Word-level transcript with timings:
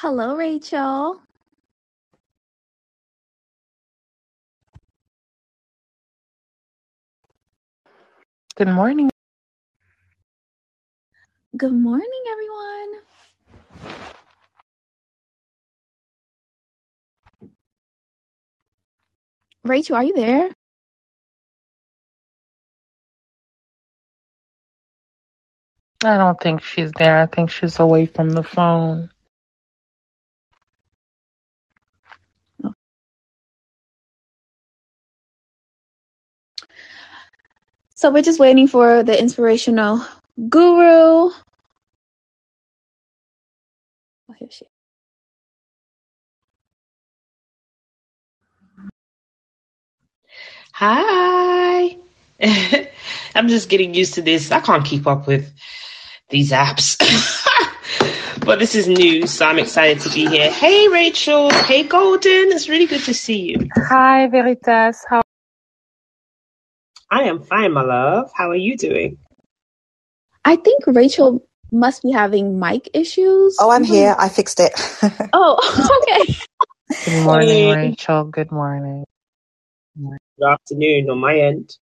Hello, 0.00 0.36
Rachel. 0.36 1.20
Good 8.56 8.68
morning. 8.68 9.10
Good 11.56 11.72
morning, 11.74 12.24
everyone. 12.30 13.02
Rachel, 19.64 19.96
are 19.96 20.04
you 20.04 20.14
there? 20.14 20.50
I 26.04 26.18
don't 26.18 26.40
think 26.40 26.62
she's 26.62 26.92
there. 26.92 27.18
I 27.18 27.26
think 27.26 27.50
she's 27.50 27.80
away 27.80 28.06
from 28.06 28.30
the 28.30 28.44
phone. 28.44 29.10
So 37.98 38.12
we're 38.12 38.22
just 38.22 38.38
waiting 38.38 38.68
for 38.68 39.02
the 39.02 39.18
inspirational 39.18 40.06
guru. 40.48 41.32
Oh, 41.32 41.34
here 44.36 44.48
she. 44.52 44.66
Hi. 50.74 51.96
I'm 53.34 53.48
just 53.48 53.68
getting 53.68 53.94
used 53.94 54.14
to 54.14 54.22
this. 54.22 54.52
I 54.52 54.60
can't 54.60 54.84
keep 54.84 55.08
up 55.08 55.26
with 55.26 55.52
these 56.30 56.52
apps. 56.52 56.96
but 58.46 58.60
this 58.60 58.76
is 58.76 58.86
new, 58.86 59.26
so 59.26 59.44
I'm 59.44 59.58
excited 59.58 59.98
to 60.04 60.10
be 60.10 60.28
here. 60.28 60.52
Hey, 60.52 60.86
Rachel. 60.86 61.50
Hey, 61.50 61.82
Golden. 61.82 62.52
It's 62.52 62.68
really 62.68 62.86
good 62.86 63.02
to 63.02 63.12
see 63.12 63.40
you. 63.40 63.68
Hi, 63.74 64.28
Veritas. 64.28 65.04
How? 65.10 65.22
I 67.10 67.22
am 67.22 67.42
fine, 67.42 67.72
my 67.72 67.82
love. 67.82 68.30
How 68.34 68.50
are 68.50 68.56
you 68.56 68.76
doing? 68.76 69.18
I 70.44 70.56
think 70.56 70.84
Rachel 70.86 71.46
must 71.72 72.02
be 72.02 72.10
having 72.10 72.58
mic 72.58 72.88
issues. 72.94 73.56
Oh, 73.60 73.70
I'm 73.70 73.84
mm-hmm. 73.84 73.92
here. 73.92 74.16
I 74.18 74.28
fixed 74.28 74.60
it. 74.60 74.72
Oh, 75.32 75.56
okay. 76.02 76.34
Good 77.04 77.24
morning, 77.24 77.48
Hey. 77.48 77.76
Rachel. 77.76 78.24
Good 78.24 78.50
morning. 78.50 79.04
Good 79.96 80.48
afternoon 80.48 81.10
on 81.10 81.18
my 81.18 81.38
end. 81.38 81.76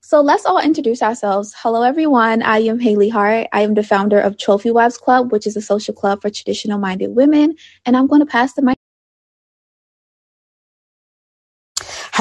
So 0.00 0.20
let's 0.20 0.44
all 0.44 0.58
introduce 0.60 1.02
ourselves. 1.02 1.54
Hello, 1.56 1.82
everyone. 1.82 2.42
I 2.42 2.58
am 2.58 2.80
Haley 2.80 3.08
Hart. 3.08 3.48
I 3.52 3.62
am 3.62 3.74
the 3.74 3.82
founder 3.82 4.20
of 4.20 4.36
Trophy 4.38 4.70
Wives 4.70 4.98
Club, 4.98 5.32
which 5.32 5.46
is 5.46 5.56
a 5.56 5.62
social 5.62 5.94
club 5.94 6.22
for 6.22 6.30
traditional 6.30 6.78
minded 6.78 7.14
women. 7.14 7.54
And 7.86 7.96
I'm 7.96 8.08
going 8.08 8.20
to 8.20 8.26
pass 8.26 8.54
the 8.54 8.62
mic. 8.62 8.78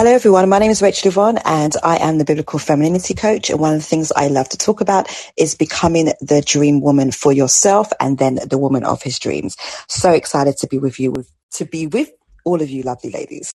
Hello, 0.02 0.14
everyone. 0.14 0.50
My 0.50 0.58
name 0.58 0.72
is 0.72 0.82
Rachel 0.82 1.10
Yvonne, 1.10 1.38
and 1.46 1.76
I 1.84 1.98
am 1.98 2.18
the 2.18 2.26
Biblical 2.26 2.58
Femininity 2.58 3.14
Coach. 3.14 3.52
And 3.52 3.60
one 3.60 3.76
of 3.76 3.82
the 3.82 3.86
things 3.86 4.12
I 4.12 4.30
love 4.30 4.50
to 4.50 4.58
talk 4.58 4.82
about 4.82 5.08
is 5.38 5.54
becoming 5.54 6.06
the 6.22 6.42
dream 6.44 6.82
woman 6.82 7.12
for 7.12 7.32
yourself 7.32 7.94
and 8.00 8.18
then 8.18 8.40
the 8.50 8.58
woman 8.58 8.84
of 8.84 9.04
his 9.04 9.20
dreams. 9.20 9.58
So 9.88 10.10
excited 10.10 10.58
to 10.58 10.68
be 10.68 10.80
with 10.80 11.00
you, 11.00 11.14
to 11.52 11.66
be 11.66 11.86
with 11.86 12.12
all 12.46 12.64
of 12.64 12.72
you 12.72 12.82
lovely 12.82 13.12
ladies. 13.12 13.54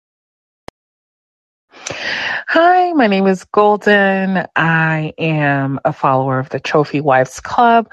Hi, 2.48 2.92
my 2.94 3.08
name 3.08 3.26
is 3.26 3.46
Golden. 3.46 4.46
I 4.56 5.14
am 5.18 5.80
a 5.86 5.94
follower 5.94 6.40
of 6.40 6.50
the 6.50 6.60
Trophy 6.60 7.00
Wives 7.00 7.40
Club. 7.40 7.90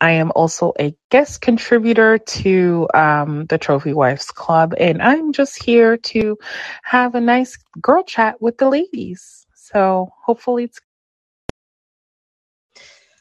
I 0.00 0.10
am 0.12 0.32
also 0.34 0.72
a 0.78 0.94
guest 1.10 1.40
contributor 1.40 2.18
to 2.18 2.88
um, 2.94 3.46
the 3.46 3.58
Trophy 3.58 3.94
Wives 3.94 4.26
Club, 4.26 4.74
and 4.78 5.00
I'm 5.00 5.32
just 5.32 5.62
here 5.62 5.96
to 5.96 6.36
have 6.82 7.14
a 7.14 7.20
nice 7.20 7.56
girl 7.80 8.02
chat 8.02 8.42
with 8.42 8.58
the 8.58 8.68
ladies. 8.68 9.46
So 9.54 10.10
hopefully 10.24 10.64
it's 10.64 10.80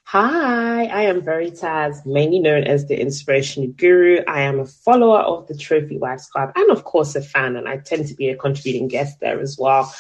Hi, 0.06 0.88
I 0.88 1.04
am 1.04 1.22
Veritas, 1.22 2.02
mainly 2.06 2.40
known 2.40 2.66
as 2.66 2.88
the 2.88 3.00
Inspiration 3.00 3.72
Guru. 3.72 4.20
I 4.28 4.42
am 4.42 4.60
a 4.60 4.66
follower 4.66 5.20
of 5.20 5.48
the 5.48 5.56
Trophy 5.56 5.98
Wives 5.98 6.28
Club 6.28 6.52
and, 6.56 6.70
of 6.70 6.84
course, 6.84 7.16
a 7.16 7.22
fan, 7.22 7.56
and 7.56 7.70
I 7.70 7.78
tend 7.78 8.08
to 8.08 8.16
be 8.16 8.28
a 8.28 8.36
contributing 8.36 8.90
guest 8.90 9.22
there 9.22 9.40
as 9.40 9.58
well. 9.58 9.94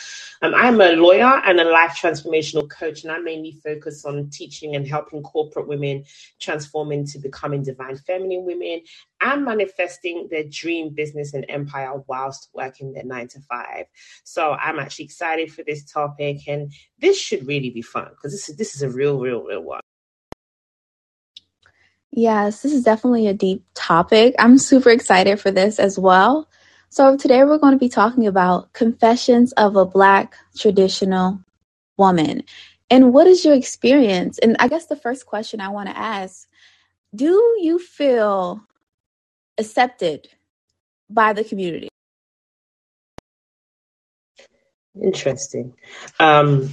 Um, 0.43 0.55
I'm 0.55 0.81
a 0.81 0.93
lawyer 0.93 1.41
and 1.45 1.59
a 1.59 1.65
life 1.65 1.99
transformational 2.01 2.69
coach, 2.69 3.03
and 3.03 3.11
I 3.11 3.19
mainly 3.19 3.59
focus 3.63 4.05
on 4.05 4.29
teaching 4.31 4.75
and 4.75 4.87
helping 4.87 5.23
corporate 5.23 5.67
women 5.67 6.05
transform 6.39 6.91
into 6.91 7.19
becoming 7.19 7.63
divine 7.63 7.97
feminine 7.97 8.45
women 8.45 8.81
and 9.21 9.45
manifesting 9.45 10.29
their 10.31 10.45
dream 10.45 10.95
business 10.95 11.33
and 11.33 11.45
empire 11.49 11.93
whilst 12.07 12.49
working 12.53 12.93
their 12.93 13.03
nine 13.05 13.27
to 13.29 13.41
five. 13.41 13.85
So 14.23 14.53
I'm 14.53 14.79
actually 14.79 15.05
excited 15.05 15.53
for 15.53 15.63
this 15.63 15.85
topic, 15.85 16.47
and 16.47 16.73
this 16.99 17.19
should 17.19 17.47
really 17.47 17.69
be 17.71 17.83
fun 17.83 18.09
because 18.11 18.31
this 18.31 18.49
is 18.49 18.57
this 18.57 18.75
is 18.75 18.81
a 18.83 18.89
real, 18.89 19.19
real, 19.19 19.43
real 19.43 19.61
one. 19.61 19.81
Yes, 22.11 22.63
this 22.63 22.73
is 22.73 22.83
definitely 22.83 23.27
a 23.27 23.33
deep 23.35 23.65
topic. 23.75 24.35
I'm 24.39 24.57
super 24.57 24.89
excited 24.89 25.39
for 25.39 25.51
this 25.51 25.79
as 25.79 25.99
well. 25.99 26.49
So, 26.93 27.15
today 27.15 27.45
we're 27.45 27.57
going 27.57 27.71
to 27.71 27.79
be 27.79 27.87
talking 27.87 28.27
about 28.27 28.73
confessions 28.73 29.53
of 29.53 29.77
a 29.77 29.85
Black 29.85 30.35
traditional 30.57 31.39
woman. 31.95 32.43
And 32.89 33.13
what 33.13 33.27
is 33.27 33.45
your 33.45 33.53
experience? 33.53 34.37
And 34.39 34.57
I 34.59 34.67
guess 34.67 34.87
the 34.87 34.97
first 34.97 35.25
question 35.25 35.61
I 35.61 35.69
want 35.69 35.87
to 35.87 35.97
ask 35.97 36.49
do 37.15 37.57
you 37.61 37.79
feel 37.79 38.59
accepted 39.57 40.27
by 41.09 41.31
the 41.31 41.45
community? 41.45 41.87
Interesting. 45.01 45.73
Um, 46.19 46.71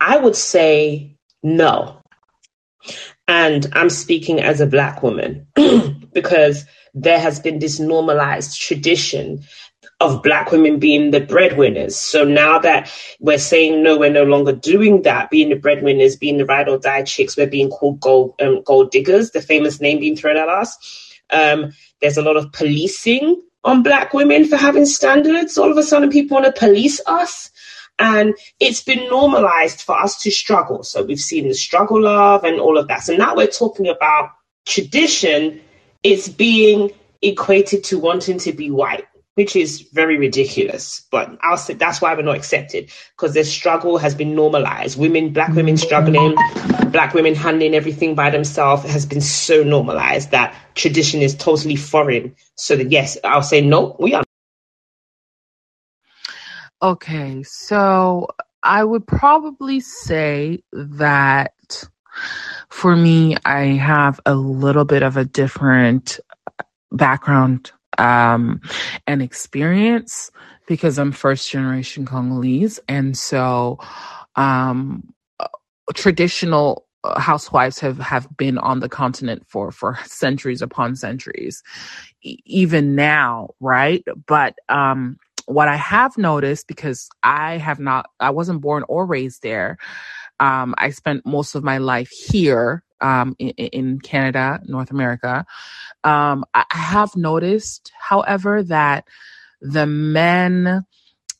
I 0.00 0.16
would 0.16 0.36
say 0.36 1.14
no. 1.42 2.00
And 3.28 3.66
I'm 3.74 3.90
speaking 3.90 4.40
as 4.40 4.62
a 4.62 4.66
Black 4.66 5.02
woman 5.02 5.46
because 6.14 6.64
there 6.94 7.18
has 7.18 7.40
been 7.40 7.58
this 7.58 7.80
normalized 7.80 8.60
tradition 8.60 9.44
of 10.00 10.22
Black 10.22 10.50
women 10.50 10.78
being 10.78 11.10
the 11.10 11.20
breadwinners. 11.20 11.96
So 11.96 12.24
now 12.24 12.58
that 12.58 12.92
we're 13.20 13.38
saying 13.38 13.82
no, 13.82 13.98
we're 13.98 14.10
no 14.10 14.24
longer 14.24 14.52
doing 14.52 15.02
that, 15.02 15.30
being 15.30 15.48
the 15.48 15.56
breadwinners, 15.56 16.16
being 16.16 16.38
the 16.38 16.44
ride 16.44 16.68
or 16.68 16.78
die 16.78 17.04
chicks, 17.04 17.36
we're 17.36 17.46
being 17.46 17.70
called 17.70 18.00
gold, 18.00 18.34
um, 18.40 18.62
gold 18.64 18.90
diggers, 18.90 19.30
the 19.30 19.40
famous 19.40 19.80
name 19.80 20.00
being 20.00 20.16
thrown 20.16 20.36
at 20.36 20.48
us. 20.48 20.76
Um, 21.30 21.72
there's 22.00 22.16
a 22.16 22.22
lot 22.22 22.36
of 22.36 22.52
policing 22.52 23.40
on 23.64 23.82
Black 23.82 24.12
women 24.12 24.46
for 24.46 24.56
having 24.56 24.86
standards. 24.86 25.56
All 25.56 25.70
of 25.70 25.78
a 25.78 25.82
sudden, 25.82 26.10
people 26.10 26.36
want 26.36 26.52
to 26.52 26.58
police 26.58 27.00
us. 27.06 27.50
And 27.98 28.34
it's 28.58 28.82
been 28.82 29.08
normalized 29.08 29.82
for 29.82 29.96
us 29.96 30.20
to 30.22 30.30
struggle. 30.30 30.82
So 30.82 31.04
we've 31.04 31.20
seen 31.20 31.46
the 31.46 31.54
struggle 31.54 32.02
love 32.02 32.42
and 32.42 32.58
all 32.58 32.76
of 32.76 32.88
that. 32.88 33.04
So 33.04 33.14
now 33.14 33.36
we're 33.36 33.46
talking 33.46 33.86
about 33.86 34.30
tradition. 34.66 35.60
It's 36.02 36.28
being 36.28 36.90
equated 37.20 37.84
to 37.84 37.98
wanting 37.98 38.38
to 38.40 38.52
be 38.52 38.70
white, 38.70 39.06
which 39.34 39.54
is 39.54 39.82
very 39.92 40.18
ridiculous. 40.18 41.06
But 41.10 41.38
I'll 41.42 41.56
say 41.56 41.74
that's 41.74 42.00
why 42.00 42.14
we're 42.14 42.22
not 42.22 42.36
accepted 42.36 42.90
because 43.16 43.34
the 43.34 43.44
struggle 43.44 43.98
has 43.98 44.14
been 44.14 44.34
normalized. 44.34 44.98
Women, 44.98 45.32
black 45.32 45.54
women 45.54 45.76
struggling, 45.76 46.36
black 46.90 47.14
women 47.14 47.34
handling 47.34 47.74
everything 47.74 48.14
by 48.14 48.30
themselves 48.30 48.84
has 48.90 49.06
been 49.06 49.20
so 49.20 49.62
normalized 49.62 50.32
that 50.32 50.54
tradition 50.74 51.22
is 51.22 51.34
totally 51.34 51.76
foreign. 51.76 52.34
So 52.56 52.76
that 52.76 52.90
yes, 52.90 53.16
I'll 53.22 53.42
say 53.42 53.60
no, 53.60 53.96
we 53.98 54.14
are 54.14 54.24
Okay, 56.82 57.44
so 57.44 58.26
I 58.60 58.82
would 58.82 59.06
probably 59.06 59.78
say 59.78 60.64
that 60.72 61.54
for 62.70 62.96
me, 62.96 63.36
I 63.44 63.64
have 63.64 64.20
a 64.26 64.34
little 64.34 64.84
bit 64.84 65.02
of 65.02 65.16
a 65.16 65.24
different 65.24 66.20
background 66.92 67.72
um, 67.98 68.60
and 69.06 69.22
experience 69.22 70.30
because 70.66 70.98
I'm 70.98 71.12
first 71.12 71.50
generation 71.50 72.06
Congolese. 72.06 72.80
And 72.88 73.16
so 73.16 73.78
um, 74.36 75.12
traditional 75.94 76.86
uh, 77.04 77.20
housewives 77.20 77.78
have, 77.80 77.98
have 77.98 78.28
been 78.36 78.58
on 78.58 78.80
the 78.80 78.88
continent 78.88 79.44
for, 79.48 79.72
for 79.72 79.98
centuries 80.06 80.62
upon 80.62 80.96
centuries, 80.96 81.62
e- 82.22 82.38
even 82.46 82.94
now, 82.94 83.50
right? 83.60 84.04
But 84.26 84.54
um, 84.68 85.18
what 85.46 85.68
I 85.68 85.76
have 85.76 86.16
noticed, 86.16 86.68
because 86.68 87.08
I 87.22 87.58
have 87.58 87.80
not, 87.80 88.08
I 88.20 88.30
wasn't 88.30 88.60
born 88.60 88.84
or 88.88 89.04
raised 89.06 89.42
there. 89.42 89.78
Um, 90.42 90.74
I 90.76 90.90
spent 90.90 91.24
most 91.24 91.54
of 91.54 91.62
my 91.62 91.78
life 91.78 92.10
here 92.10 92.82
um, 93.00 93.36
in, 93.38 93.50
in 93.50 94.00
Canada, 94.00 94.60
North 94.64 94.90
America. 94.90 95.46
Um, 96.02 96.44
I 96.52 96.64
have 96.70 97.14
noticed, 97.14 97.92
however, 97.96 98.64
that 98.64 99.06
the 99.60 99.86
men 99.86 100.84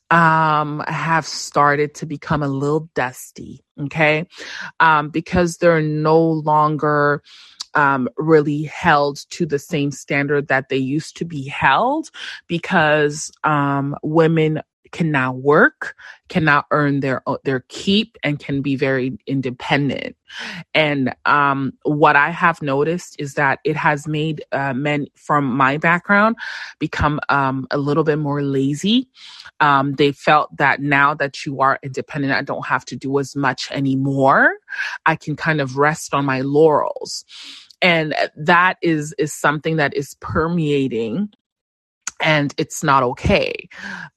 um, 0.09 0.81
have 0.87 1.25
started 1.25 1.95
to 1.95 2.05
become 2.05 2.43
a 2.43 2.47
little 2.47 2.89
dusty, 2.95 3.65
okay? 3.77 4.25
Um, 4.79 5.09
because 5.09 5.57
they're 5.57 5.81
no 5.81 6.21
longer 6.21 7.23
um, 7.73 8.07
really 8.15 8.63
held 8.63 9.29
to 9.31 9.45
the 9.45 9.59
same 9.59 9.91
standard 9.91 10.47
that 10.47 10.69
they 10.69 10.77
used 10.77 11.17
to 11.17 11.25
be 11.25 11.45
held 11.45 12.09
because 12.47 13.31
um, 13.43 13.97
women 14.01 14.61
can 14.93 15.11
now 15.11 15.33
work, 15.33 15.95
can 16.29 16.45
now 16.45 16.63
earn 16.71 17.01
their 17.01 17.21
their 17.43 17.65
keep, 17.67 18.17
and 18.23 18.39
can 18.39 18.61
be 18.61 18.77
very 18.77 19.17
independent. 19.27 20.15
And 20.73 21.13
um, 21.25 21.73
what 21.83 22.15
I 22.15 22.29
have 22.29 22.61
noticed 22.61 23.17
is 23.19 23.33
that 23.33 23.59
it 23.65 23.75
has 23.75 24.07
made 24.07 24.45
uh, 24.51 24.73
men 24.73 25.07
from 25.15 25.45
my 25.45 25.77
background 25.77 26.37
become 26.79 27.19
um, 27.27 27.67
a 27.71 27.77
little 27.77 28.03
bit 28.03 28.19
more 28.19 28.41
lazy. 28.41 29.09
Um, 29.59 29.93
they 29.93 30.11
felt 30.11 30.55
that 30.57 30.81
now 30.81 31.13
that 31.15 31.45
you 31.45 31.59
are 31.59 31.79
independent, 31.83 32.33
I 32.33 32.41
don't 32.41 32.65
have 32.65 32.85
to 32.85 32.95
do 32.95 33.19
as 33.19 33.35
much 33.35 33.69
anymore. 33.71 34.53
I 35.05 35.15
can 35.15 35.35
kind 35.35 35.59
of 35.59 35.77
rest 35.77 36.13
on 36.13 36.25
my 36.25 36.41
laurels 36.41 37.25
and 37.81 38.15
that 38.37 38.77
is 38.81 39.13
is 39.19 39.33
something 39.33 39.75
that 39.75 39.93
is 39.93 40.15
permeating 40.21 41.29
and 42.23 42.53
it's 42.57 42.83
not 42.83 43.03
okay. 43.03 43.67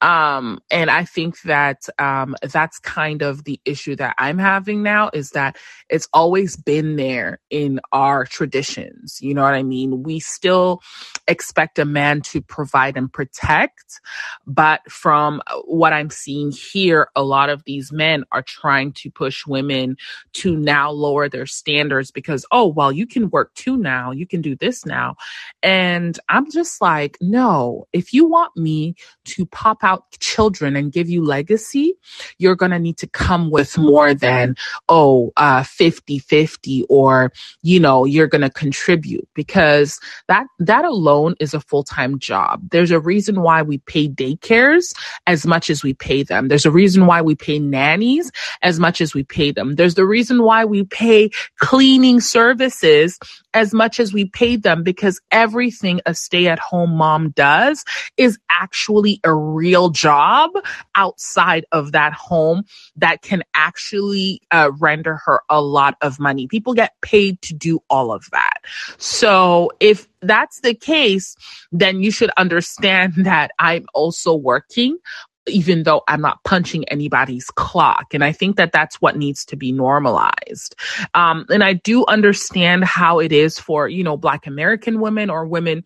Um, 0.00 0.60
and 0.70 0.90
I 0.90 1.04
think 1.04 1.42
that 1.42 1.88
um, 1.98 2.36
that's 2.40 2.78
kind 2.78 3.20
of 3.20 3.44
the 3.44 3.60
issue 3.64 3.96
that 3.96 4.14
I'm 4.16 4.38
having 4.38 4.82
now 4.82 5.10
is 5.12 5.30
that 5.30 5.58
it's 5.90 6.08
always 6.14 6.56
been 6.56 6.96
there 6.96 7.40
in 7.50 7.80
our 7.92 8.24
traditions. 8.24 9.18
You 9.20 9.34
know 9.34 9.42
what 9.42 9.54
I 9.54 9.64
mean? 9.64 10.04
We 10.04 10.20
still 10.20 10.80
expect 11.26 11.80
a 11.80 11.84
man 11.84 12.20
to 12.22 12.40
provide 12.40 12.96
and 12.96 13.12
protect, 13.12 14.00
but 14.46 14.80
from 14.90 15.42
what 15.64 15.92
I'm 15.92 16.10
seeing 16.10 16.52
here, 16.52 17.08
a 17.16 17.24
lot 17.24 17.50
of 17.50 17.64
these 17.64 17.90
men 17.90 18.24
are 18.30 18.42
trying 18.42 18.92
to 18.94 19.10
push 19.10 19.44
women 19.46 19.96
to 20.34 20.56
now 20.56 20.90
lower 20.92 21.28
their 21.28 21.46
standards 21.46 22.12
because, 22.12 22.46
oh, 22.52 22.68
well, 22.68 22.92
you 22.92 23.06
can 23.06 23.30
work 23.30 23.52
too 23.54 23.76
now, 23.76 24.12
you 24.12 24.26
can 24.26 24.40
do 24.40 24.54
this 24.54 24.86
now. 24.86 25.16
And 25.62 26.16
I'm 26.28 26.48
just 26.52 26.80
like, 26.80 27.18
no, 27.20 27.88
if 27.96 28.12
you 28.12 28.26
want 28.26 28.54
me 28.56 28.94
to 29.24 29.46
pop 29.46 29.82
out 29.82 30.04
children 30.20 30.76
and 30.76 30.92
give 30.92 31.08
you 31.08 31.24
legacy, 31.24 31.94
you're 32.38 32.54
going 32.54 32.72
to 32.72 32.78
need 32.78 32.98
to 32.98 33.06
come 33.06 33.50
with 33.50 33.78
more 33.78 34.12
than, 34.12 34.54
oh, 34.88 35.32
uh, 35.36 35.62
50 35.62 36.18
50 36.18 36.84
or, 36.88 37.32
you 37.62 37.80
know, 37.80 38.04
you're 38.04 38.26
going 38.26 38.42
to 38.42 38.50
contribute 38.50 39.26
because 39.34 39.98
that, 40.28 40.46
that 40.58 40.84
alone 40.84 41.34
is 41.40 41.54
a 41.54 41.60
full 41.60 41.82
time 41.82 42.18
job. 42.18 42.62
There's 42.70 42.90
a 42.90 43.00
reason 43.00 43.40
why 43.40 43.62
we 43.62 43.78
pay 43.78 44.08
daycares 44.08 44.94
as 45.26 45.46
much 45.46 45.70
as 45.70 45.82
we 45.82 45.94
pay 45.94 46.22
them. 46.22 46.48
There's 46.48 46.66
a 46.66 46.70
reason 46.70 47.06
why 47.06 47.22
we 47.22 47.34
pay 47.34 47.58
nannies 47.58 48.30
as 48.62 48.78
much 48.78 49.00
as 49.00 49.14
we 49.14 49.24
pay 49.24 49.52
them. 49.52 49.76
There's 49.76 49.94
the 49.94 50.04
reason 50.04 50.42
why 50.42 50.64
we 50.64 50.84
pay 50.84 51.30
cleaning 51.58 52.20
services 52.20 53.18
as 53.56 53.72
much 53.72 53.98
as 53.98 54.12
we 54.12 54.26
paid 54.26 54.62
them 54.62 54.82
because 54.82 55.18
everything 55.30 55.98
a 56.04 56.14
stay 56.14 56.46
at 56.46 56.58
home 56.58 56.90
mom 56.90 57.30
does 57.30 57.84
is 58.18 58.38
actually 58.50 59.18
a 59.24 59.34
real 59.34 59.88
job 59.88 60.50
outside 60.94 61.64
of 61.72 61.92
that 61.92 62.12
home 62.12 62.62
that 62.96 63.22
can 63.22 63.42
actually 63.54 64.42
uh, 64.50 64.70
render 64.78 65.16
her 65.24 65.40
a 65.48 65.62
lot 65.62 65.96
of 66.02 66.20
money. 66.20 66.46
People 66.46 66.74
get 66.74 66.92
paid 67.00 67.40
to 67.40 67.54
do 67.54 67.80
all 67.88 68.12
of 68.12 68.26
that. 68.30 68.58
So 68.98 69.72
if 69.80 70.06
that's 70.20 70.60
the 70.60 70.74
case, 70.74 71.34
then 71.72 72.02
you 72.02 72.10
should 72.10 72.30
understand 72.36 73.14
that 73.16 73.52
I'm 73.58 73.86
also 73.94 74.34
working 74.34 74.98
even 75.46 75.84
though 75.84 76.02
I'm 76.08 76.20
not 76.20 76.42
punching 76.44 76.88
anybody's 76.88 77.50
clock. 77.50 78.12
And 78.12 78.24
I 78.24 78.32
think 78.32 78.56
that 78.56 78.72
that's 78.72 78.96
what 79.00 79.16
needs 79.16 79.44
to 79.46 79.56
be 79.56 79.72
normalized. 79.72 80.74
Um, 81.14 81.46
and 81.50 81.62
I 81.62 81.74
do 81.74 82.04
understand 82.06 82.84
how 82.84 83.18
it 83.18 83.32
is 83.32 83.58
for, 83.58 83.88
you 83.88 84.02
know, 84.02 84.16
Black 84.16 84.46
American 84.46 85.00
women 85.00 85.30
or 85.30 85.46
women, 85.46 85.84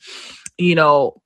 you 0.59 0.75
know, 0.75 1.21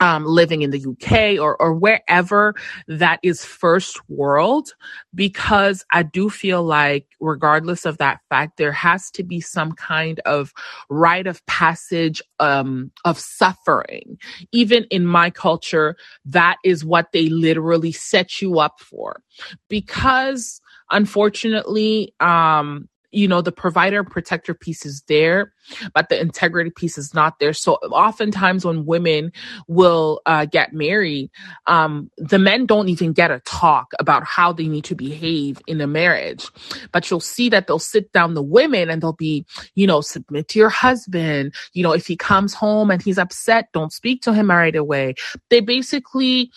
um, 0.00 0.24
living 0.24 0.62
in 0.62 0.70
the 0.70 0.84
UK 0.84 1.40
or, 1.42 1.60
or 1.60 1.74
wherever 1.74 2.54
that 2.86 3.20
is 3.22 3.44
first 3.44 4.00
world, 4.08 4.74
because 5.14 5.84
I 5.92 6.02
do 6.02 6.30
feel 6.30 6.62
like, 6.62 7.06
regardless 7.20 7.84
of 7.84 7.98
that 7.98 8.20
fact, 8.28 8.56
there 8.56 8.72
has 8.72 9.10
to 9.12 9.22
be 9.22 9.40
some 9.40 9.72
kind 9.72 10.20
of 10.20 10.52
rite 10.88 11.26
of 11.26 11.44
passage 11.46 12.22
um, 12.40 12.90
of 13.04 13.18
suffering. 13.18 14.18
Even 14.52 14.84
in 14.90 15.06
my 15.06 15.30
culture, 15.30 15.96
that 16.24 16.56
is 16.64 16.84
what 16.84 17.12
they 17.12 17.28
literally 17.28 17.92
set 17.92 18.40
you 18.40 18.58
up 18.58 18.80
for. 18.80 19.22
Because 19.68 20.60
unfortunately, 20.90 22.14
um, 22.20 22.88
you 23.10 23.26
know, 23.26 23.40
the 23.40 23.52
provider 23.52 24.04
protector 24.04 24.52
piece 24.52 24.84
is 24.84 25.02
there, 25.08 25.52
but 25.94 26.08
the 26.08 26.20
integrity 26.20 26.70
piece 26.70 26.98
is 26.98 27.14
not 27.14 27.38
there. 27.38 27.52
So 27.52 27.74
oftentimes 27.74 28.64
when 28.64 28.84
women 28.84 29.32
will 29.66 30.20
uh, 30.26 30.44
get 30.44 30.72
married, 30.72 31.30
um, 31.66 32.10
the 32.18 32.38
men 32.38 32.66
don't 32.66 32.88
even 32.88 33.12
get 33.12 33.30
a 33.30 33.40
talk 33.40 33.92
about 33.98 34.24
how 34.24 34.52
they 34.52 34.68
need 34.68 34.84
to 34.84 34.94
behave 34.94 35.60
in 35.66 35.80
a 35.80 35.86
marriage. 35.86 36.48
But 36.92 37.10
you'll 37.10 37.20
see 37.20 37.48
that 37.48 37.66
they'll 37.66 37.78
sit 37.78 38.12
down 38.12 38.34
the 38.34 38.42
women 38.42 38.90
and 38.90 39.02
they'll 39.02 39.12
be, 39.12 39.46
you 39.74 39.86
know, 39.86 40.02
submit 40.02 40.48
to 40.48 40.58
your 40.58 40.68
husband. 40.68 41.54
You 41.72 41.82
know, 41.82 41.92
if 41.92 42.06
he 42.06 42.16
comes 42.16 42.52
home 42.52 42.90
and 42.90 43.00
he's 43.00 43.18
upset, 43.18 43.72
don't 43.72 43.92
speak 43.92 44.22
to 44.22 44.34
him 44.34 44.50
right 44.50 44.76
away. 44.76 45.14
They 45.48 45.60
basically, 45.60 46.50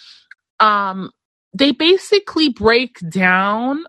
um, 0.60 1.12
they 1.54 1.72
basically 1.72 2.50
break 2.50 2.98
down 3.10 3.86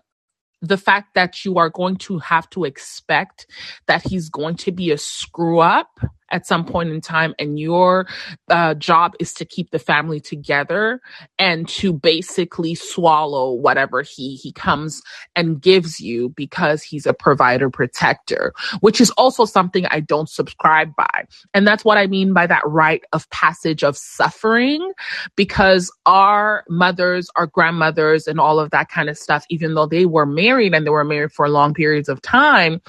the 0.63 0.77
fact 0.77 1.13
that 1.15 1.45
you 1.45 1.57
are 1.57 1.69
going 1.69 1.97
to 1.97 2.19
have 2.19 2.49
to 2.51 2.63
expect 2.63 3.47
that 3.87 4.01
he's 4.01 4.29
going 4.29 4.55
to 4.55 4.71
be 4.71 4.91
a 4.91 4.97
screw 4.97 5.59
up 5.59 5.99
at 6.33 6.47
some 6.47 6.65
point 6.65 6.89
in 6.89 6.99
time 6.99 7.33
and 7.39 7.59
your 7.59 8.07
uh, 8.49 8.73
job 8.73 9.13
is 9.19 9.33
to 9.33 9.45
keep 9.45 9.69
the 9.69 9.79
family 9.79 10.19
together 10.19 10.99
and 11.37 11.67
to 11.69 11.93
basically 11.93 12.75
swallow 12.75 13.53
whatever 13.53 14.01
he 14.01 14.35
he 14.35 14.51
comes 14.51 15.01
and 15.35 15.61
gives 15.61 15.99
you 15.99 16.29
because 16.29 16.81
he's 16.81 17.05
a 17.05 17.13
provider 17.13 17.69
protector 17.69 18.51
which 18.81 18.99
is 18.99 19.11
also 19.11 19.45
something 19.45 19.85
i 19.87 19.99
don't 19.99 20.29
subscribe 20.29 20.93
by. 20.95 21.25
And 21.53 21.67
that's 21.67 21.85
what 21.85 21.97
i 21.97 22.07
mean 22.07 22.33
by 22.33 22.47
that 22.47 22.63
rite 22.65 23.03
of 23.13 23.29
passage 23.29 23.83
of 23.83 23.95
suffering 23.95 24.91
because 25.35 25.91
our 26.05 26.65
mothers 26.67 27.29
our 27.35 27.45
grandmothers 27.45 28.27
and 28.27 28.39
all 28.39 28.59
of 28.59 28.71
that 28.71 28.89
kind 28.89 29.09
of 29.09 29.17
stuff 29.17 29.45
even 29.49 29.75
though 29.75 29.85
they 29.85 30.07
were 30.07 30.25
married 30.25 30.73
and 30.73 30.85
they 30.85 30.89
were 30.89 31.03
married 31.03 31.31
for 31.31 31.47
long 31.47 31.73
periods 31.75 32.09
of 32.09 32.21
time 32.23 32.81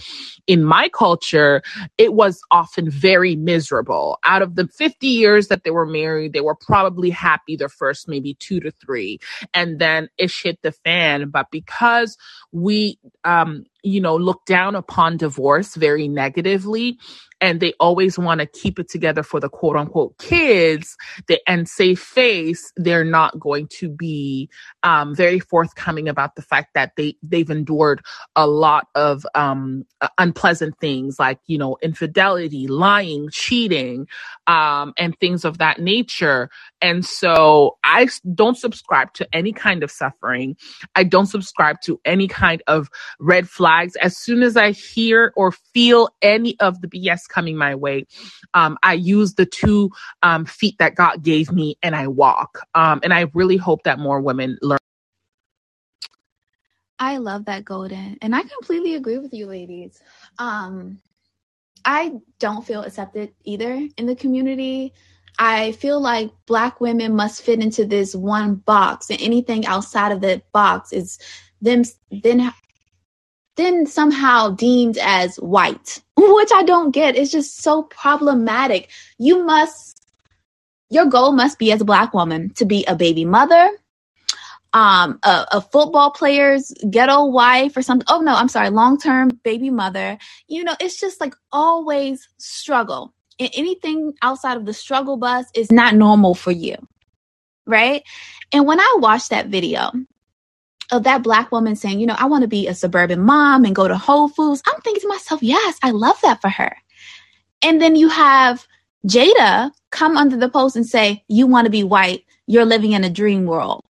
in 0.46 0.64
my 0.64 0.88
culture 0.88 1.62
it 1.98 2.14
was 2.14 2.40
often 2.50 2.90
very 2.90 3.33
miserable. 3.36 4.18
Out 4.24 4.42
of 4.42 4.56
the 4.56 4.66
50 4.68 5.06
years 5.06 5.48
that 5.48 5.64
they 5.64 5.70
were 5.70 5.86
married, 5.86 6.32
they 6.32 6.40
were 6.40 6.54
probably 6.54 7.10
happy 7.10 7.56
the 7.56 7.68
first 7.68 8.08
maybe 8.08 8.34
two 8.34 8.60
to 8.60 8.70
three. 8.70 9.18
And 9.52 9.78
then 9.78 10.08
ish 10.18 10.42
hit 10.42 10.60
the 10.62 10.72
fan. 10.72 11.30
But 11.30 11.50
because 11.50 12.16
we, 12.52 12.98
um, 13.24 13.64
you 13.84 14.00
know, 14.00 14.16
look 14.16 14.44
down 14.46 14.74
upon 14.74 15.18
divorce 15.18 15.76
very 15.76 16.08
negatively, 16.08 16.98
and 17.40 17.60
they 17.60 17.74
always 17.80 18.18
want 18.18 18.40
to 18.40 18.46
keep 18.46 18.78
it 18.78 18.88
together 18.88 19.22
for 19.22 19.40
the 19.40 19.50
quote 19.50 19.76
unquote 19.76 20.18
kids 20.18 20.96
and 21.46 21.68
save 21.68 22.00
face, 22.00 22.72
they're 22.76 23.04
not 23.04 23.38
going 23.38 23.68
to 23.68 23.88
be 23.88 24.48
um, 24.82 25.14
very 25.14 25.40
forthcoming 25.40 26.08
about 26.08 26.36
the 26.36 26.42
fact 26.42 26.74
that 26.74 26.92
they 26.96 27.16
they've 27.22 27.50
endured 27.50 28.02
a 28.36 28.46
lot 28.46 28.88
of 28.94 29.26
um, 29.34 29.84
unpleasant 30.18 30.78
things 30.80 31.18
like 31.18 31.38
you 31.46 31.58
know 31.58 31.76
infidelity, 31.82 32.66
lying, 32.66 33.28
cheating, 33.30 34.06
um, 34.46 34.92
and 34.98 35.18
things 35.20 35.44
of 35.44 35.58
that 35.58 35.80
nature. 35.80 36.50
And 36.80 37.04
so 37.04 37.78
I 37.84 38.08
don't 38.34 38.58
subscribe 38.58 39.12
to 39.14 39.28
any 39.32 39.52
kind 39.52 39.82
of 39.82 39.90
suffering. 39.90 40.56
I 40.94 41.04
don't 41.04 41.26
subscribe 41.26 41.80
to 41.82 42.00
any 42.04 42.28
kind 42.28 42.62
of 42.66 42.88
red 43.18 43.48
flags. 43.74 43.96
As 43.96 44.16
soon 44.16 44.42
as 44.42 44.56
I 44.56 44.70
hear 44.70 45.32
or 45.36 45.52
feel 45.52 46.08
any 46.22 46.58
of 46.60 46.80
the 46.80 46.88
BS 46.88 47.28
coming 47.28 47.56
my 47.56 47.74
way, 47.74 48.06
um, 48.54 48.78
I 48.82 48.94
use 48.94 49.34
the 49.34 49.46
two 49.46 49.90
um, 50.22 50.44
feet 50.44 50.78
that 50.78 50.94
God 50.94 51.22
gave 51.22 51.52
me 51.52 51.76
and 51.82 51.94
I 51.94 52.08
walk. 52.08 52.60
Um, 52.74 53.00
and 53.02 53.12
I 53.12 53.30
really 53.34 53.56
hope 53.56 53.82
that 53.84 53.98
more 53.98 54.20
women 54.20 54.58
learn. 54.62 54.78
I 56.98 57.18
love 57.18 57.46
that, 57.46 57.64
Golden. 57.64 58.16
And 58.22 58.34
I 58.34 58.42
completely 58.42 58.94
agree 58.94 59.18
with 59.18 59.34
you, 59.34 59.46
ladies. 59.46 60.00
Um, 60.38 61.00
I 61.84 62.14
don't 62.38 62.64
feel 62.64 62.82
accepted 62.82 63.34
either 63.42 63.88
in 63.98 64.06
the 64.06 64.14
community. 64.14 64.94
I 65.38 65.72
feel 65.72 66.00
like 66.00 66.30
Black 66.46 66.80
women 66.80 67.16
must 67.16 67.42
fit 67.42 67.60
into 67.60 67.84
this 67.84 68.14
one 68.14 68.54
box, 68.54 69.10
and 69.10 69.20
anything 69.20 69.66
outside 69.66 70.12
of 70.12 70.20
that 70.20 70.50
box 70.52 70.92
is 70.92 71.18
them 71.60 71.82
then 72.22 72.52
then 73.56 73.86
somehow 73.86 74.50
deemed 74.50 74.98
as 74.98 75.36
white, 75.36 76.02
which 76.16 76.50
I 76.54 76.62
don't 76.64 76.90
get. 76.90 77.16
It's 77.16 77.30
just 77.30 77.62
so 77.62 77.84
problematic. 77.84 78.90
You 79.18 79.44
must, 79.44 80.02
your 80.90 81.06
goal 81.06 81.32
must 81.32 81.58
be 81.58 81.72
as 81.72 81.80
a 81.80 81.84
Black 81.84 82.14
woman 82.14 82.50
to 82.54 82.64
be 82.64 82.84
a 82.86 82.96
baby 82.96 83.24
mother, 83.24 83.70
um, 84.72 85.20
a, 85.22 85.46
a, 85.52 85.60
football 85.60 86.10
player's 86.10 86.72
ghetto 86.90 87.26
wife 87.26 87.76
or 87.76 87.82
something. 87.82 88.06
Oh 88.10 88.20
no, 88.20 88.34
I'm 88.34 88.48
sorry, 88.48 88.70
long 88.70 88.98
term 88.98 89.30
baby 89.44 89.70
mother. 89.70 90.18
You 90.48 90.64
know, 90.64 90.74
it's 90.80 90.98
just 90.98 91.20
like 91.20 91.34
always 91.52 92.28
struggle. 92.38 93.14
And 93.38 93.50
anything 93.54 94.14
outside 94.22 94.56
of 94.56 94.64
the 94.64 94.74
struggle 94.74 95.16
bus 95.16 95.46
is 95.54 95.70
not 95.70 95.94
normal 95.94 96.34
for 96.34 96.50
you. 96.50 96.76
Right. 97.66 98.02
And 98.52 98.66
when 98.66 98.80
I 98.80 98.96
watched 98.98 99.30
that 99.30 99.46
video 99.46 99.92
of 100.92 101.04
that 101.04 101.22
black 101.22 101.50
woman 101.52 101.76
saying, 101.76 102.00
you 102.00 102.06
know, 102.06 102.16
I 102.18 102.26
want 102.26 102.42
to 102.42 102.48
be 102.48 102.66
a 102.66 102.74
suburban 102.74 103.20
mom 103.20 103.64
and 103.64 103.74
go 103.74 103.88
to 103.88 103.96
Whole 103.96 104.28
Foods, 104.28 104.62
I'm 104.66 104.80
thinking 104.82 105.02
to 105.02 105.08
myself, 105.08 105.42
yes, 105.42 105.78
I 105.82 105.90
love 105.90 106.16
that 106.22 106.40
for 106.40 106.48
her. 106.48 106.76
And 107.62 107.80
then 107.80 107.96
you 107.96 108.08
have 108.08 108.66
Jada 109.06 109.70
come 109.90 110.16
under 110.16 110.36
the 110.36 110.48
post 110.48 110.76
and 110.76 110.86
say, 110.86 111.24
you 111.28 111.46
want 111.46 111.66
to 111.66 111.70
be 111.70 111.84
white, 111.84 112.24
you're 112.46 112.64
living 112.64 112.92
in 112.92 113.04
a 113.04 113.10
dream 113.10 113.46
world 113.46 113.84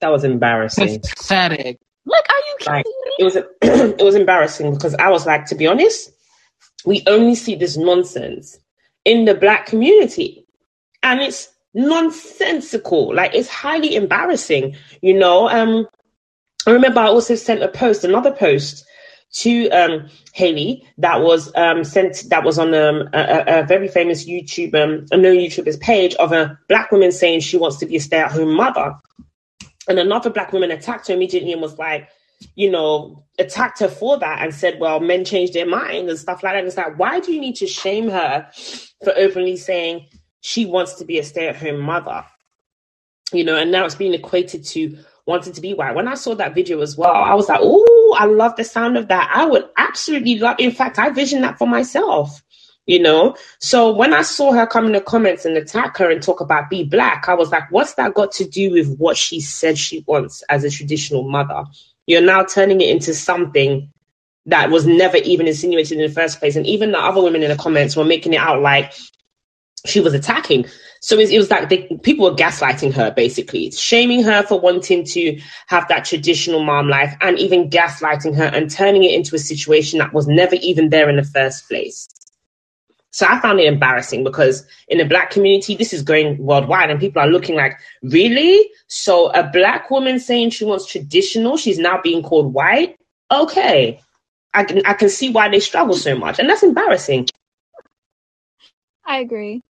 that 0.00 0.10
was 0.10 0.24
embarrassing. 0.24 1.00
Pathetic. 1.00 1.78
Like, 2.06 2.24
are 2.28 2.38
you 2.38 2.56
kidding 2.58 2.74
like, 2.74 2.84
me? 2.84 3.12
It 3.18 3.24
was 3.24 3.36
it 4.00 4.04
was 4.04 4.14
embarrassing 4.14 4.74
because 4.74 4.94
I 4.94 5.10
was 5.10 5.26
like, 5.26 5.46
to 5.46 5.54
be 5.54 5.66
honest, 5.66 6.10
we 6.84 7.02
only 7.06 7.34
see 7.34 7.54
this 7.54 7.76
nonsense 7.76 8.58
in 9.04 9.26
the 9.26 9.34
black 9.34 9.66
community, 9.66 10.46
and 11.02 11.20
it's 11.20 11.48
nonsensical. 11.74 13.14
Like, 13.14 13.34
it's 13.34 13.48
highly 13.48 13.94
embarrassing. 13.94 14.76
You 15.02 15.18
know. 15.18 15.48
Um, 15.48 15.86
I 16.66 16.70
remember 16.70 17.00
I 17.00 17.06
also 17.06 17.34
sent 17.34 17.62
a 17.62 17.68
post, 17.68 18.04
another 18.04 18.32
post 18.32 18.84
to 19.32 19.68
um, 19.70 20.08
Haley 20.32 20.86
that 20.98 21.20
was 21.20 21.54
um, 21.54 21.84
sent 21.84 22.24
that 22.30 22.44
was 22.44 22.58
on 22.58 22.74
um, 22.74 23.08
a, 23.12 23.44
a, 23.60 23.62
very 23.64 23.86
famous 23.86 24.24
YouTube 24.28 24.74
um, 24.74 25.06
a 25.12 25.16
known 25.16 25.36
YouTuber's 25.36 25.76
page 25.76 26.14
of 26.16 26.32
a 26.32 26.58
black 26.68 26.90
woman 26.90 27.12
saying 27.12 27.40
she 27.40 27.56
wants 27.56 27.76
to 27.78 27.86
be 27.86 27.96
a 27.96 28.00
stay 28.00 28.18
at 28.18 28.32
home 28.32 28.54
mother. 28.54 28.94
And 29.88 29.98
another 29.98 30.30
black 30.30 30.52
woman 30.52 30.70
attacked 30.70 31.08
her 31.08 31.14
immediately 31.14 31.52
and 31.52 31.62
was 31.62 31.78
like, 31.78 32.08
you 32.54 32.70
know, 32.70 33.24
attacked 33.38 33.80
her 33.80 33.88
for 33.88 34.18
that 34.18 34.42
and 34.42 34.54
said, 34.54 34.80
well, 34.80 35.00
men 35.00 35.24
change 35.24 35.52
their 35.52 35.66
mind 35.66 36.08
and 36.08 36.18
stuff 36.18 36.42
like 36.42 36.54
that. 36.54 36.58
And 36.58 36.66
it's 36.66 36.76
like, 36.76 36.98
why 36.98 37.20
do 37.20 37.32
you 37.32 37.40
need 37.40 37.56
to 37.56 37.66
shame 37.66 38.08
her 38.08 38.48
for 39.04 39.12
openly 39.16 39.56
saying 39.56 40.06
she 40.40 40.66
wants 40.66 40.94
to 40.94 41.04
be 41.04 41.18
a 41.18 41.24
stay 41.24 41.48
at 41.48 41.56
home 41.56 41.80
mother? 41.80 42.24
You 43.32 43.44
know, 43.44 43.56
and 43.56 43.70
now 43.70 43.84
it's 43.84 43.94
being 43.94 44.14
equated 44.14 44.64
to 44.66 44.98
wanting 45.26 45.52
to 45.52 45.60
be 45.60 45.74
white. 45.74 45.94
When 45.94 46.08
I 46.08 46.14
saw 46.14 46.34
that 46.34 46.54
video 46.54 46.80
as 46.80 46.96
well, 46.96 47.12
I 47.12 47.34
was 47.34 47.48
like, 47.48 47.60
oh, 47.62 48.16
I 48.18 48.26
love 48.26 48.56
the 48.56 48.64
sound 48.64 48.96
of 48.96 49.08
that. 49.08 49.30
I 49.32 49.44
would 49.44 49.68
absolutely 49.76 50.38
love, 50.38 50.56
in 50.58 50.72
fact, 50.72 50.98
I 50.98 51.10
vision 51.10 51.42
that 51.42 51.58
for 51.58 51.68
myself 51.68 52.42
you 52.90 53.00
know? 53.00 53.36
So 53.60 53.92
when 53.92 54.12
I 54.12 54.22
saw 54.22 54.52
her 54.52 54.66
come 54.66 54.86
in 54.86 54.92
the 54.92 55.00
comments 55.00 55.44
and 55.44 55.56
attack 55.56 55.96
her 55.98 56.10
and 56.10 56.20
talk 56.20 56.40
about 56.40 56.68
be 56.68 56.84
black, 56.84 57.28
I 57.28 57.34
was 57.34 57.50
like, 57.50 57.70
what's 57.70 57.94
that 57.94 58.14
got 58.14 58.32
to 58.32 58.44
do 58.44 58.72
with 58.72 58.96
what 58.98 59.16
she 59.16 59.40
said 59.40 59.78
she 59.78 60.04
wants 60.06 60.42
as 60.48 60.64
a 60.64 60.70
traditional 60.70 61.28
mother? 61.28 61.64
You're 62.06 62.20
now 62.20 62.42
turning 62.42 62.80
it 62.80 62.90
into 62.90 63.14
something 63.14 63.92
that 64.46 64.70
was 64.70 64.86
never 64.86 65.18
even 65.18 65.46
insinuated 65.46 65.98
in 65.98 66.08
the 66.08 66.12
first 66.12 66.40
place. 66.40 66.56
And 66.56 66.66
even 66.66 66.90
the 66.90 66.98
other 66.98 67.22
women 67.22 67.44
in 67.44 67.50
the 67.50 67.56
comments 67.56 67.94
were 67.94 68.04
making 68.04 68.32
it 68.32 68.40
out 68.40 68.60
like 68.60 68.92
she 69.86 70.00
was 70.00 70.12
attacking. 70.12 70.66
So 71.02 71.18
it, 71.18 71.36
was 71.36 71.50
like 71.50 71.70
they, 71.70 71.84
people 72.02 72.30
were 72.30 72.36
gaslighting 72.36 72.92
her, 72.92 73.10
basically, 73.10 73.70
shaming 73.70 74.22
her 74.22 74.42
for 74.42 74.60
wanting 74.60 75.04
to 75.06 75.40
have 75.66 75.88
that 75.88 76.04
traditional 76.04 76.62
mom 76.62 76.88
life 76.88 77.16
and 77.22 77.38
even 77.38 77.70
gaslighting 77.70 78.36
her 78.36 78.44
and 78.44 78.70
turning 78.70 79.04
it 79.04 79.14
into 79.14 79.34
a 79.34 79.38
situation 79.38 79.98
that 79.98 80.12
was 80.12 80.28
never 80.28 80.56
even 80.56 80.90
there 80.90 81.08
in 81.08 81.16
the 81.16 81.24
first 81.24 81.66
place. 81.68 82.06
So 83.12 83.26
I 83.26 83.40
found 83.40 83.58
it 83.60 83.66
embarrassing 83.66 84.24
because 84.24 84.64
in 84.88 84.98
the 84.98 85.04
black 85.04 85.30
community, 85.30 85.74
this 85.74 85.92
is 85.92 86.02
going 86.02 86.36
worldwide 86.36 86.90
and 86.90 87.00
people 87.00 87.22
are 87.22 87.28
looking 87.28 87.56
like, 87.56 87.78
really? 88.02 88.70
So 88.86 89.30
a 89.30 89.48
black 89.48 89.90
woman 89.90 90.20
saying 90.20 90.50
she 90.50 90.66
wants 90.66 90.86
traditional, 90.86 91.56
she's 91.56 91.78
now 91.78 92.00
being 92.02 92.22
called 92.22 92.52
white? 92.52 92.96
Okay. 93.30 94.00
I 94.52 94.64
can 94.64 94.84
I 94.84 94.94
can 94.94 95.08
see 95.08 95.30
why 95.30 95.48
they 95.48 95.60
struggle 95.60 95.96
so 95.96 96.16
much. 96.16 96.38
And 96.38 96.48
that's 96.48 96.62
embarrassing. 96.62 97.26
I 99.04 99.18
agree. 99.20 99.62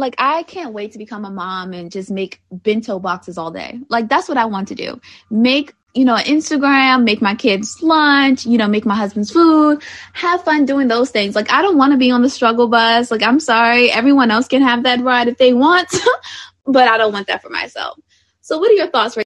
Like 0.00 0.16
I 0.18 0.42
can't 0.44 0.72
wait 0.72 0.92
to 0.92 0.98
become 0.98 1.24
a 1.24 1.30
mom 1.30 1.72
and 1.72 1.92
just 1.92 2.10
make 2.10 2.40
bento 2.50 2.98
boxes 2.98 3.38
all 3.38 3.50
day. 3.50 3.78
Like 3.88 4.08
that's 4.08 4.28
what 4.28 4.38
I 4.38 4.46
want 4.46 4.68
to 4.68 4.74
do. 4.74 5.00
Make 5.30 5.74
you 5.94 6.04
know, 6.04 6.14
Instagram, 6.14 7.02
make 7.02 7.20
my 7.20 7.34
kids 7.34 7.82
lunch, 7.82 8.46
you 8.46 8.56
know, 8.56 8.68
make 8.68 8.86
my 8.86 8.94
husband's 8.94 9.30
food, 9.30 9.82
have 10.12 10.42
fun 10.44 10.64
doing 10.64 10.86
those 10.86 11.10
things. 11.10 11.34
Like, 11.34 11.50
I 11.50 11.62
don't 11.62 11.76
want 11.76 11.92
to 11.92 11.98
be 11.98 12.12
on 12.12 12.22
the 12.22 12.30
struggle 12.30 12.68
bus. 12.68 13.10
Like, 13.10 13.24
I'm 13.24 13.40
sorry, 13.40 13.90
everyone 13.90 14.30
else 14.30 14.46
can 14.46 14.62
have 14.62 14.84
that 14.84 15.00
ride 15.00 15.26
if 15.26 15.38
they 15.38 15.52
want, 15.52 15.88
but 16.64 16.86
I 16.86 16.96
don't 16.96 17.12
want 17.12 17.26
that 17.26 17.42
for 17.42 17.50
myself. 17.50 17.98
So, 18.40 18.58
what 18.58 18.70
are 18.70 18.74
your 18.74 18.86
thoughts? 18.88 19.16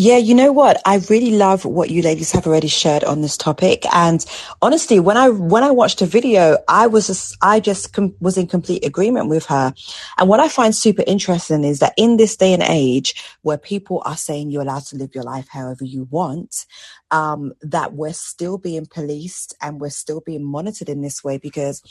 Yeah, 0.00 0.18
you 0.18 0.36
know 0.36 0.52
what? 0.52 0.80
I 0.86 0.98
really 1.10 1.32
love 1.32 1.64
what 1.64 1.90
you 1.90 2.02
ladies 2.02 2.30
have 2.30 2.46
already 2.46 2.68
shared 2.68 3.02
on 3.02 3.20
this 3.20 3.36
topic. 3.36 3.84
And 3.92 4.24
honestly, 4.62 5.00
when 5.00 5.16
I 5.16 5.28
when 5.28 5.64
I 5.64 5.72
watched 5.72 5.98
the 5.98 6.06
video, 6.06 6.56
I 6.68 6.86
was 6.86 7.08
just, 7.08 7.36
I 7.42 7.58
just 7.58 7.94
com- 7.94 8.14
was 8.20 8.38
in 8.38 8.46
complete 8.46 8.84
agreement 8.84 9.28
with 9.28 9.46
her. 9.46 9.74
And 10.16 10.28
what 10.28 10.38
I 10.38 10.50
find 10.50 10.72
super 10.72 11.02
interesting 11.04 11.64
is 11.64 11.80
that 11.80 11.94
in 11.96 12.16
this 12.16 12.36
day 12.36 12.54
and 12.54 12.62
age, 12.62 13.24
where 13.42 13.58
people 13.58 14.00
are 14.06 14.16
saying 14.16 14.52
you're 14.52 14.62
allowed 14.62 14.86
to 14.86 14.96
live 14.96 15.16
your 15.16 15.24
life 15.24 15.48
however 15.48 15.84
you 15.84 16.06
want, 16.12 16.66
um, 17.10 17.52
that 17.62 17.94
we're 17.94 18.12
still 18.12 18.56
being 18.56 18.86
policed 18.86 19.56
and 19.60 19.80
we're 19.80 19.90
still 19.90 20.20
being 20.20 20.44
monitored 20.44 20.88
in 20.88 21.02
this 21.02 21.24
way 21.24 21.38
because 21.38 21.82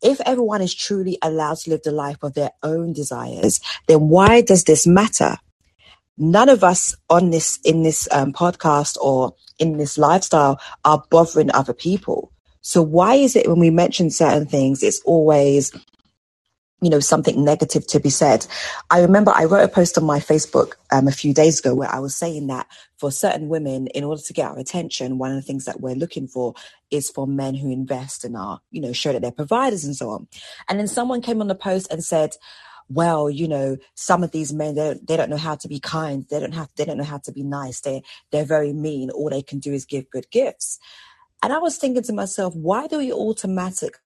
if 0.00 0.20
everyone 0.20 0.62
is 0.62 0.72
truly 0.72 1.18
allowed 1.22 1.56
to 1.58 1.70
live 1.70 1.82
the 1.82 1.90
life 1.90 2.18
of 2.22 2.34
their 2.34 2.52
own 2.62 2.92
desires, 2.92 3.58
then 3.88 4.08
why 4.08 4.42
does 4.42 4.62
this 4.62 4.86
matter? 4.86 5.38
None 6.18 6.48
of 6.48 6.64
us 6.64 6.94
on 7.08 7.30
this 7.30 7.58
in 7.64 7.82
this 7.82 8.08
um, 8.12 8.32
podcast 8.32 8.96
or 9.00 9.34
in 9.58 9.78
this 9.78 9.98
lifestyle 9.98 10.60
are 10.84 11.02
bothering 11.10 11.50
other 11.52 11.72
people. 11.74 12.32
So 12.60 12.82
why 12.82 13.14
is 13.14 13.36
it 13.36 13.48
when 13.48 13.60
we 13.60 13.70
mention 13.70 14.10
certain 14.10 14.46
things, 14.46 14.82
it's 14.82 15.00
always 15.00 15.72
you 16.80 16.90
know 16.90 17.00
something 17.00 17.44
negative 17.44 17.86
to 17.86 17.98
be 17.98 18.10
said 18.10 18.46
i 18.90 19.00
remember 19.00 19.32
i 19.34 19.44
wrote 19.44 19.64
a 19.64 19.68
post 19.68 19.98
on 19.98 20.04
my 20.04 20.20
facebook 20.20 20.74
um, 20.92 21.08
a 21.08 21.12
few 21.12 21.34
days 21.34 21.58
ago 21.58 21.74
where 21.74 21.90
i 21.90 21.98
was 21.98 22.14
saying 22.14 22.46
that 22.46 22.66
for 22.96 23.10
certain 23.10 23.48
women 23.48 23.88
in 23.88 24.04
order 24.04 24.22
to 24.22 24.32
get 24.32 24.50
our 24.50 24.58
attention 24.58 25.18
one 25.18 25.30
of 25.30 25.36
the 25.36 25.42
things 25.42 25.64
that 25.64 25.80
we're 25.80 25.94
looking 25.94 26.28
for 26.28 26.54
is 26.90 27.10
for 27.10 27.26
men 27.26 27.54
who 27.54 27.72
invest 27.72 28.24
and 28.24 28.36
are 28.36 28.60
you 28.70 28.80
know 28.80 28.92
show 28.92 29.12
that 29.12 29.22
they're 29.22 29.32
providers 29.32 29.84
and 29.84 29.96
so 29.96 30.10
on 30.10 30.28
and 30.68 30.78
then 30.78 30.86
someone 30.86 31.20
came 31.20 31.40
on 31.40 31.48
the 31.48 31.54
post 31.54 31.90
and 31.90 32.04
said 32.04 32.30
well, 32.88 33.28
you 33.28 33.48
know, 33.48 33.76
some 33.94 34.22
of 34.22 34.30
these 34.32 34.52
men, 34.52 34.74
they 34.74 34.82
don't, 34.82 35.06
they 35.06 35.16
don't 35.16 35.30
know 35.30 35.36
how 35.36 35.56
to 35.56 35.68
be 35.68 35.80
kind. 35.80 36.26
They 36.30 36.40
don't 36.40 36.54
have, 36.54 36.68
they 36.76 36.84
don't 36.84 36.98
know 36.98 37.04
how 37.04 37.18
to 37.18 37.32
be 37.32 37.42
nice. 37.42 37.80
They, 37.80 38.02
they're 38.32 38.44
very 38.44 38.72
mean. 38.72 39.10
All 39.10 39.30
they 39.30 39.42
can 39.42 39.58
do 39.58 39.72
is 39.72 39.84
give 39.84 40.10
good 40.10 40.30
gifts. 40.30 40.78
And 41.42 41.52
I 41.52 41.58
was 41.58 41.76
thinking 41.76 42.02
to 42.04 42.12
myself, 42.12 42.54
why 42.54 42.86
do 42.86 42.98
we 42.98 43.12
automatic 43.12 43.98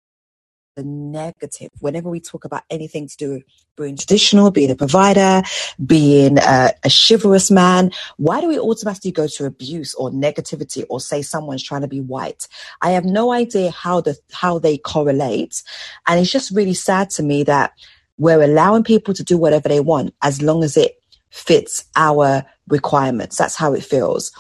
the 0.77 0.83
negative 0.83 1.71
whenever 1.81 2.09
we 2.09 2.21
talk 2.21 2.45
about 2.45 2.63
anything 2.71 3.07
to 3.07 3.17
do 3.17 3.33
with 3.33 3.43
being 3.77 3.97
traditional, 3.97 4.51
being 4.51 4.71
a 4.71 4.75
provider, 4.75 5.43
being 5.85 6.39
a, 6.39 6.73
a, 6.85 6.91
chivalrous 6.91 7.51
man. 7.51 7.91
Why 8.17 8.41
do 8.41 8.49
we 8.49 8.59
automatically 8.59 9.13
go 9.13 9.27
to 9.27 9.47
abuse 9.47 9.95
or 9.95 10.11
negativity 10.11 10.85
or 10.89 11.01
say 11.01 11.23
someone's 11.23 11.63
trying 11.63 11.83
to 11.83 11.89
be 11.89 12.01
white? 12.01 12.49
I 12.81 12.91
have 12.91 13.05
no 13.05 13.33
idea 13.33 13.71
how 13.71 14.01
the 14.01 14.17
how 14.33 14.59
they 14.59 14.79
correlate, 14.79 15.63
and 16.07 16.21
it's 16.21 16.33
just 16.33 16.51
really 16.51 16.75
sad 16.75 17.11
to 17.11 17.23
me 17.23 17.43
that 17.45 17.73
we're 18.23 18.43
allowing 18.43 18.85
people 18.85 19.15
to 19.15 19.25
do 19.25 19.39
whatever 19.39 19.69
they 19.69 19.81
want 19.81 20.15
as 20.23 20.43
long 20.43 20.65
as 20.65 20.77
it 20.77 21.01
fits 21.31 21.85
our 21.97 22.45
requirements. 22.69 23.37
That's 23.39 23.57
how 23.57 23.75
it 23.75 23.85
feels. 23.85 24.33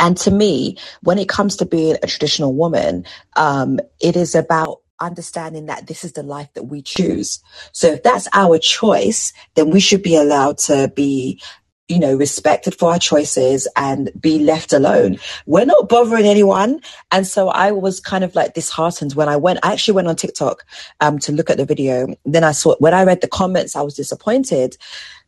And 0.00 0.16
to 0.18 0.30
me, 0.30 0.78
when 1.02 1.18
it 1.18 1.28
comes 1.28 1.56
to 1.56 1.66
being 1.66 1.96
a 2.02 2.06
traditional 2.06 2.54
woman, 2.54 3.04
um, 3.36 3.80
it 4.00 4.16
is 4.16 4.34
about 4.34 4.78
understanding 5.00 5.66
that 5.66 5.86
this 5.86 6.04
is 6.04 6.12
the 6.12 6.22
life 6.22 6.48
that 6.54 6.64
we 6.64 6.82
choose. 6.82 7.40
So 7.72 7.88
if 7.92 8.02
that's 8.02 8.28
our 8.32 8.58
choice, 8.58 9.32
then 9.54 9.70
we 9.70 9.80
should 9.80 10.02
be 10.02 10.16
allowed 10.16 10.58
to 10.58 10.92
be 10.94 11.40
you 11.88 11.98
know, 11.98 12.14
respected 12.14 12.74
for 12.74 12.92
our 12.92 12.98
choices 12.98 13.66
and 13.74 14.10
be 14.20 14.38
left 14.38 14.72
alone. 14.72 15.18
We're 15.46 15.64
not 15.64 15.88
bothering 15.88 16.26
anyone. 16.26 16.80
And 17.10 17.26
so 17.26 17.48
I 17.48 17.72
was 17.72 17.98
kind 17.98 18.24
of 18.24 18.34
like 18.34 18.54
disheartened 18.54 19.14
when 19.14 19.28
I 19.28 19.36
went, 19.36 19.60
I 19.62 19.72
actually 19.72 19.94
went 19.94 20.08
on 20.08 20.16
TikTok 20.16 20.64
um, 21.00 21.18
to 21.20 21.32
look 21.32 21.48
at 21.48 21.56
the 21.56 21.64
video. 21.64 22.14
Then 22.26 22.44
I 22.44 22.52
saw, 22.52 22.76
when 22.78 22.92
I 22.92 23.04
read 23.04 23.22
the 23.22 23.28
comments, 23.28 23.74
I 23.74 23.80
was 23.80 23.94
disappointed 23.94 24.76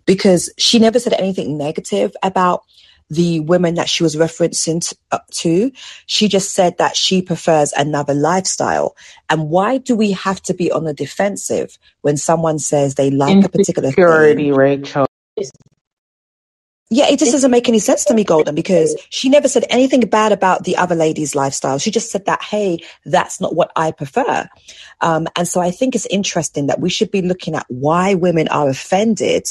because 0.05 0.53
she 0.59 0.79
never 0.79 0.99
said 0.99 1.15
anything 1.15 1.57
negative 1.57 2.15
about 2.23 2.65
the 3.09 3.41
women 3.41 3.75
that 3.75 3.89
she 3.89 4.03
was 4.03 4.15
referencing 4.15 4.95
uh, 5.11 5.19
to. 5.33 5.73
She 6.07 6.29
just 6.29 6.55
said 6.55 6.79
that 6.79 6.95
she 6.95 7.23
prefers 7.23 7.73
another 7.73 8.15
lifestyle. 8.15 8.97
And 9.31 9.49
why 9.49 9.79
do 9.79 9.97
we 9.97 10.13
have 10.13 10.41
to 10.43 10.55
be 10.55 10.71
on 10.71 10.85
the 10.85 10.95
defensive 10.95 11.79
when 12.03 12.17
someone 12.17 12.59
says 12.59 12.95
they 12.95 13.11
like 13.11 13.45
a 13.45 13.49
particular 13.49 13.91
thing? 13.91 14.53
Rachel 14.53 15.07
yeah, 16.93 17.07
it 17.09 17.21
just 17.21 17.31
doesn't 17.31 17.53
make 17.53 17.69
any 17.69 17.79
sense 17.79 18.05
to 18.07 18.15
me, 18.15 18.25
Golden, 18.25 18.57
because 18.57 19.01
she 19.11 19.29
never 19.29 19.47
said 19.47 19.65
anything 19.71 20.01
bad 20.01 20.33
about 20.33 20.65
the 20.65 20.77
other 20.77 20.97
lady's 20.97 21.37
lifestyle. 21.37 21.79
She 21.79 21.93
just 21.93 22.11
said 22.11 22.25
that, 22.25 22.43
hey, 22.43 22.81
that's 23.07 23.41
not 23.41 23.55
what 23.55 23.71
I 23.77 23.93
prefer. 23.93 24.49
Um, 25.01 25.29
and 25.37 25.47
so 25.47 25.61
I 25.61 25.71
think 25.71 25.95
it's 25.95 26.07
interesting 26.07 26.67
that 26.67 26.81
we 26.81 26.91
should 26.91 27.13
be 27.13 27.23
looking 27.23 27.55
at 27.55 27.65
why 27.69 28.15
women 28.15 28.49
are 28.49 28.69
offended 28.69 29.47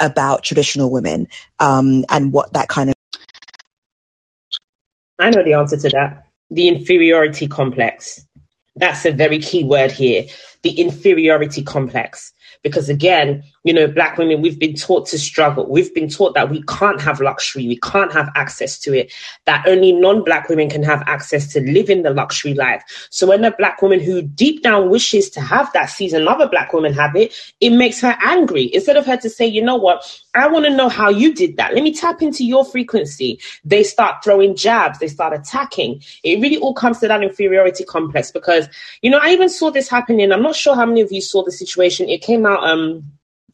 about 0.00 0.42
traditional 0.42 0.90
women 0.90 1.28
um, 1.60 2.04
and 2.10 2.32
what 2.32 2.52
that 2.54 2.68
kind 2.68 2.90
of. 2.90 2.96
I 5.20 5.30
know 5.30 5.44
the 5.44 5.54
answer 5.54 5.76
to 5.76 5.88
that. 5.90 6.26
The 6.50 6.66
inferiority 6.66 7.46
complex. 7.46 8.26
That's 8.74 9.06
a 9.06 9.12
very 9.12 9.38
key 9.38 9.62
word 9.62 9.92
here. 9.92 10.26
The 10.62 10.70
inferiority 10.70 11.62
complex. 11.62 12.32
Because 12.62 12.88
again, 12.88 13.42
you 13.64 13.72
know, 13.72 13.86
black 13.86 14.18
women, 14.18 14.42
we've 14.42 14.58
been 14.58 14.74
taught 14.74 15.06
to 15.08 15.18
struggle. 15.18 15.66
We've 15.68 15.92
been 15.94 16.08
taught 16.08 16.34
that 16.34 16.50
we 16.50 16.62
can't 16.64 17.00
have 17.00 17.20
luxury, 17.20 17.66
we 17.66 17.78
can't 17.80 18.12
have 18.12 18.30
access 18.34 18.78
to 18.80 18.92
it, 18.92 19.12
that 19.46 19.66
only 19.66 19.92
non 19.92 20.22
black 20.22 20.48
women 20.48 20.68
can 20.68 20.82
have 20.82 21.02
access 21.06 21.52
to 21.54 21.60
living 21.60 22.02
the 22.02 22.10
luxury 22.10 22.54
life. 22.54 23.08
So 23.10 23.26
when 23.26 23.44
a 23.44 23.56
black 23.56 23.80
woman 23.80 24.00
who 24.00 24.22
deep 24.22 24.62
down 24.62 24.90
wishes 24.90 25.30
to 25.30 25.40
have 25.40 25.72
that 25.72 25.86
sees 25.86 26.12
another 26.12 26.48
black 26.48 26.72
woman 26.72 26.92
have 26.92 27.16
it, 27.16 27.34
it 27.60 27.70
makes 27.70 28.00
her 28.00 28.16
angry. 28.22 28.72
Instead 28.74 28.96
of 28.96 29.06
her 29.06 29.16
to 29.16 29.30
say, 29.30 29.46
you 29.46 29.62
know 29.62 29.76
what, 29.76 30.04
I 30.34 30.48
want 30.48 30.66
to 30.66 30.70
know 30.70 30.88
how 30.88 31.10
you 31.10 31.34
did 31.34 31.56
that. 31.56 31.74
Let 31.74 31.82
me 31.82 31.94
tap 31.94 32.20
into 32.20 32.44
your 32.44 32.64
frequency. 32.64 33.40
They 33.64 33.82
start 33.82 34.22
throwing 34.22 34.56
jabs, 34.56 34.98
they 34.98 35.08
start 35.08 35.32
attacking. 35.32 36.02
It 36.22 36.40
really 36.40 36.58
all 36.58 36.74
comes 36.74 36.98
to 37.00 37.08
that 37.08 37.22
inferiority 37.22 37.84
complex 37.84 38.30
because, 38.30 38.68
you 39.00 39.10
know, 39.10 39.20
I 39.22 39.30
even 39.30 39.48
saw 39.48 39.70
this 39.70 39.88
happening. 39.88 40.32
I'm 40.32 40.42
not 40.42 40.56
sure 40.56 40.74
how 40.74 40.86
many 40.86 41.00
of 41.00 41.12
you 41.12 41.20
saw 41.20 41.44
the 41.44 41.52
situation. 41.52 42.08
It 42.08 42.20
came 42.20 42.43
out 42.46 42.64
um 42.64 43.04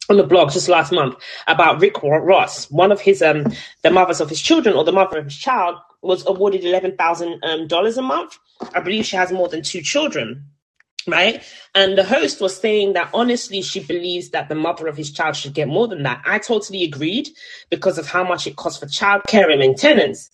on 0.09 0.17
the 0.17 0.23
blog 0.23 0.51
just 0.51 0.69
last 0.69 0.91
month 0.91 1.15
about 1.47 1.79
Rick 1.79 2.01
Ross. 2.03 2.69
One 2.69 2.91
of 2.91 3.01
his 3.01 3.21
um 3.21 3.45
the 3.83 3.91
mothers 3.91 4.21
of 4.21 4.29
his 4.29 4.41
children 4.41 4.75
or 4.75 4.83
the 4.83 4.91
mother 4.91 5.19
of 5.19 5.25
his 5.25 5.37
child 5.37 5.77
was 6.01 6.25
awarded 6.25 6.63
eleven 6.63 6.95
thousand 6.95 7.39
um, 7.43 7.67
dollars 7.67 7.97
a 7.97 8.01
month. 8.01 8.37
I 8.73 8.79
believe 8.79 9.05
she 9.05 9.15
has 9.15 9.31
more 9.31 9.47
than 9.47 9.63
two 9.63 9.81
children. 9.81 10.45
Right. 11.07 11.41
And 11.73 11.97
the 11.97 12.03
host 12.03 12.41
was 12.41 12.55
saying 12.55 12.93
that 12.93 13.09
honestly, 13.11 13.63
she 13.63 13.79
believes 13.79 14.29
that 14.29 14.49
the 14.49 14.55
mother 14.55 14.85
of 14.85 14.95
his 14.95 15.11
child 15.11 15.35
should 15.35 15.53
get 15.53 15.67
more 15.67 15.87
than 15.87 16.03
that. 16.03 16.21
I 16.25 16.37
totally 16.37 16.83
agreed 16.83 17.29
because 17.71 17.97
of 17.97 18.07
how 18.07 18.23
much 18.23 18.45
it 18.45 18.55
costs 18.55 18.79
for 18.79 18.85
childcare 18.85 19.49
and 19.49 19.59
maintenance. 19.59 20.29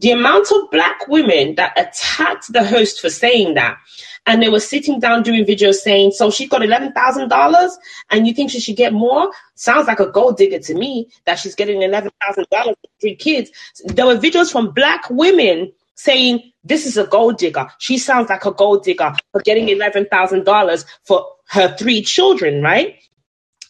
The 0.00 0.12
amount 0.12 0.52
of 0.52 0.70
black 0.70 1.08
women 1.08 1.56
that 1.56 1.72
attacked 1.76 2.52
the 2.52 2.64
host 2.64 3.00
for 3.00 3.10
saying 3.10 3.54
that 3.54 3.78
and 4.26 4.42
they 4.42 4.48
were 4.48 4.60
sitting 4.60 5.00
down 5.00 5.22
doing 5.22 5.44
videos 5.44 5.76
saying, 5.76 6.12
so 6.12 6.30
she 6.30 6.46
got 6.46 6.60
$11,000 6.60 7.70
and 8.10 8.26
you 8.26 8.34
think 8.34 8.50
she 8.50 8.60
should 8.60 8.76
get 8.76 8.92
more? 8.92 9.30
Sounds 9.54 9.86
like 9.86 10.00
a 10.00 10.10
gold 10.10 10.36
digger 10.36 10.58
to 10.58 10.74
me 10.74 11.08
that 11.24 11.38
she's 11.38 11.54
getting 11.54 11.80
$11,000 11.80 12.10
for 12.50 12.74
three 13.00 13.16
kids. 13.16 13.50
There 13.86 14.06
were 14.06 14.16
videos 14.16 14.52
from 14.52 14.72
black 14.72 15.08
women 15.10 15.72
saying, 15.94 16.52
this 16.62 16.86
is 16.86 16.96
a 16.98 17.06
gold 17.06 17.38
digger. 17.38 17.68
She 17.78 17.96
sounds 17.96 18.28
like 18.28 18.44
a 18.44 18.52
gold 18.52 18.84
digger 18.84 19.14
for 19.32 19.40
getting 19.40 19.66
$11,000 19.66 20.84
for 21.04 21.26
her 21.48 21.74
three 21.76 22.02
children, 22.02 22.62
right? 22.62 22.96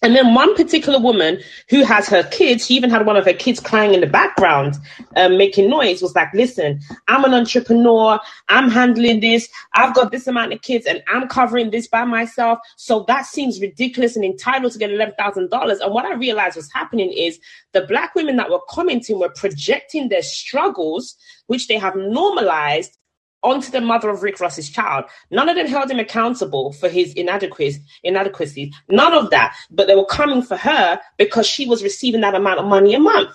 And 0.02 0.14
then 0.14 0.35
one 0.35 0.55
particular 0.55 0.99
woman 0.99 1.40
who 1.69 1.85
has 1.85 2.09
her 2.09 2.23
kids, 2.25 2.67
she 2.67 2.75
even 2.75 2.90
had 2.90 3.07
one 3.07 3.17
of 3.17 3.25
her 3.25 3.33
kids 3.33 3.61
crying 3.61 3.95
in 3.95 4.00
the 4.00 4.07
background, 4.07 4.76
um, 5.17 5.37
making 5.37 5.69
noise, 5.69 6.02
was 6.02 6.14
like, 6.14 6.33
listen, 6.35 6.81
I'm 7.09 7.25
an 7.25 7.35
entrepreneur. 7.35 8.21
I'm 8.49 8.71
handling 8.71 9.21
this. 9.21 9.49
I've 9.75 9.95
got 9.95 10.12
this 10.12 10.26
amount 10.26 10.52
of 10.52 10.62
kids 10.62 10.87
and 10.87 11.02
I'm 11.09 11.28
covering 11.28 11.71
this 11.71 11.88
by 11.88 12.05
myself. 12.05 12.59
So 12.76 13.05
that 13.09 13.26
seems 13.26 13.61
ridiculous 13.61 14.17
and 14.17 14.25
entitled 14.25 14.73
to 14.73 14.78
get 14.78 14.90
$11,000. 14.90 15.81
And 15.81 15.95
what 15.95 16.05
I 16.05 16.14
realized 16.14 16.57
was 16.57 16.73
happening 16.73 17.12
is 17.12 17.40
the 17.73 17.83
black 17.83 18.14
women 18.14 18.37
that 18.37 18.50
were 18.50 18.61
commenting 18.69 19.19
were 19.19 19.31
projecting 19.31 20.09
their 20.09 20.23
struggles, 20.23 21.17
which 21.47 21.69
they 21.69 21.78
have 21.78 21.97
normalized 21.97 22.98
onto 23.42 23.71
the 23.71 23.80
mother 23.80 24.11
of 24.11 24.23
Rick 24.23 24.40
Ross's 24.40 24.68
child. 24.68 25.04
None 25.30 25.49
of 25.49 25.57
them 25.57 25.66
held 25.66 25.90
him 25.90 25.99
accountable 25.99 26.73
for 26.73 26.88
his 26.88 27.12
inadequacies. 27.14 28.75
None 28.88 29.14
of 29.14 29.30
that. 29.30 29.57
But 29.71 29.87
they 29.87 29.95
were 29.95 30.04
coming 30.04 30.42
for 30.42 30.57
her 30.57 31.00
because 31.16 31.47
she 31.47 31.66
was 31.66 31.83
receiving 31.83 32.21
that 32.23 32.35
amount 32.35 32.61
of 32.61 32.66
money 32.66 32.95
a 32.95 32.99
month. 32.99 33.30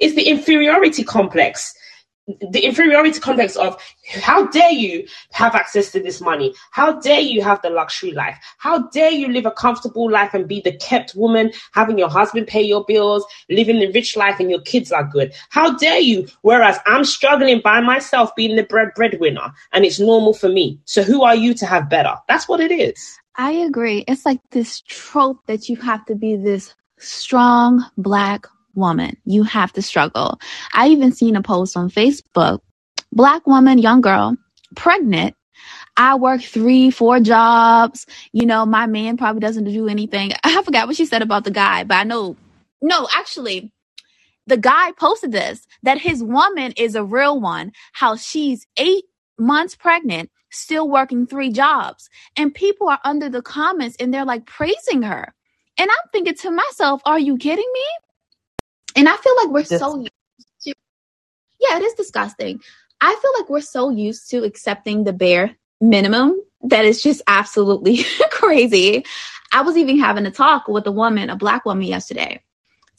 It's 0.00 0.16
the 0.16 0.28
inferiority 0.28 1.04
complex 1.04 1.74
the 2.26 2.60
inferiority 2.60 3.20
complex 3.20 3.56
of 3.56 3.80
how 4.22 4.46
dare 4.46 4.70
you 4.70 5.06
have 5.32 5.54
access 5.54 5.92
to 5.92 6.00
this 6.00 6.20
money? 6.20 6.54
How 6.70 6.98
dare 7.00 7.20
you 7.20 7.42
have 7.42 7.60
the 7.62 7.70
luxury 7.70 8.12
life? 8.12 8.38
How 8.58 8.88
dare 8.88 9.10
you 9.10 9.28
live 9.28 9.46
a 9.46 9.50
comfortable 9.50 10.10
life 10.10 10.34
and 10.34 10.48
be 10.48 10.60
the 10.60 10.76
kept 10.76 11.14
woman, 11.14 11.52
having 11.72 11.98
your 11.98 12.08
husband 12.08 12.46
pay 12.46 12.62
your 12.62 12.84
bills, 12.84 13.24
living 13.50 13.78
the 13.78 13.92
rich 13.92 14.16
life 14.16 14.40
and 14.40 14.50
your 14.50 14.62
kids 14.62 14.90
are 14.90 15.04
good? 15.04 15.32
How 15.50 15.76
dare 15.76 16.00
you? 16.00 16.26
Whereas 16.42 16.78
I'm 16.86 17.04
struggling 17.04 17.60
by 17.60 17.80
myself 17.80 18.34
being 18.34 18.56
the 18.56 18.62
bread 18.62 18.92
breadwinner 18.94 19.52
and 19.72 19.84
it's 19.84 20.00
normal 20.00 20.32
for 20.32 20.48
me. 20.48 20.80
So 20.84 21.02
who 21.02 21.22
are 21.22 21.36
you 21.36 21.54
to 21.54 21.66
have 21.66 21.90
better? 21.90 22.14
That's 22.28 22.48
what 22.48 22.60
it 22.60 22.72
is. 22.72 23.18
I 23.36 23.50
agree. 23.50 24.04
It's 24.06 24.24
like 24.24 24.40
this 24.50 24.80
trope 24.80 25.44
that 25.46 25.68
you 25.68 25.76
have 25.76 26.04
to 26.06 26.14
be 26.14 26.36
this 26.36 26.74
strong 26.98 27.84
black 27.98 28.46
woman. 28.76 29.16
You 29.24 29.42
have 29.44 29.72
to 29.74 29.82
struggle. 29.82 30.40
I 30.72 30.88
even 30.88 31.12
seen 31.12 31.36
a 31.36 31.42
post 31.42 31.76
on 31.76 31.90
Facebook. 31.90 32.60
Black 33.12 33.46
woman, 33.46 33.78
young 33.78 34.00
girl, 34.00 34.36
pregnant. 34.74 35.36
I 35.96 36.16
work 36.16 36.42
three, 36.42 36.90
four 36.90 37.20
jobs. 37.20 38.06
You 38.32 38.46
know, 38.46 38.66
my 38.66 38.86
man 38.86 39.16
probably 39.16 39.40
doesn't 39.40 39.64
do 39.64 39.88
anything. 39.88 40.32
I 40.44 40.62
forgot 40.62 40.86
what 40.86 40.96
she 40.96 41.06
said 41.06 41.22
about 41.22 41.44
the 41.44 41.50
guy, 41.50 41.84
but 41.84 41.94
I 41.94 42.04
know, 42.04 42.36
no, 42.82 43.08
actually, 43.14 43.72
the 44.46 44.56
guy 44.56 44.92
posted 44.92 45.32
this 45.32 45.66
that 45.82 45.98
his 46.00 46.22
woman 46.22 46.72
is 46.76 46.94
a 46.94 47.04
real 47.04 47.40
one, 47.40 47.72
how 47.92 48.16
she's 48.16 48.66
eight 48.76 49.04
months 49.38 49.74
pregnant, 49.74 50.30
still 50.50 50.88
working 50.88 51.26
three 51.26 51.50
jobs. 51.50 52.08
And 52.36 52.54
people 52.54 52.88
are 52.88 53.00
under 53.04 53.28
the 53.28 53.42
comments 53.42 53.96
and 53.98 54.12
they're 54.12 54.24
like 54.24 54.46
praising 54.46 55.02
her. 55.02 55.32
And 55.78 55.90
I'm 55.90 56.08
thinking 56.12 56.34
to 56.34 56.50
myself, 56.50 57.00
are 57.04 57.18
you 57.18 57.36
kidding 57.36 57.70
me? 57.72 57.84
And 58.96 59.08
I 59.08 59.16
feel 59.16 59.36
like 59.36 59.48
we're 59.50 59.62
Dis- 59.64 59.80
so 59.80 59.98
used 59.98 60.12
to, 60.62 60.74
yeah, 61.60 61.78
it 61.78 61.82
is 61.82 61.94
disgusting. 61.94 62.60
I 63.00 63.16
feel 63.22 63.32
like 63.40 63.50
we're 63.50 63.60
so 63.62 63.90
used 63.90 64.30
to 64.30 64.44
accepting 64.44 65.04
the 65.04 65.12
bare 65.12 65.56
minimum 65.80 66.40
that 66.62 66.84
is 66.84 67.02
just 67.02 67.22
absolutely 67.28 68.04
crazy. 68.30 69.04
I 69.52 69.62
was 69.62 69.76
even 69.76 69.98
having 69.98 70.26
a 70.26 70.30
talk 70.30 70.68
with 70.68 70.86
a 70.86 70.92
woman, 70.92 71.30
a 71.30 71.36
black 71.36 71.64
woman 71.64 71.86
yesterday. 71.86 72.42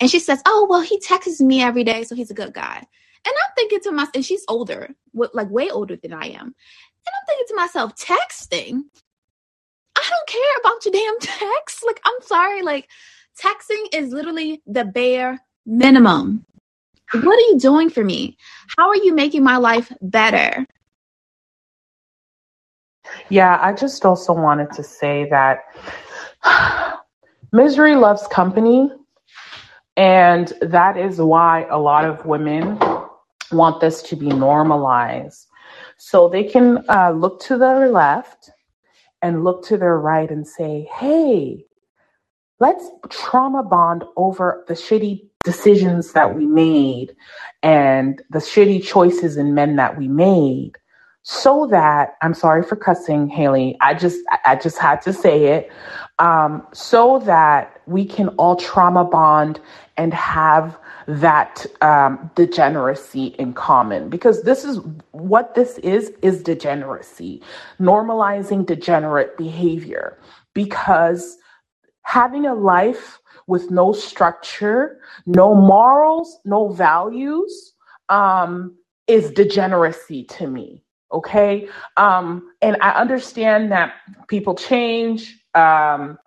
And 0.02 0.10
she 0.12 0.20
says, 0.20 0.42
Oh, 0.46 0.68
well, 0.70 0.82
he 0.82 1.00
texts 1.00 1.42
me 1.42 1.62
every 1.64 1.84
day, 1.84 2.04
so 2.04 2.16
he's 2.16 2.32
a 2.32 2.36
good 2.36 2.54
guy. 2.54 2.78
And 2.78 3.36
I'm 3.36 3.54
thinking 3.56 3.82
to 3.82 3.92
myself, 3.92 4.16
and 4.16 4.26
she's 4.26 4.46
older, 4.48 4.90
like 5.34 5.50
way 5.50 5.70
older 5.72 5.96
than 5.98 6.14
I 6.14 6.28
am. 6.28 6.56
And 7.08 7.14
I'm 7.14 7.26
thinking 7.28 7.48
to 7.50 7.56
myself, 7.56 7.96
texting? 7.96 8.82
I 9.96 10.10
don't 10.10 10.28
care 10.28 10.56
about 10.62 10.86
your 10.86 10.94
damn 10.94 11.20
text. 11.22 11.86
Like, 11.86 12.02
I'm 12.06 12.22
sorry. 12.24 12.64
Like, 12.64 12.90
texting 13.42 13.86
is 13.94 14.12
literally 14.14 14.62
the 14.68 14.86
bare 14.86 15.42
minimum. 15.66 16.46
What 17.14 17.38
are 17.38 17.48
you 17.52 17.60
doing 17.60 17.90
for 17.90 18.04
me? 18.04 18.38
How 18.78 18.90
are 18.90 18.96
you 18.98 19.14
making 19.14 19.44
my 19.44 19.58
life 19.58 19.92
better? 20.02 20.66
Yeah, 23.30 23.60
I 23.62 23.74
just 23.74 24.06
also 24.06 24.34
wanted 24.34 24.72
to 24.74 24.84
say 24.84 25.28
that 25.30 25.60
misery 27.52 27.96
loves 27.96 28.28
company. 28.28 28.92
And 29.98 30.52
that 30.62 30.98
is 30.98 31.22
why 31.22 31.66
a 31.70 31.78
lot 31.78 32.06
of 32.06 32.26
women 32.26 32.78
want 33.52 33.80
this 33.80 34.02
to 34.04 34.16
be 34.16 34.28
normalized. 34.28 35.48
So 35.98 36.28
they 36.28 36.44
can 36.44 36.84
uh, 36.90 37.12
look 37.12 37.40
to 37.44 37.58
their 37.58 37.90
left 37.90 38.50
and 39.22 39.44
look 39.44 39.66
to 39.68 39.78
their 39.78 39.98
right 39.98 40.30
and 40.30 40.46
say, 40.46 40.88
hey, 40.94 41.66
let's 42.60 42.90
trauma 43.10 43.64
bond 43.64 44.04
over 44.18 44.66
the 44.68 44.74
shitty 44.74 45.30
decisions 45.46 46.14
that 46.14 46.36
we 46.36 46.46
made 46.46 47.16
and 47.64 48.22
the 48.32 48.40
shitty 48.40 48.84
choices 48.84 49.38
in 49.38 49.54
men 49.54 49.78
that 49.78 49.98
we 49.98 50.08
made 50.10 50.74
so 51.28 51.66
that 51.72 52.18
I'm 52.22 52.36
sorry 52.36 52.62
for 52.62 52.76
cussing, 52.76 53.28
Haley. 53.28 53.78
I 53.82 53.96
just 53.96 54.20
I 54.46 54.56
just 54.56 54.78
had 54.78 55.02
to 55.04 55.14
say 55.14 55.46
it. 55.46 55.72
Um, 56.20 56.66
so 56.72 57.20
that 57.26 57.82
we 57.88 58.06
can 58.06 58.30
all 58.30 58.56
trauma 58.56 59.04
bond 59.04 59.60
and 59.98 60.14
have 60.14 60.78
that 61.08 61.66
um, 61.82 62.30
degeneracy 62.36 63.28
in 63.40 63.54
common 63.54 64.10
because 64.10 64.44
this 64.44 64.64
is 64.64 64.80
what 65.12 65.56
this 65.56 65.78
is 65.80 66.12
is 66.22 66.42
degeneracy 66.42 67.42
normalizing 67.80 68.66
degenerate 68.66 69.38
behavior 69.38 70.18
because 70.54 71.38
having 72.04 72.46
a 72.46 72.56
life 72.56 73.20
with 73.48 73.72
no 73.72 73.94
structure, 73.94 75.00
no 75.26 75.54
morals, 75.54 76.40
no 76.46 76.70
values, 76.70 77.74
um, 78.10 78.76
is 79.08 79.32
degeneracy 79.32 80.24
to 80.24 80.48
me. 80.48 80.84
Okay. 81.12 81.70
Um, 81.98 82.52
and 82.62 82.78
I 82.82 82.92
understand 82.92 83.72
that 83.72 83.94
people 84.28 84.56
change, 84.56 85.40
um, 85.54 86.18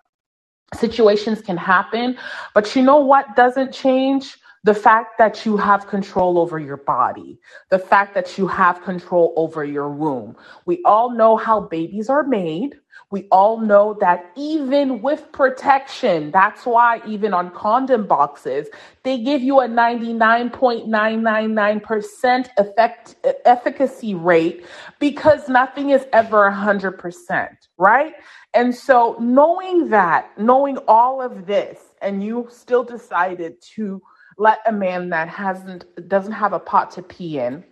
situations 0.73 1.41
can 1.41 1.57
happen, 1.57 2.17
but 2.53 2.75
you 2.75 2.81
know 2.81 2.99
what 2.99 3.35
doesn't 3.35 3.73
change? 3.73 4.37
The 4.63 4.73
fact 4.73 5.17
that 5.17 5.45
you 5.45 5.57
have 5.57 5.87
control 5.87 6.37
over 6.37 6.59
your 6.59 6.77
body, 6.77 7.39
the 7.69 7.79
fact 7.79 8.13
that 8.13 8.37
you 8.37 8.45
have 8.47 8.83
control 8.83 9.33
over 9.37 9.63
your 9.63 9.89
womb. 9.89 10.35
We 10.65 10.81
all 10.83 11.11
know 11.11 11.37
how 11.37 11.61
babies 11.61 12.09
are 12.09 12.23
made. 12.23 12.75
We 13.11 13.27
all 13.31 13.59
know 13.59 13.97
that 14.01 14.31
even 14.35 15.01
with 15.01 15.31
protection, 15.31 16.29
that's 16.29 16.63
why 16.65 17.01
even 17.07 17.33
on 17.33 17.49
condom 17.51 18.05
boxes, 18.05 18.67
they 19.03 19.23
give 19.23 19.41
you 19.41 19.61
a 19.61 19.67
99.999% 19.67 22.49
effect, 22.57 23.15
efficacy 23.45 24.13
rate 24.13 24.63
because 24.99 25.49
nothing 25.49 25.89
is 25.89 26.05
ever 26.13 26.51
100%, 26.51 27.49
right? 27.77 28.13
And 28.53 28.75
so 28.75 29.17
knowing 29.19 29.89
that, 29.89 30.29
knowing 30.37 30.77
all 30.87 31.19
of 31.21 31.47
this, 31.47 31.79
and 32.01 32.23
you 32.23 32.47
still 32.51 32.83
decided 32.83 33.59
to 33.75 34.01
let 34.37 34.59
a 34.65 34.71
man 34.71 35.09
that 35.09 35.27
hasn't 35.27 35.85
doesn't 36.07 36.31
have 36.31 36.53
a 36.53 36.59
pot 36.59 36.91
to 36.91 37.01
pee 37.01 37.39
in, 37.39 37.63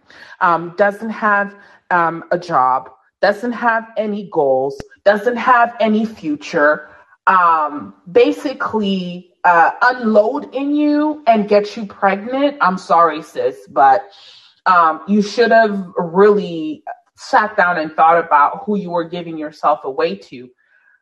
um, 0.42 0.74
doesn't 0.78 1.10
have 1.10 1.56
um, 1.92 2.24
a 2.32 2.38
job, 2.38 2.90
doesn't 3.22 3.54
have 3.54 3.88
any 3.98 4.30
goals, 4.32 4.80
doesn't 5.08 5.38
have 5.38 5.74
any 5.80 6.06
future, 6.06 6.90
um, 7.28 7.94
basically 8.12 9.32
uh, 9.46 9.72
unload 9.82 10.54
in 10.54 10.76
you 10.76 11.24
and 11.28 11.48
get 11.48 11.78
you 11.78 11.86
pregnant. 11.86 12.58
I'm 12.60 12.78
sorry, 12.78 13.24
sis, 13.24 13.56
but 13.70 14.10
um, 14.66 15.00
you 15.08 15.22
should 15.22 15.52
have 15.52 15.94
really 15.98 16.84
sat 17.16 17.56
down 17.56 17.78
and 17.78 17.94
thought 17.94 18.20
about 18.20 18.64
who 18.66 18.78
you 18.78 18.92
were 18.92 19.06
giving 19.08 19.38
yourself 19.38 19.80
away 19.86 20.16
to. 20.16 20.50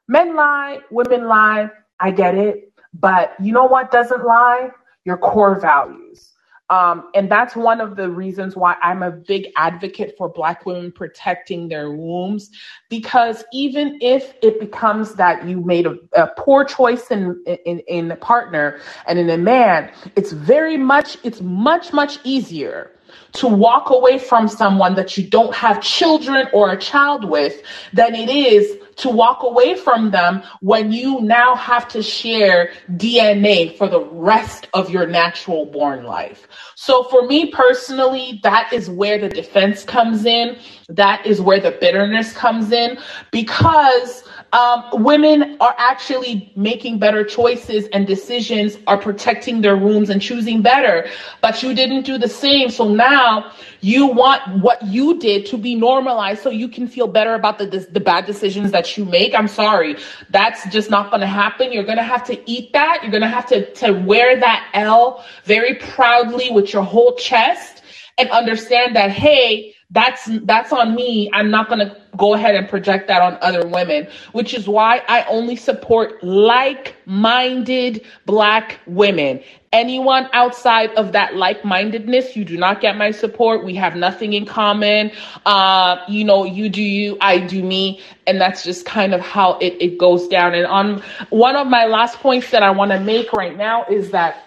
Men 0.07 0.35
lie, 0.35 0.81
women 0.91 1.27
lie. 1.27 1.71
I 1.99 2.11
get 2.11 2.35
it. 2.35 2.71
But 2.93 3.33
you 3.41 3.53
know 3.53 3.65
what 3.65 3.89
doesn't 3.89 4.23
lie? 4.23 4.69
Your 5.03 5.17
core 5.17 5.59
values. 5.59 6.34
Um, 6.69 7.09
and 7.13 7.29
that's 7.29 7.55
one 7.55 7.79
of 7.79 7.95
the 7.95 8.09
reasons 8.09 8.55
why 8.55 8.75
I'm 8.81 9.03
a 9.03 9.11
big 9.11 9.47
advocate 9.55 10.15
for 10.17 10.29
Black 10.29 10.65
women 10.65 10.91
protecting 10.91 11.67
their 11.67 11.91
wombs. 11.91 12.49
Because 12.89 13.43
even 13.53 13.99
if 14.01 14.33
it 14.41 14.59
becomes 14.59 15.13
that 15.15 15.47
you 15.47 15.61
made 15.61 15.85
a, 15.85 15.95
a 16.13 16.27
poor 16.37 16.65
choice 16.65 17.11
in, 17.11 17.43
in, 17.65 17.79
in 17.87 18.11
a 18.11 18.15
partner 18.15 18.79
and 19.07 19.19
in 19.19 19.29
a 19.29 19.37
man, 19.37 19.91
it's 20.15 20.31
very 20.31 20.77
much, 20.77 21.17
it's 21.23 21.41
much, 21.41 21.93
much 21.93 22.17
easier 22.23 22.91
to 23.35 23.47
walk 23.47 23.89
away 23.89 24.17
from 24.17 24.47
someone 24.47 24.95
that 24.95 25.17
you 25.17 25.27
don't 25.27 25.53
have 25.53 25.81
children 25.81 26.47
or 26.53 26.71
a 26.71 26.77
child 26.77 27.29
with 27.29 27.61
than 27.93 28.15
it 28.15 28.29
is 28.29 28.77
to 28.97 29.09
walk 29.09 29.43
away 29.43 29.75
from 29.75 30.11
them 30.11 30.41
when 30.61 30.91
you 30.91 31.19
now 31.21 31.55
have 31.55 31.87
to 31.89 32.01
share 32.01 32.71
DNA 32.91 33.77
for 33.77 33.87
the 33.87 33.99
rest 33.99 34.67
of 34.73 34.89
your 34.89 35.05
natural 35.05 35.65
born 35.65 36.05
life. 36.05 36.47
So 36.75 37.03
for 37.03 37.25
me 37.27 37.51
personally, 37.51 38.39
that 38.43 38.71
is 38.71 38.89
where 38.89 39.17
the 39.17 39.29
defense 39.29 39.83
comes 39.83 40.25
in. 40.25 40.57
That 40.87 41.25
is 41.25 41.41
where 41.41 41.59
the 41.59 41.71
bitterness 41.71 42.31
comes 42.31 42.71
in 42.71 42.97
because 43.31 44.23
um, 44.55 45.03
women 45.03 45.57
are 45.59 45.75
actually 45.77 46.49
making 46.55 46.97
better 46.97 47.25
choices 47.25 47.87
and 47.91 48.07
decisions, 48.07 48.77
are 48.87 48.97
protecting 48.97 49.59
their 49.59 49.75
wombs 49.75 50.09
and 50.09 50.21
choosing 50.21 50.61
better. 50.61 51.09
But 51.41 51.61
you 51.61 51.73
didn't 51.73 52.03
do 52.03 52.17
the 52.17 52.29
same. 52.29 52.69
So 52.69 52.87
now 52.87 53.51
you 53.81 54.07
want 54.07 54.63
what 54.63 54.81
you 54.81 55.19
did 55.19 55.45
to 55.47 55.57
be 55.57 55.75
normalized 55.75 56.41
so 56.41 56.49
you 56.49 56.69
can 56.69 56.87
feel 56.87 57.07
better 57.07 57.33
about 57.33 57.57
the, 57.57 57.65
the, 57.65 57.79
the 57.79 57.99
bad 57.99 58.25
decisions 58.25 58.71
that 58.71 58.97
you 58.97 59.03
make. 59.03 59.35
I'm 59.35 59.49
sorry. 59.49 59.97
That's 60.29 60.65
just 60.69 60.89
not 60.89 61.11
going 61.11 61.21
to 61.21 61.27
happen. 61.27 61.73
You're 61.73 61.83
going 61.83 61.97
to 61.97 62.03
have 62.03 62.23
to 62.27 62.49
eat 62.49 62.71
that. 62.71 62.99
You're 63.01 63.11
going 63.11 63.23
to 63.23 63.27
have 63.27 63.47
to, 63.47 63.69
to 63.73 63.91
wear 63.91 64.39
that 64.39 64.69
L 64.73 65.25
very 65.43 65.75
proudly 65.75 66.49
with 66.49 66.71
your 66.71 66.83
whole 66.83 67.17
chest 67.17 67.83
and 68.17 68.29
understand 68.29 68.95
that, 68.95 69.11
hey, 69.11 69.74
that's 69.91 70.29
that's 70.43 70.73
on 70.73 70.95
me. 70.95 71.29
I'm 71.33 71.51
not 71.51 71.69
going 71.69 71.79
to 71.79 71.95
go 72.17 72.33
ahead 72.33 72.55
and 72.55 72.67
project 72.67 73.07
that 73.07 73.21
on 73.21 73.37
other 73.41 73.67
women 73.67 74.07
which 74.31 74.53
is 74.53 74.67
why 74.67 75.01
i 75.07 75.23
only 75.25 75.55
support 75.55 76.23
like-minded 76.23 78.05
black 78.25 78.79
women. 78.87 79.41
Anyone 79.71 80.29
outside 80.33 80.91
of 80.95 81.11
that 81.11 81.35
like-mindedness 81.35 82.35
you 82.35 82.45
do 82.45 82.57
not 82.57 82.79
get 82.79 82.95
my 82.97 83.11
support. 83.11 83.65
We 83.65 83.75
have 83.75 83.95
nothing 83.95 84.33
in 84.33 84.45
common. 84.45 85.11
Uh, 85.45 85.97
you 86.07 86.23
know 86.23 86.45
you 86.45 86.69
do 86.69 86.81
you 86.81 87.17
i 87.21 87.37
do 87.39 87.61
me. 87.63 88.01
And 88.27 88.39
that's 88.39 88.63
just 88.63 88.85
kind 88.85 89.13
of 89.13 89.21
how 89.21 89.57
it, 89.59 89.75
it 89.81 89.97
goes 89.97 90.27
down. 90.27 90.53
And 90.53 90.65
on 90.65 91.03
one 91.29 91.55
of 91.55 91.67
my 91.67 91.85
last 91.85 92.17
points 92.19 92.51
that 92.51 92.63
i 92.63 92.71
want 92.71 92.91
to 92.91 92.99
make 92.99 93.33
right 93.33 93.55
now 93.57 93.85
is 93.85 94.11
that 94.11 94.45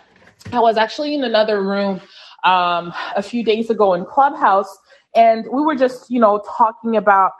i 0.52 0.60
was 0.60 0.76
actually 0.76 1.14
in 1.14 1.24
another 1.24 1.62
room 1.62 2.00
um, 2.44 2.92
a 3.16 3.22
few 3.22 3.44
days 3.44 3.68
ago 3.70 3.94
in 3.94 4.04
clubhouse 4.04 4.78
and 5.14 5.44
we 5.52 5.62
were 5.62 5.74
just, 5.74 6.10
you 6.10 6.20
know, 6.20 6.42
talking 6.56 6.96
about 6.96 7.32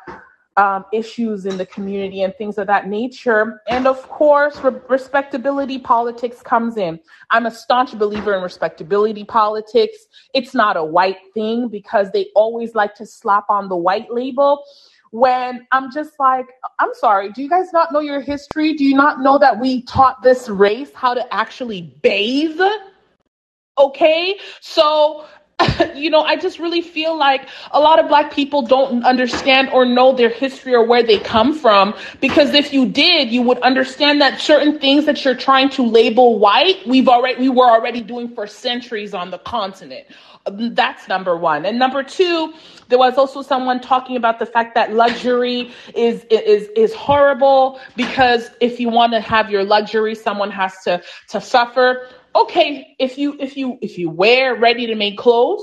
um, 0.58 0.84
issues 0.92 1.46
in 1.46 1.56
the 1.56 1.66
community 1.66 2.22
and 2.22 2.34
things 2.36 2.58
of 2.58 2.66
that 2.66 2.88
nature. 2.88 3.62
And 3.68 3.86
of 3.86 4.02
course, 4.08 4.58
re- 4.58 4.80
respectability 4.88 5.78
politics 5.78 6.42
comes 6.42 6.76
in. 6.76 6.98
I'm 7.30 7.46
a 7.46 7.50
staunch 7.50 7.96
believer 7.96 8.34
in 8.34 8.42
respectability 8.42 9.22
politics. 9.24 9.96
It's 10.34 10.54
not 10.54 10.76
a 10.76 10.82
white 10.82 11.18
thing 11.32 11.68
because 11.68 12.10
they 12.10 12.26
always 12.34 12.74
like 12.74 12.96
to 12.96 13.06
slap 13.06 13.48
on 13.48 13.68
the 13.68 13.76
white 13.76 14.10
label. 14.12 14.64
When 15.12 15.66
I'm 15.70 15.92
just 15.92 16.12
like, 16.18 16.46
I'm 16.80 16.92
sorry, 16.94 17.30
do 17.30 17.40
you 17.40 17.48
guys 17.48 17.72
not 17.72 17.92
know 17.92 18.00
your 18.00 18.20
history? 18.20 18.74
Do 18.74 18.84
you 18.84 18.96
not 18.96 19.20
know 19.20 19.38
that 19.38 19.60
we 19.60 19.82
taught 19.82 20.22
this 20.22 20.48
race 20.48 20.90
how 20.92 21.14
to 21.14 21.32
actually 21.32 21.96
bathe? 22.02 22.60
Okay, 23.78 24.36
so 24.60 25.24
you 25.94 26.10
know, 26.10 26.22
I 26.22 26.36
just 26.36 26.58
really 26.58 26.80
feel 26.80 27.16
like 27.16 27.48
a 27.72 27.80
lot 27.80 27.98
of 27.98 28.08
black 28.08 28.32
people 28.32 28.62
don't 28.62 29.04
understand 29.04 29.70
or 29.70 29.84
know 29.84 30.14
their 30.14 30.28
history 30.28 30.74
or 30.74 30.84
where 30.84 31.02
they 31.02 31.18
come 31.18 31.54
from. 31.54 31.94
Because 32.20 32.54
if 32.54 32.72
you 32.72 32.86
did, 32.86 33.30
you 33.30 33.42
would 33.42 33.58
understand 33.60 34.20
that 34.20 34.40
certain 34.40 34.78
things 34.78 35.04
that 35.06 35.24
you're 35.24 35.34
trying 35.34 35.70
to 35.70 35.82
label 35.82 36.38
white, 36.38 36.86
we've 36.86 37.08
already, 37.08 37.40
we 37.40 37.48
were 37.48 37.68
already 37.68 38.00
doing 38.00 38.28
for 38.34 38.46
centuries 38.46 39.14
on 39.14 39.30
the 39.30 39.38
continent. 39.38 40.06
That's 40.50 41.08
number 41.08 41.36
one. 41.36 41.66
And 41.66 41.78
number 41.78 42.02
two, 42.02 42.54
there 42.88 42.98
was 42.98 43.18
also 43.18 43.42
someone 43.42 43.80
talking 43.80 44.16
about 44.16 44.38
the 44.38 44.46
fact 44.46 44.74
that 44.76 44.94
luxury 44.94 45.72
is 45.94 46.24
is 46.30 46.68
is 46.74 46.94
horrible 46.94 47.78
because 47.96 48.50
if 48.60 48.80
you 48.80 48.88
want 48.88 49.12
to 49.12 49.20
have 49.20 49.50
your 49.50 49.62
luxury, 49.62 50.14
someone 50.14 50.50
has 50.50 50.82
to 50.84 51.02
to 51.28 51.40
suffer 51.40 52.08
okay, 52.38 52.96
if 52.98 53.18
you 53.18 53.36
if 53.40 53.56
you 53.56 53.78
if 53.82 53.98
you 53.98 54.10
wear 54.10 54.54
ready 54.54 54.86
to 54.86 54.94
make 54.94 55.18
clothes, 55.18 55.62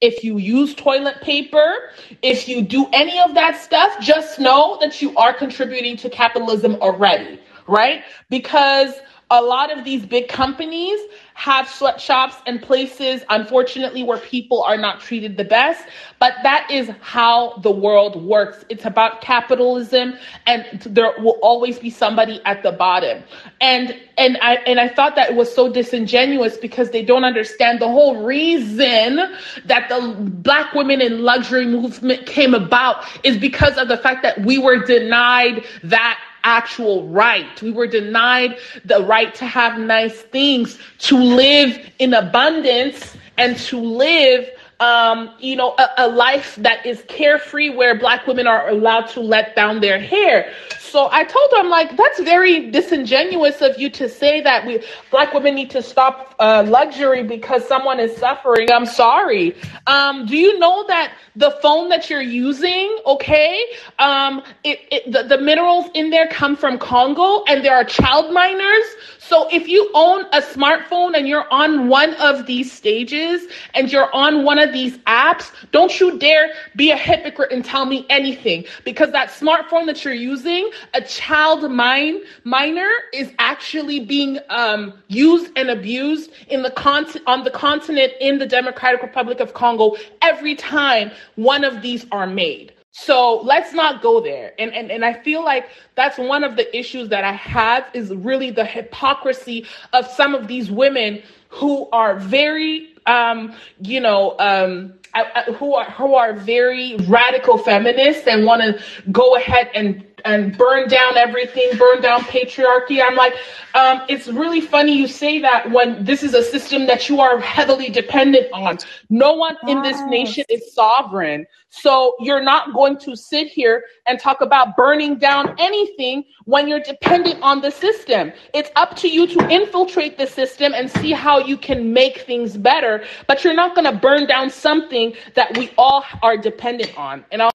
if 0.00 0.24
you 0.24 0.38
use 0.38 0.74
toilet 0.74 1.20
paper, 1.22 1.90
if 2.22 2.48
you 2.48 2.62
do 2.62 2.86
any 2.92 3.18
of 3.20 3.34
that 3.34 3.60
stuff, 3.60 3.98
just 4.00 4.38
know 4.38 4.78
that 4.80 5.00
you 5.02 5.16
are 5.16 5.32
contributing 5.32 5.96
to 5.98 6.10
capitalism 6.10 6.76
already, 6.76 7.40
right? 7.66 8.02
Because 8.28 8.94
a 9.30 9.40
lot 9.40 9.76
of 9.76 9.84
these 9.84 10.04
big 10.04 10.28
companies 10.28 10.98
have 11.34 11.68
sweatshops 11.68 12.34
and 12.46 12.60
places, 12.60 13.22
unfortunately, 13.30 14.02
where 14.02 14.18
people 14.18 14.62
are 14.62 14.76
not 14.76 15.00
treated 15.00 15.36
the 15.36 15.44
best. 15.44 15.86
But 16.18 16.34
that 16.42 16.68
is 16.70 16.90
how 17.00 17.56
the 17.58 17.70
world 17.70 18.22
works. 18.22 18.64
It's 18.68 18.84
about 18.84 19.20
capitalism, 19.20 20.14
and 20.46 20.80
there 20.82 21.14
will 21.18 21.38
always 21.42 21.78
be 21.78 21.90
somebody 21.90 22.42
at 22.44 22.62
the 22.62 22.72
bottom. 22.72 23.22
And 23.60 23.96
and 24.18 24.36
I 24.42 24.56
and 24.66 24.80
I 24.80 24.88
thought 24.88 25.14
that 25.16 25.30
it 25.30 25.36
was 25.36 25.54
so 25.54 25.72
disingenuous 25.72 26.56
because 26.56 26.90
they 26.90 27.04
don't 27.04 27.24
understand 27.24 27.80
the 27.80 27.88
whole 27.88 28.22
reason 28.24 29.16
that 29.64 29.88
the 29.88 30.14
black 30.18 30.74
women 30.74 31.00
in 31.00 31.22
luxury 31.22 31.66
movement 31.66 32.26
came 32.26 32.52
about 32.52 33.04
is 33.24 33.38
because 33.38 33.78
of 33.78 33.88
the 33.88 33.96
fact 33.96 34.22
that 34.24 34.40
we 34.44 34.58
were 34.58 34.84
denied 34.84 35.64
that 35.84 36.20
actual 36.44 37.08
right. 37.08 37.60
We 37.62 37.72
were 37.72 37.86
denied 37.86 38.58
the 38.84 39.02
right 39.02 39.34
to 39.36 39.46
have 39.46 39.78
nice 39.78 40.20
things, 40.20 40.78
to 41.00 41.16
live 41.16 41.90
in 41.98 42.14
abundance, 42.14 43.16
and 43.36 43.56
to 43.58 43.78
live 43.78 44.48
um, 44.80 45.30
you 45.38 45.56
know, 45.56 45.74
a, 45.78 45.88
a, 45.98 46.08
life 46.08 46.56
that 46.56 46.84
is 46.86 47.04
carefree 47.06 47.68
where 47.68 47.98
black 47.98 48.26
women 48.26 48.46
are 48.46 48.68
allowed 48.70 49.06
to 49.08 49.20
let 49.20 49.54
down 49.54 49.80
their 49.80 50.00
hair. 50.00 50.52
So 50.78 51.08
I 51.12 51.22
told 51.22 51.50
her, 51.52 51.58
I'm 51.58 51.68
like, 51.68 51.96
that's 51.96 52.20
very 52.20 52.70
disingenuous 52.70 53.60
of 53.60 53.78
you 53.78 53.90
to 53.90 54.08
say 54.08 54.40
that 54.40 54.66
we 54.66 54.82
black 55.10 55.32
women 55.32 55.54
need 55.54 55.70
to 55.70 55.82
stop 55.82 56.34
uh, 56.40 56.64
luxury 56.66 57.22
because 57.22 57.68
someone 57.68 58.00
is 58.00 58.16
suffering. 58.16 58.72
I'm 58.72 58.86
sorry. 58.86 59.54
Um, 59.86 60.26
do 60.26 60.36
you 60.36 60.58
know 60.58 60.84
that 60.88 61.12
the 61.36 61.52
phone 61.62 61.90
that 61.90 62.10
you're 62.10 62.22
using, 62.22 62.98
okay, 63.06 63.62
um, 64.00 64.42
it, 64.64 64.80
it, 64.90 65.12
the, 65.12 65.22
the 65.22 65.38
minerals 65.38 65.90
in 65.94 66.10
there 66.10 66.26
come 66.26 66.56
from 66.56 66.78
Congo 66.78 67.44
and 67.44 67.64
there 67.64 67.76
are 67.76 67.84
child 67.84 68.32
miners. 68.32 68.84
So 69.18 69.48
if 69.52 69.68
you 69.68 69.88
own 69.94 70.24
a 70.32 70.40
smartphone 70.40 71.16
and 71.16 71.28
you're 71.28 71.46
on 71.52 71.86
one 71.86 72.14
of 72.14 72.46
these 72.46 72.72
stages 72.72 73.46
and 73.74 73.92
you're 73.92 74.12
on 74.12 74.44
one 74.44 74.58
of 74.58 74.69
these 74.70 74.98
apps, 74.98 75.50
don't 75.72 75.98
you 76.00 76.18
dare 76.18 76.52
be 76.76 76.90
a 76.90 76.96
hypocrite 76.96 77.52
and 77.52 77.64
tell 77.64 77.84
me 77.84 78.06
anything 78.08 78.64
because 78.84 79.10
that 79.12 79.28
smartphone 79.30 79.86
that 79.86 80.04
you're 80.04 80.14
using, 80.14 80.70
a 80.94 81.02
child 81.02 81.70
mine 81.70 82.20
miner 82.44 82.90
is 83.12 83.32
actually 83.38 84.00
being 84.00 84.38
um, 84.48 84.94
used 85.08 85.50
and 85.56 85.70
abused 85.70 86.30
in 86.48 86.62
the 86.62 86.70
con- 86.70 87.06
on 87.26 87.44
the 87.44 87.50
continent 87.50 88.12
in 88.20 88.38
the 88.38 88.46
Democratic 88.46 89.02
Republic 89.02 89.40
of 89.40 89.54
Congo 89.54 89.96
every 90.22 90.54
time 90.54 91.10
one 91.36 91.64
of 91.64 91.82
these 91.82 92.06
are 92.12 92.26
made. 92.26 92.72
So 92.92 93.40
let's 93.42 93.72
not 93.72 94.02
go 94.02 94.20
there. 94.20 94.52
And, 94.58 94.74
and 94.74 94.90
and 94.90 95.04
I 95.04 95.14
feel 95.14 95.44
like 95.44 95.68
that's 95.94 96.18
one 96.18 96.42
of 96.42 96.56
the 96.56 96.76
issues 96.76 97.08
that 97.10 97.22
I 97.22 97.32
have 97.32 97.86
is 97.94 98.10
really 98.12 98.50
the 98.50 98.64
hypocrisy 98.64 99.66
of 99.92 100.06
some 100.06 100.34
of 100.34 100.48
these 100.48 100.70
women 100.70 101.22
who 101.48 101.88
are 101.90 102.16
very 102.16 102.89
um, 103.06 103.54
you 103.80 104.00
know, 104.00 104.36
um, 104.38 104.94
i 105.14 105.42
who 105.58 105.74
are 105.74 105.90
who 105.90 106.14
are 106.14 106.34
very 106.34 106.96
radical 107.08 107.58
feminists 107.58 108.26
and 108.28 108.46
want 108.46 108.62
to 108.62 108.82
go 109.10 109.34
ahead 109.36 109.68
and 109.74 110.06
and 110.24 110.56
burn 110.56 110.88
down 110.88 111.16
everything, 111.16 111.70
burn 111.78 112.00
down 112.00 112.20
patriarchy. 112.22 113.02
I'm 113.02 113.16
like, 113.16 113.34
um, 113.74 114.02
it's 114.08 114.28
really 114.28 114.60
funny 114.60 114.96
you 114.96 115.06
say 115.06 115.40
that 115.40 115.70
when 115.70 116.04
this 116.04 116.22
is 116.22 116.34
a 116.34 116.42
system 116.42 116.86
that 116.86 117.08
you 117.08 117.20
are 117.20 117.38
heavily 117.40 117.88
dependent 117.88 118.46
on. 118.52 118.78
No 119.08 119.34
one 119.34 119.56
in 119.68 119.82
this 119.82 120.00
nation 120.08 120.44
is 120.48 120.72
sovereign. 120.72 121.46
So 121.70 122.16
you're 122.18 122.42
not 122.42 122.74
going 122.74 122.98
to 122.98 123.14
sit 123.14 123.46
here 123.46 123.84
and 124.06 124.18
talk 124.18 124.40
about 124.40 124.76
burning 124.76 125.18
down 125.18 125.54
anything 125.58 126.24
when 126.44 126.66
you're 126.66 126.80
dependent 126.80 127.40
on 127.42 127.60
the 127.60 127.70
system. 127.70 128.32
It's 128.52 128.70
up 128.74 128.96
to 128.96 129.08
you 129.08 129.26
to 129.28 129.48
infiltrate 129.48 130.18
the 130.18 130.26
system 130.26 130.74
and 130.74 130.90
see 130.90 131.12
how 131.12 131.38
you 131.38 131.56
can 131.56 131.92
make 131.92 132.22
things 132.22 132.56
better, 132.56 133.04
but 133.28 133.44
you're 133.44 133.54
not 133.54 133.76
going 133.76 133.90
to 133.92 133.96
burn 133.96 134.26
down 134.26 134.50
something 134.50 135.14
that 135.34 135.56
we 135.56 135.70
all 135.78 136.04
are 136.22 136.36
dependent 136.36 136.98
on. 136.98 137.24
And 137.30 137.40
I'll 137.40 137.52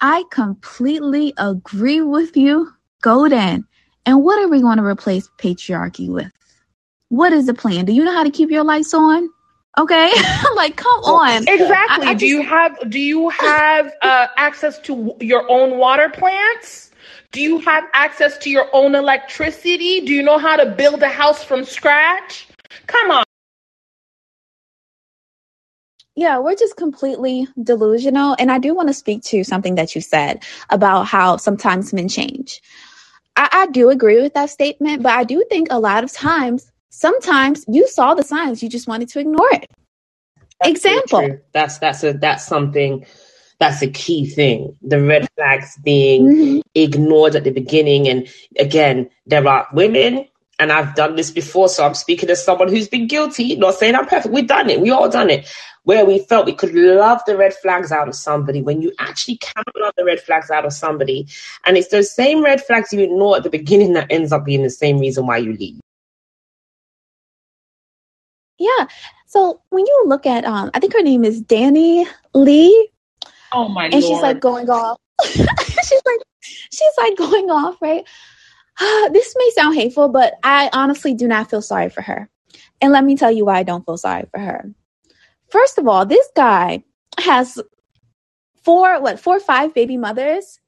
I 0.00 0.24
completely 0.30 1.32
agree 1.38 2.00
with 2.00 2.36
you, 2.36 2.72
Golden. 3.02 3.66
And 4.06 4.22
what 4.22 4.38
are 4.42 4.48
we 4.48 4.60
going 4.60 4.76
to 4.76 4.84
replace 4.84 5.28
patriarchy 5.38 6.08
with? 6.08 6.30
What 7.08 7.32
is 7.32 7.46
the 7.46 7.54
plan? 7.54 7.84
Do 7.84 7.92
you 7.92 8.04
know 8.04 8.12
how 8.12 8.24
to 8.24 8.30
keep 8.30 8.50
your 8.50 8.64
lights 8.64 8.92
on? 8.92 9.28
Okay, 9.76 10.12
like 10.56 10.76
come 10.76 11.00
on. 11.04 11.48
Exactly. 11.48 12.06
I, 12.06 12.10
I 12.10 12.14
do 12.14 12.20
just... 12.20 12.30
you 12.30 12.42
have 12.42 12.90
do 12.90 13.00
you 13.00 13.28
have 13.30 13.92
uh, 14.02 14.28
access 14.36 14.78
to 14.80 15.16
your 15.20 15.50
own 15.50 15.78
water 15.78 16.08
plants? 16.08 16.90
Do 17.32 17.40
you 17.40 17.58
have 17.58 17.84
access 17.92 18.38
to 18.38 18.50
your 18.50 18.68
own 18.72 18.94
electricity? 18.94 20.00
Do 20.00 20.14
you 20.14 20.22
know 20.22 20.38
how 20.38 20.56
to 20.56 20.66
build 20.66 21.02
a 21.02 21.08
house 21.08 21.42
from 21.42 21.64
scratch? 21.64 22.46
Come 22.86 23.10
on. 23.10 23.23
Yeah, 26.16 26.38
we're 26.38 26.54
just 26.54 26.76
completely 26.76 27.48
delusional. 27.60 28.36
And 28.38 28.52
I 28.52 28.58
do 28.58 28.74
want 28.74 28.88
to 28.88 28.94
speak 28.94 29.22
to 29.24 29.42
something 29.42 29.74
that 29.74 29.94
you 29.94 30.00
said 30.00 30.44
about 30.70 31.04
how 31.04 31.36
sometimes 31.36 31.92
men 31.92 32.08
change. 32.08 32.62
I, 33.36 33.48
I 33.52 33.66
do 33.66 33.90
agree 33.90 34.22
with 34.22 34.34
that 34.34 34.50
statement, 34.50 35.02
but 35.02 35.12
I 35.12 35.24
do 35.24 35.44
think 35.48 35.68
a 35.70 35.80
lot 35.80 36.04
of 36.04 36.12
times, 36.12 36.70
sometimes 36.90 37.64
you 37.66 37.88
saw 37.88 38.14
the 38.14 38.22
signs, 38.22 38.62
you 38.62 38.68
just 38.68 38.86
wanted 38.86 39.08
to 39.08 39.20
ignore 39.20 39.52
it. 39.52 39.68
That's 40.60 40.70
Example. 40.70 41.40
That's 41.52 41.78
that's 41.78 42.04
a 42.04 42.12
that's 42.12 42.46
something 42.46 43.04
that's 43.58 43.82
a 43.82 43.90
key 43.90 44.26
thing. 44.26 44.76
The 44.82 45.02
red 45.02 45.28
flags 45.34 45.76
being 45.82 46.26
mm-hmm. 46.26 46.60
ignored 46.74 47.34
at 47.34 47.44
the 47.44 47.50
beginning. 47.50 48.08
And 48.08 48.28
again, 48.58 49.10
there 49.26 49.46
are 49.46 49.66
women 49.72 50.28
and 50.58 50.70
I've 50.72 50.94
done 50.94 51.16
this 51.16 51.30
before, 51.30 51.68
so 51.68 51.84
I'm 51.84 51.94
speaking 51.94 52.30
as 52.30 52.44
someone 52.44 52.68
who's 52.68 52.88
been 52.88 53.06
guilty, 53.06 53.56
not 53.56 53.74
saying 53.74 53.94
I'm 53.94 54.06
perfect. 54.06 54.32
We've 54.34 54.46
done 54.46 54.70
it. 54.70 54.80
We 54.80 54.90
all 54.90 55.08
done 55.08 55.30
it. 55.30 55.52
Where 55.82 56.04
we 56.06 56.20
felt 56.20 56.46
we 56.46 56.54
could 56.54 56.74
love 56.74 57.20
the 57.26 57.36
red 57.36 57.52
flags 57.54 57.92
out 57.92 58.08
of 58.08 58.14
somebody 58.14 58.62
when 58.62 58.80
you 58.80 58.92
actually 58.98 59.36
cannot 59.38 59.74
love 59.76 59.92
the 59.96 60.04
red 60.04 60.20
flags 60.20 60.50
out 60.50 60.64
of 60.64 60.72
somebody. 60.72 61.26
And 61.66 61.76
it's 61.76 61.88
those 61.88 62.14
same 62.14 62.42
red 62.42 62.62
flags 62.64 62.92
you 62.92 63.00
ignore 63.00 63.36
at 63.36 63.42
the 63.42 63.50
beginning 63.50 63.92
that 63.94 64.10
ends 64.10 64.32
up 64.32 64.44
being 64.44 64.62
the 64.62 64.70
same 64.70 64.98
reason 64.98 65.26
why 65.26 65.38
you 65.38 65.52
leave. 65.52 65.80
Yeah. 68.58 68.86
So 69.26 69.60
when 69.70 69.84
you 69.84 70.04
look 70.06 70.26
at 70.26 70.44
um 70.44 70.70
I 70.72 70.80
think 70.80 70.94
her 70.94 71.02
name 71.02 71.24
is 71.24 71.40
Danny 71.40 72.06
Lee. 72.32 72.90
Oh 73.52 73.68
my 73.68 73.84
And 73.86 73.92
Lord. 73.94 74.04
she's 74.04 74.22
like 74.22 74.40
going 74.40 74.70
off. 74.70 74.98
she's 75.26 76.02
like 76.06 76.20
she's 76.46 76.92
like 76.98 77.16
going 77.16 77.50
off, 77.50 77.76
right? 77.82 78.04
this 79.12 79.34
may 79.36 79.50
sound 79.50 79.76
hateful, 79.76 80.08
but 80.08 80.34
I 80.42 80.70
honestly 80.72 81.14
do 81.14 81.28
not 81.28 81.50
feel 81.50 81.62
sorry 81.62 81.90
for 81.90 82.02
her. 82.02 82.28
And 82.80 82.92
let 82.92 83.04
me 83.04 83.16
tell 83.16 83.30
you 83.30 83.44
why 83.44 83.58
I 83.58 83.62
don't 83.62 83.84
feel 83.84 83.96
sorry 83.96 84.26
for 84.30 84.40
her. 84.40 84.70
First 85.48 85.78
of 85.78 85.86
all, 85.86 86.04
this 86.04 86.28
guy 86.34 86.82
has 87.18 87.60
four, 88.62 89.00
what, 89.00 89.20
four 89.20 89.36
or 89.36 89.40
five 89.40 89.74
baby 89.74 89.96
mothers. 89.96 90.58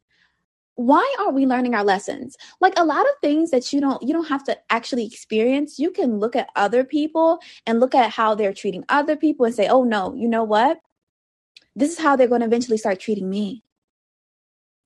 Why 0.77 1.14
aren't 1.19 1.35
we 1.35 1.47
learning 1.47 1.75
our 1.75 1.85
lessons? 1.85 2.37
Like 2.61 2.75
a 2.77 2.85
lot 2.85 3.07
of 3.07 3.12
things 3.23 3.51
that 3.51 3.73
you 3.73 3.81
don't 3.81 4.03
you 4.03 4.12
don't 4.12 4.29
have 4.29 4.45
to 4.45 4.59
actually 4.69 5.07
experience. 5.07 5.79
You 5.79 5.90
can 5.90 6.19
look 6.19 6.37
at 6.37 6.51
other 6.55 6.85
people 6.85 7.38
and 7.66 7.81
look 7.81 7.95
at 7.95 8.11
how 8.11 8.35
they're 8.35 8.53
treating 8.53 8.85
other 8.90 9.16
people 9.16 9.47
and 9.47 9.55
say, 9.55 9.69
"Oh 9.69 9.85
no, 9.85 10.14
you 10.14 10.29
know 10.29 10.45
what? 10.45 10.79
This 11.75 11.92
is 11.92 11.99
how 11.99 12.14
they're 12.14 12.29
going 12.29 12.42
to 12.42 12.47
eventually 12.47 12.77
start 12.77 13.01
treating 13.01 13.31
me." 13.31 13.62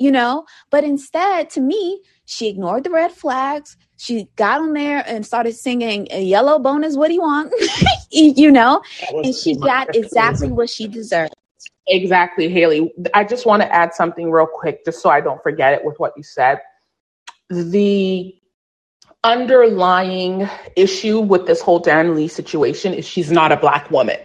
You 0.00 0.10
know? 0.10 0.46
But 0.70 0.82
instead, 0.82 1.50
to 1.50 1.60
me, 1.60 2.02
she 2.24 2.48
ignored 2.48 2.84
the 2.84 2.90
red 2.90 3.12
flags. 3.12 3.76
She 3.98 4.28
got 4.36 4.60
on 4.62 4.72
there 4.72 5.04
and 5.06 5.26
started 5.26 5.54
singing 5.54 6.08
a 6.10 6.22
yellow 6.22 6.58
bonus, 6.58 6.96
what 6.96 7.08
do 7.08 7.14
you 7.14 7.20
want? 7.20 7.52
you 8.10 8.50
know? 8.50 8.82
And 9.12 9.34
she 9.34 9.54
got 9.54 9.94
exactly 9.94 10.48
what 10.48 10.70
she 10.70 10.88
deserved. 10.88 11.34
Exactly, 11.86 12.48
Haley. 12.48 12.92
I 13.14 13.24
just 13.24 13.46
want 13.46 13.62
to 13.62 13.74
add 13.74 13.94
something 13.94 14.30
real 14.30 14.46
quick, 14.46 14.84
just 14.84 15.02
so 15.02 15.10
I 15.10 15.20
don't 15.20 15.42
forget 15.42 15.74
it 15.74 15.84
with 15.84 15.98
what 15.98 16.14
you 16.16 16.22
said. 16.22 16.60
The 17.50 18.34
underlying 19.24 20.48
issue 20.76 21.20
with 21.20 21.46
this 21.46 21.60
whole 21.60 21.78
Dan 21.78 22.14
Lee 22.14 22.28
situation 22.28 22.94
is 22.94 23.04
she's 23.04 23.30
not 23.30 23.52
a 23.52 23.56
black 23.56 23.90
woman. 23.90 24.18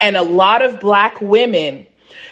And 0.00 0.16
a 0.16 0.22
lot 0.22 0.62
of 0.62 0.78
black 0.78 1.20
women 1.20 1.86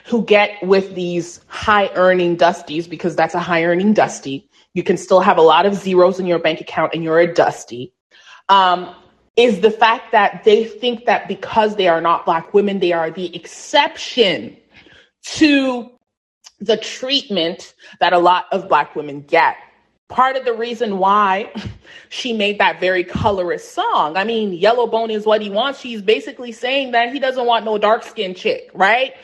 who 0.06 0.24
get 0.24 0.62
with 0.62 0.94
these 0.94 1.40
high 1.48 1.88
earning 1.94 2.36
dusties, 2.36 2.88
because 2.88 3.16
that's 3.16 3.34
a 3.34 3.40
high 3.40 3.64
earning 3.64 3.92
dusty, 3.92 4.48
you 4.74 4.82
can 4.82 4.96
still 4.96 5.20
have 5.20 5.38
a 5.38 5.42
lot 5.42 5.66
of 5.66 5.74
zeros 5.74 6.18
in 6.20 6.26
your 6.26 6.38
bank 6.38 6.60
account 6.60 6.92
and 6.94 7.02
you're 7.02 7.20
a 7.20 7.32
dusty. 7.32 7.92
Um, 8.48 8.94
is 9.36 9.60
the 9.60 9.70
fact 9.70 10.12
that 10.12 10.44
they 10.44 10.64
think 10.64 11.06
that 11.06 11.26
because 11.26 11.76
they 11.76 11.88
are 11.88 12.00
not 12.00 12.24
black 12.24 12.54
women, 12.54 12.78
they 12.78 12.92
are 12.92 13.10
the 13.10 13.34
exception 13.34 14.56
to 15.22 15.90
the 16.60 16.76
treatment 16.76 17.74
that 18.00 18.12
a 18.12 18.18
lot 18.18 18.46
of 18.52 18.68
black 18.68 18.94
women 18.94 19.22
get. 19.22 19.56
Part 20.08 20.36
of 20.36 20.44
the 20.44 20.52
reason 20.52 20.98
why 20.98 21.52
she 22.10 22.32
made 22.32 22.58
that 22.60 22.78
very 22.78 23.02
colorist 23.02 23.74
song. 23.74 24.16
I 24.16 24.24
mean, 24.24 24.52
Yellow 24.52 24.86
Bone 24.86 25.10
is 25.10 25.26
what 25.26 25.40
he 25.40 25.50
wants. 25.50 25.80
She's 25.80 26.02
basically 26.02 26.52
saying 26.52 26.92
that 26.92 27.12
he 27.12 27.18
doesn't 27.18 27.46
want 27.46 27.64
no 27.64 27.78
dark 27.78 28.04
skinned 28.04 28.36
chick, 28.36 28.70
right? 28.74 29.14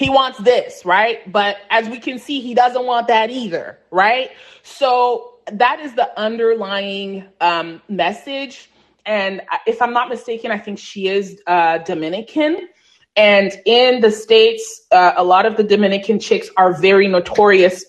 He 0.00 0.08
wants 0.08 0.38
this, 0.38 0.82
right? 0.86 1.30
But 1.30 1.58
as 1.68 1.86
we 1.86 1.98
can 2.00 2.18
see, 2.18 2.40
he 2.40 2.54
doesn't 2.54 2.86
want 2.86 3.06
that 3.08 3.28
either, 3.28 3.78
right? 3.90 4.30
So 4.62 5.34
that 5.52 5.78
is 5.78 5.94
the 5.94 6.18
underlying 6.18 7.26
um, 7.42 7.82
message. 7.86 8.70
And 9.04 9.42
if 9.66 9.82
I'm 9.82 9.92
not 9.92 10.08
mistaken, 10.08 10.52
I 10.52 10.58
think 10.58 10.78
she 10.78 11.08
is 11.08 11.42
uh, 11.46 11.78
Dominican. 11.78 12.66
And 13.14 13.52
in 13.66 14.00
the 14.00 14.10
States, 14.10 14.86
uh, 14.90 15.12
a 15.18 15.22
lot 15.22 15.44
of 15.44 15.58
the 15.58 15.64
Dominican 15.64 16.18
chicks 16.18 16.48
are 16.56 16.72
very 16.72 17.06
notorious 17.06 17.84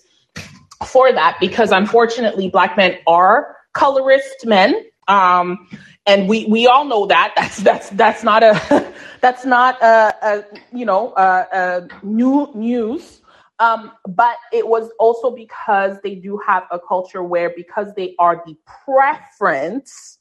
for 0.86 1.14
that 1.14 1.38
because 1.40 1.70
unfortunately, 1.70 2.50
black 2.50 2.76
men 2.76 2.98
are 3.06 3.56
colorist 3.72 4.44
men. 4.44 4.84
Um, 5.08 5.66
and 6.06 6.28
we 6.28 6.46
we 6.46 6.66
all 6.66 6.84
know 6.84 7.06
that. 7.06 7.32
That's 7.36 7.58
that's 7.58 7.90
that's 7.90 8.22
not 8.22 8.42
a 8.42 8.92
that's 9.20 9.44
not 9.44 9.80
a, 9.82 10.14
a 10.22 10.44
you 10.76 10.84
know 10.84 11.14
a, 11.16 11.46
a 11.52 11.88
new 12.02 12.50
news. 12.54 13.20
Um, 13.58 13.92
but 14.08 14.38
it 14.52 14.66
was 14.66 14.90
also 14.98 15.30
because 15.30 15.98
they 16.02 16.16
do 16.16 16.40
have 16.44 16.64
a 16.72 16.80
culture 16.80 17.22
where 17.22 17.52
because 17.54 17.92
they 17.94 18.16
are 18.18 18.42
the 18.44 18.56
preference 18.84 20.18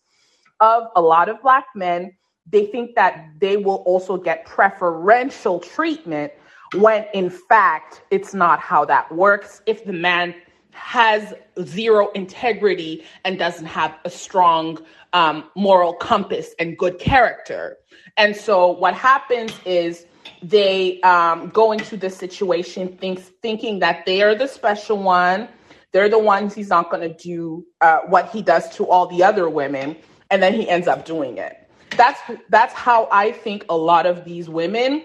of 0.59 0.83
a 0.95 1.01
lot 1.01 1.27
of 1.27 1.41
black 1.41 1.65
men 1.73 2.11
they 2.49 2.65
think 2.65 2.95
that 2.95 3.29
they 3.39 3.57
will 3.57 3.83
also 3.85 4.17
get 4.17 4.45
preferential 4.45 5.59
treatment 5.59 6.31
when 6.75 7.05
in 7.13 7.29
fact 7.29 8.03
it's 8.11 8.33
not 8.33 8.59
how 8.59 8.85
that 8.85 9.11
works. 9.11 9.61
If 9.65 9.85
the 9.85 9.93
man 9.93 10.35
has 10.71 11.33
zero 11.63 12.09
integrity 12.11 13.03
and 13.25 13.37
doesn't 13.37 13.65
have 13.65 13.97
a 14.05 14.09
strong 14.09 14.79
um, 15.13 15.43
moral 15.55 15.93
compass 15.93 16.53
and 16.59 16.77
good 16.77 16.99
character. 16.99 17.77
And 18.17 18.35
so 18.35 18.71
what 18.71 18.93
happens 18.93 19.51
is 19.65 20.05
they 20.43 20.99
um, 21.01 21.49
go 21.49 21.71
into 21.71 21.97
this 21.97 22.15
situation 22.15 22.97
thinks, 22.97 23.23
thinking 23.41 23.79
that 23.79 24.05
they 24.05 24.21
are 24.21 24.35
the 24.35 24.47
special 24.47 24.97
one. 24.97 25.47
They're 25.91 26.09
the 26.09 26.19
ones 26.19 26.53
he's 26.53 26.69
not 26.69 26.89
going 26.89 27.07
to 27.07 27.15
do 27.15 27.65
uh, 27.81 27.99
what 28.07 28.29
he 28.29 28.41
does 28.41 28.69
to 28.77 28.87
all 28.87 29.07
the 29.07 29.23
other 29.23 29.49
women, 29.49 29.97
and 30.29 30.41
then 30.41 30.53
he 30.53 30.67
ends 30.69 30.87
up 30.87 31.05
doing 31.05 31.37
it. 31.37 31.57
That's 31.97 32.19
that's 32.49 32.73
how 32.73 33.09
I 33.11 33.33
think 33.33 33.65
a 33.67 33.75
lot 33.75 34.05
of 34.05 34.23
these 34.23 34.47
women 34.47 35.03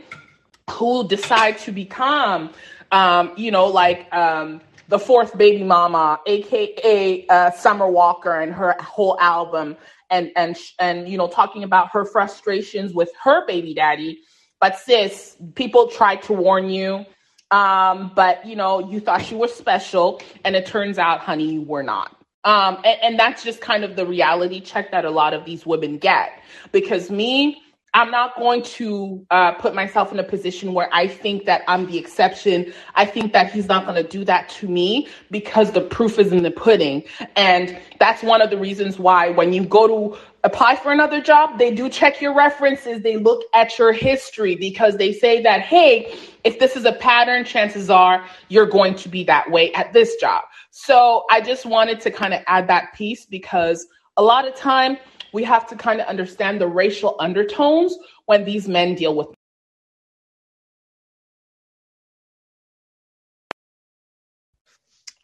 who 0.70 1.06
decide 1.08 1.58
to 1.58 1.72
become, 1.72 2.50
um, 2.92 3.32
you 3.36 3.50
know, 3.50 3.66
like 3.66 4.12
um, 4.14 4.60
the 4.88 4.98
fourth 4.98 5.36
baby 5.36 5.64
mama, 5.64 6.20
aka 6.26 7.26
uh, 7.28 7.50
Summer 7.50 7.88
Walker, 7.88 8.40
and 8.40 8.52
her 8.52 8.76
whole 8.80 9.18
album, 9.20 9.76
and 10.10 10.30
and 10.36 10.56
and 10.78 11.08
you 11.08 11.18
know 11.18 11.28
talking 11.28 11.64
about 11.64 11.90
her 11.92 12.04
frustrations 12.04 12.92
with 12.92 13.10
her 13.22 13.46
baby 13.46 13.74
daddy. 13.74 14.20
But 14.60 14.78
sis, 14.78 15.36
people 15.54 15.88
try 15.88 16.16
to 16.16 16.32
warn 16.32 16.70
you. 16.70 17.04
Um, 17.50 18.12
but 18.14 18.44
you 18.46 18.56
know, 18.56 18.90
you 18.90 19.00
thought 19.00 19.30
you 19.30 19.38
were 19.38 19.48
special, 19.48 20.20
and 20.44 20.56
it 20.56 20.66
turns 20.66 20.98
out, 20.98 21.20
honey, 21.20 21.52
you 21.52 21.62
were 21.62 21.82
not. 21.82 22.16
Um, 22.44 22.76
and, 22.84 22.98
and 23.02 23.18
that's 23.18 23.42
just 23.42 23.60
kind 23.60 23.84
of 23.84 23.96
the 23.96 24.06
reality 24.06 24.60
check 24.60 24.92
that 24.92 25.04
a 25.04 25.10
lot 25.10 25.34
of 25.34 25.44
these 25.44 25.66
women 25.66 25.98
get. 25.98 26.30
Because 26.72 27.10
me, 27.10 27.60
I'm 27.96 28.10
not 28.10 28.36
going 28.36 28.62
to 28.62 29.26
uh, 29.30 29.52
put 29.52 29.74
myself 29.74 30.12
in 30.12 30.18
a 30.18 30.22
position 30.22 30.74
where 30.74 30.90
I 30.92 31.08
think 31.08 31.46
that 31.46 31.62
I'm 31.66 31.86
the 31.86 31.96
exception. 31.96 32.74
I 32.94 33.06
think 33.06 33.32
that 33.32 33.50
he's 33.50 33.68
not 33.68 33.86
going 33.86 33.96
to 33.96 34.06
do 34.06 34.22
that 34.26 34.50
to 34.50 34.68
me 34.68 35.08
because 35.30 35.72
the 35.72 35.80
proof 35.80 36.18
is 36.18 36.30
in 36.30 36.42
the 36.42 36.50
pudding. 36.50 37.04
And 37.36 37.80
that's 37.98 38.22
one 38.22 38.42
of 38.42 38.50
the 38.50 38.58
reasons 38.58 38.98
why 38.98 39.30
when 39.30 39.54
you 39.54 39.64
go 39.64 39.86
to 39.86 40.18
apply 40.44 40.76
for 40.76 40.92
another 40.92 41.22
job, 41.22 41.58
they 41.58 41.74
do 41.74 41.88
check 41.88 42.20
your 42.20 42.34
references. 42.34 43.00
They 43.00 43.16
look 43.16 43.42
at 43.54 43.78
your 43.78 43.94
history 43.94 44.56
because 44.56 44.98
they 44.98 45.14
say 45.14 45.42
that, 45.44 45.62
hey, 45.62 46.14
if 46.44 46.58
this 46.58 46.76
is 46.76 46.84
a 46.84 46.92
pattern, 46.92 47.46
chances 47.46 47.88
are 47.88 48.22
you're 48.50 48.66
going 48.66 48.94
to 48.96 49.08
be 49.08 49.24
that 49.24 49.50
way 49.50 49.72
at 49.72 49.94
this 49.94 50.16
job. 50.16 50.44
So 50.70 51.24
I 51.30 51.40
just 51.40 51.64
wanted 51.64 52.02
to 52.02 52.10
kind 52.10 52.34
of 52.34 52.42
add 52.46 52.68
that 52.68 52.92
piece 52.92 53.24
because 53.24 53.86
a 54.18 54.22
lot 54.22 54.46
of 54.46 54.54
time, 54.54 54.98
we 55.32 55.44
have 55.44 55.66
to 55.68 55.76
kind 55.76 56.00
of 56.00 56.06
understand 56.06 56.60
the 56.60 56.68
racial 56.68 57.16
undertones 57.18 57.96
when 58.26 58.44
these 58.44 58.68
men 58.68 58.94
deal 58.94 59.14
with 59.14 59.28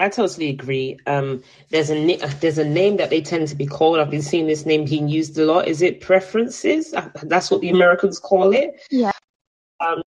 I 0.03 0.09
totally 0.09 0.49
agree. 0.49 0.99
Um, 1.07 1.45
there's 1.71 1.88
a 1.88 2.17
there's 2.41 2.59
a 2.59 2.65
name 2.65 2.97
that 2.97 3.09
they 3.09 3.21
tend 3.21 3.47
to 3.49 3.55
be 3.55 3.67
called. 3.67 4.01
I've 4.01 4.11
been 4.11 4.21
seeing 4.21 4.49
this 4.49 4.67
name 4.67 4.85
being 4.85 5.09
used 5.09 5.38
a 5.38 5.45
lot. 5.45 5.69
Is 5.69 5.81
it 5.81 6.01
preferences? 6.01 6.93
Uh, 6.93 7.09
that's 7.23 7.53
what 7.53 7.61
the 7.61 7.71
Americans 7.71 8.19
call 8.19 8.53
it. 8.53 8.83
Yeah. 8.91 9.12
Um, 9.79 10.03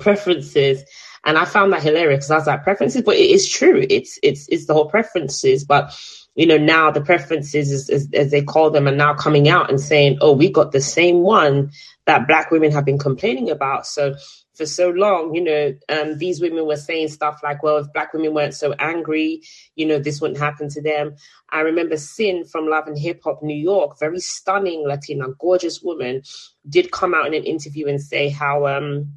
preferences, 0.00 0.82
and 1.26 1.36
I 1.36 1.44
found 1.44 1.74
that 1.74 1.82
hilarious 1.82 2.20
because 2.24 2.30
I 2.30 2.36
was 2.36 2.46
like 2.46 2.64
preferences, 2.64 3.02
but 3.02 3.16
it 3.16 3.30
is 3.30 3.46
true. 3.46 3.84
It's 3.90 4.18
it's 4.22 4.48
it's 4.48 4.64
the 4.64 4.72
whole 4.72 4.88
preferences, 4.88 5.62
but 5.62 5.94
you 6.34 6.46
know, 6.46 6.56
now 6.56 6.90
the 6.90 7.02
preferences, 7.02 7.90
as, 7.90 8.08
they 8.30 8.42
call 8.42 8.70
them, 8.70 8.88
are 8.88 8.94
now 8.94 9.14
coming 9.14 9.48
out 9.48 9.68
and 9.68 9.80
saying, 9.80 10.18
oh, 10.20 10.32
we 10.32 10.50
got 10.50 10.72
the 10.72 10.80
same 10.80 11.20
one 11.20 11.70
that 12.06 12.26
Black 12.26 12.50
women 12.50 12.72
have 12.72 12.84
been 12.84 12.98
complaining 12.98 13.50
about. 13.50 13.86
So 13.86 14.14
for 14.54 14.66
so 14.66 14.90
long, 14.90 15.34
you 15.34 15.44
know, 15.44 15.74
um, 15.88 16.18
these 16.18 16.40
women 16.40 16.66
were 16.66 16.76
saying 16.76 17.08
stuff 17.08 17.40
like, 17.42 17.62
well, 17.62 17.78
if 17.78 17.92
Black 17.92 18.12
women 18.14 18.34
weren't 18.34 18.54
so 18.54 18.72
angry, 18.78 19.42
you 19.76 19.86
know, 19.86 19.98
this 19.98 20.20
wouldn't 20.20 20.40
happen 20.40 20.68
to 20.70 20.82
them. 20.82 21.16
I 21.50 21.60
remember 21.60 21.96
Cyn 21.96 22.50
from 22.50 22.66
Love 22.66 22.86
and 22.86 22.98
Hip 22.98 23.20
Hop 23.24 23.42
New 23.42 23.56
York, 23.56 23.98
very 23.98 24.20
stunning 24.20 24.86
Latina, 24.86 25.26
gorgeous 25.38 25.82
woman, 25.82 26.22
did 26.68 26.92
come 26.92 27.14
out 27.14 27.26
in 27.26 27.34
an 27.34 27.44
interview 27.44 27.88
and 27.88 28.00
say 28.00 28.30
how, 28.30 28.66
um, 28.66 29.12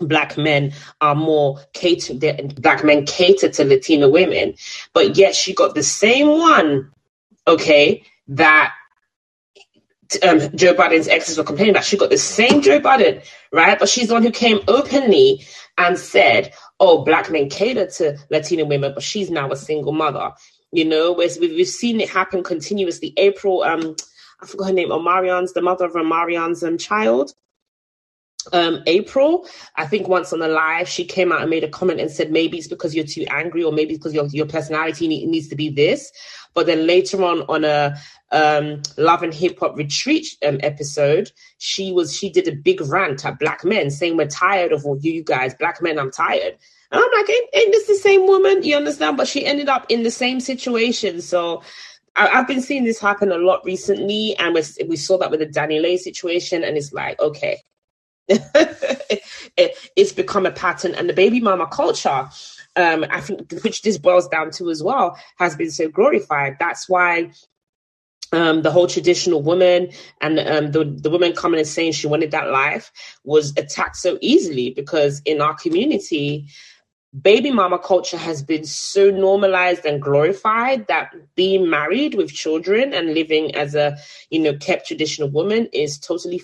black 0.00 0.36
men 0.36 0.72
are 1.00 1.14
more 1.14 1.60
catered 1.72 2.20
black 2.62 2.84
men 2.84 3.06
cater 3.06 3.48
to 3.48 3.64
Latina 3.64 4.08
women. 4.08 4.54
But 4.92 5.16
yet 5.16 5.34
she 5.34 5.54
got 5.54 5.74
the 5.74 5.82
same 5.82 6.28
one, 6.28 6.90
okay, 7.46 8.04
that 8.28 8.74
um, 10.22 10.40
Joe 10.54 10.74
Budden's 10.74 11.08
exes 11.08 11.38
were 11.38 11.44
complaining 11.44 11.74
about. 11.74 11.84
She 11.84 11.96
got 11.96 12.10
the 12.10 12.18
same 12.18 12.62
Joe 12.62 12.80
Budden, 12.80 13.20
right? 13.52 13.78
But 13.78 13.88
she's 13.88 14.08
the 14.08 14.14
one 14.14 14.22
who 14.22 14.30
came 14.30 14.60
openly 14.68 15.46
and 15.76 15.98
said, 15.98 16.52
"Oh, 16.80 17.04
black 17.04 17.30
men 17.30 17.50
cater 17.50 17.86
to 17.86 18.18
Latina 18.30 18.64
women," 18.64 18.92
but 18.94 19.02
she's 19.02 19.30
now 19.30 19.50
a 19.50 19.56
single 19.56 19.92
mother. 19.92 20.32
You 20.72 20.84
know, 20.84 21.12
whereas 21.12 21.38
we've 21.38 21.66
seen 21.66 22.00
it 22.00 22.10
happen 22.10 22.42
continuously. 22.42 23.12
Apryl, 23.16 23.66
um, 23.66 23.96
I 24.42 24.46
forgot 24.46 24.68
her 24.68 24.72
name, 24.72 24.90
Omarion's 24.90 25.52
the 25.52 25.62
mother 25.62 25.86
of 25.86 25.92
Omarion's 25.92 26.62
um, 26.62 26.78
child 26.78 27.32
um, 28.52 28.82
Apryl, 28.86 29.48
I 29.76 29.86
think 29.86 30.08
once 30.08 30.32
on 30.32 30.38
the 30.38 30.48
live, 30.48 30.88
she 30.88 31.04
came 31.04 31.32
out 31.32 31.40
and 31.40 31.50
made 31.50 31.64
a 31.64 31.68
comment 31.68 32.00
and 32.00 32.10
said 32.10 32.30
maybe 32.30 32.58
it's 32.58 32.68
because 32.68 32.94
you're 32.94 33.04
too 33.04 33.24
angry 33.30 33.62
or 33.62 33.72
maybe 33.72 33.94
because 33.94 34.14
your 34.14 34.26
your 34.26 34.46
personality 34.46 35.08
needs 35.08 35.48
to 35.48 35.56
be 35.56 35.68
this. 35.70 36.10
But 36.54 36.66
then 36.66 36.86
later 36.86 37.22
on, 37.24 37.42
on 37.42 37.64
a 37.64 37.96
um, 38.32 38.82
love 38.96 39.22
and 39.22 39.32
hip 39.32 39.58
hop 39.60 39.76
retreat 39.76 40.26
um, 40.46 40.58
episode, 40.62 41.30
she 41.58 41.92
was 41.92 42.16
she 42.16 42.30
did 42.30 42.48
a 42.48 42.54
big 42.54 42.80
rant 42.80 43.24
at 43.24 43.38
black 43.38 43.64
men 43.64 43.90
saying 43.90 44.16
we're 44.16 44.26
tired 44.26 44.72
of 44.72 44.84
all 44.84 44.98
you 44.98 45.22
guys, 45.22 45.54
black 45.54 45.82
men. 45.82 45.98
I'm 45.98 46.10
tired. 46.10 46.56
And 46.90 47.02
I'm 47.02 47.10
like, 47.12 47.28
ain't, 47.28 47.48
ain't 47.54 47.72
this 47.72 47.86
the 47.86 47.96
same 47.96 48.26
woman? 48.26 48.62
You 48.62 48.76
understand? 48.76 49.18
But 49.18 49.28
she 49.28 49.44
ended 49.44 49.68
up 49.68 49.86
in 49.90 50.02
the 50.04 50.10
same 50.10 50.40
situation. 50.40 51.20
So 51.20 51.62
I, 52.16 52.28
have 52.28 52.48
been 52.48 52.62
seeing 52.62 52.84
this 52.84 52.98
happen 52.98 53.30
a 53.30 53.38
lot 53.38 53.64
recently, 53.64 54.34
and 54.38 54.54
we 54.54 54.62
we 54.86 54.96
saw 54.96 55.18
that 55.18 55.30
with 55.30 55.40
the 55.40 55.46
DaniLeigh 55.46 55.98
situation, 55.98 56.64
and 56.64 56.76
it's 56.76 56.92
like, 56.92 57.20
okay, 57.20 57.60
it, 58.28 59.22
it's 59.96 60.12
become 60.12 60.46
a 60.46 60.52
pattern, 60.52 60.94
and 60.94 61.08
the 61.08 61.14
baby 61.14 61.40
mama 61.40 61.66
culture, 61.66 62.28
um, 62.76 63.04
I 63.10 63.20
think, 63.20 63.52
which 63.62 63.82
this 63.82 63.98
boils 63.98 64.28
down 64.28 64.50
to 64.52 64.70
as 64.70 64.82
well, 64.82 65.18
has 65.38 65.56
been 65.56 65.70
so 65.70 65.88
glorified. 65.88 66.56
That's 66.58 66.88
why 66.88 67.32
um, 68.32 68.62
the 68.62 68.70
whole 68.70 68.86
traditional 68.86 69.42
woman 69.42 69.90
and 70.20 70.38
um, 70.38 70.72
the 70.72 70.84
the 70.84 71.10
woman 71.10 71.32
coming 71.32 71.58
and 71.58 71.68
saying 71.68 71.92
she 71.92 72.06
wanted 72.06 72.30
that 72.32 72.50
life 72.50 72.92
was 73.24 73.52
attacked 73.56 73.96
so 73.96 74.18
easily 74.20 74.70
because 74.70 75.22
in 75.24 75.40
our 75.40 75.54
community, 75.54 76.48
baby 77.22 77.50
mama 77.50 77.78
culture 77.78 78.18
has 78.18 78.42
been 78.42 78.64
so 78.64 79.10
normalized 79.10 79.86
and 79.86 80.02
glorified 80.02 80.86
that 80.88 81.14
being 81.36 81.70
married 81.70 82.14
with 82.14 82.30
children 82.30 82.92
and 82.92 83.14
living 83.14 83.54
as 83.54 83.74
a 83.74 83.96
you 84.30 84.38
know 84.38 84.54
kept 84.56 84.86
traditional 84.86 85.28
woman 85.30 85.68
is 85.72 85.98
totally 85.98 86.42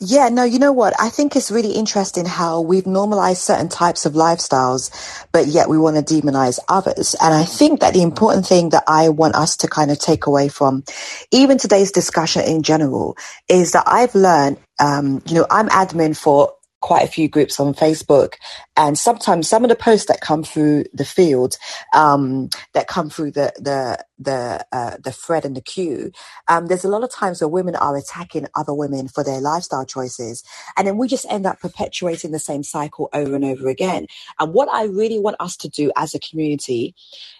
Yeah, 0.00 0.28
no, 0.28 0.44
you 0.44 0.58
know 0.58 0.72
what? 0.72 0.92
I 1.00 1.08
think 1.08 1.36
it's 1.36 1.50
really 1.50 1.72
interesting 1.72 2.26
how 2.26 2.60
we've 2.60 2.86
normalized 2.86 3.40
certain 3.40 3.70
types 3.70 4.04
of 4.04 4.12
lifestyles, 4.12 4.90
but 5.32 5.46
yet 5.46 5.70
we 5.70 5.78
want 5.78 5.96
to 5.96 6.14
demonize 6.14 6.58
others. 6.68 7.16
And 7.22 7.32
I 7.32 7.44
think 7.44 7.80
that 7.80 7.94
the 7.94 8.02
important 8.02 8.46
thing 8.46 8.70
that 8.70 8.84
I 8.86 9.08
want 9.08 9.36
us 9.36 9.56
to 9.58 9.68
kind 9.68 9.90
of 9.90 9.98
take 9.98 10.26
away 10.26 10.48
from 10.50 10.84
even 11.32 11.56
today's 11.56 11.92
discussion 11.92 12.42
in 12.44 12.62
general 12.62 13.16
is 13.48 13.72
that 13.72 13.84
I've 13.86 14.14
learned, 14.14 14.58
um, 14.78 15.22
you 15.26 15.34
know, 15.34 15.46
I'm 15.50 15.70
admin 15.70 16.14
for 16.14 16.52
quite 16.80 17.02
a 17.02 17.10
few 17.10 17.28
groups 17.28 17.58
on 17.60 17.74
Facebook, 17.74 18.34
and 18.76 18.98
sometimes 18.98 19.48
some 19.48 19.64
of 19.64 19.70
the 19.70 19.76
posts 19.76 20.06
that 20.06 20.20
come 20.20 20.44
through 20.44 20.84
the 20.92 21.04
field, 21.04 21.56
um, 21.94 22.48
that 22.74 22.88
come 22.88 23.10
through 23.10 23.32
the 23.32 23.52
the 23.56 24.04
the 24.18 24.66
uh, 24.72 24.96
the 25.02 25.12
thread 25.12 25.44
and 25.44 25.56
the 25.56 25.60
queue, 25.60 26.10
um, 26.48 26.66
there's 26.66 26.84
a 26.84 26.88
lot 26.88 27.04
of 27.04 27.10
times 27.12 27.40
where 27.40 27.48
women 27.48 27.76
are 27.76 27.96
attacking 27.96 28.46
other 28.54 28.74
women 28.74 29.08
for 29.08 29.24
their 29.24 29.40
lifestyle 29.40 29.86
choices, 29.86 30.42
and 30.76 30.86
then 30.86 30.98
we 30.98 31.08
just 31.08 31.26
end 31.30 31.46
up 31.46 31.60
perpetuating 31.60 32.30
the 32.32 32.38
same 32.38 32.62
cycle 32.62 33.08
over 33.12 33.34
and 33.34 33.44
over 33.44 33.68
again. 33.68 34.06
And 34.38 34.54
what 34.54 34.68
I 34.72 34.84
really 34.84 35.18
want 35.18 35.36
us 35.40 35.56
to 35.58 35.68
do 35.68 35.92
as 35.96 36.14
a 36.14 36.20
community 36.20 36.94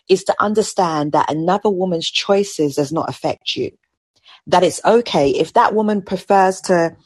is 0.08 0.24
to 0.24 0.34
understand 0.40 1.12
that 1.12 1.30
another 1.30 1.70
woman's 1.70 2.10
choices 2.10 2.76
does 2.76 2.92
not 2.92 3.08
affect 3.08 3.56
you. 3.56 3.70
That 4.46 4.62
it's 4.62 4.80
okay 4.84 5.30
if 5.30 5.52
that 5.54 5.74
woman 5.74 6.02
prefers 6.02 6.60
to 6.62 6.96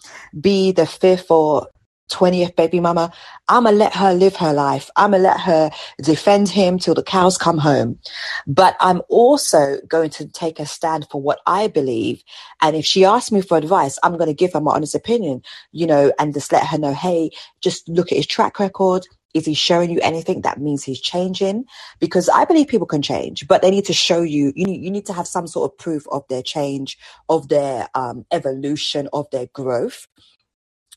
be 0.41 0.73
the 0.73 0.87
fifth 0.87 1.31
or 1.31 1.69
20th 2.13 2.57
baby 2.57 2.81
mama, 2.81 3.13
I'ma 3.49 3.71
let 3.71 3.95
her 3.97 4.15
live 4.15 4.37
her 4.37 4.53
life. 4.55 4.91
I'ma 4.97 5.19
let 5.19 5.41
her 5.41 5.71
defend 6.03 6.51
him 6.51 6.79
till 6.79 6.95
the 6.95 7.05
cows 7.05 7.39
come 7.39 7.59
home. 7.59 7.99
But 8.47 8.77
I'm 8.81 9.03
also 9.11 9.79
going 9.89 10.11
to 10.13 10.29
take 10.29 10.61
a 10.61 10.67
stand 10.67 11.09
for 11.11 11.23
what 11.23 11.41
I 11.47 11.69
believe. 11.69 12.23
And 12.63 12.77
if 12.77 12.87
she 12.87 13.05
asks 13.05 13.33
me 13.33 13.43
for 13.43 13.59
advice, 13.59 13.99
I'm 14.03 14.19
going 14.19 14.29
to 14.29 14.35
give 14.35 14.55
her 14.55 14.63
my 14.63 14.75
honest 14.75 14.95
opinion, 14.97 15.43
you 15.73 15.87
know, 15.87 16.13
and 16.19 16.35
just 16.35 16.53
let 16.53 16.67
her 16.69 16.79
know, 16.79 16.95
hey, 16.95 17.31
just 17.63 17.89
look 17.89 18.13
at 18.13 18.19
his 18.19 18.29
track 18.29 18.61
record. 18.61 19.07
Is 19.35 19.47
he 19.47 19.55
showing 19.55 19.91
you 19.91 20.01
anything 20.03 20.43
that 20.43 20.61
means 20.61 20.85
he's 20.85 21.01
changing? 21.01 21.67
Because 22.01 22.29
I 22.31 22.47
believe 22.47 22.69
people 22.69 22.87
can 22.89 23.03
change, 23.03 23.49
but 23.49 23.63
they 23.63 23.71
need 23.71 23.87
to 23.87 23.93
show 23.95 24.23
you, 24.23 24.53
you 24.57 24.67
need, 24.67 24.83
you 24.85 24.91
need 24.91 25.07
to 25.07 25.15
have 25.15 25.29
some 25.29 25.47
sort 25.47 25.73
of 25.73 25.79
proof 25.79 26.05
of 26.13 26.25
their 26.31 26.43
change, 26.43 26.99
of 27.29 27.49
their 27.49 27.89
um, 27.95 28.27
evolution, 28.33 29.09
of 29.13 29.29
their 29.33 29.47
growth 29.55 30.07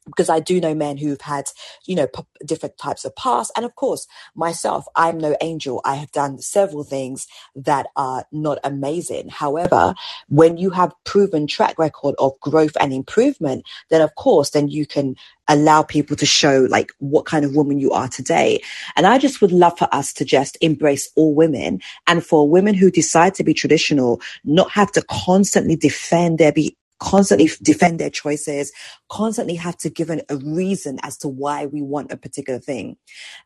because 0.05 0.29
I 0.29 0.39
do 0.39 0.61
know 0.61 0.75
men 0.75 0.97
who've 0.97 1.21
had, 1.21 1.45
you 1.85 1.95
know, 1.95 2.07
p- 2.07 2.23
different 2.45 2.77
types 2.77 3.05
of 3.05 3.15
past. 3.15 3.51
And 3.55 3.65
of 3.65 3.75
course, 3.75 4.07
myself, 4.35 4.85
I'm 4.95 5.17
no 5.17 5.35
angel. 5.41 5.81
I 5.85 5.95
have 5.95 6.11
done 6.11 6.39
several 6.39 6.83
things 6.83 7.27
that 7.55 7.87
are 7.95 8.25
not 8.31 8.59
amazing. 8.63 9.29
However, 9.29 9.95
when 10.29 10.57
you 10.57 10.71
have 10.71 10.93
proven 11.05 11.47
track 11.47 11.79
record 11.79 12.15
of 12.19 12.39
growth 12.39 12.77
and 12.79 12.93
improvement, 12.93 13.65
then 13.89 14.01
of 14.01 14.15
course, 14.15 14.51
then 14.51 14.67
you 14.67 14.85
can 14.85 15.15
allow 15.47 15.83
people 15.83 16.15
to 16.15 16.25
show 16.25 16.67
like 16.69 16.91
what 16.99 17.25
kind 17.25 17.45
of 17.45 17.55
woman 17.55 17.79
you 17.79 17.91
are 17.91 18.07
today. 18.07 18.61
And 18.95 19.05
I 19.05 19.17
just 19.17 19.41
would 19.41 19.51
love 19.51 19.77
for 19.77 19.87
us 19.93 20.13
to 20.13 20.25
just 20.25 20.57
embrace 20.61 21.09
all 21.15 21.35
women 21.35 21.81
and 22.07 22.25
for 22.25 22.49
women 22.49 22.73
who 22.75 22.91
decide 22.91 23.35
to 23.35 23.43
be 23.43 23.53
traditional, 23.53 24.21
not 24.43 24.71
have 24.71 24.91
to 24.93 25.03
constantly 25.03 25.75
defend 25.75 26.39
their 26.39 26.51
be 26.51 26.75
constantly 26.99 27.49
defend 27.61 27.99
their 27.99 28.09
choices, 28.09 28.71
constantly 29.09 29.55
have 29.55 29.77
to 29.77 29.89
give 29.89 30.09
an, 30.09 30.21
a 30.29 30.37
reason 30.37 30.99
as 31.03 31.17
to 31.17 31.27
why 31.27 31.65
we 31.65 31.81
want 31.81 32.11
a 32.11 32.17
particular 32.17 32.59
thing. 32.59 32.97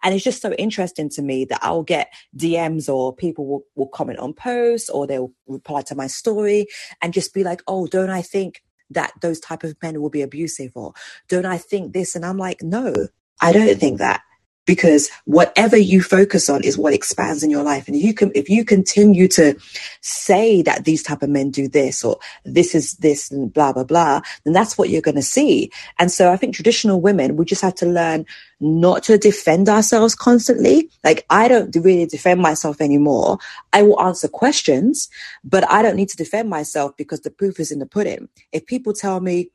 And 0.03 0.13
it's 0.13 0.23
just 0.23 0.41
so 0.41 0.53
interesting 0.53 1.09
to 1.11 1.21
me 1.21 1.45
that 1.45 1.59
I'll 1.61 1.83
get 1.83 2.13
DMs 2.37 2.87
or 2.93 3.15
people 3.15 3.45
will, 3.47 3.63
will 3.75 3.87
comment 3.87 4.19
on 4.19 4.33
posts 4.33 4.89
or 4.89 5.07
they'll 5.07 5.33
reply 5.47 5.81
to 5.83 5.95
my 5.95 6.07
story 6.07 6.67
and 7.01 7.13
just 7.13 7.33
be 7.33 7.43
like, 7.43 7.61
oh, 7.67 7.87
don't 7.87 8.09
I 8.09 8.21
think 8.21 8.63
that 8.91 9.13
those 9.21 9.39
type 9.39 9.63
of 9.63 9.75
men 9.81 10.01
will 10.01 10.09
be 10.09 10.21
abusive 10.21 10.71
or 10.75 10.93
don't 11.27 11.45
I 11.45 11.57
think 11.57 11.93
this? 11.93 12.15
And 12.15 12.25
I'm 12.25 12.37
like, 12.37 12.61
no, 12.61 12.93
I 13.41 13.51
don't 13.51 13.79
think 13.79 13.99
that 13.99 14.21
because 14.65 15.09
whatever 15.25 15.75
you 15.77 16.01
focus 16.01 16.47
on 16.47 16.63
is 16.63 16.77
what 16.77 16.93
expands 16.93 17.41
in 17.41 17.49
your 17.49 17.63
life. 17.63 17.87
And 17.87 17.97
you 17.97 18.13
can 18.13 18.31
if 18.35 18.49
you 18.49 18.63
continue 18.63 19.27
to 19.29 19.55
say 20.01 20.61
that 20.61 20.85
these 20.85 21.01
type 21.01 21.23
of 21.23 21.29
men 21.29 21.49
do 21.49 21.67
this 21.67 22.03
or 22.03 22.19
this 22.45 22.75
is 22.75 22.93
this 22.97 23.31
and 23.31 23.51
blah 23.51 23.73
blah 23.73 23.83
blah 23.83 24.21
then 24.43 24.53
that's 24.53 24.77
what 24.77 24.89
you're 24.89 25.01
going 25.01 25.15
to 25.15 25.21
see. 25.23 25.71
And 25.97 26.11
so 26.11 26.31
i 26.31 26.37
think 26.37 26.53
traditional 26.53 27.01
women 27.01 27.35
we 27.35 27.45
just 27.45 27.63
have 27.63 27.75
to 27.75 27.85
learn 27.87 28.25
not 28.59 29.03
to 29.03 29.17
defend 29.17 29.69
ourselves 29.69 30.13
constantly. 30.13 30.89
Like 31.03 31.25
i 31.29 31.47
don't 31.47 31.75
really 31.75 32.05
defend 32.05 32.39
myself 32.41 32.79
anymore. 32.79 33.39
I 33.73 33.81
will 33.81 33.99
answer 34.01 34.27
questions 34.27 35.09
but 35.43 35.67
i 35.69 35.81
don't 35.81 35.95
need 35.95 36.09
to 36.09 36.17
defend 36.17 36.49
myself 36.49 36.95
because 36.95 37.21
the 37.21 37.31
proof 37.31 37.59
is 37.59 37.71
in 37.71 37.79
the 37.79 37.87
pudding. 37.87 38.29
If 38.51 38.67
people 38.67 38.93
tell 38.93 39.19
me 39.19 39.49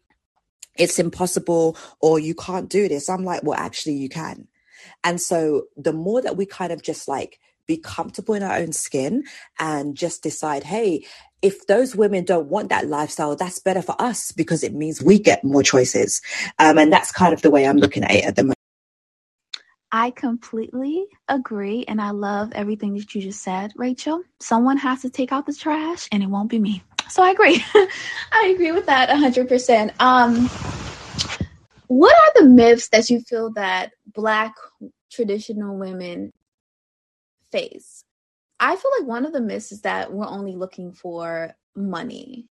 it's 0.76 0.98
impossible 0.98 1.76
or 2.00 2.18
you 2.18 2.34
can't 2.34 2.68
do 2.68 2.88
this 2.88 3.08
i'm 3.08 3.24
like 3.24 3.42
well 3.44 3.58
actually 3.58 3.94
you 3.94 4.08
can 4.08 4.48
and 5.04 5.20
so 5.20 5.66
the 5.76 5.92
more 5.92 6.22
that 6.22 6.36
we 6.36 6.46
kind 6.46 6.72
of 6.72 6.82
just 6.82 7.06
like 7.06 7.38
be 7.66 7.76
comfortable 7.76 8.34
in 8.34 8.42
our 8.42 8.56
own 8.56 8.72
skin 8.72 9.24
and 9.58 9.96
just 9.96 10.22
decide, 10.22 10.64
hey, 10.64 11.04
if 11.42 11.66
those 11.66 11.94
women 11.94 12.24
don't 12.24 12.48
want 12.48 12.70
that 12.70 12.88
lifestyle, 12.88 13.36
that's 13.36 13.58
better 13.60 13.82
for 13.82 13.94
us 14.00 14.32
because 14.32 14.62
it 14.64 14.74
means 14.74 15.02
we 15.02 15.18
get 15.18 15.44
more 15.44 15.62
choices. 15.62 16.20
Um, 16.58 16.78
and 16.78 16.92
that's 16.92 17.12
kind 17.12 17.34
of 17.34 17.42
the 17.42 17.50
way 17.50 17.66
I'm 17.66 17.76
looking 17.76 18.02
at 18.04 18.12
it 18.12 18.24
at 18.24 18.36
the 18.36 18.44
moment. 18.44 18.58
I 19.92 20.10
completely 20.10 21.06
agree. 21.28 21.84
And 21.86 22.00
I 22.00 22.10
love 22.10 22.50
everything 22.52 22.94
that 22.94 23.14
you 23.14 23.22
just 23.22 23.42
said, 23.42 23.72
Rachel. 23.76 24.22
Someone 24.40 24.76
has 24.78 25.02
to 25.02 25.10
take 25.10 25.30
out 25.30 25.46
the 25.46 25.54
trash 25.54 26.08
and 26.10 26.22
it 26.22 26.26
won't 26.26 26.50
be 26.50 26.58
me. 26.58 26.82
So 27.08 27.22
I 27.22 27.30
agree. 27.30 27.64
I 28.32 28.50
agree 28.52 28.72
with 28.72 28.86
that 28.86 29.08
100%. 29.08 30.00
Um, 30.00 30.50
what 31.86 32.12
are 32.12 32.42
the 32.42 32.48
myths 32.48 32.88
that 32.88 33.08
you 33.08 33.20
feel 33.20 33.50
that 33.52 33.92
Black 34.14 34.54
traditional 35.14 35.78
women 35.78 36.32
face? 37.52 38.04
I 38.60 38.76
feel 38.76 38.90
like 38.98 39.08
one 39.08 39.26
of 39.26 39.32
the 39.32 39.40
myths 39.40 39.72
is 39.72 39.82
that 39.82 40.12
we're 40.12 40.26
only 40.26 40.54
looking 40.56 40.92
for 40.92 41.54
money, 41.76 42.48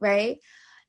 right? 0.00 0.38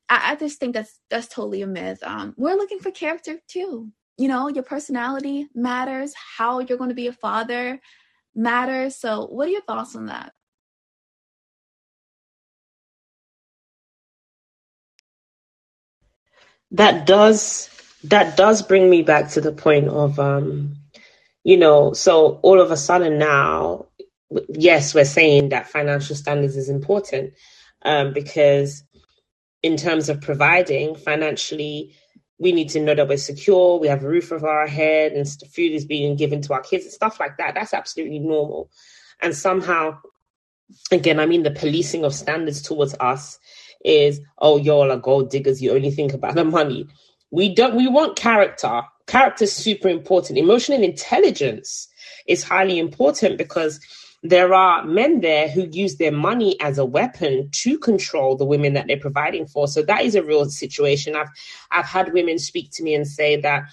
I, 0.09 0.33
I 0.33 0.35
just 0.35 0.59
think 0.59 0.73
that's 0.75 0.99
that's 1.09 1.27
totally 1.27 1.61
a 1.63 1.67
myth. 1.67 1.99
Um, 2.03 2.33
we're 2.37 2.55
looking 2.55 2.79
for 2.79 2.91
character 2.91 3.39
too. 3.47 3.91
You 4.17 4.27
know, 4.29 4.49
your 4.49 4.63
personality 4.63 5.47
matters. 5.55 6.13
How 6.37 6.59
you're 6.59 6.77
going 6.77 6.89
to 6.89 6.95
be 6.95 7.07
a 7.07 7.13
father 7.13 7.81
matters. 8.35 8.97
So, 8.97 9.27
what 9.27 9.47
are 9.47 9.51
your 9.51 9.63
thoughts 9.63 9.95
on 9.95 10.07
that? 10.07 10.33
That 16.71 17.07
does 17.07 17.69
that 18.05 18.37
does 18.37 18.61
bring 18.61 18.89
me 18.89 19.01
back 19.03 19.31
to 19.31 19.41
the 19.41 19.51
point 19.51 19.87
of 19.89 20.19
um 20.19 20.77
you 21.45 21.57
know 21.57 21.93
so 21.93 22.39
all 22.43 22.61
of 22.61 22.71
a 22.71 22.77
sudden 22.77 23.19
now 23.19 23.87
yes 24.49 24.95
we're 24.95 25.05
saying 25.05 25.51
that 25.51 25.69
financial 25.69 26.17
standards 26.17 26.57
is 26.57 26.69
important 26.69 27.33
um 27.83 28.13
because 28.13 28.83
in 29.63 29.77
terms 29.77 30.09
of 30.09 30.21
providing 30.21 30.95
financially 30.95 31.95
we 32.39 32.51
need 32.53 32.69
to 32.69 32.79
know 32.81 32.95
that 32.95 33.07
we're 33.07 33.17
secure 33.17 33.79
we 33.79 33.87
have 33.87 34.03
a 34.03 34.07
roof 34.09 34.31
over 34.31 34.47
our 34.49 34.67
head 34.67 35.11
and 35.13 35.27
food 35.53 35.73
is 35.73 35.85
being 35.85 36.15
given 36.15 36.41
to 36.41 36.53
our 36.53 36.61
kids 36.61 36.85
and 36.85 36.93
stuff 36.93 37.19
like 37.19 37.37
that. 37.37 37.55
That's 37.55 37.73
absolutely 37.73 38.19
normal. 38.19 38.69
And 39.21 39.35
somehow 39.35 39.99
again 40.91 41.19
i 41.19 41.25
mean 41.27 41.43
the 41.43 41.51
policing 41.51 42.05
of 42.05 42.13
standards 42.15 42.61
towards 42.61 42.95
us 42.99 43.39
is 43.85 44.21
oh 44.39 44.57
y'all 44.57 44.91
are 44.91 44.97
gold 44.97 45.29
diggers 45.31 45.61
you 45.61 45.73
only 45.73 45.91
think 45.91 46.13
about 46.13 46.35
the 46.35 46.45
money. 46.45 46.87
We 47.31 47.55
don't 47.55 47.75
we 47.75 47.87
want 47.87 48.17
character. 48.17 48.83
Character 49.07 49.43
is 49.43 49.53
super 49.53 49.87
important. 49.89 50.37
Emotional 50.39 50.83
intelligence 50.83 51.87
is 52.27 52.43
highly 52.43 52.79
important 52.79 53.37
because 53.37 53.79
there 54.23 54.55
are 54.55 54.83
men 54.83 55.21
there 55.21 55.47
who 55.47 55.67
use 55.71 55.97
their 55.97 56.11
money 56.11 56.59
as 56.59 56.79
a 56.79 56.85
weapon 56.85 57.47
to 57.51 57.77
control 57.77 58.35
the 58.35 58.45
women 58.45 58.73
that 58.73 58.87
they're 58.87 58.97
providing 58.99 59.45
for. 59.45 59.67
So 59.67 59.83
that 59.83 60.03
is 60.03 60.15
a 60.15 60.23
real 60.23 60.45
situation. 60.45 61.15
I've 61.15 61.29
I've 61.71 61.85
had 61.85 62.13
women 62.13 62.39
speak 62.39 62.71
to 62.73 62.83
me 62.83 62.95
and 62.95 63.07
say 63.07 63.39
that 63.41 63.63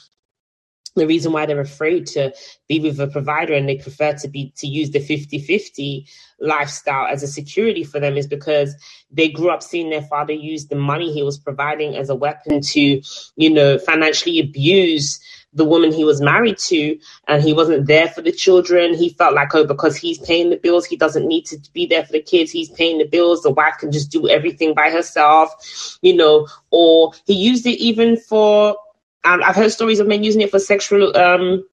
the 0.97 1.07
reason 1.07 1.33
why 1.33 1.47
they're 1.47 1.61
afraid 1.61 2.07
to 2.07 2.33
be 2.69 2.81
with 2.81 3.01
a 3.01 3.07
provider 3.09 3.55
and 3.55 3.69
they 3.69 3.77
prefer 3.77 4.13
to 4.15 4.29
be 4.29 4.53
to 4.57 4.67
use 4.67 4.91
the 4.91 5.01
50-50 5.01 6.09
lifestyle 6.41 7.07
as 7.07 7.23
a 7.23 7.29
security 7.29 7.85
for 7.85 8.01
them 8.01 8.17
is 8.17 8.27
because 8.27 8.75
they 9.11 9.29
grew 9.31 9.51
up 9.51 9.63
seeing 9.63 9.91
their 9.91 10.03
father 10.03 10.33
use 10.33 10.67
the 10.67 10.77
money 10.77 11.13
he 11.13 11.23
was 11.23 11.39
providing 11.39 11.97
as 11.97 12.11
a 12.11 12.15
weapon 12.15 12.61
to 12.61 13.03
you 13.37 13.51
know 13.51 13.79
financially 13.79 14.41
abuse 14.41 15.21
the 15.55 15.65
woman 15.67 15.93
he 15.93 16.05
was 16.05 16.21
married 16.21 16.59
to 16.59 16.99
and 17.29 17.43
he 17.43 17.53
wasn't 17.53 17.87
there 17.87 18.09
for 18.09 18.23
the 18.23 18.33
children. 18.33 18.95
He 18.95 19.11
felt 19.11 19.35
like 19.35 19.55
oh 19.55 19.67
because 19.67 19.97
he's 19.97 20.19
paying 20.19 20.51
the 20.51 20.57
bills 20.57 20.87
he 20.87 20.97
doesn't 20.97 21.29
need 21.29 21.47
to 21.47 21.59
be 21.75 21.87
there 21.87 22.05
for 22.05 22.13
the 22.13 22.23
kids. 22.23 22.51
He's 22.51 22.71
paying 22.71 22.99
the 22.99 23.07
bills. 23.07 23.43
The 23.43 23.51
wife 23.51 23.75
can 23.79 23.93
just 23.93 24.11
do 24.11 24.29
everything 24.29 24.75
by 24.75 24.91
herself 24.91 25.99
you 26.03 26.17
know 26.17 26.49
or 26.71 27.13
he 27.27 27.35
used 27.35 27.67
it 27.67 27.79
even 27.81 28.17
for 28.17 28.77
um, 29.25 29.43
I've 29.43 29.57
heard 29.57 29.73
stories 29.73 30.01
of 30.01 30.07
men 30.09 30.25
using 30.25 30.41
it 30.41 30.51
for 30.51 30.59
sexual 30.59 31.17
um, 31.17 31.65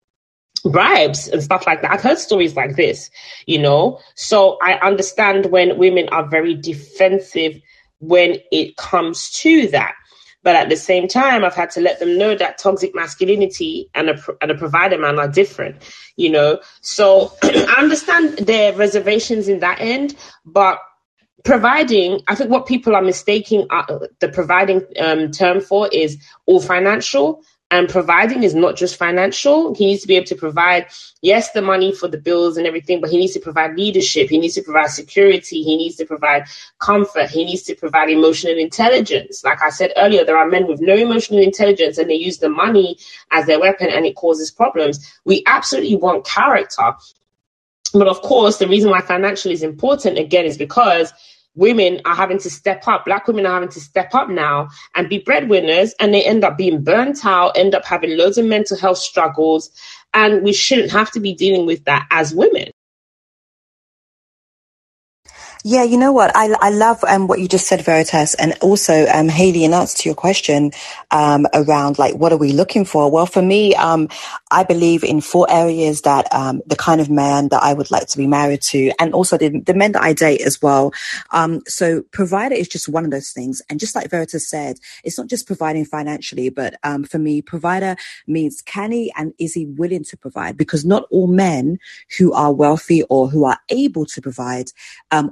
bribes 0.66 1.28
and 1.28 1.42
stuff 1.42 1.66
like 1.66 1.82
that. 1.82 1.92
I've 1.92 2.02
heard 2.02 2.20
stories 2.20 2.56
like 2.56 2.76
this, 2.76 3.10
you 3.46 3.60
know. 3.60 4.00
So 4.16 4.58
I 4.62 4.74
understand 4.80 5.48
when 5.48 5.78
women 5.78 6.10
are 6.10 6.28
very 6.28 6.56
defensive 6.56 7.62
when 8.00 8.38
it 8.52 8.78
comes 8.78 9.32
to 9.32 9.68
that. 9.70 9.94
But 10.42 10.56
at 10.56 10.70
the 10.70 10.78
same 10.78 11.08
time, 11.08 11.44
I've 11.44 11.56
had 11.56 11.70
to 11.72 11.82
let 11.82 12.00
them 12.00 12.18
know 12.18 12.34
that 12.34 12.58
toxic 12.58 12.96
masculinity 12.96 13.90
and 13.94 14.10
a, 14.10 14.20
and 14.42 14.52
a 14.52 14.56
provider 14.56 14.98
man 14.98 15.20
are 15.20 15.28
different, 15.28 15.82
you 16.16 16.30
know. 16.30 16.60
So 16.82 17.34
I 17.44 17.76
understand 17.78 18.38
their 18.40 18.74
reservations 18.74 19.50
in 19.50 19.60
that 19.60 19.82
end, 19.82 20.16
but 20.46 20.80
providing 21.44 22.22
i 22.28 22.36
think 22.36 22.50
what 22.50 22.66
people 22.66 22.96
are 22.96 23.02
mistaking 23.02 23.66
uh, 23.70 24.00
the 24.20 24.30
providing 24.30 24.82
um, 25.00 25.32
term 25.32 25.62
for 25.62 25.88
is 25.92 26.18
all 26.46 26.60
financial. 26.60 27.44
And 27.72 27.88
providing 27.88 28.42
is 28.42 28.56
not 28.56 28.76
just 28.76 28.96
financial. 28.96 29.76
He 29.76 29.86
needs 29.86 30.02
to 30.02 30.08
be 30.08 30.16
able 30.16 30.26
to 30.26 30.36
provide 30.36 30.88
yes 31.22 31.52
the 31.52 31.62
money 31.62 31.94
for 31.94 32.08
the 32.08 32.18
bills 32.18 32.58
and 32.58 32.66
everything 32.66 33.00
but 33.00 33.12
he 33.12 33.18
needs 33.18 33.34
to 33.34 33.40
provide 33.40 33.76
leadership. 33.78 34.28
He 34.28 34.40
needs 34.40 34.56
to 34.56 34.64
provide 34.64 34.90
security. 34.90 35.62
He 35.62 35.78
needs 35.78 35.96
to 35.98 36.06
provide 36.06 36.46
comfort. 36.80 37.30
He 37.30 37.46
needs 37.46 37.62
to 37.64 37.76
provide 37.76 38.10
emotional 38.10 38.58
intelligence. 38.58 39.44
Like 39.44 39.62
i 39.62 39.70
said 39.70 39.94
earlier 39.98 40.26
there 40.26 40.38
are 40.38 40.48
men 40.48 40.66
with 40.66 40.82
no 40.82 40.96
emotional 40.96 41.42
intelligence 41.42 42.00
and 42.00 42.10
they 42.10 42.16
use 42.16 42.40
the 42.40 42.50
money 42.50 42.98
as 43.30 43.46
their 43.46 43.60
weapon 43.60 43.90
and 43.92 44.04
it 44.04 44.16
causes 44.16 44.50
problems. 44.50 44.98
We 45.24 45.44
absolutely 45.46 45.96
want 45.96 46.26
character 46.26 46.96
but 47.94 48.08
of 48.08 48.22
course, 48.22 48.58
the 48.58 48.68
reason 48.68 48.92
why 48.92 49.02
financial 49.02 49.52
is 49.52 49.64
important 49.64 50.18
again 50.18 50.46
is 50.46 50.58
because 50.58 51.14
women 51.56 52.02
are 52.06 52.16
having 52.16 52.40
to 52.40 52.50
step 52.50 52.88
up. 52.88 53.06
Black 53.06 53.28
women 53.28 53.46
are 53.46 53.54
having 53.54 53.70
to 53.70 53.80
step 53.80 54.14
up 54.14 54.30
now 54.30 54.70
and 54.96 55.10
be 55.10 55.20
breadwinners, 55.20 55.94
and 56.00 56.14
they 56.14 56.24
end 56.24 56.44
up 56.44 56.58
being 56.58 56.84
burnt 56.84 57.26
out, 57.26 57.58
end 57.58 57.76
up 57.76 57.86
having 57.86 58.18
loads 58.18 58.38
of 58.38 58.46
mental 58.46 58.78
health 58.78 58.98
struggles. 58.98 59.70
And 60.14 60.44
we 60.44 60.54
shouldn't 60.54 60.92
have 60.92 61.12
to 61.12 61.20
be 61.20 61.34
dealing 61.34 61.66
with 61.66 61.84
that 61.86 62.08
as 62.12 62.34
women. 62.34 62.72
Yeah, 65.64 65.84
you 65.84 66.00
know 66.00 66.12
what? 66.12 66.32
I, 66.36 66.56
I 66.60 66.72
love 66.72 67.06
um, 67.08 67.28
what 67.28 67.40
you 67.40 67.48
just 67.48 67.68
said, 67.68 67.84
Veritas, 67.86 68.34
and 68.36 68.56
also 68.62 69.06
um, 69.14 69.30
Haley. 69.30 69.64
In 69.64 69.76
answer 69.76 70.00
to 70.00 70.10
your 70.10 70.16
question 70.16 70.72
um, 71.12 71.48
around 71.54 72.00
like 72.00 72.16
what 72.16 72.34
are 72.34 72.38
we 72.40 72.52
looking 72.54 72.84
for? 72.84 73.12
Well, 73.12 73.28
for 73.28 73.44
me, 73.44 73.76
um, 73.76 74.10
I 74.52 74.64
believe 74.64 75.04
in 75.06 75.22
four 75.22 75.46
areas 75.52 76.02
that 76.02 76.34
um, 76.34 76.64
the 76.66 76.78
kind 76.78 77.00
of 77.00 77.12
man 77.12 77.50
that 77.50 77.64
I 77.64 77.76
would 77.76 77.92
like 77.92 78.08
to 78.08 78.18
be 78.18 78.28
married 78.28 78.64
to, 78.64 78.92
and 79.00 79.14
also 79.14 79.38
the, 79.38 79.62
the 79.62 79.76
men 79.76 79.94
that 79.94 80.02
I 80.04 80.14
date 80.14 80.42
as 80.42 80.64
well. 80.64 80.94
Um, 81.32 81.62
so, 81.68 82.02
provider 82.12 82.56
is 82.56 82.68
just 82.68 82.90
one 82.90 83.06
of 83.06 83.12
those 83.12 83.32
things, 83.32 83.62
and 83.70 83.80
just 83.80 83.96
like 83.96 84.10
Veritas 84.10 84.50
said, 84.50 84.80
it's 85.06 85.20
not 85.20 85.28
just 85.28 85.48
providing 85.48 85.86
financially, 85.86 86.50
but 86.50 86.76
for 87.08 87.20
me, 87.20 87.44
provider 87.44 87.98
means 88.28 88.64
can 88.64 88.92
he 88.94 89.14
and 89.16 89.34
is 89.40 89.54
he 89.54 89.68
willing 89.68 90.06
to 90.06 90.18
provide? 90.18 90.58
Because 90.58 90.86
not 90.86 91.06
all 91.12 91.28
men 91.28 91.78
who 92.18 92.34
are 92.34 92.52
wealthy 92.54 93.04
or 93.04 93.30
who 93.30 93.46
are 93.46 93.60
able 93.70 94.08
to 94.08 94.22
provide 94.24 94.72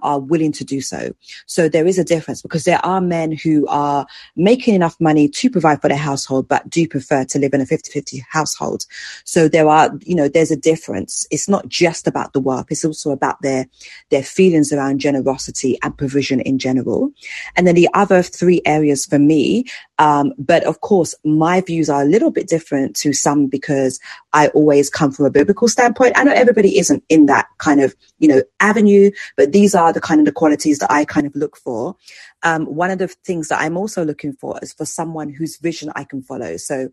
are 0.04 0.17
are 0.18 0.20
willing 0.20 0.52
to 0.54 0.64
do 0.64 0.82
so. 0.82 1.14
So 1.46 1.70
there 1.70 1.88
is 1.88 2.00
a 2.00 2.04
difference 2.04 2.42
because 2.42 2.64
there 2.64 2.84
are 2.86 3.02
men 3.02 3.32
who 3.32 3.68
are 3.68 4.06
making 4.36 4.76
enough 4.76 5.00
money 5.00 5.30
to 5.30 5.50
provide 5.50 5.82
for 5.82 5.88
their 5.88 5.98
household, 5.98 6.48
but 6.48 6.70
do 6.70 6.88
prefer 6.88 7.24
to 7.26 7.40
live 7.40 7.54
in 7.54 7.62
a 7.62 7.66
50-50 7.66 8.22
household. 8.30 8.86
So 9.24 9.48
there 9.48 9.68
are, 9.68 9.92
you 10.02 10.16
know, 10.16 10.28
there's 10.28 10.52
a 10.52 10.58
difference. 10.58 11.28
It's 11.32 11.48
not 11.48 11.68
just 11.70 12.08
about 12.08 12.34
the 12.34 12.40
work. 12.40 12.68
It's 12.72 12.86
also 12.86 13.12
about 13.12 13.42
their, 13.42 13.68
their 14.10 14.24
feelings 14.24 14.74
around 14.74 15.00
generosity 15.00 15.78
and 15.84 15.98
provision 15.98 16.40
in 16.42 16.60
general. 16.60 17.12
And 17.56 17.68
then 17.68 17.76
the 17.76 17.90
other 17.94 18.22
three 18.22 18.62
areas 18.66 19.06
for 19.06 19.20
me, 19.20 19.66
um, 20.00 20.34
but 20.38 20.64
of 20.64 20.82
course, 20.82 21.16
my 21.24 21.62
views 21.62 21.90
are 21.90 22.02
a 22.02 22.06
little 22.06 22.32
bit 22.32 22.48
different 22.48 22.96
to 22.98 23.14
some 23.14 23.48
because 23.48 24.00
I 24.34 24.50
always 24.50 24.90
come 24.90 25.12
from 25.12 25.26
a 25.26 25.32
biblical 25.32 25.68
standpoint. 25.68 26.18
I 26.18 26.24
know 26.24 26.34
everybody 26.34 26.78
isn't 26.78 27.04
in 27.10 27.26
that 27.28 27.48
kind 27.58 27.82
of, 27.82 27.96
you 28.20 28.28
know, 28.28 28.42
avenue, 28.60 29.12
but 29.36 29.52
these 29.52 29.74
are 29.74 29.92
the 29.92 30.02
kind 30.08 30.22
of 30.22 30.26
the 30.26 30.32
qualities 30.32 30.80
that 30.80 30.92
I 30.92 31.04
kind 31.04 31.28
of 31.28 31.36
look 31.36 31.58
for. 31.58 31.96
Um, 32.44 32.66
one 32.66 32.92
of 32.92 33.00
the 33.00 33.10
things 33.10 33.50
that 33.50 33.60
I'm 33.60 33.76
also 33.76 34.06
looking 34.06 34.32
for 34.34 34.58
is 34.62 34.72
for 34.72 34.86
someone 34.86 35.30
whose 35.30 35.58
vision 35.58 35.92
I 35.96 36.06
can 36.06 36.22
follow. 36.22 36.56
So, 36.56 36.90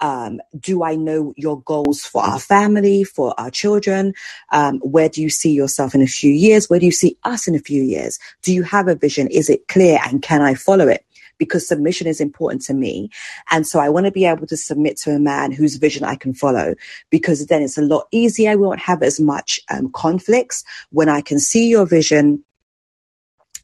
um, 0.00 0.40
do 0.58 0.82
I 0.82 0.96
know 0.96 1.32
your 1.36 1.60
goals 1.62 2.00
for 2.04 2.22
our 2.22 2.40
family, 2.40 3.04
for 3.04 3.38
our 3.38 3.50
children? 3.50 4.14
Um, 4.50 4.80
where 4.80 5.08
do 5.08 5.22
you 5.22 5.30
see 5.30 5.52
yourself 5.52 5.94
in 5.94 6.02
a 6.02 6.08
few 6.08 6.32
years? 6.32 6.68
Where 6.68 6.80
do 6.80 6.86
you 6.86 6.92
see 6.92 7.16
us 7.22 7.46
in 7.46 7.54
a 7.54 7.60
few 7.60 7.82
years? 7.82 8.18
Do 8.42 8.52
you 8.52 8.64
have 8.64 8.88
a 8.88 8.96
vision? 8.96 9.28
Is 9.28 9.48
it 9.48 9.68
clear 9.68 10.00
and 10.04 10.20
can 10.20 10.42
I 10.42 10.54
follow 10.54 10.88
it? 10.88 11.06
because 11.38 11.68
submission 11.68 12.06
is 12.06 12.18
important 12.18 12.62
to 12.62 12.72
me. 12.72 13.10
And 13.50 13.66
so 13.66 13.78
I 13.78 13.90
want 13.90 14.06
to 14.06 14.12
be 14.12 14.24
able 14.24 14.46
to 14.46 14.56
submit 14.56 14.96
to 14.98 15.10
a 15.10 15.18
man 15.18 15.52
whose 15.52 15.76
vision 15.76 16.02
I 16.02 16.16
can 16.16 16.32
follow 16.32 16.74
because 17.10 17.46
then 17.46 17.62
it's 17.62 17.76
a 17.76 17.82
lot 17.82 18.06
easier. 18.10 18.56
We 18.56 18.66
won't 18.66 18.80
have 18.80 19.02
as 19.02 19.20
much 19.20 19.60
um, 19.70 19.90
conflicts 19.92 20.64
when 20.90 21.10
I 21.10 21.20
can 21.20 21.38
see 21.38 21.68
your 21.68 21.84
vision 21.84 22.42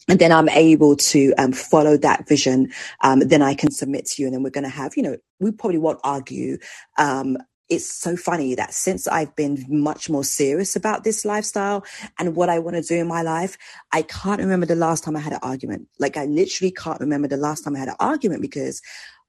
and 0.09 0.18
then 0.18 0.32
I'm 0.32 0.48
able 0.48 0.96
to 0.96 1.32
um, 1.38 1.53
follow 1.53 1.96
that 1.98 2.28
vision. 2.28 2.72
Um, 3.03 3.20
then 3.20 3.42
I 3.42 3.55
can 3.55 3.70
submit 3.70 4.07
to 4.07 4.22
you, 4.22 4.28
and 4.28 4.34
then 4.34 4.42
we're 4.42 4.50
going 4.50 4.64
to 4.64 4.70
have, 4.70 4.96
you 4.96 5.03
know, 5.03 5.16
we 5.40 5.53
probably 5.53 5.78
won't 5.78 6.00
argue 6.05 6.59
um, 6.98 7.36
it's 7.72 7.90
so 7.90 8.16
funny 8.16 8.55
that 8.55 8.74
since 8.74 9.09
I've 9.09 9.34
been 9.34 9.64
much 9.66 10.11
more 10.11 10.24
serious 10.24 10.76
about 10.76 11.05
this 11.05 11.24
lifestyle 11.24 11.84
and 12.18 12.36
what 12.36 12.50
I 12.50 12.59
want 12.59 12.76
to 12.76 12.82
do 12.82 12.96
in 12.96 13.09
my 13.09 13.22
life, 13.22 13.57
I 13.92 14.03
can't 14.03 14.40
remember 14.40 14.66
the 14.66 14.76
last 14.76 15.05
time 15.05 15.16
I 15.16 15.20
had 15.20 15.32
an 15.32 15.38
argument. 15.42 15.88
Like 15.98 16.18
I 16.18 16.26
literally 16.26 16.70
can't 16.70 17.00
remember 17.00 17.28
the 17.28 17.38
last 17.38 17.64
time 17.64 17.74
I 17.74 17.78
had 17.78 17.88
an 17.88 17.96
argument 17.98 18.42
because 18.42 18.82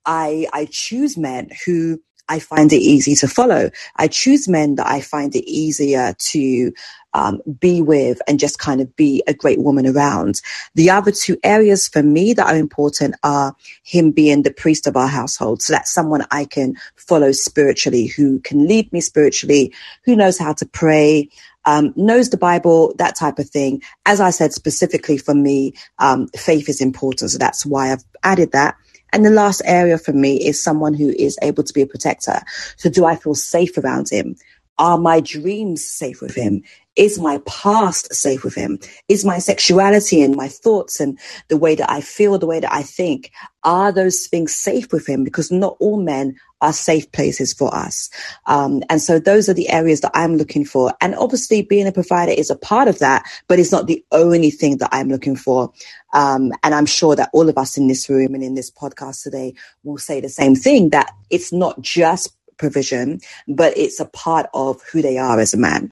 I 0.04 0.46
I 0.52 0.68
choose 0.70 1.16
men 1.16 1.48
who 1.64 2.02
I 2.28 2.38
find 2.38 2.72
it 2.72 2.80
easy 2.80 3.14
to 3.16 3.28
follow. 3.28 3.70
I 3.96 4.08
choose 4.08 4.48
men 4.48 4.76
that 4.76 4.86
I 4.86 5.00
find 5.00 5.34
it 5.34 5.44
easier 5.48 6.14
to 6.18 6.72
um, 7.12 7.40
be 7.60 7.80
with 7.80 8.20
and 8.26 8.40
just 8.40 8.58
kind 8.58 8.80
of 8.80 8.94
be 8.96 9.22
a 9.26 9.34
great 9.34 9.60
woman 9.60 9.86
around. 9.86 10.40
The 10.74 10.90
other 10.90 11.12
two 11.12 11.38
areas 11.44 11.88
for 11.88 12.02
me 12.02 12.32
that 12.32 12.46
are 12.46 12.58
important 12.58 13.14
are 13.22 13.54
him 13.82 14.10
being 14.10 14.42
the 14.42 14.50
priest 14.52 14.86
of 14.86 14.96
our 14.96 15.06
household. 15.06 15.62
So 15.62 15.72
that's 15.72 15.92
someone 15.92 16.24
I 16.30 16.44
can 16.44 16.76
follow 16.96 17.32
spiritually, 17.32 18.06
who 18.06 18.40
can 18.40 18.66
lead 18.66 18.92
me 18.92 19.00
spiritually, 19.00 19.72
who 20.04 20.16
knows 20.16 20.38
how 20.38 20.54
to 20.54 20.66
pray, 20.66 21.28
um, 21.66 21.92
knows 21.96 22.30
the 22.30 22.36
Bible, 22.36 22.94
that 22.98 23.16
type 23.16 23.38
of 23.38 23.48
thing. 23.48 23.82
As 24.06 24.20
I 24.20 24.30
said, 24.30 24.52
specifically 24.52 25.16
for 25.16 25.34
me, 25.34 25.74
um, 25.98 26.28
faith 26.36 26.68
is 26.68 26.80
important. 26.80 27.30
So 27.30 27.38
that's 27.38 27.64
why 27.64 27.92
I've 27.92 28.04
added 28.22 28.52
that. 28.52 28.76
And 29.14 29.24
the 29.24 29.30
last 29.30 29.62
area 29.64 29.96
for 29.96 30.12
me 30.12 30.36
is 30.44 30.60
someone 30.60 30.92
who 30.92 31.10
is 31.10 31.38
able 31.40 31.62
to 31.62 31.72
be 31.72 31.82
a 31.82 31.86
protector. 31.86 32.40
So 32.76 32.90
do 32.90 33.04
I 33.04 33.14
feel 33.14 33.36
safe 33.36 33.78
around 33.78 34.10
him? 34.10 34.34
Are 34.78 34.98
my 34.98 35.20
dreams 35.20 35.88
safe 35.88 36.20
with 36.20 36.34
him? 36.34 36.64
Is 36.96 37.20
my 37.20 37.38
past 37.46 38.12
safe 38.12 38.42
with 38.42 38.56
him? 38.56 38.80
Is 39.08 39.24
my 39.24 39.38
sexuality 39.38 40.20
and 40.20 40.34
my 40.34 40.48
thoughts 40.48 40.98
and 40.98 41.16
the 41.46 41.56
way 41.56 41.76
that 41.76 41.88
I 41.88 42.00
feel, 42.00 42.38
the 42.38 42.46
way 42.46 42.58
that 42.58 42.72
I 42.72 42.82
think, 42.82 43.30
are 43.62 43.92
those 43.92 44.26
things 44.26 44.52
safe 44.52 44.92
with 44.92 45.08
him? 45.08 45.22
Because 45.22 45.52
not 45.52 45.76
all 45.78 46.02
men 46.02 46.34
are 46.64 46.72
safe 46.72 47.10
places 47.12 47.52
for 47.52 47.74
us. 47.74 48.10
Um, 48.46 48.82
and 48.88 49.00
so 49.00 49.18
those 49.18 49.48
are 49.48 49.54
the 49.54 49.68
areas 49.68 50.00
that 50.00 50.10
I'm 50.14 50.36
looking 50.36 50.64
for. 50.64 50.94
And 51.00 51.14
obviously 51.14 51.62
being 51.62 51.86
a 51.86 51.92
provider 51.92 52.32
is 52.32 52.50
a 52.50 52.56
part 52.56 52.88
of 52.88 52.98
that, 53.00 53.24
but 53.48 53.58
it's 53.58 53.72
not 53.72 53.86
the 53.86 54.04
only 54.12 54.50
thing 54.50 54.78
that 54.78 54.88
I'm 54.90 55.08
looking 55.08 55.36
for. 55.36 55.72
Um, 56.14 56.52
and 56.62 56.74
I'm 56.74 56.86
sure 56.86 57.14
that 57.16 57.30
all 57.32 57.48
of 57.48 57.58
us 57.58 57.76
in 57.76 57.88
this 57.88 58.08
room 58.08 58.34
and 58.34 58.42
in 58.42 58.54
this 58.54 58.70
podcast 58.70 59.22
today 59.22 59.54
will 59.82 59.98
say 59.98 60.20
the 60.20 60.28
same 60.28 60.54
thing 60.54 60.90
that 60.90 61.10
it's 61.30 61.52
not 61.52 61.80
just 61.80 62.34
provision, 62.56 63.20
but 63.46 63.76
it's 63.76 64.00
a 64.00 64.06
part 64.06 64.46
of 64.54 64.80
who 64.90 65.02
they 65.02 65.18
are 65.18 65.38
as 65.38 65.52
a 65.54 65.58
man. 65.58 65.90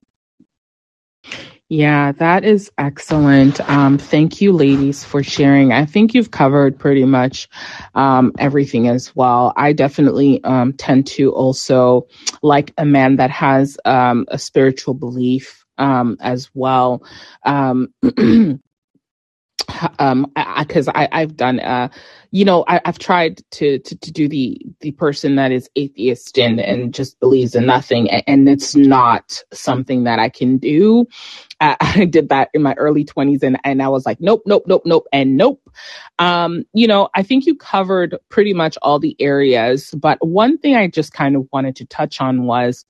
Yeah, 1.73 2.13
that 2.15 2.45
is 2.45 2.73
excellent. 2.79 3.61
Um, 3.71 3.99
thank 3.99 4.41
you, 4.43 4.53
ladies, 4.55 5.05
for 5.05 5.25
sharing. 5.25 5.73
I 5.73 5.87
think 5.87 6.15
you've 6.15 6.31
covered 6.31 6.79
pretty 6.79 7.07
much 7.07 7.49
um, 7.97 8.35
everything 8.39 8.89
as 8.89 9.17
well. 9.17 9.53
I 9.59 9.75
definitely 9.75 10.45
um, 10.45 10.75
tend 10.75 11.09
to 11.09 11.33
also 11.33 12.09
like 12.45 12.75
a 12.79 12.87
man 12.87 13.17
that 13.17 13.33
has 13.33 13.79
um, 13.87 14.27
a 14.29 14.39
spiritual 14.39 14.95
belief 14.95 15.67
um, 15.79 16.19
as 16.21 16.51
well. 16.55 17.05
Um, 17.45 17.95
um 20.01 20.33
because 20.61 20.89
I, 20.89 21.09
I 21.13 21.21
have 21.21 21.37
done 21.37 21.61
uh 21.61 21.89
you 22.33 22.45
know 22.47 22.65
I, 22.69 22.81
have 22.85 22.99
tried 22.99 23.43
to, 23.53 23.81
to 23.81 23.97
to 23.99 24.13
do 24.13 24.29
the 24.29 24.61
the 24.81 24.93
person 24.93 25.37
that 25.37 25.53
is 25.53 25.71
atheist 25.77 26.39
and 26.39 26.61
and 26.61 26.95
just 26.95 27.21
believes 27.21 27.57
in 27.57 27.67
nothing 27.67 28.11
and, 28.11 28.25
and 28.29 28.51
it's 28.51 28.77
not 28.77 29.43
something 29.53 30.05
that 30.05 30.21
I 30.21 30.31
can 30.31 30.59
do 30.59 31.07
I, 31.63 31.77
I 31.81 32.05
did 32.05 32.29
that 32.31 32.51
in 32.53 32.63
my 32.63 32.75
early 32.75 33.05
20s 33.05 33.43
and 33.43 33.59
and 33.65 33.83
I 33.83 33.89
was 33.89 34.05
like 34.05 34.21
nope 34.21 34.43
nope 34.47 34.65
nope 34.67 34.83
nope 34.85 35.07
and 35.13 35.37
nope. 35.37 35.63
Um 36.19 36.65
you 36.75 36.87
know 36.87 37.09
I 37.15 37.23
think 37.23 37.47
you 37.47 37.57
covered 37.57 38.19
pretty 38.29 38.53
much 38.53 38.77
all 38.83 38.99
the 38.99 39.17
areas 39.21 39.93
but 39.93 40.19
one 40.27 40.59
thing 40.59 40.77
I 40.77 40.89
just 40.89 41.13
kind 41.13 41.37
of 41.37 41.49
wanted 41.53 41.77
to 41.77 41.87
touch 41.87 42.21
on 42.21 42.45
was 42.45 42.85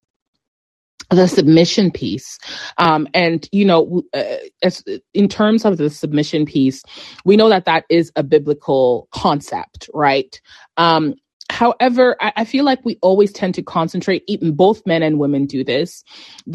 the 1.11 1.29
submission 1.29 1.91
piece. 1.91 2.39
Um, 2.79 3.07
and 3.13 3.47
you 3.53 3.67
know 3.67 4.03
uh, 4.15 4.37
as 4.63 4.83
in 5.15 5.29
terms 5.29 5.65
of 5.65 5.77
the 5.77 5.91
submission 5.91 6.47
piece 6.47 6.83
we 7.25 7.37
know 7.37 7.51
that 7.51 7.67
that 7.67 7.85
is 7.91 8.11
a 8.17 8.23
biblical 8.23 9.09
concept 9.13 9.91
right? 9.93 10.41
Um, 10.79 11.15
however 11.53 12.17
I, 12.21 12.45
feel 12.45 12.65
like 12.65 12.85
we 12.85 12.99
always 13.03 13.33
tend 13.33 13.55
to 13.57 13.63
concentrate 13.63 14.25
even 14.27 14.53
both 14.53 14.85
men 14.87 15.03
and 15.03 15.19
women 15.19 15.47
do 15.47 15.63
this 15.63 16.03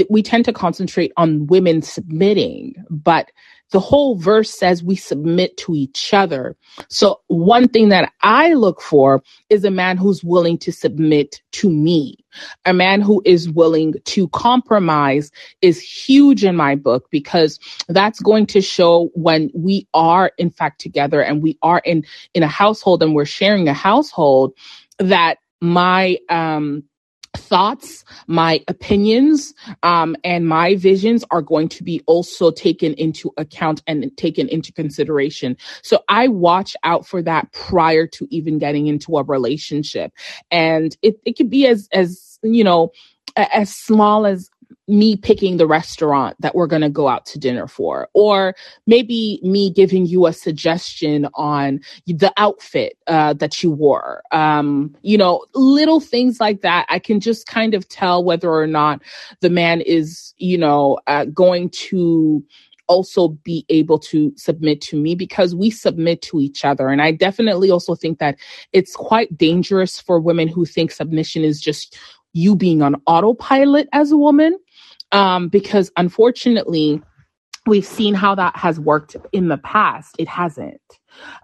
we 0.09 0.23
tend 0.23 0.45
to 0.45 0.53
concentrate 0.53 1.11
on 1.17 1.47
women 1.47 1.81
submitting 1.81 2.73
but 2.89 3.31
the 3.71 3.79
whole 3.79 4.15
verse 4.15 4.49
says 4.49 4.83
we 4.83 4.95
submit 4.95 5.57
to 5.57 5.75
each 5.75 6.13
other. 6.13 6.55
So 6.89 7.21
one 7.27 7.67
thing 7.67 7.89
that 7.89 8.13
I 8.21 8.53
look 8.53 8.81
for 8.81 9.21
is 9.49 9.65
a 9.65 9.71
man 9.71 9.97
who's 9.97 10.23
willing 10.23 10.57
to 10.59 10.71
submit 10.71 11.41
to 11.53 11.69
me. 11.69 12.17
A 12.65 12.73
man 12.73 13.01
who 13.01 13.21
is 13.25 13.49
willing 13.49 13.95
to 14.05 14.29
compromise 14.29 15.31
is 15.61 15.81
huge 15.81 16.45
in 16.45 16.55
my 16.55 16.75
book 16.75 17.07
because 17.09 17.59
that's 17.89 18.19
going 18.19 18.45
to 18.47 18.61
show 18.61 19.09
when 19.15 19.49
we 19.53 19.87
are 19.93 20.31
in 20.37 20.49
fact 20.49 20.79
together 20.79 21.21
and 21.21 21.41
we 21.41 21.57
are 21.61 21.81
in 21.83 22.05
in 22.35 22.43
a 22.43 22.47
household 22.47 23.01
and 23.01 23.15
we're 23.15 23.25
sharing 23.25 23.67
a 23.67 23.73
household 23.73 24.53
that 24.99 25.37
my 25.61 26.17
um 26.29 26.83
thoughts, 27.35 28.03
my 28.27 28.63
opinions, 28.67 29.53
um, 29.83 30.15
and 30.23 30.47
my 30.47 30.75
visions 30.75 31.23
are 31.31 31.41
going 31.41 31.69
to 31.69 31.83
be 31.83 32.01
also 32.07 32.51
taken 32.51 32.93
into 32.95 33.31
account 33.37 33.81
and 33.87 34.11
taken 34.17 34.49
into 34.49 34.73
consideration. 34.73 35.55
So 35.83 36.03
I 36.09 36.27
watch 36.27 36.75
out 36.83 37.05
for 37.07 37.21
that 37.21 37.51
prior 37.53 38.07
to 38.07 38.27
even 38.31 38.57
getting 38.57 38.87
into 38.87 39.17
a 39.17 39.23
relationship. 39.23 40.11
And 40.51 40.97
it, 41.01 41.17
it 41.25 41.37
could 41.37 41.49
be 41.49 41.67
as, 41.67 41.87
as, 41.91 42.39
you 42.43 42.63
know, 42.63 42.91
as 43.35 43.73
small 43.73 44.25
as 44.25 44.49
me 44.87 45.15
picking 45.15 45.57
the 45.57 45.67
restaurant 45.67 46.35
that 46.39 46.55
we're 46.55 46.67
going 46.67 46.81
to 46.81 46.89
go 46.89 47.07
out 47.07 47.25
to 47.25 47.39
dinner 47.39 47.67
for, 47.67 48.07
or 48.13 48.55
maybe 48.85 49.39
me 49.43 49.69
giving 49.69 50.05
you 50.05 50.25
a 50.25 50.33
suggestion 50.33 51.27
on 51.33 51.79
the 52.05 52.31
outfit 52.37 52.97
uh, 53.07 53.33
that 53.33 53.61
you 53.61 53.71
wore. 53.71 54.23
Um, 54.31 54.95
you 55.01 55.17
know, 55.17 55.45
little 55.53 55.99
things 55.99 56.39
like 56.39 56.61
that. 56.61 56.85
I 56.89 56.99
can 56.99 57.19
just 57.19 57.47
kind 57.47 57.73
of 57.73 57.87
tell 57.89 58.23
whether 58.23 58.51
or 58.51 58.67
not 58.67 59.01
the 59.41 59.49
man 59.49 59.81
is, 59.81 60.33
you 60.37 60.57
know, 60.57 60.99
uh, 61.07 61.25
going 61.25 61.69
to 61.69 62.43
also 62.87 63.29
be 63.29 63.65
able 63.69 63.99
to 63.99 64.33
submit 64.35 64.81
to 64.81 64.97
me 64.97 65.15
because 65.15 65.53
we 65.53 65.69
submit 65.69 66.21
to 66.21 66.39
each 66.39 66.65
other. 66.65 66.87
And 66.87 67.01
I 67.01 67.11
definitely 67.11 67.69
also 67.69 67.95
think 67.95 68.19
that 68.19 68.37
it's 68.73 68.95
quite 68.95 69.37
dangerous 69.37 69.99
for 69.99 70.19
women 70.19 70.47
who 70.47 70.65
think 70.65 70.91
submission 70.91 71.43
is 71.43 71.61
just 71.61 71.97
you 72.37 72.55
being 72.55 72.81
on 72.81 72.95
autopilot 73.07 73.89
as 73.93 74.11
a 74.11 74.17
woman 74.17 74.57
um, 75.11 75.47
because 75.49 75.91
unfortunately, 75.97 77.01
we've 77.65 77.85
seen 77.85 78.13
how 78.13 78.35
that 78.35 78.55
has 78.55 78.79
worked 78.79 79.15
in 79.31 79.47
the 79.47 79.57
past. 79.57 80.15
It 80.19 80.27
hasn't. 80.27 80.81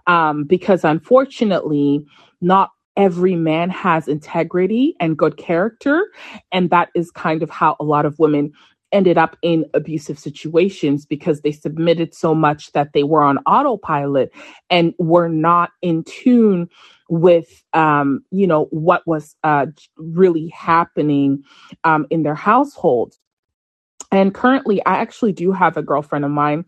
Um, 0.06 0.44
because 0.44 0.84
unfortunately, 0.84 2.04
not 2.40 2.70
every 2.96 3.34
man 3.34 3.70
has 3.70 4.06
integrity 4.06 4.94
and 5.00 5.18
good 5.18 5.36
character. 5.36 6.10
And 6.52 6.70
that 6.70 6.90
is 6.94 7.10
kind 7.10 7.42
of 7.42 7.50
how 7.50 7.76
a 7.80 7.84
lot 7.84 8.06
of 8.06 8.18
women 8.18 8.52
ended 8.92 9.18
up 9.18 9.36
in 9.42 9.64
abusive 9.74 10.18
situations 10.18 11.04
because 11.04 11.40
they 11.40 11.50
submitted 11.50 12.14
so 12.14 12.32
much 12.32 12.70
that 12.72 12.92
they 12.92 13.02
were 13.02 13.22
on 13.22 13.38
autopilot 13.38 14.30
and 14.70 14.94
were 15.00 15.28
not 15.28 15.70
in 15.82 16.04
tune 16.04 16.68
with 17.08 17.64
um, 17.72 18.24
you 18.30 18.46
know 18.46 18.66
what 18.70 19.06
was 19.06 19.36
uh, 19.44 19.66
really 19.96 20.48
happening 20.48 21.42
um, 21.84 22.06
in 22.10 22.22
their 22.22 22.34
households 22.34 23.18
and 24.12 24.34
currently 24.34 24.84
i 24.86 24.96
actually 24.96 25.32
do 25.32 25.52
have 25.52 25.76
a 25.76 25.82
girlfriend 25.82 26.24
of 26.24 26.30
mine 26.30 26.64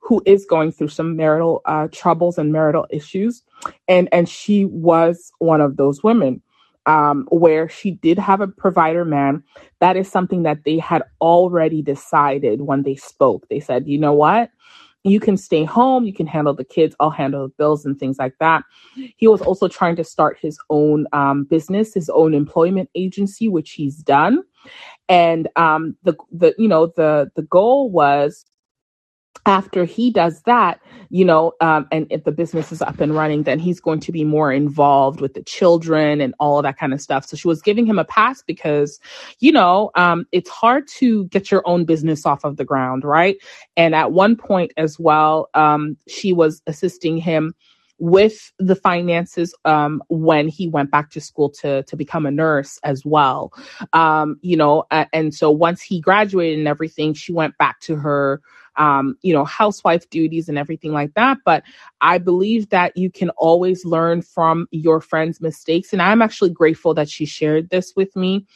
who 0.00 0.22
is 0.24 0.46
going 0.46 0.72
through 0.72 0.88
some 0.88 1.16
marital 1.16 1.60
uh, 1.66 1.88
troubles 1.92 2.38
and 2.38 2.52
marital 2.52 2.86
issues 2.90 3.42
and 3.88 4.08
and 4.12 4.28
she 4.28 4.64
was 4.66 5.30
one 5.38 5.60
of 5.60 5.76
those 5.76 6.02
women 6.02 6.42
um, 6.88 7.28
where 7.30 7.68
she 7.68 7.92
did 7.92 8.18
have 8.18 8.40
a 8.40 8.48
provider 8.48 9.04
man. 9.04 9.44
That 9.80 9.96
is 9.96 10.10
something 10.10 10.42
that 10.44 10.64
they 10.64 10.78
had 10.78 11.02
already 11.20 11.82
decided 11.82 12.62
when 12.62 12.82
they 12.82 12.96
spoke. 12.96 13.46
They 13.48 13.60
said, 13.60 13.86
you 13.86 13.98
know 13.98 14.14
what? 14.14 14.50
You 15.04 15.20
can 15.20 15.36
stay 15.36 15.64
home, 15.64 16.04
you 16.04 16.12
can 16.12 16.26
handle 16.26 16.54
the 16.54 16.64
kids, 16.64 16.94
I'll 17.00 17.10
handle 17.10 17.46
the 17.48 17.54
bills 17.56 17.86
and 17.86 17.98
things 17.98 18.18
like 18.18 18.34
that. 18.40 18.64
He 19.16 19.28
was 19.28 19.40
also 19.40 19.68
trying 19.68 19.96
to 19.96 20.04
start 20.04 20.38
his 20.40 20.58
own 20.70 21.06
um, 21.12 21.44
business, 21.44 21.94
his 21.94 22.10
own 22.10 22.34
employment 22.34 22.90
agency, 22.94 23.48
which 23.48 23.72
he's 23.72 23.96
done. 23.96 24.42
And 25.08 25.48
um, 25.56 25.96
the 26.02 26.16
the 26.32 26.54
you 26.58 26.68
know 26.68 26.88
the 26.96 27.30
the 27.36 27.42
goal 27.42 27.90
was 27.90 28.44
after 29.48 29.84
he 29.86 30.10
does 30.10 30.42
that, 30.42 30.78
you 31.08 31.24
know, 31.24 31.52
um, 31.62 31.88
and 31.90 32.06
if 32.10 32.24
the 32.24 32.32
business 32.32 32.70
is 32.70 32.82
up 32.82 33.00
and 33.00 33.14
running, 33.14 33.44
then 33.44 33.58
he's 33.58 33.80
going 33.80 33.98
to 33.98 34.12
be 34.12 34.22
more 34.22 34.52
involved 34.52 35.22
with 35.22 35.32
the 35.32 35.42
children 35.42 36.20
and 36.20 36.34
all 36.38 36.58
of 36.58 36.64
that 36.64 36.78
kind 36.78 36.92
of 36.92 37.00
stuff. 37.00 37.26
So 37.26 37.36
she 37.36 37.48
was 37.48 37.62
giving 37.62 37.86
him 37.86 37.98
a 37.98 38.04
pass 38.04 38.42
because, 38.42 39.00
you 39.40 39.50
know, 39.50 39.90
um, 39.94 40.26
it's 40.32 40.50
hard 40.50 40.86
to 40.98 41.24
get 41.28 41.50
your 41.50 41.62
own 41.66 41.86
business 41.86 42.26
off 42.26 42.44
of 42.44 42.58
the 42.58 42.64
ground, 42.64 43.04
right? 43.04 43.36
And 43.74 43.94
at 43.94 44.12
one 44.12 44.36
point 44.36 44.72
as 44.76 44.98
well, 44.98 45.48
um, 45.54 45.96
she 46.06 46.32
was 46.34 46.60
assisting 46.66 47.16
him 47.16 47.54
with 47.98 48.52
the 48.58 48.76
finances 48.76 49.54
um, 49.64 50.02
when 50.08 50.46
he 50.46 50.68
went 50.68 50.90
back 50.90 51.10
to 51.10 51.20
school 51.20 51.50
to 51.50 51.82
to 51.84 51.96
become 51.96 52.26
a 52.26 52.30
nurse 52.30 52.78
as 52.84 53.04
well. 53.04 53.52
Um, 53.92 54.38
you 54.42 54.56
know, 54.56 54.84
uh, 54.90 55.06
and 55.12 55.34
so 55.34 55.50
once 55.50 55.82
he 55.82 56.00
graduated 56.00 56.58
and 56.58 56.68
everything, 56.68 57.14
she 57.14 57.32
went 57.32 57.58
back 57.58 57.80
to 57.80 57.96
her 57.96 58.40
um, 58.78 59.16
you 59.22 59.34
know, 59.34 59.44
housewife 59.44 60.08
duties 60.08 60.48
and 60.48 60.56
everything 60.56 60.92
like 60.92 61.12
that. 61.14 61.38
But 61.44 61.64
I 62.00 62.18
believe 62.18 62.70
that 62.70 62.96
you 62.96 63.10
can 63.10 63.30
always 63.30 63.84
learn 63.84 64.22
from 64.22 64.66
your 64.70 65.00
friend's 65.00 65.40
mistakes. 65.40 65.92
And 65.92 66.00
I'm 66.00 66.22
actually 66.22 66.50
grateful 66.50 66.94
that 66.94 67.10
she 67.10 67.26
shared 67.26 67.70
this 67.70 67.92
with 67.96 68.14
me. 68.16 68.46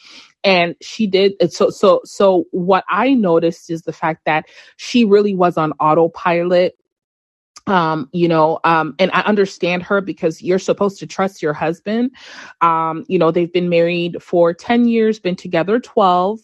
And 0.44 0.74
she 0.80 1.06
did. 1.06 1.34
So, 1.52 1.70
so, 1.70 2.00
so 2.04 2.46
what 2.50 2.84
I 2.88 3.14
noticed 3.14 3.70
is 3.70 3.82
the 3.82 3.92
fact 3.92 4.24
that 4.26 4.46
she 4.76 5.04
really 5.04 5.34
was 5.34 5.56
on 5.56 5.72
autopilot 5.72 6.76
um 7.72 8.08
you 8.12 8.28
know 8.28 8.60
um 8.64 8.94
and 8.98 9.10
i 9.12 9.20
understand 9.22 9.82
her 9.82 10.00
because 10.00 10.42
you're 10.42 10.58
supposed 10.58 10.98
to 10.98 11.06
trust 11.06 11.42
your 11.42 11.54
husband. 11.54 12.10
Um 12.60 13.04
you 13.08 13.18
know 13.18 13.30
they've 13.30 13.52
been 13.52 13.68
married 13.70 14.22
for 14.22 14.52
10 14.52 14.86
years 14.86 15.18
been 15.18 15.36
together 15.36 15.80
12 15.80 16.40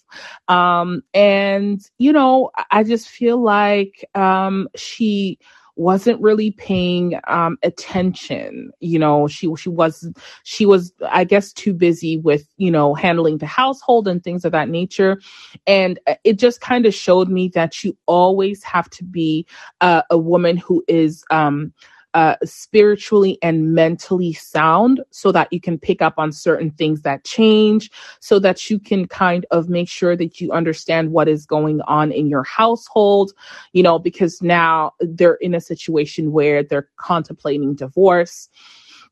um 0.49 1.03
and 1.15 1.81
you 1.99 2.13
know 2.13 2.51
i 2.71 2.83
just 2.83 3.09
feel 3.09 3.37
like 3.37 4.09
um 4.15 4.69
she 4.75 5.39
wasn't 5.79 6.21
really 6.21 6.51
paying 6.51 7.19
um, 7.29 7.57
attention. 7.63 8.71
You 8.81 8.99
know, 8.99 9.29
she 9.29 9.49
she 9.57 9.69
was 9.69 10.11
she 10.43 10.67
was 10.67 10.93
I 11.09 11.25
guess 11.25 11.53
too 11.53 11.73
busy 11.73 12.19
with 12.19 12.47
you 12.57 12.71
know 12.71 12.95
handling 12.95 13.39
the 13.39 13.47
household 13.47 14.09
and 14.09 14.23
things 14.23 14.45
of 14.45 14.53
that 14.53 14.69
nature, 14.69 15.21
and 15.67 15.99
uh, 16.07 16.17
it 16.25 16.39
just 16.39 16.61
kind 16.61 16.85
of 16.85 16.95
showed 16.95 17.29
me 17.29 17.49
that 17.55 17.85
you 17.85 17.97
always 18.07 18.63
have 18.65 18.91
to 18.91 19.05
be 19.05 19.47
uh, 19.81 20.03
a 20.11 20.19
woman 20.19 20.57
who 20.57 20.85
is 20.89 21.25
um, 21.31 21.73
uh, 22.15 22.37
spiritually 22.45 23.39
and 23.43 23.75
mentally 23.75 24.33
sound 24.33 25.01
so 25.11 25.31
that 25.33 25.53
you 25.53 25.61
can 25.61 25.79
pick 25.79 26.03
up 26.03 26.15
on 26.19 26.33
certain 26.33 26.71
things 26.71 27.03
that 27.03 27.25
change, 27.25 27.91
so 28.21 28.39
that 28.39 28.71
you 28.71 28.79
can 28.79 29.07
kind 29.07 29.47
of 29.51 29.69
make 29.69 29.89
sure 29.89 30.17
that 30.17 30.41
you 30.41 30.51
understand 30.53 31.13
what 31.13 31.29
is 31.29 31.47
going 31.47 31.81
on 31.83 32.11
in 32.13 32.27
your 32.29 32.45
household, 32.45 33.33
you 33.73 33.83
know, 33.83 33.99
because 33.99 34.41
now 34.43 34.93
they're 35.01 35.35
in 35.35 35.55
a 35.55 35.61
situation 35.61 36.33
where 36.33 36.63
they're 36.63 36.89
contemplating 36.97 37.75
divorce 37.75 38.49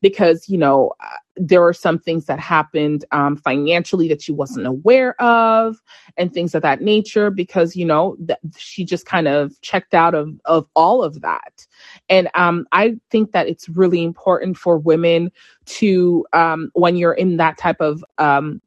because 0.01 0.47
you 0.49 0.57
know 0.57 0.93
uh, 0.99 1.09
there 1.35 1.63
are 1.63 1.73
some 1.73 1.99
things 1.99 2.25
that 2.25 2.39
happened 2.39 3.05
um, 3.11 3.35
financially 3.35 4.07
that 4.07 4.21
she 4.21 4.31
wasn't 4.31 4.65
aware 4.65 5.19
of 5.21 5.81
and 6.17 6.33
things 6.33 6.55
of 6.55 6.61
that 6.61 6.81
nature 6.81 7.29
because 7.29 7.75
you 7.75 7.85
know 7.85 8.15
th- 8.27 8.39
she 8.57 8.83
just 8.83 9.05
kind 9.05 9.27
of 9.27 9.59
checked 9.61 9.93
out 9.93 10.15
of 10.15 10.29
of 10.45 10.67
all 10.75 11.03
of 11.03 11.21
that 11.21 11.65
and 12.09 12.29
um, 12.33 12.67
i 12.71 12.95
think 13.09 13.31
that 13.31 13.47
it's 13.47 13.69
really 13.69 14.03
important 14.03 14.57
for 14.57 14.77
women 14.77 15.31
to 15.65 16.25
um, 16.33 16.71
when 16.73 16.95
you're 16.95 17.13
in 17.13 17.37
that 17.37 17.57
type 17.57 17.79
of 17.79 18.03
um, 18.17 18.61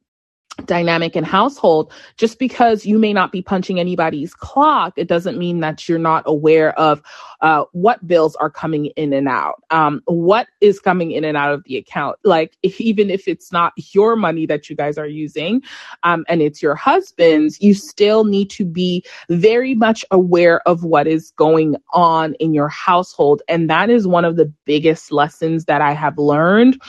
dynamic 0.67 1.17
and 1.17 1.27
household 1.27 1.93
just 2.17 2.39
because 2.39 2.85
you 2.85 2.99
may 2.99 3.13
not 3.13 3.33
be 3.33 3.43
punching 3.43 3.81
anybody's 3.81 4.35
clock 4.35 4.93
it 4.97 5.09
doesn't 5.09 5.39
mean 5.39 5.61
that 5.61 5.89
you're 5.89 5.99
not 5.99 6.23
aware 6.27 6.79
of 6.79 7.03
uh, 7.43 7.65
what 7.73 8.07
bills 8.07 8.37
are 8.37 8.51
coming 8.51 8.87
in 8.97 9.13
and 9.13 9.29
out 9.29 9.63
um, 9.71 10.03
what 10.07 10.47
is 10.61 10.81
coming 10.81 11.11
in 11.13 11.25
and 11.25 11.37
out 11.37 11.53
of 11.53 11.65
the 11.65 11.77
account 11.77 12.17
like 12.25 12.57
if, 12.63 12.81
even 12.81 13.11
if 13.11 13.27
it's 13.27 13.53
not 13.53 13.73
your 13.93 14.17
money 14.17 14.47
that 14.47 14.69
you 14.69 14.77
guys 14.77 14.99
are 14.99 15.07
using 15.07 15.63
um, 16.03 16.25
and 16.29 16.43
it's 16.43 16.63
your 16.63 16.75
husband's 16.75 17.61
you 17.61 17.75
still 17.75 18.25
need 18.25 18.51
to 18.51 18.65
be 18.65 19.05
very 19.29 19.75
much 19.75 20.05
aware 20.11 20.61
of 20.69 20.85
what 20.85 21.07
is 21.07 21.33
going 21.33 21.77
on 21.93 22.35
in 22.35 22.55
your 22.55 22.69
household 22.69 23.43
and 23.49 23.71
that 23.71 23.91
is 23.91 24.07
one 24.07 24.25
of 24.25 24.37
the 24.37 24.53
biggest 24.65 25.13
lessons 25.13 25.65
that 25.65 25.81
i 25.81 25.93
have 25.93 26.19
learned 26.19 26.81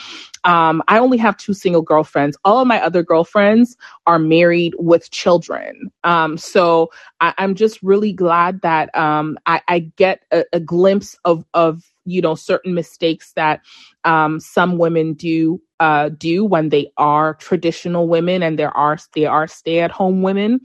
um, 0.44 0.82
I 0.88 0.98
only 0.98 1.18
have 1.20 1.38
two 1.38 1.54
single 1.54 1.82
girlfriends. 1.82 2.38
All 2.44 2.60
of 2.60 2.68
my 2.68 2.82
other 2.82 3.04
girlfriends 3.04 3.78
are 4.08 4.18
married 4.18 4.74
with 4.80 5.12
children. 5.12 5.92
Um, 6.04 6.38
so 6.38 6.92
I, 7.20 7.34
am 7.38 7.54
just 7.56 7.82
really 7.84 8.12
glad 8.12 8.62
that 8.62 8.96
um, 8.96 9.38
I, 9.46 9.62
I, 9.68 9.80
get 9.80 10.24
a, 10.54 10.60
glimpse 10.60 11.18
of 11.26 11.46
of 11.54 11.84
you 12.06 12.22
know 12.22 12.36
certain 12.36 12.74
mistakes 12.74 13.34
that 13.36 13.62
um, 14.04 14.40
some 14.40 14.78
women 14.78 15.14
do 15.14 15.62
uh, 15.80 16.10
do 16.10 16.46
when 16.46 16.70
they 16.70 16.92
are 16.98 17.36
traditional 17.36 18.08
women 18.08 18.44
and 18.44 18.58
there 18.60 18.76
are 18.76 18.98
they 19.14 19.26
are 19.26 19.48
stay 19.48 19.80
at 19.80 19.92
home 19.92 20.22
women 20.22 20.60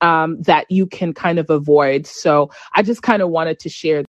um, 0.00 0.40
that 0.42 0.70
you 0.70 0.86
can 0.86 1.12
kind 1.12 1.38
of 1.38 1.50
avoid. 1.50 2.06
So 2.06 2.50
I 2.74 2.82
just 2.82 3.02
kind 3.02 3.22
of 3.22 3.30
wanted 3.30 3.58
to 3.60 3.68
share 3.68 4.04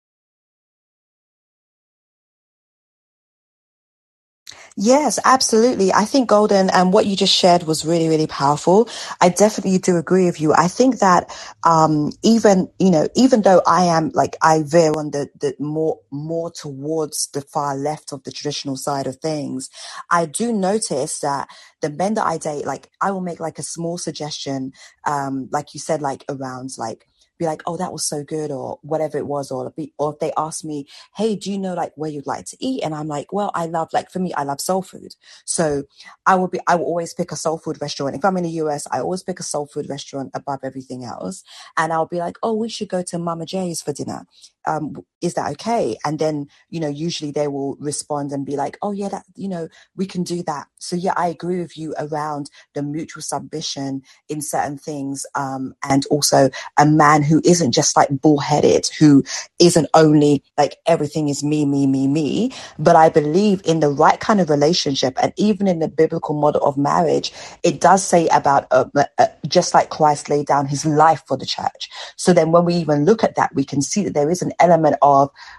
Yes, 4.81 5.19
absolutely. 5.25 5.93
I 5.93 6.05
think 6.05 6.29
Golden 6.29 6.71
and 6.71 6.93
what 6.93 7.05
you 7.05 7.17
just 7.17 7.35
shared 7.35 7.65
was 7.65 7.85
really, 7.85 8.09
really 8.09 8.27
powerful. 8.27 8.89
I 9.21 9.29
definitely 9.29 9.79
do 9.79 9.97
agree 9.97 10.25
with 10.25 10.41
you. 10.41 10.55
I 10.55 10.69
think 10.69 11.01
that, 11.01 11.29
um, 11.65 12.11
even, 12.23 12.71
you 12.79 12.91
know, 12.91 13.07
even 13.15 13.43
though 13.43 13.61
I 13.67 13.85
am 13.85 14.11
like, 14.15 14.37
I 14.41 14.63
veer 14.65 14.93
on 14.97 15.11
the, 15.11 15.29
the 15.39 15.55
more, 15.59 15.99
more 16.11 16.51
towards 16.51 17.29
the 17.35 17.43
far 17.43 17.77
left 17.77 18.13
of 18.13 18.23
the 18.23 18.31
traditional 18.33 18.77
side 18.77 19.07
of 19.07 19.17
things, 19.17 19.69
I 20.11 20.27
do 20.27 20.53
notice 20.53 21.19
that 21.21 21.49
the 21.83 21.91
men 21.91 22.15
that 22.15 22.27
I 22.27 22.39
date, 22.39 22.65
like, 22.65 22.89
I 23.01 23.11
will 23.11 23.21
make 23.21 23.41
like 23.41 23.59
a 23.59 23.63
small 23.63 23.99
suggestion, 23.99 24.73
um, 25.07 25.49
like 25.53 25.75
you 25.75 25.81
said, 25.81 26.01
like 26.01 26.25
around 26.29 26.71
like, 26.79 27.05
be 27.39 27.45
like, 27.45 27.63
oh, 27.65 27.77
that 27.77 27.91
was 27.91 28.05
so 28.05 28.23
good, 28.23 28.51
or 28.51 28.79
whatever 28.83 29.17
it 29.17 29.25
was, 29.25 29.49
or 29.49 29.71
be, 29.71 29.93
or 29.97 30.13
if 30.13 30.19
they 30.19 30.31
ask 30.37 30.63
me, 30.63 30.87
hey, 31.15 31.35
do 31.35 31.51
you 31.51 31.57
know 31.57 31.73
like 31.73 31.93
where 31.95 32.11
you'd 32.11 32.27
like 32.27 32.45
to 32.47 32.57
eat? 32.59 32.83
And 32.83 32.93
I'm 32.93 33.07
like, 33.07 33.33
well, 33.33 33.51
I 33.55 33.65
love 33.65 33.89
like 33.93 34.11
for 34.11 34.19
me, 34.19 34.33
I 34.33 34.43
love 34.43 34.61
soul 34.61 34.81
food, 34.81 35.15
so 35.45 35.83
I 36.25 36.35
will 36.35 36.49
be, 36.49 36.59
I 36.67 36.75
will 36.75 36.85
always 36.85 37.13
pick 37.13 37.31
a 37.31 37.35
soul 37.35 37.57
food 37.57 37.81
restaurant. 37.81 38.15
If 38.15 38.25
I'm 38.25 38.37
in 38.37 38.43
the 38.43 38.49
US, 38.63 38.87
I 38.91 38.99
always 38.99 39.23
pick 39.23 39.39
a 39.39 39.43
soul 39.43 39.65
food 39.65 39.89
restaurant 39.89 40.31
above 40.35 40.59
everything 40.63 41.03
else, 41.03 41.43
and 41.77 41.91
I'll 41.93 42.05
be 42.05 42.19
like, 42.19 42.37
oh, 42.43 42.53
we 42.53 42.69
should 42.69 42.89
go 42.89 43.01
to 43.03 43.17
Mama 43.17 43.45
J's 43.45 43.81
for 43.81 43.93
dinner, 43.93 44.27
um, 44.67 44.97
is 45.21 45.33
that 45.35 45.51
okay? 45.51 45.97
And 46.05 46.19
then, 46.19 46.47
you 46.69 46.79
know, 46.79 46.87
usually 46.87 47.31
they 47.31 47.47
will 47.47 47.75
respond 47.79 48.31
and 48.31 48.45
be 48.45 48.55
like, 48.55 48.77
oh, 48.81 48.91
yeah, 48.91 49.09
that, 49.09 49.25
you 49.35 49.47
know, 49.47 49.67
we 49.95 50.05
can 50.05 50.23
do 50.23 50.43
that. 50.43 50.67
So, 50.79 50.95
yeah, 50.95 51.13
I 51.17 51.27
agree 51.27 51.59
with 51.59 51.77
you 51.77 51.93
around 51.99 52.49
the 52.73 52.83
mutual 52.83 53.21
submission 53.21 54.01
in 54.29 54.41
certain 54.41 54.77
things. 54.77 55.25
Um, 55.35 55.75
and 55.83 56.05
also 56.07 56.49
a 56.77 56.85
man 56.85 57.23
who 57.23 57.41
isn't 57.43 57.71
just 57.73 57.97
like 57.97 58.09
bullheaded, 58.09 58.87
who 58.97 59.23
isn't 59.59 59.87
only 59.93 60.43
like 60.57 60.77
everything 60.85 61.29
is 61.29 61.43
me, 61.43 61.65
me, 61.65 61.87
me, 61.87 62.07
me. 62.07 62.51
But 62.77 62.95
I 62.95 63.09
believe 63.09 63.61
in 63.65 63.79
the 63.81 63.89
right 63.89 64.19
kind 64.19 64.39
of 64.39 64.49
relationship 64.49 65.17
and 65.21 65.33
even 65.37 65.67
in 65.67 65.79
the 65.79 65.87
biblical 65.87 66.35
model 66.35 66.63
of 66.63 66.77
marriage, 66.77 67.33
it 67.63 67.81
does 67.81 68.03
say 68.03 68.27
about 68.29 68.67
uh, 68.71 68.85
uh, 69.17 69.27
just 69.47 69.73
like 69.73 69.89
Christ 69.89 70.29
laid 70.29 70.47
down 70.47 70.67
his 70.67 70.85
life 70.85 71.23
for 71.27 71.37
the 71.37 71.45
church. 71.45 71.89
So 72.15 72.33
then 72.33 72.51
when 72.51 72.65
we 72.65 72.75
even 72.75 73.05
look 73.05 73.23
at 73.23 73.35
that, 73.35 73.53
we 73.53 73.65
can 73.65 73.81
see 73.81 74.03
that 74.03 74.13
there 74.13 74.29
is 74.29 74.41
an 74.41 74.53
element 74.59 74.95
of, 75.01 75.08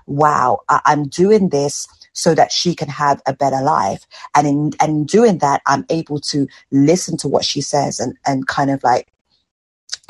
wow, 0.07 0.61
I- 0.69 0.83
I'm 0.87 1.09
doing 1.09 1.51
this 1.51 1.89
so 2.15 2.35
that 2.35 2.53
she 2.53 2.75
can 2.75 2.89
have 2.89 3.23
a 3.27 3.35
better 3.35 3.63
life. 3.63 4.07
And 4.37 4.47
in, 4.47 4.73
and 4.81 5.09
doing 5.09 5.39
that, 5.39 5.63
I'm 5.67 5.87
able 5.91 6.21
to 6.33 6.49
listen 6.73 7.17
to 7.19 7.29
what 7.29 7.45
she 7.45 7.61
says 7.61 8.01
and, 8.01 8.17
and 8.27 8.47
kind 8.49 8.71
of 8.71 8.83
like 8.85 9.09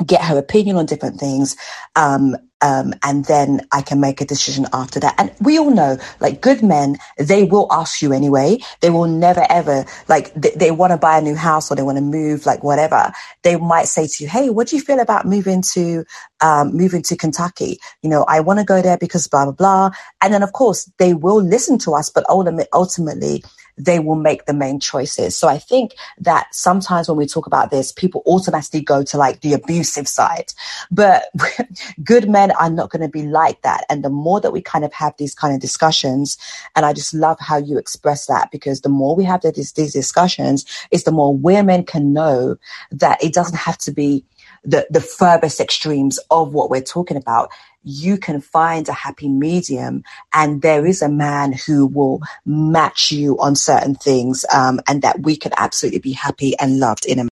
get 0.05 0.23
her 0.23 0.37
opinion 0.39 0.77
on 0.77 0.87
different 0.87 1.19
things 1.19 1.55
um, 1.95 2.35
um, 2.61 2.93
and 3.03 3.25
then 3.25 3.67
I 3.71 3.81
can 3.81 3.99
make 3.99 4.21
a 4.21 4.25
decision 4.25 4.67
after 4.73 4.99
that. 4.99 5.15
And 5.17 5.31
we 5.41 5.57
all 5.59 5.71
know, 5.71 5.97
like 6.19 6.41
good 6.41 6.63
men, 6.63 6.97
they 7.17 7.43
will 7.43 7.67
ask 7.71 8.01
you 8.01 8.13
anyway. 8.13 8.59
They 8.81 8.89
will 8.89 9.07
never 9.07 9.45
ever 9.49 9.85
like 10.07 10.33
they, 10.33 10.51
they 10.55 10.71
want 10.71 10.91
to 10.91 10.97
buy 10.97 11.17
a 11.17 11.21
new 11.21 11.35
house 11.35 11.71
or 11.71 11.75
they 11.75 11.83
want 11.83 11.97
to 11.97 12.03
move, 12.03 12.45
like 12.45 12.63
whatever. 12.63 13.11
They 13.43 13.55
might 13.55 13.87
say 13.87 14.07
to 14.07 14.23
you, 14.23 14.29
"Hey, 14.29 14.49
what 14.49 14.67
do 14.67 14.75
you 14.75 14.81
feel 14.81 14.99
about 14.99 15.25
moving 15.25 15.61
to 15.73 16.05
um, 16.41 16.75
moving 16.75 17.01
to 17.03 17.17
Kentucky? 17.17 17.79
You 18.01 18.09
know, 18.09 18.23
I 18.27 18.39
want 18.39 18.59
to 18.59 18.65
go 18.65 18.81
there 18.81 18.97
because 18.97 19.27
blah 19.27 19.45
blah 19.45 19.53
blah." 19.53 19.91
And 20.21 20.33
then 20.33 20.43
of 20.43 20.53
course 20.53 20.89
they 20.97 21.13
will 21.13 21.41
listen 21.41 21.77
to 21.79 21.93
us, 21.93 22.09
but 22.09 22.25
ultimately, 22.29 22.67
ultimately 22.73 23.43
they 23.77 23.99
will 23.99 24.15
make 24.15 24.45
the 24.45 24.53
main 24.53 24.79
choices. 24.79 25.35
So 25.37 25.47
I 25.47 25.57
think 25.57 25.93
that 26.17 26.53
sometimes 26.53 27.07
when 27.07 27.17
we 27.17 27.25
talk 27.25 27.47
about 27.47 27.71
this, 27.71 27.91
people 27.91 28.23
automatically 28.25 28.81
go 28.81 29.03
to 29.03 29.17
like 29.17 29.41
the 29.41 29.53
abusive 29.53 30.07
side, 30.07 30.53
but 30.89 31.25
good 32.03 32.29
men 32.29 32.51
are 32.51 32.69
not 32.69 32.89
going 32.89 33.01
to 33.01 33.09
be 33.09 33.23
like 33.23 33.61
that. 33.61 33.85
And 33.89 34.03
the 34.03 34.09
more 34.09 34.39
that 34.41 34.51
we 34.51 34.61
kind 34.61 34.85
of 34.85 34.93
have 34.93 35.13
these 35.17 35.35
kind 35.35 35.53
of 35.53 35.59
discussions, 35.61 36.37
and 36.75 36.85
I 36.85 36.93
just 36.93 37.13
love 37.13 37.39
how 37.39 37.57
you 37.57 37.77
express 37.77 38.27
that 38.27 38.51
because 38.51 38.81
the 38.81 38.89
more 38.89 39.15
we 39.15 39.23
have 39.23 39.41
these, 39.41 39.73
these 39.73 39.93
discussions 39.93 40.65
is 40.91 41.03
the 41.03 41.11
more 41.11 41.35
women 41.35 41.83
can 41.83 42.13
know 42.13 42.57
that 42.91 43.23
it 43.23 43.33
doesn't 43.33 43.57
have 43.57 43.77
to 43.79 43.91
be 43.91 44.25
the, 44.63 44.85
the 44.89 45.01
furthest 45.01 45.59
extremes 45.59 46.19
of 46.29 46.53
what 46.53 46.69
we're 46.69 46.81
talking 46.81 47.17
about 47.17 47.49
you 47.83 48.17
can 48.17 48.41
find 48.41 48.87
a 48.87 48.93
happy 48.93 49.27
medium 49.27 50.03
and 50.33 50.61
there 50.61 50.85
is 50.85 51.01
a 51.01 51.09
man 51.09 51.53
who 51.53 51.85
will 51.87 52.21
match 52.45 53.11
you 53.11 53.37
on 53.39 53.55
certain 53.55 53.95
things 53.95 54.45
um, 54.53 54.79
and 54.87 55.01
that 55.01 55.21
we 55.21 55.35
can 55.35 55.51
absolutely 55.57 55.99
be 55.99 56.11
happy 56.11 56.57
and 56.59 56.79
loved 56.79 57.05
in 57.05 57.19
a 57.19 57.27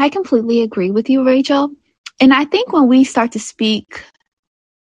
I 0.00 0.10
completely 0.10 0.62
agree 0.62 0.92
with 0.92 1.10
you, 1.10 1.24
Rachel. 1.26 1.72
And 2.20 2.32
I 2.32 2.44
think 2.44 2.72
when 2.72 2.86
we 2.86 3.02
start 3.02 3.32
to 3.32 3.40
speak 3.40 4.04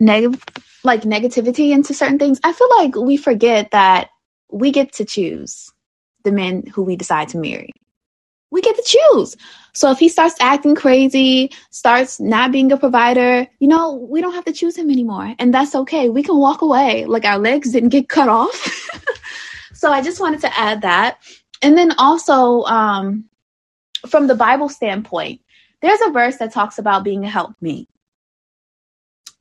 negative 0.00 0.42
like 0.84 1.02
negativity 1.02 1.70
into 1.70 1.94
certain 1.94 2.18
things, 2.18 2.40
I 2.42 2.52
feel 2.52 2.68
like 2.78 2.96
we 2.96 3.16
forget 3.16 3.70
that 3.70 4.10
we 4.50 4.72
get 4.72 4.94
to 4.94 5.04
choose 5.04 5.70
the 6.24 6.32
men 6.32 6.64
who 6.66 6.82
we 6.82 6.96
decide 6.96 7.28
to 7.28 7.38
marry 7.38 7.70
we 8.50 8.60
get 8.62 8.76
to 8.76 8.82
choose. 8.82 9.36
So 9.74 9.90
if 9.90 9.98
he 9.98 10.08
starts 10.08 10.34
acting 10.40 10.74
crazy, 10.74 11.52
starts 11.70 12.18
not 12.18 12.50
being 12.50 12.72
a 12.72 12.76
provider, 12.76 13.46
you 13.60 13.68
know, 13.68 13.94
we 13.94 14.20
don't 14.20 14.34
have 14.34 14.44
to 14.46 14.52
choose 14.52 14.76
him 14.76 14.90
anymore. 14.90 15.34
And 15.38 15.52
that's 15.52 15.74
okay. 15.74 16.08
We 16.08 16.22
can 16.22 16.38
walk 16.38 16.62
away. 16.62 17.04
Like 17.04 17.24
our 17.24 17.38
legs 17.38 17.72
didn't 17.72 17.90
get 17.90 18.08
cut 18.08 18.28
off. 18.28 18.88
so 19.74 19.92
I 19.92 20.02
just 20.02 20.20
wanted 20.20 20.40
to 20.40 20.58
add 20.58 20.82
that. 20.82 21.18
And 21.62 21.76
then 21.76 21.92
also, 21.98 22.62
um, 22.64 23.24
from 24.08 24.26
the 24.26 24.34
Bible 24.34 24.68
standpoint, 24.68 25.40
there's 25.82 26.00
a 26.06 26.10
verse 26.10 26.36
that 26.36 26.52
talks 26.52 26.78
about 26.78 27.04
being 27.04 27.24
a 27.24 27.28
helpmeet. 27.28 27.88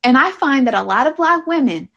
And 0.04 0.16
I 0.16 0.30
find 0.32 0.66
that 0.66 0.74
a 0.74 0.82
lot 0.82 1.06
of 1.06 1.16
Black 1.16 1.46
women 1.46 1.88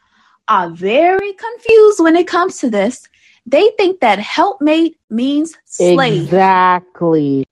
are 0.48 0.70
very 0.70 1.32
confused 1.34 2.00
when 2.00 2.16
it 2.16 2.26
comes 2.26 2.58
to 2.58 2.70
this 2.70 3.08
they 3.46 3.70
think 3.76 4.00
that 4.00 4.18
helpmate 4.18 4.98
means 5.10 5.54
slave. 5.64 6.24
Exactly. 6.24 7.44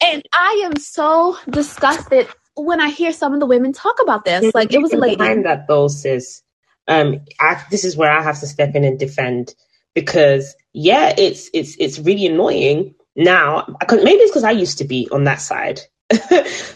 And 0.00 0.22
I 0.32 0.62
am 0.64 0.76
so 0.76 1.38
disgusted 1.48 2.28
when 2.56 2.80
I 2.80 2.90
hear 2.90 3.12
some 3.12 3.32
of 3.34 3.40
the 3.40 3.46
women 3.46 3.72
talk 3.72 3.96
about 4.02 4.24
this. 4.24 4.54
Like 4.54 4.72
it 4.72 4.82
was 4.82 4.92
a 4.92 4.96
lady. 4.96 5.16
Behind 5.16 5.44
that 5.46 5.66
though, 5.66 5.88
sis. 5.88 6.42
Um, 6.86 7.20
I, 7.40 7.62
this 7.70 7.84
is 7.84 7.96
where 7.96 8.10
I 8.10 8.22
have 8.22 8.40
to 8.40 8.46
step 8.46 8.74
in 8.74 8.84
and 8.84 8.98
defend 8.98 9.54
because 9.94 10.54
yeah, 10.72 11.14
it's 11.16 11.48
it's 11.54 11.76
it's 11.78 11.98
really 11.98 12.26
annoying 12.26 12.94
now. 13.16 13.66
Maybe 13.90 14.10
it's 14.10 14.30
because 14.30 14.44
I 14.44 14.50
used 14.50 14.78
to 14.78 14.84
be 14.84 15.08
on 15.10 15.24
that 15.24 15.40
side. 15.40 15.80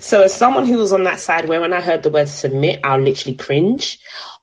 so 0.00 0.22
as 0.22 0.34
someone 0.34 0.66
who 0.66 0.78
was 0.78 0.92
on 0.92 1.04
that 1.04 1.20
side 1.20 1.48
where 1.48 1.60
when 1.60 1.74
I 1.74 1.82
heard 1.82 2.02
the 2.02 2.10
word 2.10 2.28
submit, 2.28 2.80
I'll 2.82 3.00
literally 3.00 3.36
cringe, 3.36 3.98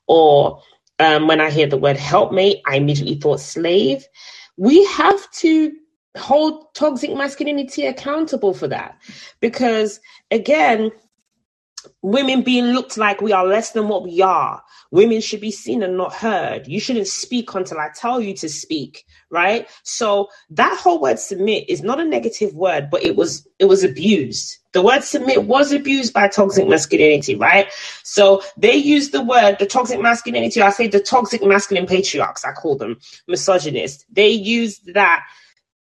or 0.06 0.62
um, 0.98 1.26
when 1.26 1.40
I 1.40 1.50
hear 1.50 1.66
the 1.66 1.76
word 1.78 1.96
helpmate, 1.96 2.62
I 2.66 2.76
immediately 2.76 3.16
thought 3.16 3.40
slave. 3.40 4.06
We 4.56 4.84
have 4.86 5.30
to 5.32 5.72
hold 6.16 6.74
toxic 6.74 7.14
masculinity 7.14 7.86
accountable 7.86 8.54
for 8.54 8.68
that 8.68 8.98
because, 9.40 10.00
again, 10.30 10.90
women 12.02 12.42
being 12.42 12.66
looked 12.66 12.96
like 12.96 13.20
we 13.20 13.32
are 13.32 13.46
less 13.46 13.72
than 13.72 13.88
what 13.88 14.04
we 14.04 14.22
are. 14.22 14.62
Women 14.90 15.20
should 15.20 15.40
be 15.40 15.50
seen 15.50 15.82
and 15.82 15.96
not 15.96 16.14
heard. 16.14 16.66
You 16.66 16.80
shouldn't 16.80 17.08
speak 17.08 17.54
until 17.54 17.78
I 17.78 17.88
tell 17.94 18.20
you 18.20 18.34
to 18.36 18.48
speak, 18.48 19.04
right? 19.30 19.68
So 19.82 20.28
that 20.50 20.78
whole 20.80 21.00
word 21.00 21.18
submit 21.18 21.68
is 21.68 21.82
not 21.82 22.00
a 22.00 22.04
negative 22.04 22.54
word, 22.54 22.88
but 22.90 23.04
it 23.04 23.16
was 23.16 23.46
it 23.58 23.66
was 23.66 23.84
abused. 23.84 24.58
The 24.76 24.82
word 24.82 25.04
submit 25.04 25.44
was 25.44 25.72
abused 25.72 26.12
by 26.12 26.28
toxic 26.28 26.68
masculinity, 26.68 27.34
right? 27.34 27.72
So 28.02 28.42
they 28.58 28.74
use 28.76 29.08
the 29.08 29.24
word, 29.24 29.56
the 29.58 29.64
toxic 29.64 30.02
masculinity, 30.02 30.60
I 30.60 30.68
say 30.68 30.86
the 30.86 31.00
toxic 31.00 31.42
masculine 31.42 31.86
patriarchs, 31.86 32.44
I 32.44 32.52
call 32.52 32.76
them 32.76 32.98
misogynist. 33.26 34.04
They 34.12 34.28
used 34.28 34.92
that 34.92 35.24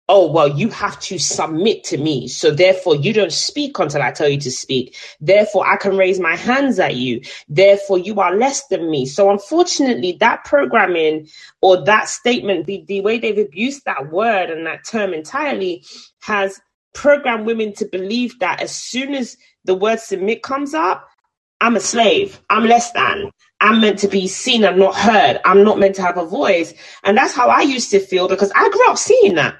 oh, 0.09 0.29
well, 0.29 0.49
you 0.49 0.67
have 0.67 0.99
to 0.99 1.17
submit 1.17 1.85
to 1.85 1.97
me. 1.97 2.27
So 2.27 2.51
therefore, 2.51 2.97
you 2.97 3.13
don't 3.13 3.31
speak 3.31 3.79
until 3.79 4.01
I 4.01 4.11
tell 4.11 4.27
you 4.27 4.41
to 4.41 4.51
speak. 4.51 4.97
Therefore, 5.21 5.65
I 5.65 5.77
can 5.77 5.95
raise 5.95 6.19
my 6.19 6.35
hands 6.35 6.79
at 6.79 6.97
you. 6.97 7.21
Therefore, 7.47 7.97
you 7.97 8.19
are 8.19 8.35
less 8.35 8.67
than 8.67 8.91
me. 8.91 9.05
So 9.05 9.31
unfortunately, 9.31 10.17
that 10.19 10.43
programming 10.43 11.29
or 11.61 11.85
that 11.85 12.09
statement, 12.09 12.65
the, 12.65 12.83
the 12.85 12.99
way 12.99 13.19
they've 13.19 13.37
abused 13.37 13.85
that 13.85 14.11
word 14.11 14.49
and 14.49 14.65
that 14.65 14.83
term 14.85 15.13
entirely 15.13 15.85
has 16.19 16.59
programmed 16.93 17.45
women 17.45 17.73
to 17.75 17.85
believe 17.85 18.39
that 18.39 18.61
as 18.61 18.75
soon 18.75 19.13
as 19.13 19.37
the 19.65 19.75
word 19.75 19.99
submit 19.99 20.43
comes 20.43 20.73
up, 20.73 21.07
I'm 21.61 21.75
a 21.75 21.79
slave. 21.79 22.41
I'm 22.49 22.65
less 22.65 22.91
than. 22.91 23.31
I'm 23.61 23.81
meant 23.81 23.99
to 23.99 24.07
be 24.07 24.27
seen 24.27 24.63
and 24.63 24.79
not 24.79 24.95
heard. 24.95 25.39
I'm 25.45 25.63
not 25.63 25.77
meant 25.77 25.95
to 25.95 26.01
have 26.01 26.17
a 26.17 26.25
voice. 26.25 26.73
And 27.03 27.15
that's 27.15 27.35
how 27.35 27.47
I 27.49 27.61
used 27.61 27.91
to 27.91 27.99
feel 27.99 28.27
because 28.27 28.51
I 28.55 28.69
grew 28.69 28.89
up 28.89 28.97
seeing 28.97 29.35
that. 29.35 29.55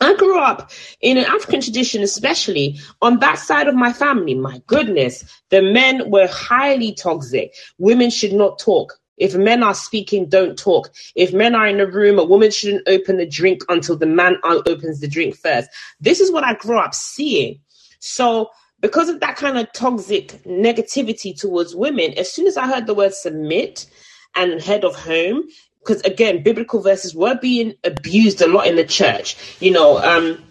I 0.00 0.14
grew 0.14 0.38
up 0.38 0.70
in 1.00 1.16
an 1.16 1.24
African 1.26 1.60
tradition, 1.60 2.02
especially 2.02 2.78
on 3.02 3.20
that 3.20 3.38
side 3.38 3.68
of 3.68 3.74
my 3.74 3.92
family. 3.92 4.34
My 4.34 4.60
goodness, 4.66 5.24
the 5.50 5.62
men 5.62 6.10
were 6.10 6.26
highly 6.28 6.92
toxic. 6.94 7.54
Women 7.78 8.10
should 8.10 8.32
not 8.32 8.58
talk. 8.58 8.98
If 9.16 9.34
men 9.34 9.62
are 9.62 9.74
speaking, 9.74 10.28
don't 10.28 10.58
talk. 10.58 10.90
If 11.14 11.32
men 11.32 11.54
are 11.54 11.66
in 11.66 11.80
a 11.80 11.86
room, 11.86 12.18
a 12.18 12.24
woman 12.24 12.50
shouldn't 12.50 12.88
open 12.88 13.18
the 13.18 13.26
drink 13.26 13.62
until 13.68 13.96
the 13.96 14.06
man 14.06 14.36
opens 14.44 15.00
the 15.00 15.08
drink 15.08 15.36
first. 15.36 15.68
This 16.00 16.20
is 16.20 16.32
what 16.32 16.44
I 16.44 16.54
grew 16.54 16.78
up 16.78 16.94
seeing. 16.94 17.60
So, 18.00 18.50
because 18.80 19.08
of 19.08 19.20
that 19.20 19.36
kind 19.36 19.58
of 19.58 19.72
toxic 19.72 20.42
negativity 20.44 21.38
towards 21.38 21.76
women, 21.76 22.14
as 22.14 22.32
soon 22.32 22.46
as 22.48 22.56
I 22.56 22.66
heard 22.66 22.86
the 22.86 22.94
word 22.94 23.14
submit 23.14 23.86
and 24.34 24.60
head 24.60 24.84
of 24.84 24.96
home, 24.96 25.44
because 25.78 26.00
again, 26.02 26.42
biblical 26.42 26.80
verses 26.80 27.14
were 27.14 27.38
being 27.40 27.74
abused 27.84 28.40
a 28.40 28.46
lot 28.46 28.66
in 28.66 28.76
the 28.76 28.84
church. 28.84 29.36
You 29.60 29.70
know, 29.72 29.98
um, 29.98 30.42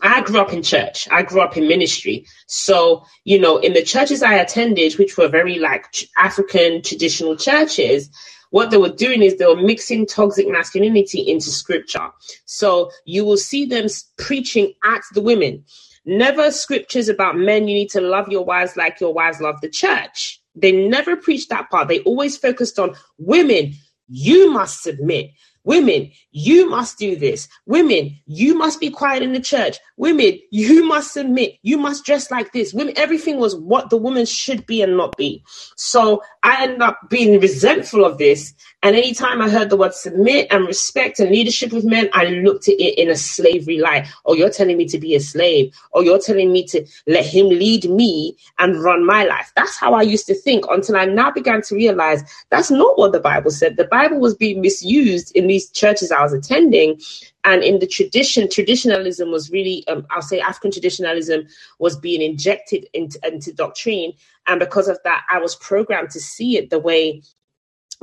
I 0.00 0.22
grew 0.22 0.40
up 0.40 0.52
in 0.52 0.62
church. 0.62 1.08
I 1.10 1.22
grew 1.22 1.40
up 1.40 1.56
in 1.56 1.68
ministry. 1.68 2.26
So, 2.46 3.04
you 3.24 3.38
know, 3.38 3.58
in 3.58 3.72
the 3.72 3.82
churches 3.82 4.22
I 4.22 4.34
attended, 4.34 4.94
which 4.94 5.16
were 5.16 5.28
very 5.28 5.58
like 5.58 5.84
African 6.16 6.82
traditional 6.82 7.36
churches, 7.36 8.08
what 8.50 8.70
they 8.70 8.76
were 8.76 8.90
doing 8.90 9.22
is 9.22 9.36
they 9.36 9.46
were 9.46 9.56
mixing 9.56 10.06
toxic 10.06 10.48
masculinity 10.48 11.20
into 11.20 11.50
scripture. 11.50 12.08
So 12.44 12.90
you 13.04 13.24
will 13.24 13.38
see 13.38 13.64
them 13.66 13.86
preaching 14.18 14.74
at 14.84 15.02
the 15.14 15.22
women. 15.22 15.64
Never 16.04 16.50
scriptures 16.50 17.08
about 17.08 17.36
men, 17.36 17.68
you 17.68 17.74
need 17.74 17.90
to 17.90 18.00
love 18.00 18.28
your 18.28 18.44
wives 18.44 18.76
like 18.76 19.00
your 19.00 19.14
wives 19.14 19.40
love 19.40 19.60
the 19.60 19.70
church. 19.70 20.40
They 20.54 20.72
never 20.72 21.16
preached 21.16 21.48
that 21.48 21.70
part. 21.70 21.88
They 21.88 22.00
always 22.00 22.36
focused 22.36 22.78
on 22.78 22.94
women, 23.18 23.74
you 24.08 24.50
must 24.50 24.82
submit. 24.82 25.30
Women, 25.64 26.10
you 26.32 26.68
must 26.68 26.98
do 26.98 27.16
this. 27.16 27.48
Women, 27.66 28.18
you 28.26 28.56
must 28.56 28.80
be 28.80 28.90
quiet 28.90 29.22
in 29.22 29.32
the 29.32 29.40
church. 29.40 29.78
Women, 29.96 30.38
you 30.50 30.84
must 30.84 31.12
submit. 31.12 31.56
You 31.62 31.78
must 31.78 32.04
dress 32.04 32.30
like 32.30 32.52
this. 32.52 32.74
Women, 32.74 32.94
everything 32.96 33.38
was 33.38 33.56
what 33.56 33.90
the 33.90 33.96
woman 33.96 34.26
should 34.26 34.66
be 34.66 34.82
and 34.82 34.96
not 34.96 35.16
be. 35.16 35.44
So 35.76 36.22
I 36.42 36.64
ended 36.64 36.82
up 36.82 36.98
being 37.10 37.40
resentful 37.40 38.04
of 38.04 38.18
this. 38.18 38.54
And 38.82 38.96
anytime 38.96 39.42
I 39.42 39.48
heard 39.50 39.70
the 39.70 39.76
word 39.76 39.94
submit 39.94 40.48
and 40.50 40.66
respect 40.66 41.20
and 41.20 41.30
leadership 41.30 41.72
with 41.72 41.84
men, 41.84 42.10
I 42.12 42.26
looked 42.26 42.68
at 42.68 42.74
it 42.80 42.98
in 42.98 43.10
a 43.10 43.16
slavery 43.16 43.78
light. 43.78 44.08
Oh, 44.26 44.34
you're 44.34 44.50
telling 44.50 44.76
me 44.76 44.86
to 44.88 44.98
be 44.98 45.14
a 45.14 45.20
slave. 45.20 45.74
Oh, 45.94 46.00
you're 46.02 46.18
telling 46.18 46.52
me 46.52 46.66
to 46.68 46.84
let 47.06 47.26
him 47.26 47.48
lead 47.48 47.88
me 47.88 48.36
and 48.58 48.82
run 48.82 49.06
my 49.06 49.24
life. 49.24 49.52
That's 49.56 49.76
how 49.78 49.94
I 49.94 50.02
used 50.02 50.26
to 50.28 50.34
think 50.34 50.64
until 50.70 50.96
I 50.96 51.06
now 51.06 51.30
began 51.30 51.62
to 51.62 51.74
realize 51.76 52.24
that's 52.50 52.70
not 52.70 52.98
what 52.98 53.12
the 53.12 53.20
Bible 53.20 53.50
said. 53.50 53.76
The 53.76 53.84
Bible 53.84 54.18
was 54.18 54.34
being 54.34 54.60
misused 54.60 55.32
in 55.36 55.46
these 55.52 55.70
churches 55.70 56.10
I 56.10 56.22
was 56.22 56.32
attending. 56.32 57.00
And 57.44 57.62
in 57.62 57.78
the 57.78 57.86
tradition, 57.86 58.48
traditionalism 58.48 59.30
was 59.30 59.50
really, 59.50 59.86
um, 59.88 60.06
I'll 60.10 60.22
say 60.22 60.40
African 60.40 60.70
traditionalism 60.70 61.46
was 61.78 61.96
being 61.96 62.22
injected 62.22 62.86
into, 62.94 63.18
into 63.26 63.52
doctrine. 63.52 64.12
And 64.46 64.58
because 64.60 64.88
of 64.88 64.98
that, 65.04 65.24
I 65.30 65.38
was 65.38 65.56
programmed 65.56 66.10
to 66.10 66.20
see 66.20 66.56
it 66.56 66.70
the 66.70 66.78
way 66.78 67.22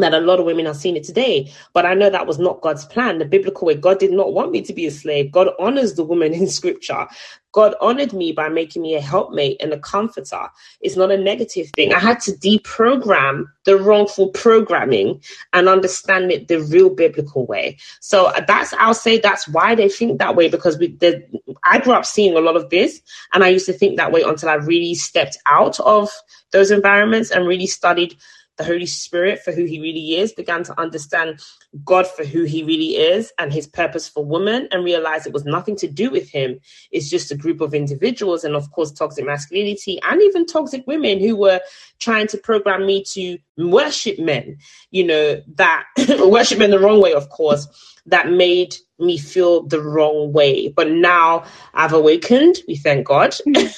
that 0.02 0.14
a 0.14 0.20
lot 0.20 0.40
of 0.40 0.46
women 0.46 0.68
are 0.68 0.74
seeing 0.74 0.96
it 0.96 1.04
today. 1.04 1.52
But 1.74 1.86
I 1.86 1.94
know 1.94 2.10
that 2.10 2.28
was 2.28 2.40
not 2.40 2.62
God's 2.62 2.86
plan. 2.86 3.20
The 3.20 3.26
biblical 3.26 3.68
way, 3.68 3.76
God 3.76 4.00
did 4.00 4.12
not 4.12 4.34
want 4.34 4.52
me 4.52 4.62
to 4.62 4.74
be 4.74 4.86
a 4.86 4.92
slave. 4.92 5.32
God 5.32 5.50
honors 5.60 5.96
the 5.96 6.04
woman 6.04 6.34
in 6.40 6.48
scripture. 6.48 7.08
God 7.52 7.74
honored 7.82 8.14
me 8.14 8.32
by 8.32 8.48
making 8.48 8.84
me 8.84 8.96
a 8.96 9.02
helpmate 9.02 9.58
and 9.60 9.74
a 9.74 9.80
comforter. 9.80 10.48
It's 10.82 10.96
not 10.96 11.12
a 11.12 11.18
negative 11.18 11.70
thing. 11.76 11.94
I 11.94 12.00
had 12.00 12.20
to 12.22 12.32
deprogram 12.32 13.46
the 13.66 13.78
wrongful 13.78 14.30
programming 14.30 15.22
and 15.54 15.68
understand 15.68 16.32
it 16.32 16.48
the 16.48 16.62
real 16.62 16.90
biblical 16.92 17.48
way. 17.48 17.78
So 18.02 18.32
that's, 18.48 18.74
I'll 18.74 18.94
say 18.94 19.18
that's 19.18 19.48
why 19.48 19.74
they 19.74 19.90
think 19.90 20.20
that 20.20 20.36
way 20.36 20.48
because 20.48 20.78
we, 20.78 20.96
the, 20.98 21.24
I 21.64 21.80
grew 21.80 21.94
up 21.94 22.06
seeing 22.06 22.38
a 22.38 22.42
lot 22.42 22.56
of 22.56 22.70
this 22.70 23.02
and 23.34 23.44
I 23.44 23.50
used 23.50 23.66
to 23.66 23.74
think 23.74 23.98
that 23.98 24.12
way 24.12 24.22
until 24.22 24.50
I 24.50 24.56
really 24.56 24.94
stepped 24.94 25.38
out 25.48 25.80
of 25.80 26.12
those 26.52 26.72
environments 26.72 27.32
and 27.32 27.48
really 27.48 27.68
studied 27.68 28.16
the 28.60 28.66
Holy 28.66 28.86
Spirit 28.86 29.40
for 29.40 29.52
who 29.52 29.64
he 29.64 29.80
really 29.80 30.18
is, 30.18 30.34
began 30.34 30.64
to 30.66 30.80
understand 30.80 31.42
God 31.86 32.06
for 32.06 32.26
who 32.26 32.44
he 32.44 32.62
really 32.64 32.98
is 32.98 33.32
and 33.40 33.52
his 33.52 33.66
purpose 33.66 34.08
for 34.08 34.24
woman, 34.24 34.68
and 34.72 34.84
realized 34.84 35.26
it 35.26 35.34
was 35.34 35.46
nothing 35.46 35.78
to 35.78 35.88
do 35.88 36.12
with 36.12 36.30
him. 36.30 36.60
It's 36.92 37.10
just 37.10 37.32
a 37.32 37.38
group 37.38 37.62
of 37.62 37.74
individuals, 37.74 38.44
and 38.44 38.56
of 38.56 38.70
course, 38.72 38.92
toxic 38.92 39.26
masculinity 39.26 40.00
and 40.04 40.22
even 40.22 40.46
toxic 40.46 40.86
women 40.86 41.20
who 41.20 41.38
were 41.38 41.62
trying 42.00 42.28
to 42.28 42.38
program 42.38 42.86
me 42.86 43.04
to 43.04 43.38
worship 43.58 44.20
men, 44.20 44.58
you 44.92 45.04
know, 45.06 45.42
that 45.56 45.86
worship 46.20 46.60
men 46.60 46.72
the 46.72 46.80
wrong 46.80 47.02
way, 47.02 47.14
of 47.14 47.30
course, 47.30 47.68
that 48.06 48.30
made 48.30 48.76
me 48.98 49.18
feel 49.18 49.64
the 49.64 49.82
wrong 49.82 50.34
way. 50.34 50.68
But 50.68 50.90
now 50.90 51.46
I've 51.74 51.94
awakened, 51.94 52.60
we 52.68 52.76
thank 52.76 53.08
God. 53.08 53.32
Mm. 53.48 53.74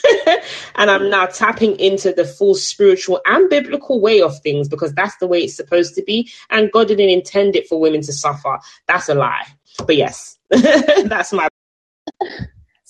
and 0.75 0.89
I'm 0.89 1.09
now 1.09 1.25
tapping 1.27 1.79
into 1.79 2.13
the 2.13 2.25
full 2.25 2.55
spiritual 2.55 3.21
and 3.25 3.49
biblical 3.49 4.01
way 4.01 4.21
of 4.21 4.39
things 4.41 4.67
because 4.67 4.93
that's 4.93 5.17
the 5.17 5.27
way 5.27 5.43
it's 5.43 5.55
supposed 5.55 5.95
to 5.95 6.03
be. 6.03 6.31
And 6.49 6.71
God 6.71 6.87
didn't 6.87 7.09
intend 7.09 7.55
it 7.55 7.67
for 7.67 7.79
women 7.79 8.01
to 8.01 8.13
suffer. 8.13 8.59
That's 8.87 9.09
a 9.09 9.15
lie. 9.15 9.45
But 9.85 9.95
yes, 9.97 10.37
that's 10.49 11.33
my. 11.33 11.47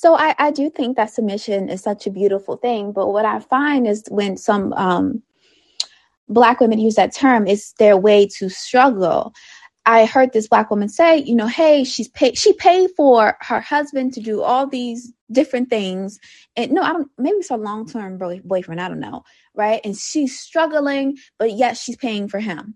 So 0.01 0.15
I, 0.15 0.33
I 0.39 0.49
do 0.49 0.71
think 0.71 0.97
that 0.97 1.13
submission 1.13 1.69
is 1.69 1.83
such 1.83 2.07
a 2.07 2.09
beautiful 2.09 2.57
thing. 2.57 2.91
But 2.91 3.09
what 3.09 3.23
I 3.23 3.37
find 3.39 3.87
is 3.87 4.03
when 4.09 4.35
some 4.35 4.73
um, 4.73 5.21
black 6.27 6.59
women 6.59 6.79
use 6.79 6.95
that 6.95 7.13
term, 7.13 7.45
it's 7.45 7.73
their 7.73 7.95
way 7.95 8.25
to 8.39 8.49
struggle. 8.49 9.31
I 9.85 10.05
heard 10.05 10.33
this 10.33 10.47
black 10.47 10.71
woman 10.71 10.89
say, 10.89 11.19
you 11.19 11.35
know, 11.35 11.45
hey, 11.45 11.83
she's 11.83 12.07
paid 12.07 12.35
she 12.35 12.53
paid 12.53 12.89
for 12.97 13.37
her 13.41 13.61
husband 13.61 14.13
to 14.13 14.21
do 14.21 14.41
all 14.41 14.65
these 14.65 15.13
different 15.31 15.69
things. 15.69 16.19
And 16.55 16.71
no, 16.71 16.81
I 16.81 16.93
don't 16.93 17.11
maybe 17.19 17.37
it's 17.37 17.51
a 17.51 17.57
long-term 17.57 18.17
boyfriend, 18.43 18.81
I 18.81 18.87
don't 18.87 18.99
know, 18.99 19.23
right? 19.53 19.81
And 19.83 19.95
she's 19.95 20.39
struggling, 20.39 21.19
but 21.37 21.51
yet 21.51 21.77
she's 21.77 21.97
paying 21.97 22.27
for 22.27 22.39
him. 22.39 22.75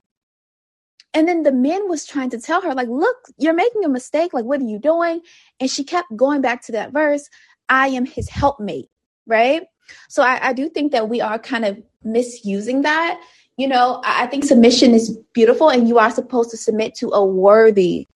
And 1.16 1.28
then 1.28 1.42
the 1.42 1.52
man 1.52 1.90
was 1.90 2.06
trying 2.06 2.30
to 2.32 2.40
tell 2.40 2.62
her, 2.62 2.76
like, 2.76 2.90
look, 2.90 3.16
you're 3.38 3.54
making 3.54 3.84
a 3.84 3.90
mistake. 3.90 4.34
Like, 4.34 4.46
what 4.46 4.60
are 4.60 4.66
you 4.66 4.78
doing? 4.78 5.22
And 5.60 5.72
she 5.72 5.84
kept 5.84 6.16
going 6.16 6.42
back 6.42 6.64
to 6.66 6.74
that 6.74 6.92
verse, 6.92 7.28
I 7.70 7.88
am 7.88 8.06
his 8.06 8.30
helpmate, 8.30 8.90
right? 9.26 9.64
So 10.10 10.22
I, 10.22 10.50
I 10.50 10.54
do 10.54 10.70
think 10.70 10.92
that 10.92 11.10
we 11.10 11.22
are 11.22 11.40
kind 11.40 11.66
of 11.66 11.82
misusing 12.04 12.84
that 12.84 13.20
you 13.58 13.68
know, 13.68 14.02
I 14.04 14.28
think 14.28 14.44
submission 14.44 14.94
is 14.94 15.18
beautiful 15.34 15.70
and 15.70 15.88
you 15.88 15.98
are 15.98 16.12
supposed 16.12 16.52
to 16.52 16.58
submit 16.58 16.96
to 16.96 17.12
a 17.12 17.24
worthy, 17.24 18.08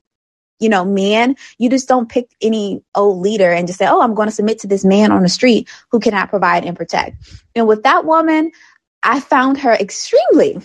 you 0.60 0.68
know, 0.68 0.84
man. 0.84 1.36
You 1.58 1.70
just 1.70 1.88
don't 1.88 2.10
pick 2.10 2.36
any 2.42 2.84
old 2.94 3.20
leader 3.20 3.52
and 3.52 3.66
just 3.66 3.80
say, 3.80 3.88
oh, 3.88 4.02
I'm 4.02 4.14
going 4.14 4.28
to 4.28 4.36
submit 4.36 4.60
to 4.60 4.68
this 4.68 4.84
man 4.84 5.12
on 5.12 5.24
the 5.24 5.30
street 5.30 5.70
who 5.92 6.00
cannot 6.00 6.30
provide 6.30 6.66
and 6.66 6.76
protect. 6.76 7.18
And 7.56 7.68
with 7.68 7.84
that 7.84 8.06
woman, 8.06 8.52
I 9.04 9.22
found 9.22 9.58
her 9.60 9.72
extremely 9.72 10.60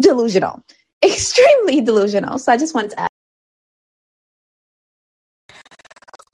delusional, 0.00 0.64
extremely 1.12 1.82
delusional. 1.82 2.38
So 2.38 2.52
I 2.52 2.58
just 2.58 2.74
wanted 2.74 2.92
to 2.92 3.00
add. 3.02 3.08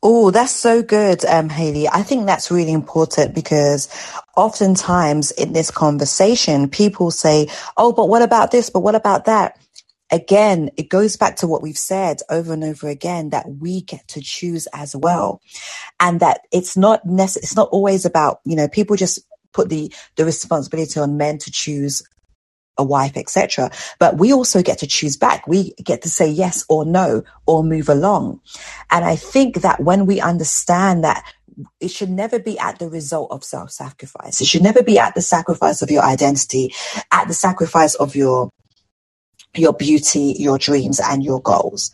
Oh, 0.03 0.33
that's 0.33 0.53
so 0.55 0.83
good, 0.83 1.27
um, 1.27 1.51
Haley. 1.51 1.89
I 1.89 2.05
think 2.05 2.27
that's 2.27 2.51
really 2.51 2.73
important 2.73 3.35
because 3.37 3.91
oftentimes 4.39 5.33
in 5.33 5.53
this 5.53 5.70
conversation, 5.73 6.70
people 6.70 7.12
say, 7.12 7.49
Oh, 7.77 7.93
but 7.93 8.09
what 8.09 8.23
about 8.23 8.53
this? 8.53 8.70
But 8.70 8.81
what 8.81 8.97
about 8.97 9.27
that? 9.27 9.61
Again, 10.11 10.70
it 10.79 10.89
goes 10.91 11.18
back 11.18 11.37
to 11.39 11.49
what 11.49 11.62
we've 11.62 11.79
said 11.79 12.18
over 12.31 12.55
and 12.55 12.64
over 12.64 12.89
again 12.89 13.31
that 13.31 13.47
we 13.61 13.83
get 13.83 14.09
to 14.09 14.23
choose 14.23 14.68
as 14.75 14.97
well. 14.97 15.43
And 16.01 16.20
that 16.20 16.43
it's 16.53 16.77
not 16.77 17.07
necessary. 17.07 17.45
It's 17.45 17.57
not 17.57 17.70
always 17.70 18.07
about, 18.07 18.41
you 18.45 18.57
know, 18.57 18.68
people 18.68 18.97
just 18.97 19.20
put 19.53 19.68
the, 19.70 19.93
the 20.16 20.25
responsibility 20.25 21.01
on 21.01 21.16
men 21.18 21.39
to 21.39 21.51
choose 21.53 22.03
a 22.79 22.85
wife, 22.85 23.16
etc. 23.16 23.70
But 23.99 24.18
we 24.18 24.33
also 24.33 24.62
get 24.62 24.79
to 24.79 24.87
choose 24.87 25.16
back. 25.16 25.47
We 25.47 25.75
get 25.85 26.03
to 26.03 26.09
say 26.09 26.29
yes 26.29 26.64
or 26.68 26.85
no 26.85 27.23
or 27.47 27.64
move 27.64 27.89
along. 27.89 28.41
And 28.91 29.05
I 29.05 29.16
think 29.16 29.62
that 29.62 29.81
when 29.81 30.07
we 30.07 30.20
understand 30.20 31.05
that 31.05 31.25
it 31.81 31.91
should 31.91 32.11
never 32.11 32.39
be 32.39 32.59
at 32.59 32.79
the 32.79 32.89
result 32.89 33.31
of 33.31 33.45
self-sacrifice. 33.45 34.41
It 34.41 34.47
should 34.47 34.62
never 34.62 34.83
be 34.83 34.99
at 34.99 35.14
the 35.14 35.20
sacrifice 35.23 35.83
of 35.83 35.91
your 35.91 36.03
identity, 36.03 36.75
at 37.12 37.29
the 37.29 37.35
sacrifice 37.35 37.95
of 37.95 38.16
your 38.16 38.51
your 39.55 39.75
beauty, 39.75 40.35
your 40.39 40.59
dreams, 40.59 41.01
and 41.01 41.23
your 41.23 41.41
goals. 41.43 41.93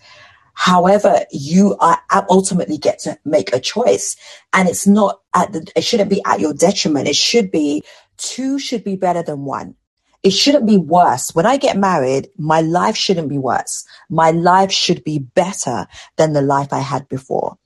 However, 0.55 1.25
you 1.33 1.77
are 1.81 2.01
uh, 2.11 2.23
ultimately 2.31 2.79
get 2.79 3.01
to 3.01 3.19
make 3.25 3.53
a 3.53 3.61
choice, 3.61 4.17
and 4.53 4.69
it's 4.69 4.87
not 4.87 5.21
at 5.35 5.53
the. 5.53 5.67
It 5.77 5.85
shouldn't 5.85 6.11
be 6.11 6.23
at 6.25 6.41
your 6.41 6.55
detriment. 6.55 7.09
It 7.09 7.17
should 7.17 7.51
be 7.51 7.83
two 8.17 8.59
should 8.59 8.85
be 8.85 8.97
better 8.97 9.23
than 9.23 9.45
one 9.45 9.77
it 10.23 10.31
shouldn't 10.31 10.67
be 10.67 10.77
worse. 10.77 11.35
When 11.35 11.47
I 11.47 11.57
get 11.57 11.77
married, 11.77 12.29
my 12.37 12.61
life 12.61 12.97
shouldn't 12.97 13.29
be 13.29 13.39
worse. 13.39 13.85
My 14.11 14.31
life 14.31 14.73
should 14.73 15.05
be 15.05 15.19
better 15.21 15.87
than 16.17 16.33
the 16.33 16.43
life 16.43 16.73
I 16.73 16.81
had 16.81 17.09
before. 17.09 17.57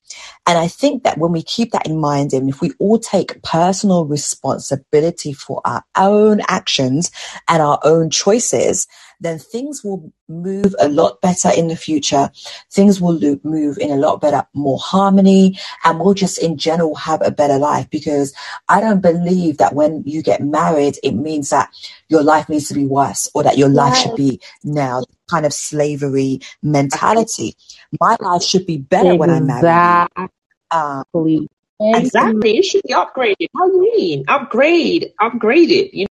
And 0.45 0.57
I 0.57 0.67
think 0.67 1.03
that 1.03 1.17
when 1.17 1.31
we 1.31 1.41
keep 1.41 1.71
that 1.71 1.87
in 1.87 1.99
mind 1.99 2.33
and 2.33 2.49
if 2.49 2.61
we 2.61 2.71
all 2.79 2.99
take 2.99 3.41
personal 3.41 4.05
responsibility 4.05 5.33
for 5.33 5.61
our 5.65 5.83
own 5.97 6.41
actions 6.47 7.11
and 7.47 7.61
our 7.61 7.79
own 7.83 8.09
choices, 8.09 8.85
then 9.23 9.39
things 9.39 9.83
will 9.83 10.11
move 10.27 10.75
a 10.79 10.87
lot 10.87 11.21
better 11.21 11.49
in 11.55 11.67
the 11.67 11.75
future. 11.75 12.29
Things 12.71 13.01
will 13.01 13.19
move 13.43 13.77
in 13.77 13.91
a 13.91 13.95
lot 13.95 14.21
better, 14.21 14.45
more 14.53 14.79
harmony, 14.79 15.57
and 15.83 15.99
we'll 15.99 16.13
just 16.13 16.37
in 16.37 16.57
general 16.57 16.95
have 16.95 17.21
a 17.25 17.31
better 17.31 17.57
life 17.57 17.89
because 17.89 18.33
I 18.69 18.81
don't 18.81 19.01
believe 19.01 19.57
that 19.57 19.73
when 19.73 20.03
you 20.05 20.21
get 20.21 20.41
married, 20.41 20.97
it 21.03 21.13
means 21.13 21.49
that 21.49 21.69
your 22.09 22.23
life 22.23 22.49
needs 22.49 22.67
to 22.67 22.73
be 22.73 22.85
worse 22.85 23.29
or 23.33 23.43
that 23.43 23.57
your 23.57 23.69
life 23.69 23.95
should 23.95 24.15
be 24.15 24.39
now 24.63 25.03
kind 25.29 25.45
of 25.45 25.53
slavery 25.53 26.41
mentality. 26.61 27.55
My 27.99 28.17
life 28.19 28.43
should 28.43 28.65
be 28.65 28.77
better 28.77 29.13
exactly. 29.13 29.17
when 29.17 29.29
I'm 29.29 29.47
married. 29.47 29.63
Um, 30.71 31.05
exactly. 31.79 32.57
It 32.57 32.63
should 32.65 32.83
be 32.83 32.93
upgraded. 32.93 33.47
How 33.55 33.67
do 33.67 33.75
you 33.75 33.91
mean? 33.97 34.25
Upgrade, 34.27 35.13
upgrade 35.19 35.71
it. 35.71 35.93
You 35.93 36.03
know? 36.03 36.12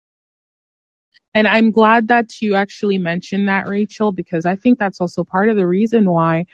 And 1.34 1.48
I'm 1.48 1.70
glad 1.72 2.08
that 2.08 2.40
you 2.40 2.54
actually 2.54 2.98
mentioned 2.98 3.48
that, 3.48 3.68
Rachel, 3.68 4.12
because 4.12 4.46
I 4.46 4.56
think 4.56 4.78
that's 4.78 5.00
also 5.00 5.24
part 5.24 5.48
of 5.48 5.56
the 5.56 5.66
reason 5.66 6.10
why 6.10 6.46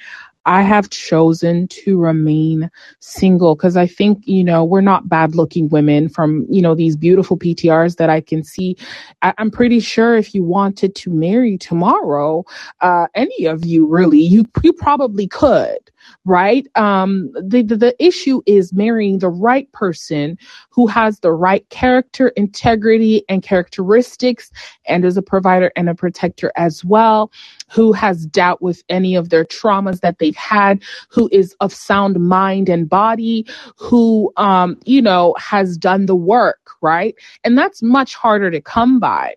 I 0.46 0.62
have 0.62 0.90
chosen 0.90 1.68
to 1.68 1.98
remain 1.98 2.70
single 3.00 3.54
because 3.54 3.76
I 3.76 3.86
think, 3.86 4.26
you 4.26 4.42
know, 4.42 4.64
we're 4.64 4.80
not 4.80 5.08
bad 5.08 5.34
looking 5.34 5.68
women 5.68 6.08
from, 6.08 6.46
you 6.48 6.62
know, 6.62 6.74
these 6.74 6.96
beautiful 6.96 7.36
PTRs 7.36 7.96
that 7.96 8.10
I 8.10 8.20
can 8.20 8.42
see. 8.42 8.76
I- 9.22 9.34
am 9.38 9.50
pretty 9.50 9.80
sure 9.80 10.16
if 10.16 10.34
you 10.34 10.42
wanted 10.42 10.94
to 10.96 11.10
marry 11.10 11.58
tomorrow, 11.58 12.44
uh, 12.80 13.06
any 13.14 13.46
of 13.46 13.64
you 13.66 13.86
really, 13.86 14.20
you, 14.20 14.46
you 14.62 14.72
probably 14.72 15.28
could 15.28 15.78
right? 16.24 16.66
Um, 16.76 17.30
the, 17.32 17.62
the, 17.62 17.76
the 17.76 18.04
issue 18.04 18.42
is 18.46 18.72
marrying 18.72 19.18
the 19.18 19.28
right 19.28 19.70
person 19.72 20.38
who 20.70 20.86
has 20.86 21.20
the 21.20 21.32
right 21.32 21.68
character, 21.70 22.28
integrity, 22.28 23.24
and 23.28 23.42
characteristics, 23.42 24.50
and 24.86 25.04
is 25.04 25.16
a 25.16 25.22
provider 25.22 25.72
and 25.76 25.88
a 25.88 25.94
protector 25.94 26.52
as 26.56 26.84
well, 26.84 27.30
who 27.70 27.92
has 27.92 28.26
dealt 28.26 28.60
with 28.60 28.82
any 28.88 29.14
of 29.14 29.28
their 29.28 29.44
traumas 29.44 30.00
that 30.00 30.18
they've 30.18 30.36
had, 30.36 30.82
who 31.08 31.28
is 31.32 31.54
of 31.60 31.72
sound 31.72 32.18
mind 32.20 32.68
and 32.68 32.88
body, 32.88 33.46
who, 33.76 34.32
um, 34.36 34.78
you 34.84 35.02
know, 35.02 35.34
has 35.38 35.76
done 35.76 36.06
the 36.06 36.16
work, 36.16 36.70
right? 36.80 37.14
And 37.44 37.56
that's 37.56 37.82
much 37.82 38.14
harder 38.14 38.50
to 38.50 38.60
come 38.60 39.00
by. 39.00 39.34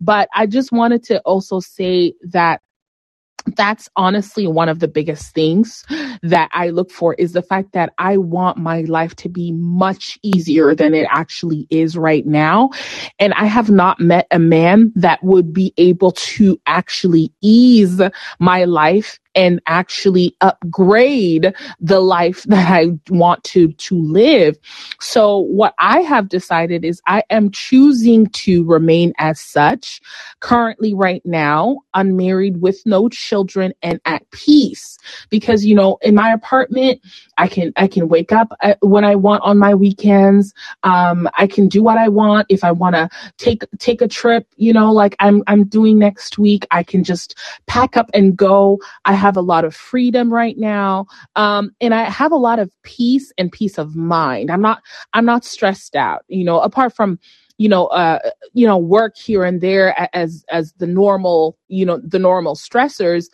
But 0.00 0.28
I 0.34 0.46
just 0.46 0.72
wanted 0.72 1.02
to 1.04 1.20
also 1.20 1.60
say 1.60 2.14
that 2.22 2.60
that's 3.54 3.88
honestly 3.96 4.46
one 4.46 4.68
of 4.68 4.80
the 4.80 4.88
biggest 4.88 5.34
things 5.34 5.84
that 6.22 6.48
I 6.52 6.70
look 6.70 6.90
for 6.90 7.14
is 7.14 7.32
the 7.32 7.42
fact 7.42 7.72
that 7.72 7.92
I 7.98 8.16
want 8.16 8.58
my 8.58 8.82
life 8.82 9.14
to 9.16 9.28
be 9.28 9.52
much 9.52 10.18
easier 10.22 10.74
than 10.74 10.94
it 10.94 11.06
actually 11.10 11.66
is 11.70 11.96
right 11.96 12.26
now. 12.26 12.70
And 13.18 13.32
I 13.34 13.44
have 13.44 13.70
not 13.70 14.00
met 14.00 14.26
a 14.30 14.38
man 14.38 14.92
that 14.96 15.22
would 15.22 15.52
be 15.52 15.72
able 15.76 16.12
to 16.12 16.60
actually 16.66 17.32
ease 17.40 18.00
my 18.38 18.64
life 18.64 19.18
and 19.36 19.60
actually 19.66 20.34
upgrade 20.40 21.52
the 21.80 22.00
life 22.00 22.42
that 22.44 22.70
I 22.70 22.88
want 23.10 23.44
to 23.44 23.72
to 23.72 23.96
live. 23.98 24.56
So 25.00 25.38
what 25.38 25.74
I 25.78 26.00
have 26.00 26.28
decided 26.28 26.84
is 26.84 27.02
I 27.06 27.22
am 27.30 27.50
choosing 27.50 28.26
to 28.28 28.64
remain 28.64 29.12
as 29.18 29.40
such. 29.40 30.00
Currently 30.40 30.94
right 30.94 31.22
now 31.24 31.78
unmarried 31.94 32.60
with 32.60 32.82
no 32.86 33.08
children 33.08 33.72
and 33.82 34.00
at 34.06 34.28
peace. 34.30 34.98
Because 35.30 35.64
you 35.64 35.74
know 35.74 35.98
in 36.02 36.14
my 36.14 36.32
apartment 36.32 37.00
I 37.38 37.48
can 37.48 37.72
I 37.76 37.86
can 37.88 38.08
wake 38.08 38.32
up 38.32 38.48
uh, 38.62 38.74
when 38.80 39.04
I 39.04 39.14
want 39.16 39.42
on 39.44 39.58
my 39.58 39.74
weekends. 39.74 40.54
Um 40.82 41.28
I 41.34 41.46
can 41.46 41.68
do 41.68 41.82
what 41.82 41.98
I 41.98 42.08
want. 42.08 42.46
If 42.48 42.64
I 42.64 42.72
want 42.72 42.96
to 42.96 43.08
take 43.36 43.64
take 43.78 44.00
a 44.00 44.08
trip 44.08 44.46
you 44.56 44.72
know 44.72 44.92
like 44.92 45.14
I'm 45.20 45.42
I'm 45.46 45.64
doing 45.64 45.98
next 45.98 46.38
week 46.38 46.66
I 46.70 46.82
can 46.82 47.04
just 47.04 47.36
pack 47.66 47.96
up 47.96 48.10
and 48.14 48.36
go. 48.36 48.78
I 49.04 49.12
have 49.12 49.25
a 49.34 49.40
lot 49.40 49.64
of 49.64 49.74
freedom 49.74 50.30
right 50.30 50.58
now 50.58 51.06
um 51.36 51.70
and 51.80 51.94
I 51.94 52.04
have 52.04 52.30
a 52.32 52.36
lot 52.36 52.58
of 52.58 52.70
peace 52.82 53.32
and 53.38 53.50
peace 53.50 53.78
of 53.78 53.96
mind. 53.96 54.50
I'm 54.50 54.60
not 54.60 54.82
I'm 55.14 55.24
not 55.24 55.44
stressed 55.44 55.96
out 55.96 56.22
you 56.28 56.44
know 56.44 56.60
apart 56.60 56.94
from 56.94 57.18
you 57.56 57.68
know 57.68 57.86
uh 57.86 58.18
you 58.52 58.66
know 58.66 58.76
work 58.76 59.16
here 59.16 59.42
and 59.42 59.60
there 59.62 59.94
as 60.14 60.44
as 60.50 60.72
the 60.74 60.86
normal 60.86 61.58
you 61.68 61.86
know 61.86 61.98
the 62.04 62.18
normal 62.18 62.54
stressors. 62.54 63.26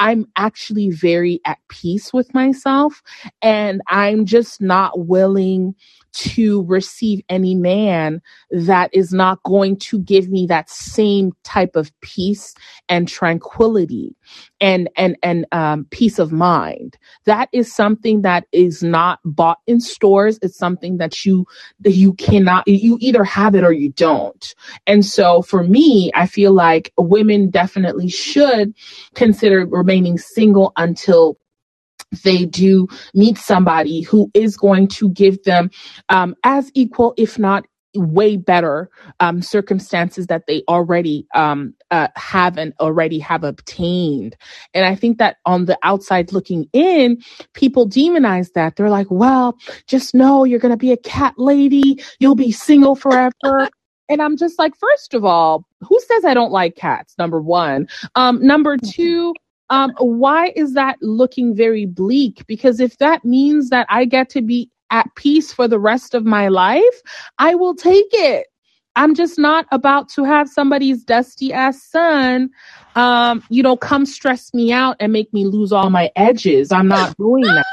I'm 0.00 0.26
actually 0.36 0.90
very 0.90 1.40
at 1.44 1.58
peace 1.68 2.12
with 2.12 2.32
myself 2.34 3.02
and 3.42 3.82
I'm 3.88 4.26
just 4.26 4.60
not 4.60 5.06
willing 5.06 5.74
to 6.18 6.64
receive 6.64 7.22
any 7.28 7.54
man 7.54 8.20
that 8.50 8.90
is 8.92 9.12
not 9.12 9.42
going 9.44 9.76
to 9.76 9.98
give 10.00 10.28
me 10.28 10.46
that 10.46 10.68
same 10.68 11.32
type 11.44 11.76
of 11.76 11.92
peace 12.00 12.54
and 12.88 13.08
tranquility 13.08 14.14
and 14.60 14.88
and 14.96 15.16
and 15.22 15.46
um, 15.52 15.86
peace 15.90 16.18
of 16.18 16.32
mind. 16.32 16.96
That 17.24 17.48
is 17.52 17.74
something 17.74 18.22
that 18.22 18.46
is 18.52 18.82
not 18.82 19.20
bought 19.24 19.58
in 19.66 19.80
stores. 19.80 20.38
It's 20.42 20.58
something 20.58 20.98
that 20.98 21.24
you 21.24 21.46
that 21.80 21.92
you 21.92 22.14
cannot 22.14 22.66
you 22.66 22.98
either 23.00 23.24
have 23.24 23.54
it 23.54 23.64
or 23.64 23.72
you 23.72 23.90
don't. 23.90 24.54
And 24.86 25.04
so 25.04 25.42
for 25.42 25.62
me 25.62 26.10
i 26.14 26.26
feel 26.26 26.52
like 26.52 26.92
women 26.96 27.50
definitely 27.50 28.08
should 28.08 28.74
consider 29.14 29.66
remaining 29.66 30.18
single 30.18 30.72
until 30.76 31.38
they 32.24 32.46
do 32.46 32.88
meet 33.14 33.38
somebody 33.38 34.02
who 34.02 34.30
is 34.34 34.56
going 34.56 34.88
to 34.88 35.10
give 35.10 35.42
them 35.44 35.70
um, 36.08 36.34
as 36.44 36.70
equal, 36.74 37.14
if 37.16 37.38
not 37.38 37.64
way 37.94 38.36
better 38.36 38.90
um, 39.20 39.42
circumstances 39.42 40.26
that 40.26 40.46
they 40.46 40.62
already 40.68 41.26
um, 41.34 41.74
uh, 41.90 42.08
have 42.16 42.58
and 42.58 42.72
already 42.80 43.18
have 43.18 43.44
obtained. 43.44 44.36
And 44.74 44.84
I 44.84 44.94
think 44.94 45.18
that 45.18 45.38
on 45.46 45.64
the 45.64 45.78
outside 45.82 46.32
looking 46.32 46.66
in, 46.72 47.18
people 47.54 47.88
demonize 47.88 48.52
that. 48.52 48.76
They're 48.76 48.90
like, 48.90 49.10
well, 49.10 49.56
just 49.86 50.14
know 50.14 50.44
you're 50.44 50.58
going 50.58 50.72
to 50.72 50.76
be 50.76 50.92
a 50.92 50.98
cat 50.98 51.34
lady. 51.38 52.02
You'll 52.20 52.34
be 52.34 52.52
single 52.52 52.94
forever. 52.94 53.68
and 54.08 54.22
I'm 54.22 54.36
just 54.36 54.58
like, 54.58 54.76
first 54.76 55.14
of 55.14 55.24
all, 55.24 55.66
who 55.80 55.98
says 56.00 56.24
I 56.24 56.34
don't 56.34 56.52
like 56.52 56.76
cats? 56.76 57.14
Number 57.18 57.40
one. 57.40 57.88
Um, 58.14 58.44
number 58.44 58.76
two, 58.76 59.34
um, 59.70 59.92
why 59.98 60.52
is 60.56 60.74
that 60.74 60.96
looking 61.02 61.54
very 61.54 61.86
bleak? 61.86 62.46
Because 62.46 62.80
if 62.80 62.98
that 62.98 63.24
means 63.24 63.70
that 63.70 63.86
I 63.90 64.04
get 64.04 64.30
to 64.30 64.42
be 64.42 64.70
at 64.90 65.06
peace 65.16 65.52
for 65.52 65.68
the 65.68 65.78
rest 65.78 66.14
of 66.14 66.24
my 66.24 66.48
life, 66.48 67.02
I 67.38 67.54
will 67.54 67.74
take 67.74 68.08
it. 68.12 68.46
I'm 68.96 69.14
just 69.14 69.38
not 69.38 69.66
about 69.70 70.08
to 70.10 70.24
have 70.24 70.48
somebody's 70.48 71.04
dusty 71.04 71.52
ass 71.52 71.82
son, 71.82 72.50
um, 72.96 73.42
you 73.48 73.62
know, 73.62 73.76
come 73.76 74.06
stress 74.06 74.52
me 74.52 74.72
out 74.72 74.96
and 75.00 75.12
make 75.12 75.32
me 75.32 75.44
lose 75.44 75.72
all 75.72 75.90
my 75.90 76.10
edges. 76.16 76.72
I'm 76.72 76.88
not 76.88 77.16
doing 77.16 77.44
that. 77.54 77.66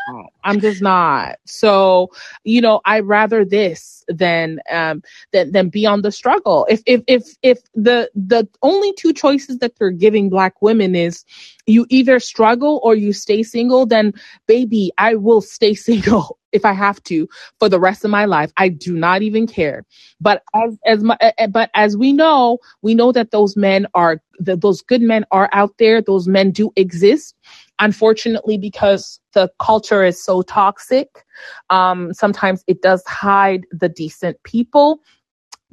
I'm 0.44 0.62
just 0.62 0.82
not. 0.82 1.38
So, 1.46 2.12
you 2.44 2.62
know, 2.62 2.82
I 2.86 3.00
rather 3.00 3.44
this 3.44 4.04
than 4.08 4.60
um 4.72 5.02
than 5.34 5.52
than 5.52 5.70
be 5.70 5.86
on 5.86 6.04
the 6.04 6.12
struggle. 6.12 6.68
If 6.70 6.82
if 6.86 7.02
if 7.08 7.36
if 7.42 7.60
the 7.74 8.10
the 8.14 8.48
only 8.62 8.94
two 8.94 9.14
choices 9.14 9.58
that 9.60 9.76
they're 9.78 9.90
giving 9.90 10.30
black 10.30 10.62
women 10.62 10.96
is 10.96 11.26
you 11.66 11.88
either 11.90 12.20
struggle 12.20 12.80
or 12.84 12.94
you 12.94 13.12
stay 13.12 13.42
single, 13.42 13.86
then 13.88 14.14
baby, 14.48 14.92
I 14.98 15.16
will 15.16 15.42
stay 15.42 15.74
single 15.74 16.38
if 16.52 16.64
I 16.64 16.74
have 16.74 17.04
to 17.04 17.28
for 17.60 17.68
the 17.68 17.80
rest 17.80 18.06
of 18.06 18.12
my 18.12 18.26
life. 18.26 18.52
I 18.58 18.70
do 18.70 18.96
not 18.96 19.22
even 19.24 19.48
care. 19.48 19.86
But 20.22 20.44
as 20.54 20.78
as 20.86 21.04
my, 21.04 21.18
but 21.50 21.70
as 21.74 21.98
we 21.98 22.14
know, 22.14 22.60
we 22.82 22.94
know 22.94 23.12
that 23.12 23.32
those 23.32 23.58
men 23.58 23.88
are 23.94 24.22
those 24.40 24.82
good 24.82 25.02
men 25.06 25.26
are 25.32 25.50
out 25.54 25.74
there. 25.80 26.02
Those 26.02 26.28
men 26.28 26.52
do 26.52 26.72
exist. 26.76 27.36
Unfortunately, 27.80 28.58
because 28.58 29.20
the 29.34 29.50
culture 29.60 30.04
is 30.04 30.24
so 30.24 30.42
toxic, 30.42 31.26
um, 31.70 32.14
sometimes 32.14 32.64
it 32.68 32.82
does 32.82 33.04
hide 33.06 33.66
the 33.72 33.90
decent 33.90 34.42
people 34.44 35.00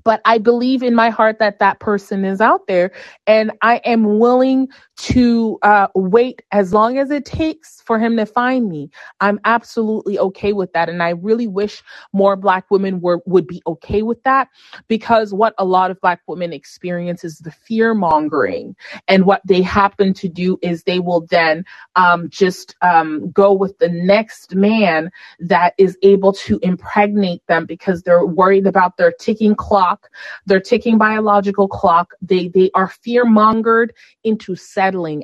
but 0.04 0.20
I 0.24 0.38
believe 0.38 0.82
in 0.82 0.94
my 0.94 1.10
heart 1.10 1.38
that 1.38 1.58
that 1.58 1.80
person 1.80 2.24
is 2.24 2.40
out 2.40 2.66
there 2.66 2.92
and 3.26 3.52
I 3.62 3.76
am 3.84 4.18
willing 4.18 4.68
to 4.98 5.58
uh, 5.62 5.88
wait 5.94 6.42
as 6.52 6.72
long 6.72 6.98
as 6.98 7.10
it 7.10 7.24
takes 7.24 7.82
for 7.82 7.98
him 7.98 8.16
to 8.16 8.26
find 8.26 8.68
me. 8.68 8.90
I'm 9.20 9.40
absolutely 9.44 10.18
okay 10.18 10.52
with 10.52 10.72
that. 10.74 10.88
And 10.88 11.02
I 11.02 11.10
really 11.10 11.48
wish 11.48 11.82
more 12.12 12.36
Black 12.36 12.70
women 12.70 13.00
were, 13.00 13.20
would 13.26 13.46
be 13.46 13.62
okay 13.66 14.02
with 14.02 14.22
that 14.24 14.48
because 14.88 15.34
what 15.34 15.54
a 15.58 15.64
lot 15.64 15.90
of 15.90 16.00
Black 16.00 16.20
women 16.28 16.52
experience 16.52 17.24
is 17.24 17.38
the 17.38 17.50
fear 17.52 17.94
mongering. 17.94 18.76
And 19.08 19.26
what 19.26 19.42
they 19.46 19.62
happen 19.62 20.14
to 20.14 20.28
do 20.28 20.58
is 20.62 20.84
they 20.84 21.00
will 21.00 21.26
then 21.30 21.64
um, 21.96 22.30
just 22.30 22.76
um, 22.82 23.30
go 23.32 23.52
with 23.52 23.78
the 23.78 23.88
next 23.88 24.54
man 24.54 25.10
that 25.40 25.74
is 25.78 25.98
able 26.02 26.32
to 26.34 26.58
impregnate 26.62 27.42
them 27.48 27.66
because 27.66 28.02
they're 28.02 28.26
worried 28.26 28.66
about 28.66 28.96
their 28.96 29.12
ticking 29.12 29.54
clock, 29.54 30.08
their 30.46 30.60
ticking 30.60 30.98
biological 30.98 31.68
clock. 31.68 32.14
They, 32.22 32.48
they 32.48 32.70
are 32.74 32.88
fear 32.88 33.24
mongered 33.24 33.90
into 34.24 34.56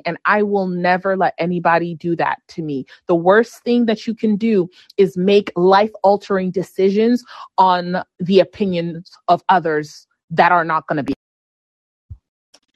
And 0.05 0.17
I 0.25 0.43
will 0.43 0.67
never 0.67 1.17
let 1.17 1.33
anybody 1.37 1.95
do 1.95 2.15
that 2.17 2.39
to 2.49 2.61
me. 2.61 2.85
The 3.07 3.15
worst 3.15 3.63
thing 3.63 3.85
that 3.85 4.07
you 4.07 4.15
can 4.15 4.35
do 4.35 4.69
is 4.97 5.17
make 5.17 5.51
life 5.55 5.91
altering 6.03 6.51
decisions 6.51 7.23
on 7.57 8.03
the 8.19 8.39
opinions 8.39 9.11
of 9.27 9.43
others 9.49 10.07
that 10.29 10.51
are 10.51 10.65
not 10.65 10.87
going 10.87 10.97
to 10.97 11.03
be. 11.03 11.13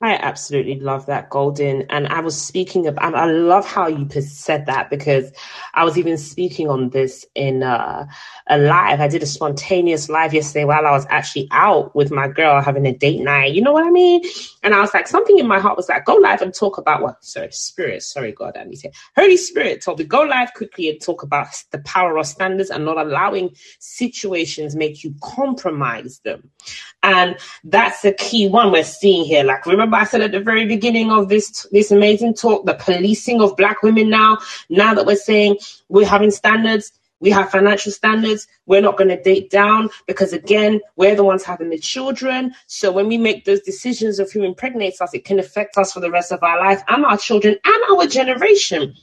I 0.03 0.15
absolutely 0.15 0.81
love 0.81 1.05
that, 1.05 1.29
Golden. 1.29 1.83
And 1.89 2.09
I 2.09 2.19
was 2.19 2.39
speaking 2.39 2.87
and 2.87 2.99
I 2.99 3.23
love 3.23 3.65
how 3.65 3.87
you 3.87 4.05
said 4.19 4.65
that 4.65 4.89
because 4.89 5.31
I 5.73 5.85
was 5.85 5.97
even 5.97 6.17
speaking 6.17 6.67
on 6.67 6.89
this 6.89 7.25
in 7.35 7.63
uh, 7.63 8.05
a 8.47 8.57
live. 8.57 8.99
I 8.99 9.07
did 9.07 9.23
a 9.23 9.25
spontaneous 9.25 10.09
live 10.09 10.33
yesterday 10.33 10.65
while 10.65 10.85
I 10.85 10.91
was 10.91 11.07
actually 11.09 11.47
out 11.51 11.95
with 11.95 12.11
my 12.11 12.27
girl 12.27 12.61
having 12.61 12.85
a 12.85 12.91
date 12.93 13.21
night. 13.21 13.53
You 13.53 13.61
know 13.61 13.71
what 13.71 13.87
I 13.87 13.91
mean? 13.91 14.21
And 14.61 14.73
I 14.75 14.81
was 14.81 14.93
like, 14.93 15.07
something 15.07 15.37
in 15.39 15.47
my 15.47 15.59
heart 15.59 15.77
was 15.77 15.87
like, 15.87 16.03
go 16.03 16.15
live 16.15 16.41
and 16.41 16.53
talk 16.53 16.77
about 16.77 17.01
what? 17.01 17.23
Sorry, 17.23 17.53
Spirit. 17.53 18.03
Sorry, 18.03 18.33
God, 18.33 18.57
I 18.57 18.65
need 18.65 18.81
to. 18.81 18.91
Holy 19.15 19.37
Spirit 19.37 19.81
told 19.81 19.99
me, 19.99 20.05
go 20.05 20.23
live 20.23 20.53
quickly 20.53 20.89
and 20.89 20.99
talk 20.99 21.23
about 21.23 21.47
the 21.71 21.79
power 21.79 22.17
of 22.17 22.27
standards 22.27 22.69
and 22.69 22.83
not 22.83 22.97
allowing 22.97 23.55
situations 23.79 24.75
make 24.75 25.01
you 25.05 25.15
compromise 25.21 26.19
them. 26.25 26.51
And 27.03 27.37
that's 27.63 28.01
the 28.01 28.13
key 28.13 28.47
one 28.47 28.71
we're 28.71 28.83
seeing 28.83 29.25
here. 29.25 29.43
Like, 29.43 29.65
remember 29.65 29.92
I 29.93 30.03
said 30.05 30.21
at 30.21 30.31
the 30.31 30.39
very 30.39 30.65
beginning 30.65 31.11
of 31.11 31.29
this, 31.29 31.67
this 31.71 31.91
amazing 31.91 32.35
talk, 32.35 32.65
the 32.65 32.73
policing 32.73 33.41
of 33.41 33.57
black 33.57 33.83
women 33.83 34.09
now, 34.09 34.39
now 34.69 34.93
that 34.93 35.05
we're 35.05 35.15
saying 35.15 35.57
we're 35.89 36.07
having 36.07 36.31
standards, 36.31 36.91
we 37.19 37.29
have 37.29 37.51
financial 37.51 37.93
standards. 37.93 38.47
We're 38.65 38.81
not 38.81 38.97
going 38.97 39.07
to 39.07 39.21
date 39.21 39.49
down 39.49 39.89
because, 40.07 40.33
again, 40.33 40.81
we're 40.97 41.15
the 41.15 41.23
ones 41.23 41.43
having 41.43 41.69
the 41.69 41.77
children. 41.77 42.53
So 42.67 42.91
when 42.91 43.07
we 43.07 43.17
make 43.17 43.45
those 43.45 43.61
decisions 43.61 44.19
of 44.19 44.29
who 44.29 44.43
impregnates 44.43 44.99
us, 44.99 45.13
it 45.13 45.23
can 45.23 45.39
affect 45.39 45.77
us 45.77 45.93
for 45.93 46.01
the 46.01 46.11
rest 46.11 46.33
of 46.33 46.43
our 46.43 46.59
life 46.59 46.83
and 46.89 47.05
our 47.05 47.17
children 47.17 47.55
and 47.63 47.83
our 47.89 48.07
generation 48.07 48.93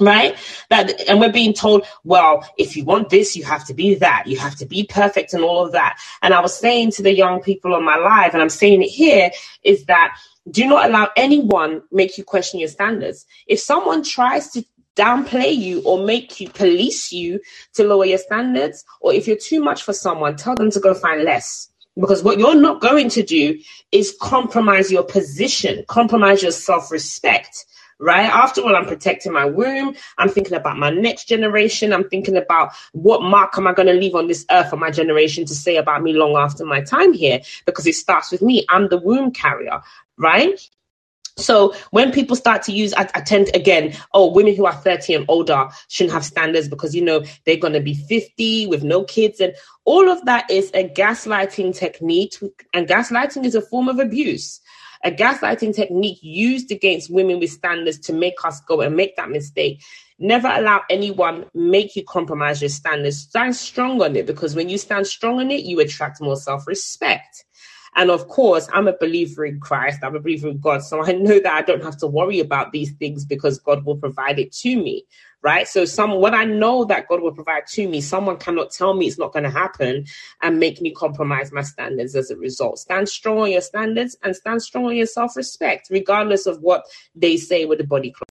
right? 0.00 0.36
That 0.70 1.00
and 1.08 1.20
we're 1.20 1.32
being 1.32 1.52
told 1.52 1.86
well 2.04 2.48
if 2.56 2.76
you 2.76 2.84
want 2.84 3.10
this 3.10 3.36
you 3.36 3.44
have 3.44 3.64
to 3.66 3.74
be 3.74 3.94
that. 3.96 4.24
You 4.26 4.38
have 4.38 4.56
to 4.56 4.66
be 4.66 4.84
perfect 4.84 5.32
and 5.32 5.42
all 5.42 5.64
of 5.64 5.72
that. 5.72 5.98
And 6.22 6.34
i 6.34 6.40
was 6.40 6.56
saying 6.56 6.92
to 6.92 7.02
the 7.02 7.14
young 7.14 7.40
people 7.40 7.74
on 7.74 7.84
my 7.84 7.96
live 7.96 8.32
and 8.34 8.42
i'm 8.42 8.48
saying 8.48 8.82
it 8.82 8.88
here 8.88 9.30
is 9.64 9.84
that 9.86 10.16
do 10.50 10.66
not 10.66 10.88
allow 10.88 11.08
anyone 11.16 11.82
make 11.92 12.16
you 12.16 12.24
question 12.24 12.60
your 12.60 12.68
standards. 12.68 13.26
If 13.46 13.60
someone 13.60 14.02
tries 14.02 14.50
to 14.52 14.64
downplay 14.96 15.54
you 15.54 15.82
or 15.82 16.04
make 16.04 16.40
you 16.40 16.48
police 16.48 17.12
you 17.12 17.40
to 17.74 17.84
lower 17.84 18.04
your 18.04 18.18
standards 18.18 18.84
or 19.00 19.12
if 19.12 19.28
you're 19.28 19.36
too 19.36 19.60
much 19.62 19.82
for 19.82 19.92
someone 19.92 20.36
tell 20.36 20.54
them 20.56 20.70
to 20.70 20.80
go 20.80 20.94
find 20.94 21.22
less. 21.24 21.70
Because 22.00 22.22
what 22.22 22.38
you're 22.38 22.54
not 22.54 22.80
going 22.80 23.08
to 23.10 23.22
do 23.24 23.58
is 23.92 24.16
compromise 24.20 24.90
your 24.90 25.02
position 25.02 25.84
compromise 25.88 26.42
your 26.42 26.52
self-respect 26.52 27.66
right? 28.00 28.26
After 28.26 28.60
all, 28.62 28.76
I'm 28.76 28.86
protecting 28.86 29.32
my 29.32 29.44
womb. 29.44 29.94
I'm 30.18 30.28
thinking 30.28 30.54
about 30.54 30.76
my 30.76 30.90
next 30.90 31.26
generation. 31.26 31.92
I'm 31.92 32.08
thinking 32.08 32.36
about 32.36 32.72
what 32.92 33.22
mark 33.22 33.56
am 33.58 33.66
I 33.66 33.72
going 33.72 33.88
to 33.88 33.94
leave 33.94 34.14
on 34.14 34.28
this 34.28 34.44
earth 34.50 34.70
for 34.70 34.76
my 34.76 34.90
generation 34.90 35.44
to 35.46 35.54
say 35.54 35.76
about 35.76 36.02
me 36.02 36.12
long 36.12 36.36
after 36.36 36.64
my 36.64 36.80
time 36.80 37.12
here, 37.12 37.40
because 37.66 37.86
it 37.86 37.94
starts 37.94 38.30
with 38.30 38.42
me. 38.42 38.64
I'm 38.68 38.88
the 38.88 38.98
womb 38.98 39.32
carrier, 39.32 39.80
right? 40.16 40.60
So 41.38 41.74
when 41.90 42.10
people 42.12 42.36
start 42.36 42.62
to 42.64 42.72
use, 42.72 42.92
I, 42.94 43.02
I, 43.14 43.20
tend 43.20 43.50
again, 43.54 43.94
oh, 44.12 44.32
women 44.32 44.56
who 44.56 44.66
are 44.66 44.74
30 44.74 45.14
and 45.14 45.24
older 45.28 45.68
shouldn't 45.86 46.12
have 46.12 46.24
standards 46.24 46.68
because, 46.68 46.94
you 46.96 47.04
know, 47.04 47.22
they're 47.46 47.56
going 47.56 47.74
to 47.74 47.80
be 47.80 47.94
50 47.94 48.66
with 48.66 48.82
no 48.82 49.04
kids. 49.04 49.40
And 49.40 49.54
all 49.84 50.08
of 50.08 50.24
that 50.24 50.50
is 50.50 50.70
a 50.74 50.88
gaslighting 50.88 51.76
technique. 51.76 52.36
And 52.74 52.88
gaslighting 52.88 53.44
is 53.44 53.54
a 53.54 53.62
form 53.62 53.88
of 53.88 54.00
abuse. 54.00 54.60
A 55.04 55.10
gaslighting 55.10 55.74
technique 55.74 56.18
used 56.22 56.72
against 56.72 57.10
women 57.10 57.38
with 57.38 57.50
standards 57.50 57.98
to 58.00 58.12
make 58.12 58.34
us 58.44 58.60
go 58.60 58.80
and 58.80 58.96
make 58.96 59.16
that 59.16 59.30
mistake. 59.30 59.82
Never 60.18 60.48
allow 60.48 60.82
anyone 60.90 61.46
make 61.54 61.94
you 61.94 62.04
compromise 62.04 62.60
your 62.60 62.70
standards. 62.70 63.18
Stand 63.18 63.54
strong 63.54 64.02
on 64.02 64.16
it 64.16 64.26
because 64.26 64.56
when 64.56 64.68
you 64.68 64.78
stand 64.78 65.06
strong 65.06 65.38
on 65.40 65.50
it, 65.50 65.64
you 65.64 65.78
attract 65.80 66.20
more 66.20 66.36
self-respect. 66.36 67.44
And 67.98 68.12
of 68.12 68.28
course, 68.28 68.68
I'm 68.72 68.86
a 68.86 68.96
believer 68.96 69.44
in 69.44 69.58
Christ. 69.58 70.04
I'm 70.04 70.14
a 70.14 70.20
believer 70.20 70.46
in 70.46 70.60
God. 70.60 70.84
So 70.84 71.04
I 71.04 71.10
know 71.12 71.40
that 71.40 71.52
I 71.52 71.62
don't 71.62 71.82
have 71.82 71.96
to 71.98 72.06
worry 72.06 72.38
about 72.38 72.70
these 72.70 72.92
things 72.92 73.24
because 73.24 73.58
God 73.58 73.84
will 73.84 73.96
provide 73.96 74.38
it 74.38 74.52
to 74.58 74.76
me. 74.76 75.04
Right. 75.42 75.66
So 75.66 75.84
some 75.84 76.12
what 76.20 76.32
I 76.32 76.44
know 76.44 76.84
that 76.84 77.08
God 77.08 77.22
will 77.22 77.34
provide 77.34 77.66
to 77.66 77.88
me, 77.88 78.00
someone 78.00 78.36
cannot 78.36 78.70
tell 78.70 78.94
me 78.94 79.08
it's 79.08 79.18
not 79.18 79.32
going 79.32 79.42
to 79.42 79.50
happen 79.50 80.04
and 80.42 80.60
make 80.60 80.80
me 80.80 80.92
compromise 80.92 81.50
my 81.50 81.62
standards 81.62 82.14
as 82.14 82.30
a 82.30 82.36
result. 82.36 82.78
Stand 82.78 83.08
strong 83.08 83.38
on 83.38 83.50
your 83.50 83.62
standards 83.62 84.16
and 84.22 84.36
stand 84.36 84.62
strong 84.62 84.86
on 84.86 84.96
your 84.96 85.06
self-respect, 85.06 85.88
regardless 85.90 86.46
of 86.46 86.60
what 86.60 86.84
they 87.16 87.36
say 87.36 87.64
with 87.64 87.78
the 87.78 87.86
body 87.86 88.12
clock. 88.12 88.28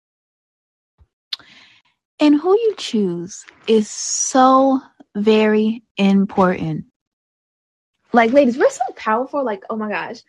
And 2.19 2.35
who 2.35 2.51
you 2.51 2.75
choose 2.77 3.45
is 3.67 3.89
so 3.89 4.81
very 5.15 5.83
important 5.97 6.85
like 8.13 8.31
ladies 8.31 8.57
we're 8.57 8.69
so 8.69 8.83
powerful. 8.95 9.43
Like 9.43 9.63
oh 9.69 9.75
my 9.75 9.89
gosh. 9.89 10.21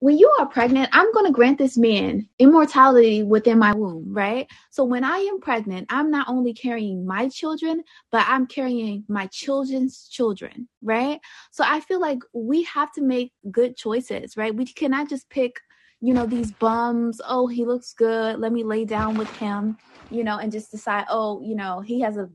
When 0.00 0.16
you 0.16 0.32
are 0.38 0.46
pregnant 0.46 0.90
i'm 0.92 1.12
going 1.12 1.26
to 1.26 1.32
grant 1.32 1.58
this 1.58 1.76
man 1.76 2.28
immortality 2.38 3.24
within 3.24 3.58
my 3.58 3.74
womb 3.74 4.04
right? 4.12 4.46
So 4.70 4.84
when 4.84 5.02
i 5.02 5.16
am 5.16 5.40
pregnant 5.40 5.86
i'm 5.90 6.10
not 6.10 6.28
only 6.28 6.52
carrying 6.52 7.06
my 7.06 7.28
children 7.28 7.82
but 8.12 8.24
i'm 8.28 8.46
carrying 8.46 9.04
my 9.08 9.26
children's 9.26 10.06
children 10.08 10.68
right? 10.82 11.20
So 11.50 11.64
i 11.66 11.80
feel 11.80 12.00
like 12.00 12.20
we 12.32 12.62
have 12.64 12.92
to 12.92 13.02
make 13.02 13.32
good 13.50 13.76
choices 13.76 14.36
right? 14.36 14.54
We 14.54 14.66
cannot 14.66 15.08
just 15.08 15.28
pick 15.30 15.60
you 16.00 16.14
know 16.14 16.26
these 16.26 16.52
bums 16.52 17.20
oh 17.26 17.48
he 17.48 17.64
looks 17.64 17.92
good. 17.92 18.38
Let 18.38 18.52
me 18.52 18.62
lay 18.62 18.84
down 18.84 19.16
with 19.16 19.30
him 19.36 19.76
you 20.10 20.22
know 20.22 20.38
and 20.38 20.52
just 20.52 20.70
decide 20.70 21.06
oh 21.10 21.42
you 21.42 21.56
know 21.56 21.80
he 21.80 22.00
has 22.00 22.16
a 22.16 22.30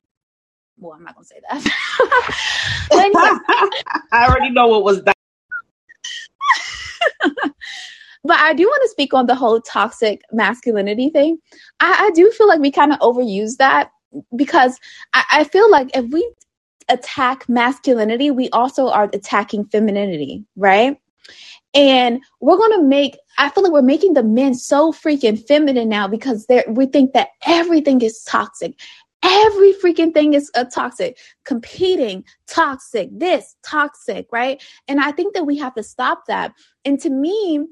well, 0.78 0.94
I'm 0.94 1.04
not 1.04 1.16
gonna 1.16 1.26
say 1.26 1.40
that. 1.50 1.62
I 4.12 4.28
already 4.28 4.50
know 4.50 4.68
what 4.68 4.84
was 4.84 5.04
that. 5.04 5.16
but 8.24 8.40
I 8.40 8.54
do 8.54 8.64
want 8.64 8.82
to 8.84 8.90
speak 8.90 9.14
on 9.14 9.26
the 9.26 9.36
whole 9.36 9.62
toxic 9.62 10.22
masculinity 10.32 11.10
thing. 11.10 11.38
I, 11.80 12.08
I 12.08 12.12
do 12.12 12.30
feel 12.32 12.48
like 12.48 12.60
we 12.60 12.72
kind 12.72 12.94
of 12.94 13.00
overuse 13.00 13.58
that 13.58 13.92
because 14.36 14.80
I, 15.14 15.24
I 15.32 15.44
feel 15.46 15.70
like 15.70 15.90
if 15.96 16.06
we 16.12 16.30
attack 16.90 17.48
masculinity, 17.48 18.32
we 18.32 18.50
also 18.50 18.90
are 18.90 19.10
attacking 19.14 19.66
femininity, 19.66 20.46
right? 20.56 20.98
And 21.74 22.22
we're 22.40 22.58
going 22.58 22.80
to 22.80 22.84
make, 22.84 23.18
I 23.40 23.50
feel 23.50 23.64
like 23.64 23.72
we're 23.72 23.82
making 23.82 24.14
the 24.14 24.24
men 24.24 24.54
so 24.54 24.92
freaking 24.92 25.44
feminine 25.48 25.90
now 25.90 26.08
because 26.08 26.46
they're, 26.46 26.66
we 26.68 26.86
think 26.86 27.14
that 27.14 27.30
everything 27.46 28.02
is 28.02 28.24
toxic. 28.24 28.80
Every 29.24 29.74
freaking 29.74 30.14
thing 30.14 30.34
is 30.34 30.52
a 30.54 30.66
toxic, 30.66 31.18
competing, 31.46 32.26
toxic, 32.48 33.10
this, 33.12 33.56
toxic, 33.64 34.28
right? 34.32 34.62
And 34.88 35.00
I 35.00 35.12
think 35.12 35.34
that 35.34 35.46
we 35.46 35.58
have 35.58 35.74
to 35.76 35.84
stop 35.84 36.26
that. 36.28 36.54
And 36.84 37.00
to 37.00 37.10
me, 37.10 37.66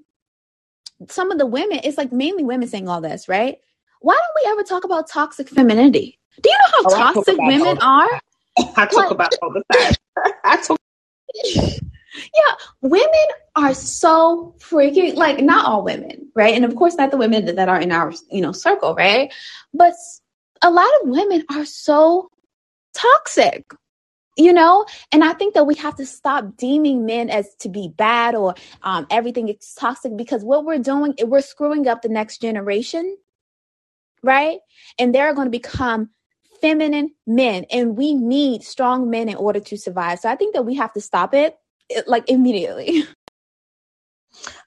some 1.09 1.31
of 1.31 1.37
the 1.37 1.45
women, 1.45 1.81
it's 1.83 1.97
like 1.97 2.13
mainly 2.13 2.43
women 2.43 2.67
saying 2.67 2.87
all 2.87 3.01
this, 3.01 3.27
right? 3.27 3.57
Why 3.99 4.13
don't 4.15 4.43
we 4.43 4.51
ever 4.51 4.63
talk 4.63 4.83
about 4.83 5.09
toxic 5.09 5.49
femininity? 5.49 6.19
Do 6.41 6.49
you 6.49 6.57
know 6.57 6.71
how 6.71 7.09
oh, 7.09 7.13
toxic 7.13 7.37
women 7.37 7.77
are? 7.79 8.09
I 8.77 8.85
talk 8.85 8.93
like, 8.93 9.11
about 9.11 9.35
all 9.41 9.53
the 9.53 9.63
time. 9.73 9.93
I 10.43 10.57
talk. 10.57 10.79
Yeah, 12.13 12.55
women 12.81 13.09
are 13.55 13.73
so 13.73 14.53
freaking 14.59 15.15
like 15.15 15.39
not 15.39 15.65
all 15.65 15.81
women, 15.81 16.29
right? 16.35 16.53
And 16.53 16.65
of 16.65 16.75
course, 16.75 16.95
not 16.95 17.09
the 17.09 17.15
women 17.15 17.55
that 17.55 17.69
are 17.69 17.79
in 17.79 17.93
our 17.93 18.11
you 18.29 18.41
know 18.41 18.51
circle, 18.51 18.93
right? 18.95 19.33
But 19.73 19.93
a 20.61 20.69
lot 20.69 20.89
of 21.01 21.09
women 21.09 21.43
are 21.49 21.65
so 21.65 22.29
toxic 22.93 23.65
you 24.37 24.53
know? 24.53 24.85
And 25.11 25.23
i 25.23 25.33
think 25.33 25.53
that 25.53 25.67
we 25.67 25.75
have 25.75 25.95
to 25.95 26.05
stop 26.05 26.55
deeming 26.57 27.05
men 27.05 27.29
as 27.29 27.53
to 27.59 27.69
be 27.69 27.89
bad 27.89 28.33
or 28.33 28.55
um, 28.83 29.05
everything 29.09 29.49
is 29.49 29.73
toxic 29.77 30.15
because 30.15 30.43
what 30.43 30.65
we're 30.65 30.79
doing 30.79 31.13
we're 31.23 31.41
screwing 31.41 31.87
up 31.87 32.01
the 32.01 32.09
next 32.09 32.41
generation 32.41 33.17
right? 34.23 34.59
And 34.99 35.13
they're 35.15 35.33
going 35.33 35.47
to 35.47 35.51
become 35.51 36.09
feminine 36.61 37.09
men 37.25 37.65
and 37.71 37.97
we 37.97 38.13
need 38.13 38.63
strong 38.63 39.09
men 39.09 39.29
in 39.29 39.35
order 39.35 39.59
to 39.59 39.77
survive. 39.77 40.19
So 40.19 40.29
i 40.29 40.35
think 40.35 40.53
that 40.53 40.65
we 40.65 40.75
have 40.75 40.93
to 40.93 41.01
stop 41.01 41.33
it 41.33 41.57
like 42.07 42.29
immediately 42.29 43.03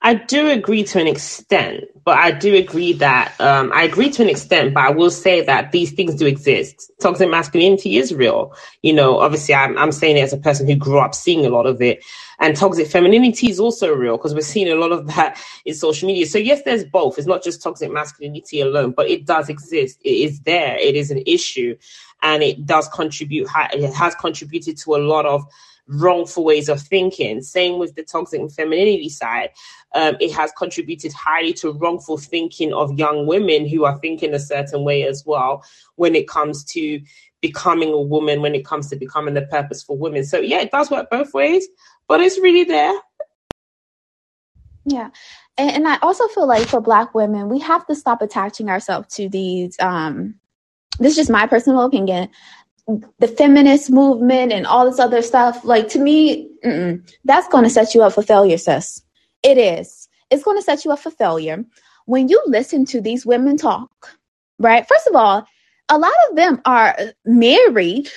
I 0.03 0.15
do 0.15 0.51
agree 0.51 0.85
to 0.85 1.01
an 1.01 1.07
extent, 1.07 1.85
but 2.05 2.19
I 2.19 2.31
do 2.31 2.55
agree 2.55 2.93
that 2.95 3.35
um, 3.41 3.73
I 3.75 3.85
agree 3.85 4.11
to 4.11 4.23
an 4.23 4.29
extent, 4.29 4.75
but 4.75 4.85
I 4.85 4.91
will 4.91 5.11
say 5.11 5.41
that 5.41 5.73
these 5.73 5.93
things 5.93 6.15
do 6.15 6.27
exist. 6.27 6.93
Toxic 7.01 7.31
masculinity 7.31 7.97
is 7.97 8.13
real. 8.15 8.55
You 8.83 8.93
know, 8.93 9.19
obviously, 9.19 9.55
I'm, 9.55 9.77
I'm 9.79 9.93
saying 9.93 10.19
it 10.19 10.23
as 10.23 10.33
a 10.33 10.39
person 10.39 10.69
who 10.69 10.77
grew 10.77 10.99
up 10.99 11.15
seeing 11.15 11.47
a 11.47 11.49
lot 11.49 11.67
of 11.67 11.81
it, 11.81 12.05
and 12.39 12.55
toxic 12.57 12.87
femininity 12.87 13.49
is 13.49 13.59
also 13.59 13.93
real 13.93 14.19
because 14.19 14.35
we're 14.35 14.43
seeing 14.43 14.69
a 14.69 14.75
lot 14.75 14.93
of 14.93 15.07
that 15.15 15.39
in 15.65 15.75
social 15.75 16.07
media. 16.07 16.27
So 16.27 16.39
yes, 16.39 16.63
there's 16.65 16.85
both. 16.85 17.17
It's 17.17 17.27
not 17.27 17.43
just 17.43 17.63
toxic 17.63 17.91
masculinity 17.91 18.61
alone, 18.61 18.93
but 18.93 19.09
it 19.09 19.25
does 19.25 19.49
exist. 19.49 19.99
It 20.05 20.11
is 20.11 20.41
there. 20.41 20.77
It 20.79 20.97
is 20.97 21.11
an 21.11 21.23
issue, 21.27 21.77
and 22.23 22.43
it 22.43 22.67
does 22.67 22.89
contribute. 22.89 23.49
It 23.73 23.95
has 23.95 24.15
contributed 24.17 24.77
to 24.79 24.97
a 24.97 24.99
lot 24.99 25.25
of 25.25 25.47
wrongful 25.87 26.45
ways 26.45 26.69
of 26.69 26.81
thinking. 26.81 27.43
Same 27.43 27.79
with 27.79 27.95
the 27.95 28.03
toxic 28.03 28.41
femininity 28.51 29.09
side. 29.09 29.51
Um, 29.95 30.17
it 30.21 30.33
has 30.33 30.53
contributed 30.53 31.13
highly 31.13 31.53
to 31.55 31.73
wrongful 31.73 32.19
thinking 32.19 32.73
of 32.73 32.99
young 32.99 33.27
women 33.27 33.69
who 33.69 33.85
are 33.85 33.99
thinking 33.99 34.35
a 34.35 34.41
certain 34.41 34.85
way 34.85 35.05
as 35.05 35.25
well 35.27 35.65
when 35.97 36.15
it 36.15 36.29
comes 36.29 36.65
to 36.65 37.01
becoming 37.41 37.93
a 37.93 38.01
woman, 38.01 38.41
when 38.41 38.55
it 38.55 38.65
comes 38.65 38.89
to 38.89 38.97
becoming 38.97 39.35
the 39.35 39.43
purpose 39.43 39.83
for 39.83 39.97
women. 39.97 40.25
So, 40.25 40.39
yeah, 40.39 40.61
it 40.61 40.71
does 40.71 40.91
work 40.91 41.11
both 41.11 41.35
ways, 41.35 41.67
but 42.09 42.21
it's 42.21 42.39
really 42.39 42.65
there. 42.65 42.95
Yeah. 44.87 45.11
And, 45.57 45.71
and 45.71 45.89
I 45.89 45.99
also 46.03 46.27
feel 46.29 46.47
like 46.47 46.67
for 46.67 46.81
Black 46.81 47.15
women, 47.15 47.49
we 47.49 47.59
have 47.61 47.87
to 47.87 47.95
stop 47.95 48.23
attaching 48.23 48.69
ourselves 48.69 49.15
to 49.17 49.29
these. 49.29 49.77
Um, 49.81 50.37
this 50.99 51.13
is 51.13 51.17
just 51.17 51.31
my 51.31 51.47
personal 51.47 51.83
opinion 51.83 52.29
the 53.19 53.29
feminist 53.29 53.91
movement 53.91 54.53
and 54.53 54.67
all 54.67 54.89
this 54.89 54.99
other 54.99 55.23
stuff, 55.23 55.65
like 55.65 55.89
to 55.89 55.99
me, 55.99 56.51
that's 57.25 57.49
going 57.49 57.65
to 57.65 57.71
set 57.71 57.95
you 57.95 58.03
up 58.03 58.13
for 58.13 58.23
failure, 58.23 58.59
sis. 58.59 59.03
It 59.43 59.59
is. 59.59 60.09
It's 60.31 60.43
going 60.43 60.59
to 60.59 60.63
set 60.63 60.85
you 60.85 60.93
up 60.93 60.99
for 60.99 61.11
failure. 61.11 61.65
When 62.07 62.29
you 62.29 62.43
listen 62.47 62.85
to 62.87 63.01
these 63.01 63.25
women 63.25 63.57
talk, 63.57 64.11
right? 64.59 64.87
First 64.87 65.07
of 65.07 65.15
all, 65.15 65.47
a 65.89 65.99
lot 65.99 66.13
of 66.29 66.37
them 66.37 66.61
are 66.65 66.97
married, 67.25 68.11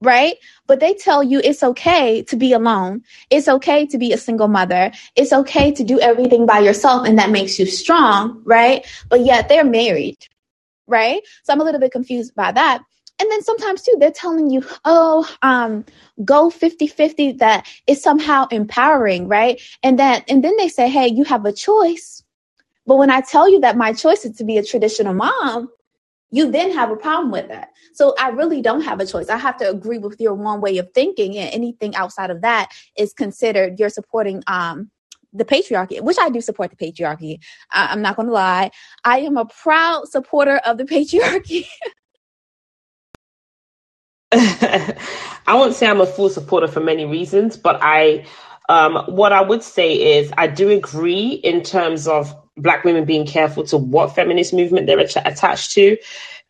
right? 0.00 0.36
But 0.66 0.80
they 0.80 0.94
tell 0.94 1.22
you 1.22 1.40
it's 1.42 1.62
okay 1.62 2.22
to 2.24 2.36
be 2.36 2.52
alone. 2.52 3.02
It's 3.30 3.48
okay 3.48 3.86
to 3.86 3.98
be 3.98 4.12
a 4.12 4.18
single 4.18 4.48
mother. 4.48 4.92
It's 5.16 5.32
okay 5.32 5.72
to 5.72 5.84
do 5.84 6.00
everything 6.00 6.46
by 6.46 6.60
yourself, 6.60 7.06
and 7.06 7.18
that 7.18 7.30
makes 7.30 7.58
you 7.58 7.66
strong, 7.66 8.42
right? 8.44 8.86
But 9.08 9.20
yet 9.20 9.48
they're 9.48 9.64
married, 9.64 10.18
right? 10.86 11.22
So 11.44 11.52
I'm 11.52 11.60
a 11.60 11.64
little 11.64 11.80
bit 11.80 11.92
confused 11.92 12.34
by 12.34 12.52
that 12.52 12.82
and 13.18 13.30
then 13.30 13.42
sometimes 13.42 13.82
too 13.82 13.94
they're 13.98 14.10
telling 14.10 14.50
you 14.50 14.64
oh 14.84 15.28
um 15.42 15.84
go 16.24 16.50
50 16.50 16.86
50 16.86 17.32
that 17.32 17.66
is 17.86 18.02
somehow 18.02 18.46
empowering 18.50 19.28
right 19.28 19.60
and 19.82 19.98
that 19.98 20.24
and 20.28 20.44
then 20.44 20.56
they 20.56 20.68
say 20.68 20.88
hey 20.88 21.06
you 21.06 21.24
have 21.24 21.44
a 21.44 21.52
choice 21.52 22.22
but 22.86 22.96
when 22.96 23.10
i 23.10 23.20
tell 23.20 23.48
you 23.48 23.60
that 23.60 23.76
my 23.76 23.92
choice 23.92 24.24
is 24.24 24.36
to 24.36 24.44
be 24.44 24.58
a 24.58 24.64
traditional 24.64 25.14
mom 25.14 25.68
you 26.30 26.50
then 26.50 26.72
have 26.72 26.90
a 26.90 26.96
problem 26.96 27.30
with 27.30 27.48
that 27.48 27.70
so 27.92 28.14
i 28.18 28.28
really 28.28 28.60
don't 28.60 28.82
have 28.82 29.00
a 29.00 29.06
choice 29.06 29.28
i 29.28 29.36
have 29.36 29.56
to 29.56 29.68
agree 29.68 29.98
with 29.98 30.20
your 30.20 30.34
one 30.34 30.60
way 30.60 30.78
of 30.78 30.90
thinking 30.92 31.36
and 31.36 31.52
anything 31.54 31.94
outside 31.94 32.30
of 32.30 32.40
that 32.40 32.70
is 32.96 33.12
considered 33.12 33.78
you're 33.78 33.88
supporting 33.88 34.42
um 34.46 34.90
the 35.34 35.44
patriarchy, 35.44 35.98
which 36.00 36.18
I 36.20 36.28
do 36.28 36.40
support 36.40 36.70
the 36.70 36.76
patriarchy. 36.76 37.38
I, 37.70 37.86
I'm 37.86 38.02
not 38.02 38.16
going 38.16 38.28
to 38.28 38.34
lie. 38.34 38.70
I 39.04 39.20
am 39.20 39.36
a 39.36 39.46
proud 39.46 40.08
supporter 40.08 40.58
of 40.58 40.78
the 40.78 40.84
patriarchy. 40.84 41.66
I 45.46 45.54
won't 45.54 45.74
say 45.74 45.86
I'm 45.86 46.00
a 46.00 46.06
full 46.06 46.30
supporter 46.30 46.68
for 46.68 46.80
many 46.80 47.04
reasons, 47.04 47.56
but 47.56 47.78
I, 47.82 48.26
um, 48.68 48.96
what 49.08 49.32
I 49.32 49.42
would 49.42 49.62
say 49.62 50.18
is 50.18 50.32
I 50.38 50.46
do 50.46 50.70
agree 50.70 51.32
in 51.44 51.62
terms 51.62 52.08
of 52.08 52.34
black 52.56 52.84
women 52.84 53.04
being 53.04 53.26
careful 53.26 53.64
to 53.64 53.76
what 53.76 54.14
feminist 54.14 54.52
movement 54.52 54.86
they're 54.86 54.98
attached 54.98 55.72
to. 55.72 55.96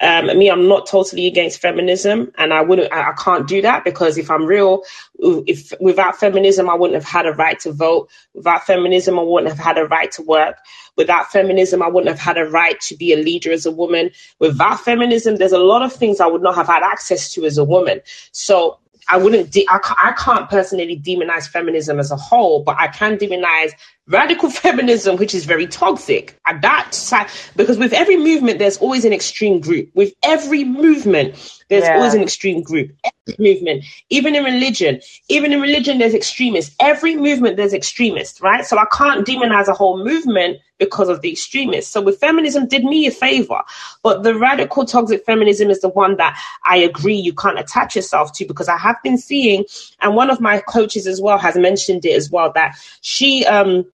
Um, 0.01 0.27
me, 0.37 0.51
I'm 0.51 0.67
not 0.67 0.87
totally 0.87 1.29
against 1.29 1.61
feminism, 1.61 2.33
and 2.37 2.53
I 2.53 2.61
wouldn't, 2.61 2.93
I, 2.93 3.11
I, 3.11 3.13
can't 3.13 3.47
do 3.47 3.63
that 3.63 3.85
because 3.85 4.19
if 4.19 4.33
I'm 4.33 4.45
real, 4.45 4.83
if 5.21 5.73
without 5.81 6.19
feminism, 6.19 6.69
I 6.69 6.75
wouldn't 6.75 7.01
have 7.01 7.09
had 7.09 7.25
a 7.25 7.33
right 7.33 7.61
to 7.61 7.71
vote. 7.71 8.11
Without 8.35 8.67
feminism, 8.67 9.17
I 9.17 9.23
wouldn't 9.23 9.49
have 9.55 9.65
had 9.65 9.79
a 9.79 9.87
right 9.87 10.11
to 10.13 10.23
work. 10.23 10.57
Without 10.97 11.31
feminism, 11.31 11.83
I 11.83 11.89
wouldn't 11.89 12.09
have 12.09 12.19
had 12.19 12.37
a 12.37 12.51
right 12.51 12.81
to 12.81 12.97
be 12.97 13.13
a 13.13 13.17
leader 13.17 13.53
as 13.53 13.65
a 13.65 13.71
woman. 13.71 14.11
Without 14.41 14.81
feminism, 14.81 15.37
there's 15.37 15.53
a 15.53 15.59
lot 15.59 15.83
of 15.83 15.93
things 15.93 16.19
I 16.19 16.27
would 16.27 16.43
not 16.43 16.57
have 16.57 16.67
had 16.67 16.83
access 16.83 17.33
to 17.35 17.45
as 17.45 17.57
a 17.57 17.65
woman. 17.65 18.01
So 18.33 18.81
I 19.09 19.19
wouldn't, 19.19 19.53
de- 19.53 19.69
I, 19.69 19.79
I 20.03 20.13
can't 20.13 20.49
personally 20.51 20.99
demonize 20.99 21.49
feminism 21.49 22.01
as 22.01 22.11
a 22.11 22.17
whole, 22.17 22.65
but 22.65 22.77
I 22.79 22.89
can 22.89 23.19
demonize 23.19 23.73
radical 24.09 24.51
feminism, 24.51 25.17
which 25.17 25.35
is 25.35 25.45
very 25.45 25.67
toxic. 25.67 26.39
And 26.47 26.61
that 26.63 26.95
side, 26.95 27.29
because 27.57 27.79
with 27.79 27.93
every 27.93 28.17
movement, 28.17 28.59
there's 28.59 28.79
always 28.79 29.05
an 29.05 29.13
extreme 29.13 29.61
group. 29.61 29.91
With 29.95 30.13
every 30.25 30.65
movement, 30.65 31.35
there's 31.69 31.85
yeah. 31.85 31.97
always 31.97 32.15
an 32.15 32.23
extreme 32.23 32.63
group. 32.63 32.91
Every 33.05 33.55
movement, 33.55 33.85
even 34.11 34.35
in 34.35 34.45
religion, 34.45 35.01
even 35.29 35.53
in 35.53 35.61
religion, 35.61 35.99
there's 35.99 36.15
extremists. 36.15 36.75
Every 36.81 37.17
movement, 37.17 37.57
there's 37.57 37.73
extremists, 37.73 38.41
right? 38.41 38.67
So 38.67 38.77
I 38.77 38.87
can't 38.93 39.27
demonize 39.27 39.69
a 39.69 39.73
whole 39.73 40.05
movement 40.05 40.59
because 40.79 41.09
of 41.09 41.21
the 41.21 41.31
extremists. 41.31 41.93
So 41.93 42.03
with 42.03 42.19
feminism, 42.19 42.67
did 42.67 42.85
me 42.85 43.07
a 43.07 43.13
favor. 43.13 43.63
But 44.03 44.25
the 44.25 44.35
radical 44.35 44.85
toxic 44.85 45.25
feminism 45.25 45.71
is 45.71 45.81
the 45.81 45.89
one 45.89 46.17
that 46.17 46.37
I 46.67 46.79
agree 46.79 47.15
you 47.15 47.33
can't 47.33 47.59
attach 47.59 47.95
yourself 47.95 48.33
to 48.35 48.45
because 48.45 48.69
I 48.69 48.77
have 48.77 48.97
been 49.05 49.17
seeing, 49.17 49.65
and 50.01 50.17
one 50.17 50.29
of 50.29 50.41
my 50.41 50.61
coaches 50.61 51.07
as 51.07 51.21
well 51.21 51.39
has 51.39 51.57
mentioned 51.57 52.05
it 52.05 52.17
as 52.17 52.31
well, 52.31 52.51
that 52.55 52.75
she 53.01 53.47
um 53.47 53.87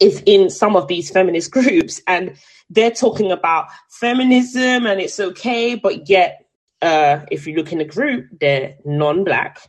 is 0.00 0.22
in 0.26 0.50
some 0.50 0.76
of 0.76 0.88
these 0.88 1.10
feminist 1.10 1.50
groups 1.52 2.00
and 2.06 2.36
they're 2.70 2.90
talking 2.90 3.32
about 3.32 3.66
feminism 3.88 4.86
and 4.86 5.00
it's 5.00 5.18
okay, 5.18 5.74
but 5.74 6.08
yet 6.08 6.44
uh, 6.82 7.20
if 7.30 7.46
you 7.46 7.56
look 7.56 7.72
in 7.72 7.78
the 7.78 7.84
group, 7.84 8.28
they're 8.38 8.76
non-black. 8.84 9.60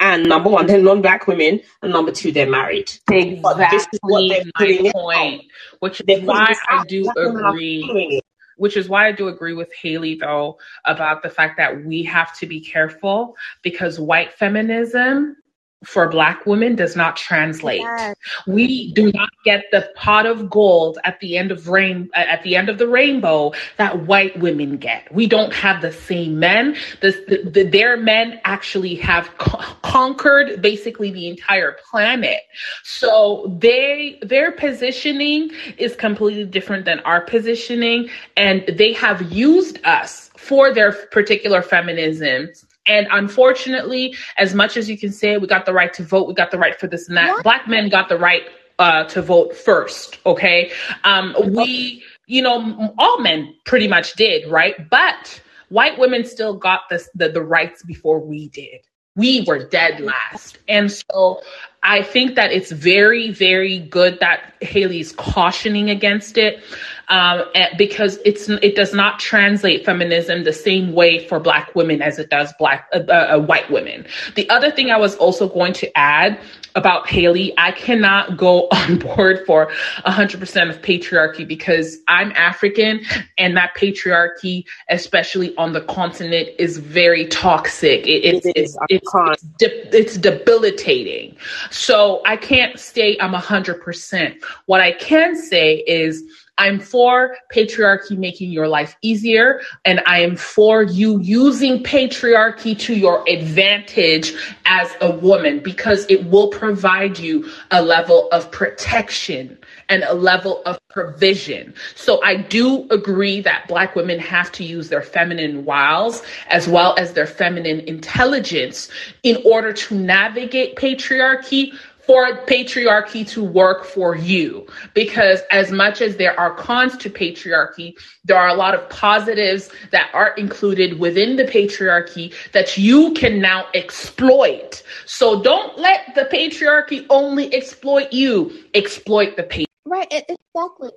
And 0.00 0.28
number 0.28 0.50
one, 0.50 0.66
they're 0.66 0.82
non-black 0.82 1.28
women, 1.28 1.60
and 1.80 1.92
number 1.92 2.10
two, 2.10 2.32
they're 2.32 2.50
married. 2.50 2.90
Exactly 3.08 3.40
but 3.40 3.70
this 3.70 3.86
is 3.92 4.00
what 4.02 4.28
they're 4.28 4.82
my 4.82 4.90
point, 4.92 5.44
which 5.78 6.02
is 6.06 6.22
why 6.24 6.52
I 6.68 6.84
do 6.88 7.08
agree. 7.16 8.20
Which 8.56 8.76
is 8.76 8.88
why 8.88 9.06
I 9.06 9.12
do 9.12 9.28
agree 9.28 9.54
with 9.54 9.72
Haley 9.72 10.16
though 10.16 10.58
about 10.84 11.22
the 11.22 11.30
fact 11.30 11.56
that 11.56 11.84
we 11.84 12.02
have 12.02 12.36
to 12.38 12.46
be 12.46 12.60
careful 12.60 13.36
because 13.62 13.98
white 13.98 14.32
feminism 14.34 15.36
for 15.84 16.08
black 16.08 16.46
women 16.46 16.76
does 16.76 16.96
not 16.96 17.16
translate. 17.16 17.80
Yes. 17.80 18.16
We 18.46 18.92
do 18.92 19.10
not 19.12 19.30
get 19.44 19.64
the 19.70 19.90
pot 19.96 20.26
of 20.26 20.48
gold 20.48 20.98
at 21.04 21.18
the 21.20 21.36
end 21.36 21.50
of 21.50 21.68
rain 21.68 22.10
uh, 22.14 22.20
at 22.20 22.42
the 22.42 22.56
end 22.56 22.68
of 22.68 22.78
the 22.78 22.88
rainbow 22.88 23.52
that 23.78 24.06
white 24.06 24.38
women 24.38 24.76
get. 24.76 25.12
We 25.12 25.26
don't 25.26 25.52
have 25.52 25.82
the 25.82 25.92
same 25.92 26.38
men. 26.38 26.76
The, 27.00 27.10
the, 27.28 27.50
the 27.50 27.62
their 27.64 27.96
men 27.96 28.40
actually 28.44 28.94
have 28.96 29.30
co- 29.38 29.58
conquered 29.82 30.62
basically 30.62 31.10
the 31.10 31.28
entire 31.28 31.76
planet. 31.90 32.40
So 32.84 33.56
they 33.60 34.18
their 34.22 34.52
positioning 34.52 35.50
is 35.78 35.96
completely 35.96 36.44
different 36.44 36.84
than 36.84 37.00
our 37.00 37.20
positioning 37.22 38.08
and 38.36 38.64
they 38.66 38.92
have 38.92 39.32
used 39.32 39.78
us 39.84 40.30
for 40.36 40.72
their 40.72 40.92
particular 40.92 41.62
feminism 41.62 42.48
and 42.86 43.06
unfortunately, 43.10 44.14
as 44.38 44.54
much 44.54 44.76
as 44.76 44.88
you 44.88 44.98
can 44.98 45.12
say 45.12 45.36
we 45.36 45.46
got 45.46 45.66
the 45.66 45.72
right 45.72 45.92
to 45.94 46.02
vote, 46.02 46.26
we 46.26 46.34
got 46.34 46.50
the 46.50 46.58
right 46.58 46.78
for 46.78 46.86
this 46.86 47.08
and 47.08 47.16
that, 47.16 47.32
what? 47.32 47.44
black 47.44 47.68
men 47.68 47.88
got 47.88 48.08
the 48.08 48.18
right 48.18 48.42
uh, 48.78 49.04
to 49.04 49.22
vote 49.22 49.54
first. 49.56 50.18
Okay. 50.26 50.72
Um, 51.04 51.34
we, 51.50 52.02
you 52.26 52.42
know, 52.42 52.94
all 52.98 53.20
men 53.20 53.54
pretty 53.64 53.86
much 53.86 54.14
did, 54.14 54.50
right? 54.50 54.88
But 54.90 55.40
white 55.68 55.98
women 55.98 56.24
still 56.24 56.54
got 56.54 56.82
this, 56.90 57.08
the, 57.14 57.28
the 57.28 57.42
rights 57.42 57.82
before 57.84 58.18
we 58.18 58.48
did. 58.48 58.80
We 59.14 59.44
were 59.46 59.68
dead 59.68 60.00
last. 60.00 60.58
And 60.68 60.90
so 60.90 61.42
I 61.82 62.02
think 62.02 62.36
that 62.36 62.52
it's 62.52 62.70
very, 62.70 63.30
very 63.30 63.80
good 63.80 64.20
that 64.20 64.54
Haley's 64.60 65.12
cautioning 65.12 65.90
against 65.90 66.38
it 66.38 66.62
um, 67.08 67.42
because 67.76 68.18
it's 68.24 68.48
it 68.48 68.76
does 68.76 68.94
not 68.94 69.18
translate 69.18 69.84
feminism 69.84 70.44
the 70.44 70.52
same 70.52 70.92
way 70.92 71.26
for 71.26 71.40
Black 71.40 71.74
women 71.74 72.00
as 72.00 72.18
it 72.18 72.30
does 72.30 72.54
Black 72.58 72.88
uh, 72.94 73.00
uh, 73.00 73.38
white 73.38 73.70
women. 73.70 74.06
The 74.36 74.48
other 74.48 74.70
thing 74.70 74.90
I 74.90 74.96
was 74.96 75.16
also 75.16 75.48
going 75.48 75.72
to 75.74 75.98
add 75.98 76.38
about 76.74 77.08
Haley, 77.08 77.54
I 77.58 77.72
cannot 77.72 78.36
go 78.36 78.68
on 78.72 78.98
board 78.98 79.44
for 79.46 79.70
100% 80.06 80.70
of 80.70 80.82
patriarchy 80.82 81.46
because 81.46 81.98
I'm 82.08 82.32
African 82.32 83.04
and 83.38 83.56
that 83.56 83.74
patriarchy, 83.76 84.64
especially 84.88 85.56
on 85.56 85.72
the 85.72 85.82
continent, 85.82 86.50
is 86.58 86.78
very 86.78 87.26
toxic. 87.26 88.06
It, 88.06 88.24
it's, 88.24 88.46
it 88.46 88.56
it's, 88.56 88.78
it's, 88.88 89.14
it's, 89.14 89.42
de- 89.58 89.96
it's 89.96 90.16
debilitating. 90.16 91.36
So 91.70 92.22
I 92.24 92.36
can't 92.36 92.78
say 92.78 93.16
I'm 93.20 93.32
100%. 93.32 94.42
What 94.66 94.80
I 94.80 94.92
can 94.92 95.36
say 95.36 95.78
is, 95.86 96.22
I'm 96.58 96.80
for 96.80 97.36
patriarchy 97.52 98.16
making 98.16 98.52
your 98.52 98.68
life 98.68 98.96
easier, 99.02 99.60
and 99.84 100.02
I 100.06 100.20
am 100.20 100.36
for 100.36 100.82
you 100.82 101.18
using 101.20 101.82
patriarchy 101.82 102.78
to 102.80 102.94
your 102.94 103.24
advantage 103.28 104.34
as 104.66 104.90
a 105.00 105.10
woman 105.10 105.60
because 105.60 106.06
it 106.08 106.26
will 106.26 106.48
provide 106.48 107.18
you 107.18 107.50
a 107.70 107.82
level 107.82 108.28
of 108.32 108.50
protection 108.50 109.58
and 109.88 110.04
a 110.04 110.14
level 110.14 110.62
of 110.66 110.78
provision. 110.88 111.74
So 111.94 112.22
I 112.22 112.36
do 112.36 112.86
agree 112.90 113.40
that 113.40 113.66
Black 113.66 113.96
women 113.96 114.18
have 114.18 114.52
to 114.52 114.64
use 114.64 114.88
their 114.88 115.02
feminine 115.02 115.64
wiles 115.64 116.22
as 116.48 116.68
well 116.68 116.94
as 116.98 117.14
their 117.14 117.26
feminine 117.26 117.80
intelligence 117.80 118.88
in 119.22 119.42
order 119.44 119.72
to 119.72 119.94
navigate 119.94 120.76
patriarchy 120.76 121.72
for 122.06 122.44
patriarchy 122.46 123.26
to 123.28 123.42
work 123.42 123.84
for 123.84 124.16
you. 124.16 124.66
Because 124.94 125.40
as 125.50 125.70
much 125.70 126.00
as 126.00 126.16
there 126.16 126.38
are 126.38 126.54
cons 126.54 126.96
to 126.98 127.10
patriarchy, 127.10 127.94
there 128.24 128.36
are 128.36 128.48
a 128.48 128.54
lot 128.54 128.74
of 128.74 128.88
positives 128.88 129.70
that 129.90 130.10
are 130.12 130.34
included 130.34 130.98
within 130.98 131.36
the 131.36 131.44
patriarchy 131.44 132.34
that 132.52 132.76
you 132.76 133.12
can 133.14 133.40
now 133.40 133.66
exploit. 133.74 134.82
So 135.06 135.42
don't 135.42 135.78
let 135.78 136.14
the 136.14 136.24
patriarchy 136.24 137.06
only 137.10 137.54
exploit 137.54 138.12
you, 138.12 138.52
exploit 138.74 139.36
the 139.36 139.44
patriarchy. 139.44 139.66
Right, 139.84 140.08
exactly. 140.10 140.90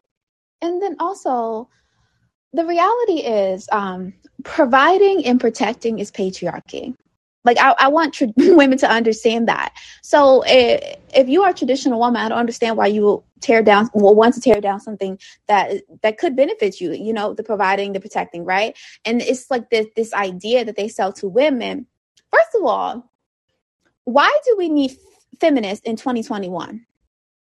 And 0.62 0.82
then 0.82 0.96
also, 1.00 1.70
the 2.54 2.66
reality 2.66 3.20
is 3.20 3.68
um, 3.72 4.14
providing 4.44 5.26
and 5.26 5.40
protecting 5.40 6.00
is 6.00 6.12
patriarchy 6.12 6.96
like 7.46 7.60
I, 7.60 7.76
I 7.80 7.90
want 7.90 8.16
tr- 8.16 8.26
women 8.38 8.80
to 8.80 8.90
understand 8.92 9.50
that. 9.50 9.74
So 10.04 10.44
if, 10.48 10.98
if 11.16 11.30
you 11.30 11.44
are 11.44 11.52
a 11.52 11.56
traditional 11.56 12.00
woman, 12.00 12.22
I 12.22 12.30
don't 12.30 12.40
understand 12.40 12.78
why 12.78 12.88
you 12.88 13.04
will 13.04 13.26
tear 13.42 13.64
down, 13.64 13.90
will 13.96 14.16
want 14.16 14.36
to 14.36 14.42
tear 14.42 14.62
down 14.62 14.82
something 14.82 15.20
that 15.48 15.72
that 16.04 16.20
could 16.20 16.36
benefit 16.38 16.82
you. 16.82 16.94
You 16.94 17.14
know, 17.14 17.36
the 17.36 17.44
providing, 17.44 17.94
the 17.94 18.02
protecting, 18.02 18.46
right? 18.46 18.78
And 19.06 19.22
it's 19.22 19.52
like 19.52 19.70
this 19.72 19.88
this 19.96 20.14
idea 20.14 20.66
that 20.66 20.78
they 20.78 20.90
sell 20.90 21.14
to 21.16 21.30
women. 21.30 21.88
First 22.34 22.50
of 22.56 22.66
all, 22.66 23.12
why 24.06 24.38
do 24.46 24.56
we 24.58 24.70
need 24.70 24.94
feminists 25.42 25.86
in 25.86 25.98
2021? 25.98 26.82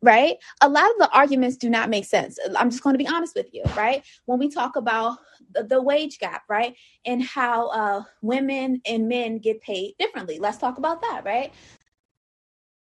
right? 0.02 0.36
A 0.60 0.68
lot 0.68 0.84
of 0.90 0.96
the 0.98 1.10
arguments 1.12 1.56
do 1.56 1.68
not 1.70 1.90
make 1.90 2.04
sense. 2.04 2.38
I'm 2.56 2.70
just 2.70 2.82
going 2.82 2.94
to 2.94 2.98
be 2.98 3.08
honest 3.08 3.34
with 3.34 3.46
you, 3.52 3.64
right? 3.76 4.04
When 4.26 4.38
we 4.38 4.48
talk 4.48 4.76
about 4.76 5.18
the, 5.64 5.82
wage 5.82 6.18
gap, 6.18 6.42
right? 6.48 6.74
And 7.04 7.22
how 7.22 7.68
uh, 7.68 8.02
women 8.22 8.80
and 8.86 9.08
men 9.08 9.38
get 9.38 9.60
paid 9.60 9.94
differently. 9.98 10.38
Let's 10.38 10.58
talk 10.58 10.78
about 10.78 11.00
that, 11.02 11.22
right? 11.24 11.52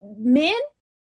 Men 0.02 0.56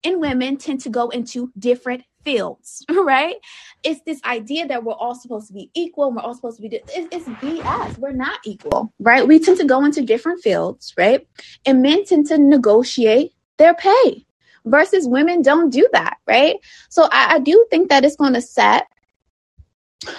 and 0.03 0.19
women 0.19 0.57
tend 0.57 0.81
to 0.81 0.89
go 0.89 1.09
into 1.09 1.51
different 1.57 2.03
fields, 2.23 2.85
right? 2.91 3.35
It's 3.83 4.01
this 4.05 4.21
idea 4.23 4.67
that 4.67 4.83
we're 4.83 4.93
all 4.93 5.15
supposed 5.15 5.47
to 5.47 5.53
be 5.53 5.69
equal. 5.73 6.11
We're 6.11 6.21
all 6.21 6.33
supposed 6.33 6.61
to 6.61 6.67
be, 6.67 6.75
it's, 6.75 7.07
it's 7.11 7.25
BS. 7.25 7.97
We're 7.97 8.11
not 8.11 8.39
equal, 8.45 8.93
right? 8.99 9.27
We 9.27 9.39
tend 9.39 9.57
to 9.59 9.65
go 9.65 9.83
into 9.83 10.01
different 10.01 10.41
fields, 10.41 10.93
right? 10.97 11.27
And 11.65 11.81
men 11.81 12.05
tend 12.05 12.27
to 12.27 12.37
negotiate 12.37 13.33
their 13.57 13.73
pay 13.73 14.25
versus 14.65 15.07
women 15.07 15.41
don't 15.41 15.69
do 15.69 15.87
that, 15.93 16.17
right? 16.27 16.55
So 16.89 17.07
I, 17.11 17.35
I 17.35 17.39
do 17.39 17.65
think 17.69 17.89
that 17.89 18.05
it's 18.05 18.15
going 18.15 18.33
to 18.33 18.41
set 18.41 18.87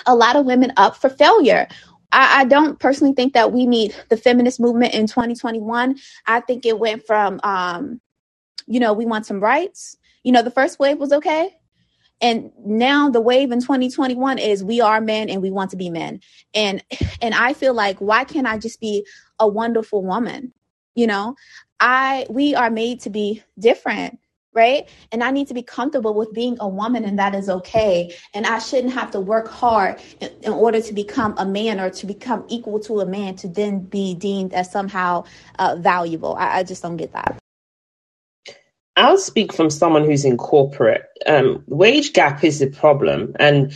a 0.06 0.14
lot 0.14 0.36
of 0.36 0.46
women 0.46 0.72
up 0.76 0.96
for 0.96 1.08
failure. 1.08 1.68
I, 2.12 2.42
I, 2.42 2.44
don't 2.44 2.78
personally 2.78 3.12
think 3.12 3.32
that 3.32 3.52
we 3.52 3.66
need 3.66 3.94
the 4.08 4.16
feminist 4.16 4.60
movement 4.60 4.94
in 4.94 5.06
2021. 5.06 5.98
I 6.26 6.40
think 6.40 6.64
it 6.64 6.78
went 6.78 7.04
from, 7.06 7.40
um, 7.42 8.00
you 8.66 8.78
know, 8.78 8.92
we 8.92 9.04
want 9.04 9.26
some 9.26 9.40
rights. 9.40 9.96
You 10.22 10.32
know, 10.32 10.42
the 10.42 10.50
first 10.50 10.78
wave 10.78 10.98
was 10.98 11.12
okay. 11.12 11.50
And 12.20 12.52
now 12.64 13.10
the 13.10 13.20
wave 13.20 13.50
in 13.50 13.60
2021 13.60 14.38
is 14.38 14.62
we 14.62 14.80
are 14.80 15.00
men 15.00 15.28
and 15.28 15.42
we 15.42 15.50
want 15.50 15.70
to 15.72 15.76
be 15.76 15.90
men. 15.90 16.20
And 16.54 16.82
and 17.20 17.34
I 17.34 17.52
feel 17.52 17.74
like 17.74 17.98
why 17.98 18.24
can't 18.24 18.46
I 18.46 18.58
just 18.58 18.80
be 18.80 19.06
a 19.38 19.48
wonderful 19.48 20.02
woman? 20.02 20.52
You 20.94 21.08
know, 21.08 21.34
I 21.80 22.26
we 22.30 22.54
are 22.54 22.70
made 22.70 23.00
to 23.00 23.10
be 23.10 23.42
different 23.58 24.18
right? 24.54 24.88
And 25.12 25.22
I 25.22 25.30
need 25.30 25.48
to 25.48 25.54
be 25.54 25.62
comfortable 25.62 26.14
with 26.14 26.32
being 26.32 26.56
a 26.60 26.68
woman, 26.68 27.04
and 27.04 27.18
that 27.18 27.34
is 27.34 27.48
okay. 27.48 28.14
And 28.32 28.46
I 28.46 28.58
shouldn't 28.58 28.94
have 28.94 29.10
to 29.10 29.20
work 29.20 29.48
hard 29.48 30.00
in, 30.20 30.30
in, 30.42 30.52
order 30.52 30.80
to 30.80 30.92
become 30.92 31.34
a 31.36 31.44
man 31.44 31.80
or 31.80 31.90
to 31.90 32.06
become 32.06 32.44
equal 32.48 32.78
to 32.80 33.00
a 33.00 33.06
man 33.06 33.34
to 33.36 33.48
then 33.48 33.80
be 33.80 34.14
deemed 34.14 34.54
as 34.54 34.70
somehow 34.70 35.24
uh, 35.58 35.76
valuable. 35.78 36.36
I, 36.36 36.58
I, 36.58 36.62
just 36.62 36.82
don't 36.82 36.96
get 36.96 37.12
that. 37.12 37.36
I'll 38.96 39.18
speak 39.18 39.52
from 39.52 39.70
someone 39.70 40.04
who's 40.04 40.24
in 40.24 40.36
corporate. 40.36 41.02
Um, 41.26 41.64
wage 41.66 42.12
gap 42.12 42.44
is 42.44 42.60
the 42.60 42.68
problem. 42.68 43.34
And 43.40 43.72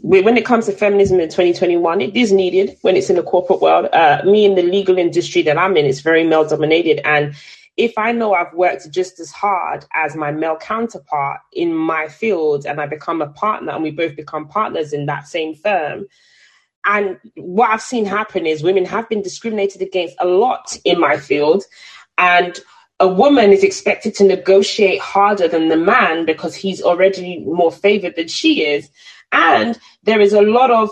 when 0.00 0.36
it 0.36 0.46
comes 0.46 0.66
to 0.66 0.72
feminism 0.72 1.20
in 1.20 1.28
2021, 1.28 2.00
it 2.00 2.16
is 2.16 2.32
needed 2.32 2.76
when 2.82 2.96
it's 2.96 3.10
in 3.10 3.16
the 3.16 3.22
corporate 3.22 3.60
world. 3.60 3.88
Uh, 3.92 4.22
me 4.24 4.46
in 4.46 4.54
the 4.54 4.62
legal 4.62 4.96
industry 4.96 5.42
that 5.42 5.58
I'm 5.58 5.76
in, 5.76 5.84
it's 5.84 6.00
very 6.00 6.24
male 6.24 6.48
dominated. 6.48 7.06
And 7.06 7.34
if 7.78 7.96
I 7.96 8.12
know 8.12 8.34
I've 8.34 8.52
worked 8.52 8.90
just 8.90 9.20
as 9.20 9.30
hard 9.30 9.86
as 9.94 10.16
my 10.16 10.32
male 10.32 10.56
counterpart 10.56 11.40
in 11.52 11.74
my 11.74 12.08
field 12.08 12.66
and 12.66 12.80
I 12.80 12.86
become 12.86 13.22
a 13.22 13.28
partner 13.28 13.72
and 13.72 13.84
we 13.84 13.92
both 13.92 14.16
become 14.16 14.48
partners 14.48 14.92
in 14.92 15.06
that 15.06 15.28
same 15.28 15.54
firm, 15.54 16.06
and 16.84 17.18
what 17.36 17.70
I've 17.70 17.82
seen 17.82 18.04
happen 18.04 18.46
is 18.46 18.62
women 18.62 18.84
have 18.86 19.08
been 19.08 19.22
discriminated 19.22 19.82
against 19.82 20.16
a 20.18 20.26
lot 20.26 20.76
in 20.84 20.98
my 20.98 21.18
field. 21.18 21.64
And 22.16 22.58
a 22.98 23.06
woman 23.06 23.52
is 23.52 23.62
expected 23.62 24.14
to 24.16 24.24
negotiate 24.24 25.00
harder 25.00 25.46
than 25.48 25.68
the 25.68 25.76
man 25.76 26.24
because 26.24 26.54
he's 26.54 26.82
already 26.82 27.40
more 27.40 27.70
favored 27.70 28.16
than 28.16 28.28
she 28.28 28.64
is. 28.64 28.90
And 29.32 29.78
there 30.02 30.20
is 30.20 30.32
a 30.32 30.42
lot 30.42 30.70
of 30.70 30.90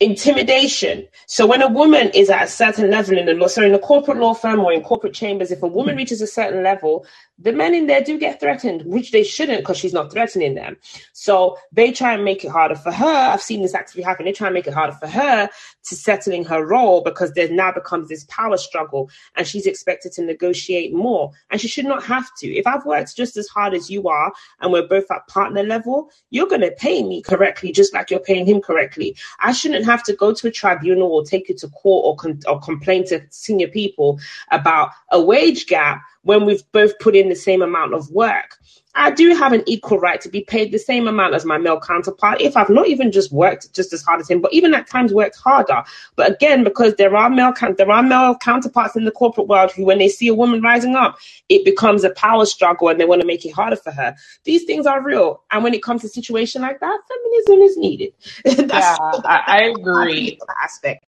intimidation. 0.00 1.06
So 1.26 1.46
when 1.46 1.62
a 1.62 1.68
woman 1.68 2.10
is 2.14 2.30
at 2.30 2.44
a 2.44 2.46
certain 2.46 2.90
level 2.90 3.18
in 3.18 3.26
the 3.26 3.34
law, 3.34 3.48
so 3.48 3.62
in 3.62 3.74
a 3.74 3.78
corporate 3.78 4.18
law 4.18 4.34
firm 4.34 4.60
or 4.60 4.72
in 4.72 4.82
corporate 4.82 5.14
chambers, 5.14 5.50
if 5.50 5.62
a 5.62 5.66
woman 5.66 5.94
hmm. 5.94 5.98
reaches 5.98 6.20
a 6.20 6.26
certain 6.26 6.62
level, 6.62 7.06
the 7.38 7.52
men 7.52 7.74
in 7.74 7.86
there 7.86 8.02
do 8.02 8.18
get 8.18 8.40
threatened, 8.40 8.82
which 8.84 9.12
they 9.12 9.22
shouldn't 9.22 9.60
because 9.60 9.78
she's 9.78 9.92
not 9.92 10.10
threatening 10.10 10.54
them. 10.54 10.76
So 11.12 11.56
they 11.72 11.92
try 11.92 12.14
and 12.14 12.24
make 12.24 12.44
it 12.44 12.50
harder 12.50 12.74
for 12.74 12.90
her. 12.90 13.06
I've 13.06 13.42
seen 13.42 13.62
this 13.62 13.74
actually 13.74 14.02
happen. 14.02 14.24
They 14.24 14.32
try 14.32 14.48
and 14.48 14.54
make 14.54 14.66
it 14.66 14.74
harder 14.74 14.94
for 14.94 15.06
her 15.06 15.48
to 15.88 15.96
settling 15.96 16.44
her 16.44 16.64
role 16.64 17.02
because 17.02 17.32
there 17.32 17.50
now 17.50 17.72
becomes 17.72 18.08
this 18.08 18.24
power 18.24 18.56
struggle 18.56 19.10
and 19.36 19.46
she's 19.46 19.66
expected 19.66 20.12
to 20.12 20.22
negotiate 20.22 20.94
more. 20.94 21.32
And 21.50 21.60
she 21.60 21.68
should 21.68 21.84
not 21.86 22.04
have 22.04 22.28
to. 22.38 22.46
If 22.48 22.66
I've 22.66 22.86
worked 22.86 23.16
just 23.16 23.36
as 23.36 23.48
hard 23.48 23.74
as 23.74 23.90
you 23.90 24.08
are 24.08 24.32
and 24.60 24.72
we're 24.72 24.86
both 24.86 25.10
at 25.10 25.26
partner 25.28 25.62
level, 25.62 26.10
you're 26.30 26.46
going 26.46 26.60
to 26.60 26.70
pay 26.72 27.02
me 27.02 27.22
correctly, 27.22 27.72
just 27.72 27.94
like 27.94 28.10
you're 28.10 28.20
paying 28.20 28.46
him 28.46 28.60
correctly. 28.60 29.16
I 29.40 29.52
shouldn't 29.52 29.84
have 29.84 30.02
to 30.04 30.14
go 30.14 30.32
to 30.32 30.48
a 30.48 30.50
tribunal 30.50 31.12
or 31.12 31.24
take 31.24 31.48
you 31.48 31.54
to 31.56 31.68
court 31.68 32.04
or, 32.04 32.16
con- 32.16 32.40
or 32.46 32.60
complain 32.60 33.06
to 33.08 33.22
senior 33.30 33.68
people 33.68 34.20
about 34.50 34.90
a 35.10 35.20
wage 35.20 35.66
gap 35.66 36.02
when 36.22 36.44
we've 36.44 36.70
both 36.72 36.98
put 36.98 37.16
in 37.16 37.28
the 37.28 37.36
same 37.36 37.62
amount 37.62 37.94
of 37.94 38.10
work. 38.10 38.58
I 38.98 39.12
do 39.12 39.34
have 39.34 39.52
an 39.52 39.62
equal 39.66 40.00
right 40.00 40.20
to 40.20 40.28
be 40.28 40.42
paid 40.42 40.72
the 40.72 40.78
same 40.78 41.06
amount 41.06 41.34
as 41.34 41.44
my 41.44 41.56
male 41.56 41.80
counterpart 41.80 42.40
if 42.40 42.56
I've 42.56 42.68
not 42.68 42.88
even 42.88 43.12
just 43.12 43.30
worked 43.30 43.72
just 43.74 43.92
as 43.92 44.02
hard 44.02 44.20
as 44.20 44.28
him, 44.28 44.40
but 44.40 44.52
even 44.52 44.74
at 44.74 44.88
times 44.88 45.14
worked 45.14 45.36
harder. 45.36 45.84
But 46.16 46.32
again, 46.32 46.64
because 46.64 46.96
there 46.96 47.14
are 47.16 47.30
male 47.30 47.52
there 47.76 47.90
are 47.90 48.02
male 48.02 48.36
counterparts 48.36 48.96
in 48.96 49.04
the 49.04 49.12
corporate 49.12 49.46
world 49.46 49.70
who, 49.70 49.84
when 49.84 49.98
they 49.98 50.08
see 50.08 50.26
a 50.28 50.34
woman 50.34 50.60
rising 50.60 50.96
up, 50.96 51.16
it 51.48 51.64
becomes 51.64 52.02
a 52.02 52.10
power 52.10 52.44
struggle 52.44 52.88
and 52.88 53.00
they 53.00 53.04
want 53.04 53.20
to 53.20 53.26
make 53.26 53.44
it 53.46 53.52
harder 53.52 53.76
for 53.76 53.92
her. 53.92 54.16
These 54.44 54.64
things 54.64 54.86
are 54.86 55.02
real, 55.02 55.42
and 55.50 55.62
when 55.62 55.74
it 55.74 55.82
comes 55.82 56.02
to 56.02 56.08
situation 56.08 56.62
like 56.62 56.80
that, 56.80 56.98
feminism 57.08 57.62
is 57.62 57.76
needed. 57.76 58.12
yeah, 58.44 58.96
I, 59.00 59.42
I 59.46 59.62
agree. 59.78 60.38
Aspect. 60.62 61.04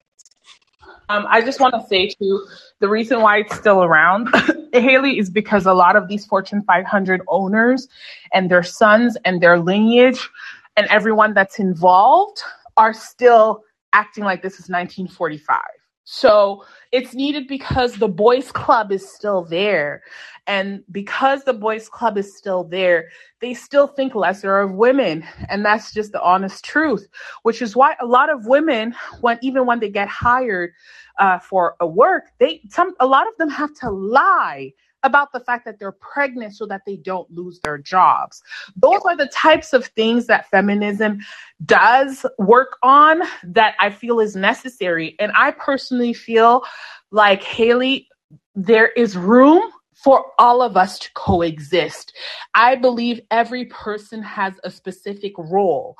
Um, 1.10 1.26
I 1.28 1.40
just 1.40 1.58
want 1.58 1.74
to 1.74 1.84
say 1.88 2.06
too, 2.06 2.46
the 2.78 2.88
reason 2.88 3.20
why 3.20 3.38
it's 3.38 3.56
still 3.56 3.82
around, 3.82 4.28
Haley, 4.72 5.18
is 5.18 5.28
because 5.28 5.66
a 5.66 5.74
lot 5.74 5.96
of 5.96 6.06
these 6.06 6.24
Fortune 6.24 6.62
500 6.62 7.20
owners 7.26 7.88
and 8.32 8.48
their 8.48 8.62
sons 8.62 9.16
and 9.24 9.42
their 9.42 9.58
lineage 9.58 10.30
and 10.76 10.86
everyone 10.86 11.34
that's 11.34 11.58
involved 11.58 12.40
are 12.76 12.94
still 12.94 13.64
acting 13.92 14.22
like 14.22 14.40
this 14.40 14.54
is 14.54 14.68
1945. 14.68 15.58
So 16.04 16.64
it's 16.92 17.14
needed 17.14 17.46
because 17.46 17.94
the 17.94 18.08
boys 18.08 18.50
club 18.50 18.90
is 18.90 19.08
still 19.08 19.44
there. 19.44 20.02
And 20.46 20.82
because 20.90 21.44
the 21.44 21.52
boys 21.52 21.88
club 21.88 22.18
is 22.18 22.36
still 22.36 22.64
there, 22.64 23.08
they 23.40 23.54
still 23.54 23.86
think 23.86 24.14
lesser 24.14 24.58
of 24.58 24.72
women. 24.72 25.24
And 25.48 25.64
that's 25.64 25.92
just 25.92 26.12
the 26.12 26.22
honest 26.22 26.64
truth, 26.64 27.06
which 27.42 27.62
is 27.62 27.76
why 27.76 27.94
a 28.00 28.06
lot 28.06 28.30
of 28.30 28.46
women, 28.46 28.94
when 29.20 29.38
even 29.42 29.66
when 29.66 29.78
they 29.78 29.90
get 29.90 30.08
hired 30.08 30.72
uh, 31.18 31.38
for 31.38 31.76
a 31.80 31.86
work, 31.86 32.24
they 32.38 32.60
some 32.70 32.94
a 32.98 33.06
lot 33.06 33.28
of 33.28 33.36
them 33.36 33.50
have 33.50 33.72
to 33.74 33.90
lie 33.90 34.72
about 35.02 35.32
the 35.32 35.40
fact 35.40 35.64
that 35.64 35.78
they're 35.78 35.92
pregnant 35.92 36.54
so 36.54 36.66
that 36.66 36.82
they 36.86 36.96
don't 36.96 37.30
lose 37.30 37.60
their 37.60 37.78
jobs. 37.78 38.42
Those 38.76 39.00
are 39.04 39.16
the 39.16 39.28
types 39.28 39.72
of 39.72 39.86
things 39.86 40.26
that 40.26 40.50
feminism 40.50 41.20
does 41.64 42.26
work 42.38 42.76
on 42.82 43.22
that 43.44 43.74
I 43.78 43.90
feel 43.90 44.20
is 44.20 44.36
necessary. 44.36 45.16
And 45.18 45.32
I 45.36 45.52
personally 45.52 46.12
feel 46.12 46.64
like 47.10 47.42
Haley, 47.42 48.08
there 48.54 48.88
is 48.88 49.16
room 49.16 49.62
for 49.94 50.24
all 50.38 50.62
of 50.62 50.76
us 50.76 50.98
to 50.98 51.10
coexist. 51.14 52.16
I 52.54 52.74
believe 52.74 53.20
every 53.30 53.66
person 53.66 54.22
has 54.22 54.54
a 54.64 54.70
specific 54.70 55.32
role. 55.36 55.96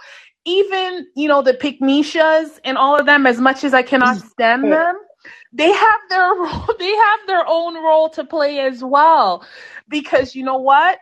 Even, 0.47 1.07
you 1.15 1.29
know, 1.29 1.43
the 1.43 1.53
Pygmishas 1.53 2.59
and 2.65 2.79
all 2.79 2.97
of 2.97 3.05
them, 3.05 3.27
as 3.27 3.39
much 3.39 3.63
as 3.63 3.75
I 3.75 3.83
cannot 3.83 4.17
stand 4.17 4.73
them, 4.73 4.97
they 5.53 5.73
have 5.73 6.01
their 6.09 6.35
they 6.79 6.95
have 6.95 7.21
their 7.27 7.45
own 7.47 7.75
role 7.77 8.09
to 8.11 8.25
play 8.25 8.61
as 8.61 8.83
well. 8.85 9.45
Because 9.89 10.35
you 10.35 10.45
know 10.45 10.59
what? 10.59 10.99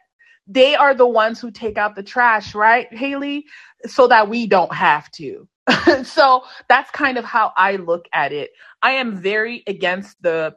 They 0.47 0.74
are 0.74 0.95
the 0.95 1.07
ones 1.07 1.40
who 1.40 1.51
take 1.51 1.77
out 1.78 1.95
the 1.95 2.03
trash 2.03 2.55
right 2.55 2.93
haley? 2.93 3.47
So 3.86 4.09
that 4.09 4.28
we 4.28 4.47
don't 4.47 4.73
have 4.74 5.11
to. 5.12 5.49
So 6.05 6.45
that's 6.69 6.90
kind 6.90 7.19
of 7.19 7.24
how 7.24 7.53
i 7.57 7.77
look 7.77 8.07
at 8.12 8.32
it. 8.32 8.51
I 8.82 8.93
am 8.93 9.16
very 9.20 9.62
against 9.66 10.20
the 10.23 10.55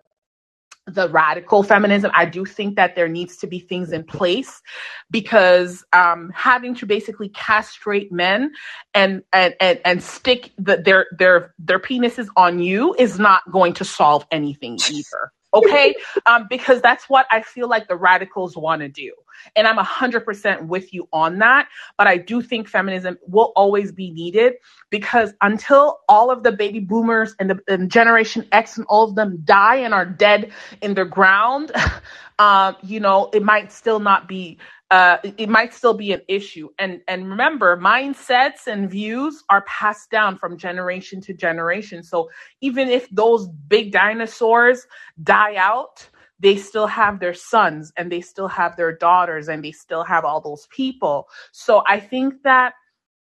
the 0.87 1.09
radical 1.09 1.63
feminism. 1.63 2.11
I 2.13 2.25
do 2.25 2.45
think 2.45 2.75
that 2.75 2.95
there 2.95 3.07
needs 3.07 3.37
to 3.37 3.47
be 3.47 3.59
things 3.59 3.91
in 3.91 4.03
place 4.03 4.61
because 5.09 5.83
um, 5.93 6.31
having 6.33 6.75
to 6.75 6.85
basically 6.85 7.29
castrate 7.29 8.11
men 8.11 8.51
and 8.93 9.23
and 9.31 9.55
and, 9.59 9.79
and 9.85 10.03
stick 10.03 10.51
the, 10.57 10.77
their 10.77 11.07
their 11.17 11.53
their 11.59 11.79
penises 11.79 12.27
on 12.35 12.59
you 12.59 12.95
is 12.97 13.19
not 13.19 13.43
going 13.51 13.73
to 13.73 13.85
solve 13.85 14.25
anything 14.31 14.79
either 14.91 15.31
okay? 15.53 15.95
Um, 16.25 16.47
because 16.49 16.81
that's 16.81 17.09
what 17.09 17.25
I 17.29 17.41
feel 17.41 17.67
like 17.67 17.87
the 17.87 17.95
radicals 17.95 18.55
want 18.55 18.81
to 18.81 18.89
do. 18.89 19.13
And 19.55 19.67
I'm 19.67 19.77
100% 19.77 20.67
with 20.67 20.93
you 20.93 21.07
on 21.13 21.39
that. 21.39 21.67
But 21.97 22.07
I 22.07 22.17
do 22.17 22.41
think 22.41 22.67
feminism 22.67 23.17
will 23.27 23.53
always 23.55 23.91
be 23.91 24.11
needed 24.11 24.53
because 24.89 25.33
until 25.41 25.99
all 26.09 26.31
of 26.31 26.43
the 26.43 26.51
baby 26.51 26.79
boomers 26.79 27.35
and 27.39 27.49
the 27.49 27.59
and 27.67 27.91
Generation 27.91 28.47
X 28.51 28.77
and 28.77 28.85
all 28.87 29.09
of 29.09 29.15
them 29.15 29.39
die 29.43 29.77
and 29.77 29.93
are 29.93 30.05
dead 30.05 30.51
in 30.81 30.93
the 30.93 31.05
ground, 31.05 31.71
um, 32.39 32.75
you 32.83 32.99
know, 32.99 33.29
it 33.33 33.43
might 33.43 33.71
still 33.71 33.99
not 33.99 34.27
be 34.27 34.57
uh, 34.91 35.17
it 35.23 35.47
might 35.47 35.73
still 35.73 35.93
be 35.93 36.11
an 36.11 36.21
issue. 36.27 36.69
And 36.77 37.01
and 37.07 37.29
remember, 37.29 37.77
mindsets 37.77 38.67
and 38.67 38.91
views 38.91 39.41
are 39.49 39.61
passed 39.61 40.11
down 40.11 40.37
from 40.37 40.57
generation 40.57 41.21
to 41.21 41.33
generation. 41.33 42.03
So 42.03 42.29
even 42.59 42.89
if 42.89 43.09
those 43.09 43.47
big 43.47 43.93
dinosaurs 43.93 44.85
die 45.23 45.55
out, 45.55 46.09
they 46.41 46.57
still 46.57 46.87
have 46.87 47.19
their 47.19 47.33
sons 47.33 47.93
and 47.97 48.11
they 48.11 48.21
still 48.21 48.47
have 48.47 48.75
their 48.75 48.91
daughters 48.95 49.47
and 49.47 49.63
they 49.63 49.71
still 49.71 50.03
have 50.03 50.25
all 50.25 50.41
those 50.41 50.67
people. 50.71 51.27
So 51.51 51.83
I 51.87 51.99
think 51.99 52.41
that 52.43 52.73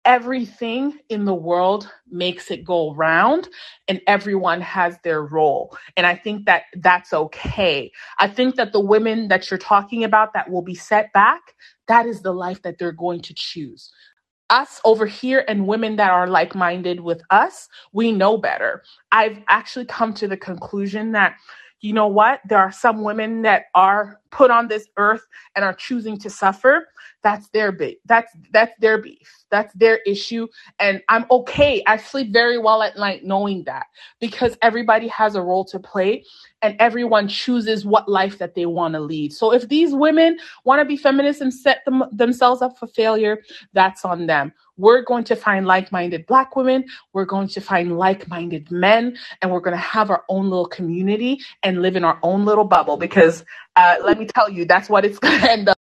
everything 0.06 0.98
in 1.10 1.26
the 1.26 1.34
world 1.34 1.92
makes 2.10 2.50
it 2.50 2.64
go 2.64 2.94
round 2.94 3.48
and 3.86 4.00
everyone 4.06 4.62
has 4.62 4.96
their 5.04 5.22
role. 5.22 5.76
And 5.98 6.06
i 6.06 6.16
think 6.16 6.46
that 6.46 6.62
that's 6.78 7.12
okay. 7.12 7.92
I 8.18 8.26
think 8.26 8.56
that 8.56 8.72
the 8.72 8.80
women 8.80 9.28
that 9.28 9.50
you're 9.50 9.58
talking 9.58 10.02
about 10.04 10.32
that 10.32 10.50
will 10.50 10.62
be 10.62 10.74
set 10.74 11.12
back 11.12 11.42
that 11.88 12.06
is 12.06 12.22
the 12.22 12.32
life 12.32 12.62
that 12.62 12.78
they're 12.78 12.92
going 12.92 13.20
to 13.20 13.34
choose. 13.34 13.90
Us 14.48 14.80
over 14.84 15.06
here 15.06 15.44
and 15.48 15.66
women 15.66 15.96
that 15.96 16.10
are 16.10 16.28
like 16.28 16.54
minded 16.54 17.00
with 17.00 17.22
us 17.30 17.68
we 17.92 18.10
know 18.10 18.38
better. 18.38 18.82
I've 19.12 19.38
actually 19.48 19.84
come 19.84 20.14
to 20.14 20.26
the 20.26 20.36
conclusion 20.36 21.12
that 21.12 21.36
you 21.80 21.92
know 21.92 22.06
what 22.06 22.40
there 22.48 22.58
are 22.58 22.72
some 22.72 23.02
women 23.02 23.42
that 23.42 23.66
are 23.74 24.20
put 24.30 24.50
on 24.50 24.68
this 24.68 24.88
earth 24.96 25.26
and 25.56 25.64
are 25.64 25.74
choosing 25.74 26.16
to 26.18 26.30
suffer 26.30 26.88
that's 27.22 27.48
their 27.48 27.72
beef 27.72 27.98
that's 28.06 28.32
that's 28.52 28.72
their 28.80 28.98
beef 28.98 29.40
that's 29.50 29.74
their 29.74 29.98
issue. 30.06 30.46
And 30.78 31.02
I'm 31.08 31.26
okay. 31.30 31.82
I 31.86 31.96
sleep 31.96 32.32
very 32.32 32.58
well 32.58 32.82
at 32.82 32.96
night 32.96 33.24
knowing 33.24 33.64
that 33.64 33.86
because 34.20 34.56
everybody 34.62 35.08
has 35.08 35.34
a 35.34 35.42
role 35.42 35.64
to 35.66 35.78
play 35.78 36.24
and 36.62 36.76
everyone 36.78 37.28
chooses 37.28 37.84
what 37.84 38.08
life 38.08 38.38
that 38.38 38.54
they 38.54 38.66
want 38.66 38.94
to 38.94 39.00
lead. 39.00 39.32
So 39.32 39.52
if 39.52 39.68
these 39.68 39.94
women 39.94 40.38
want 40.64 40.80
to 40.80 40.84
be 40.84 40.96
feminists 40.96 41.42
and 41.42 41.52
set 41.52 41.84
them, 41.84 42.04
themselves 42.12 42.62
up 42.62 42.78
for 42.78 42.86
failure, 42.86 43.42
that's 43.72 44.04
on 44.04 44.26
them. 44.26 44.52
We're 44.80 45.02
going 45.02 45.24
to 45.24 45.36
find 45.36 45.66
like 45.66 45.92
minded 45.92 46.26
Black 46.26 46.56
women. 46.56 46.86
We're 47.12 47.26
going 47.26 47.48
to 47.48 47.60
find 47.60 47.98
like 47.98 48.28
minded 48.28 48.70
men. 48.70 49.16
And 49.42 49.50
we're 49.50 49.60
going 49.60 49.76
to 49.76 49.82
have 49.82 50.10
our 50.10 50.24
own 50.28 50.50
little 50.50 50.66
community 50.68 51.40
and 51.62 51.82
live 51.82 51.96
in 51.96 52.04
our 52.04 52.18
own 52.22 52.44
little 52.44 52.64
bubble 52.64 52.96
because 52.96 53.44
uh, 53.76 53.96
let 54.04 54.18
me 54.18 54.26
tell 54.26 54.48
you, 54.50 54.64
that's 54.64 54.88
what 54.88 55.04
it's 55.04 55.18
going 55.20 55.40
to 55.40 55.50
end 55.50 55.68
up. 55.68 55.78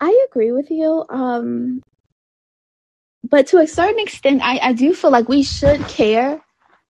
I 0.00 0.26
agree 0.30 0.52
with 0.52 0.70
you. 0.70 1.04
Um, 1.08 1.82
but 3.28 3.48
to 3.48 3.58
a 3.58 3.66
certain 3.66 4.00
extent, 4.00 4.42
I, 4.42 4.58
I 4.62 4.72
do 4.72 4.94
feel 4.94 5.10
like 5.10 5.28
we 5.28 5.42
should 5.42 5.80
care 5.88 6.40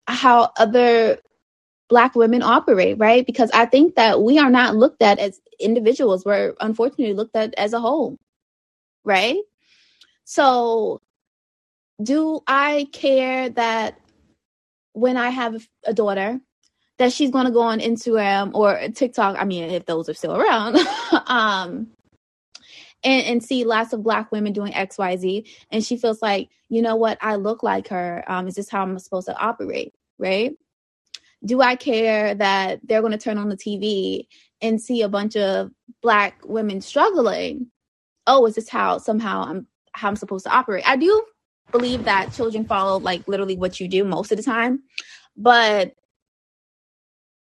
how 0.08 0.52
other 0.58 1.20
black 1.90 2.16
women 2.16 2.42
operate, 2.42 2.98
right? 2.98 3.26
Because 3.26 3.52
I 3.54 3.66
think 3.66 3.96
that 3.96 4.22
we 4.22 4.40
are 4.40 4.50
not 4.50 4.76
looked 4.76 5.02
at 5.02 5.20
as 5.20 5.40
individuals. 5.60 6.26
We're 6.26 6.56
unfortunately 6.60 7.14
looked 7.14 7.36
at 7.36 7.54
as 7.56 7.74
a 7.74 7.80
whole, 7.80 8.18
right? 9.06 9.38
So 10.26 11.02
do 12.04 12.42
I 12.48 12.88
care 12.92 13.50
that 13.50 14.00
when 14.94 15.16
I 15.16 15.30
have 15.30 15.66
a 15.86 15.94
daughter 15.94 16.42
that 16.98 17.14
she's 17.14 17.32
going 17.32 17.46
to 17.46 17.52
go 17.52 17.62
on 17.62 17.80
Instagram 17.80 18.52
or 18.54 18.80
TikTok, 18.94 19.38
I 19.40 19.46
mean 19.46 19.70
if 19.70 19.86
those 19.86 20.10
are 20.10 20.14
still 20.14 20.36
around, 20.36 20.78
um 21.28 21.88
and, 23.04 23.26
and 23.26 23.44
see 23.44 23.64
lots 23.64 23.94
of 23.94 24.04
black 24.04 24.32
women 24.32 24.52
doing 24.52 24.74
XYZ 24.74 25.48
and 25.70 25.84
she 25.86 25.96
feels 25.96 26.22
like, 26.22 26.50
you 26.70 26.82
know 26.82 26.96
what, 26.96 27.18
I 27.22 27.36
look 27.36 27.64
like 27.64 27.88
her. 27.90 28.24
Um 28.28 28.48
is 28.48 28.56
this 28.56 28.70
how 28.70 28.82
I'm 28.82 29.00
supposed 29.00 29.28
to 29.28 29.38
operate, 29.38 29.94
right? 30.18 30.58
do 31.46 31.62
I 31.62 31.76
care 31.76 32.34
that 32.36 32.80
they're 32.84 33.02
going 33.02 33.12
to 33.12 33.18
turn 33.18 33.38
on 33.38 33.50
the 33.50 33.58
TV 33.58 34.28
and 34.62 34.82
see 34.82 35.02
a 35.04 35.10
bunch 35.10 35.36
of 35.36 35.72
black 36.02 36.40
women 36.44 36.82
struggling? 36.82 37.68
Oh, 38.28 38.46
is 38.46 38.56
this 38.56 38.70
how 38.70 38.98
somehow 38.98 39.44
I'm 39.44 39.68
how 39.94 40.08
I'm 40.08 40.16
supposed 40.16 40.46
to 40.46 40.54
operate? 40.54 40.88
I 40.88 40.98
do 40.98 41.24
believe 41.72 42.06
that 42.06 42.34
children 42.34 42.66
follow 42.66 43.00
like 43.00 43.28
literally 43.28 43.58
what 43.58 43.80
you 43.80 43.88
do 43.88 44.04
most 44.04 44.32
of 44.32 44.38
the 44.38 44.44
time, 44.44 44.84
but 45.36 45.96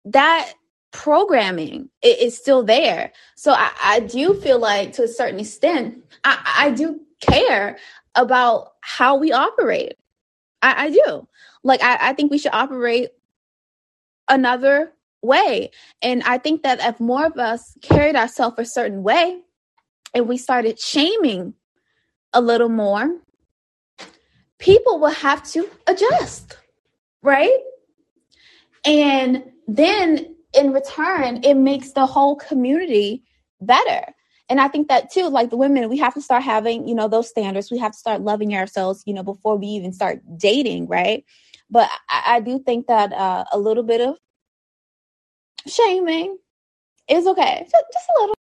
that 0.06 0.54
programming 0.92 1.90
is 2.02 2.38
still 2.38 2.64
there. 2.64 3.12
So 3.36 3.52
I, 3.52 3.72
I, 3.84 4.00
do 4.00 4.34
feel 4.34 4.58
like 4.58 4.94
to 4.94 5.04
a 5.04 5.08
certain 5.08 5.40
extent, 5.40 6.04
I, 6.24 6.56
I 6.58 6.72
do 6.72 7.02
care 7.22 7.78
about 8.16 8.74
how 8.82 9.18
we 9.18 9.32
operate. 9.32 9.94
I, 10.62 10.86
I 10.86 10.90
do. 10.90 11.28
Like 11.64 11.84
I, 11.84 11.98
I 12.10 12.14
think 12.14 12.32
we 12.32 12.38
should 12.38 12.54
operate 12.54 13.10
another 14.30 14.94
way. 15.22 15.72
And 16.02 16.24
I 16.24 16.38
think 16.38 16.64
that 16.64 16.80
if 16.82 17.00
more 17.00 17.26
of 17.26 17.38
us 17.38 17.78
carried 17.82 18.16
ourselves 18.16 18.56
a 18.58 18.66
certain 18.66 19.04
way 19.04 19.42
and 20.18 20.28
we 20.28 20.38
started 20.38 20.80
shaming 20.80 21.54
a 22.34 22.42
little 22.42 22.70
more, 22.70 23.08
people 24.58 25.00
will 25.00 25.12
have 25.12 25.44
to 25.52 25.70
adjust, 25.86 26.58
right? 27.22 27.60
And 28.84 29.44
then 29.68 30.36
in 30.58 30.74
return, 30.74 31.42
it 31.44 31.54
makes 31.54 31.92
the 31.92 32.08
whole 32.08 32.36
community 32.36 33.24
better. 33.62 34.14
And 34.50 34.60
I 34.60 34.70
think 34.70 34.88
that 34.88 35.12
too, 35.12 35.28
like 35.30 35.52
the 35.52 35.58
women, 35.58 35.88
we 35.90 35.98
have 35.98 36.16
to 36.16 36.22
start 36.22 36.42
having, 36.42 36.88
you 36.88 36.96
know, 36.96 37.08
those 37.08 37.30
standards. 37.30 37.70
We 37.70 37.78
have 37.78 37.92
to 37.92 37.98
start 37.98 38.22
loving 38.22 38.56
ourselves, 38.56 39.04
you 39.06 39.14
know, 39.14 39.24
before 39.24 39.56
we 39.56 39.68
even 39.68 39.94
start 39.94 40.22
dating, 40.38 40.88
right? 40.88 41.24
But 41.70 41.90
I, 42.10 42.38
I 42.38 42.40
do 42.40 42.58
think 42.58 42.88
that 42.88 43.14
uh, 43.14 43.44
a 43.52 43.60
little 43.60 43.84
bit 43.84 44.02
of 44.02 44.18
shaming 45.68 46.38
is 47.08 47.28
okay, 47.28 47.68
just, 47.70 47.86
just 47.94 48.10
a 48.18 48.22
little. 48.22 48.37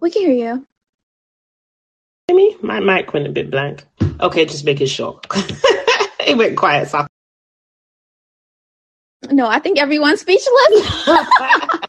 We 0.00 0.10
can 0.10 0.22
hear 0.22 0.32
you. 0.32 0.66
Hear 2.28 2.36
me? 2.36 2.56
My 2.62 2.80
mic 2.80 3.12
went 3.12 3.26
a 3.26 3.30
bit 3.30 3.50
blank. 3.50 3.84
Okay, 4.20 4.44
just 4.44 4.64
making 4.64 4.86
sure. 4.86 5.20
it 5.34 6.36
went 6.36 6.56
quiet. 6.56 6.88
So. 6.88 7.06
No, 9.30 9.48
I 9.48 9.58
think 9.58 9.78
everyone's 9.78 10.20
speechless. 10.20 11.08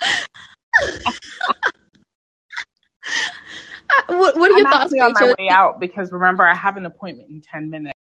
Uh, 3.91 4.17
what, 4.17 4.37
what 4.37 4.51
are 4.51 4.57
your 4.57 4.67
I'm 4.67 4.73
thoughts? 4.73 4.93
on 4.93 5.13
my 5.13 5.33
way 5.37 5.49
out 5.49 5.79
because 5.79 6.11
remember 6.11 6.43
I 6.43 6.53
have 6.53 6.77
an 6.77 6.85
appointment 6.85 7.29
in 7.29 7.41
ten 7.41 7.69
minutes. 7.69 7.97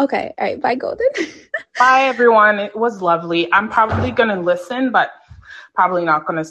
Okay, 0.00 0.32
all 0.38 0.46
right. 0.46 0.60
Bye, 0.60 0.74
Golden. 0.74 1.06
bye, 1.78 2.02
everyone. 2.04 2.58
It 2.58 2.74
was 2.74 3.02
lovely. 3.02 3.52
I'm 3.52 3.68
probably 3.68 4.10
gonna 4.10 4.40
listen, 4.40 4.90
but 4.90 5.12
probably 5.74 6.04
not 6.04 6.26
gonna. 6.26 6.44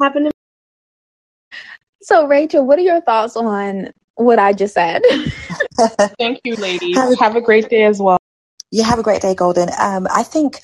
Happening. 0.00 0.32
So, 2.02 2.26
Rachel, 2.26 2.66
what 2.66 2.78
are 2.78 2.82
your 2.82 3.00
thoughts 3.00 3.36
on 3.36 3.92
what 4.16 4.38
I 4.38 4.52
just 4.52 4.74
said? 4.74 5.02
Thank 6.18 6.40
you, 6.44 6.56
ladies. 6.56 6.96
Have, 6.96 7.18
have, 7.18 7.36
a 7.36 7.40
great 7.40 7.68
day 7.70 7.84
as 7.84 8.00
well. 8.00 8.18
You 8.70 8.84
have 8.84 8.98
a 8.98 9.02
great 9.02 9.22
day, 9.22 9.34
Golden. 9.34 9.70
Um, 9.78 10.06
I 10.12 10.22
think 10.22 10.60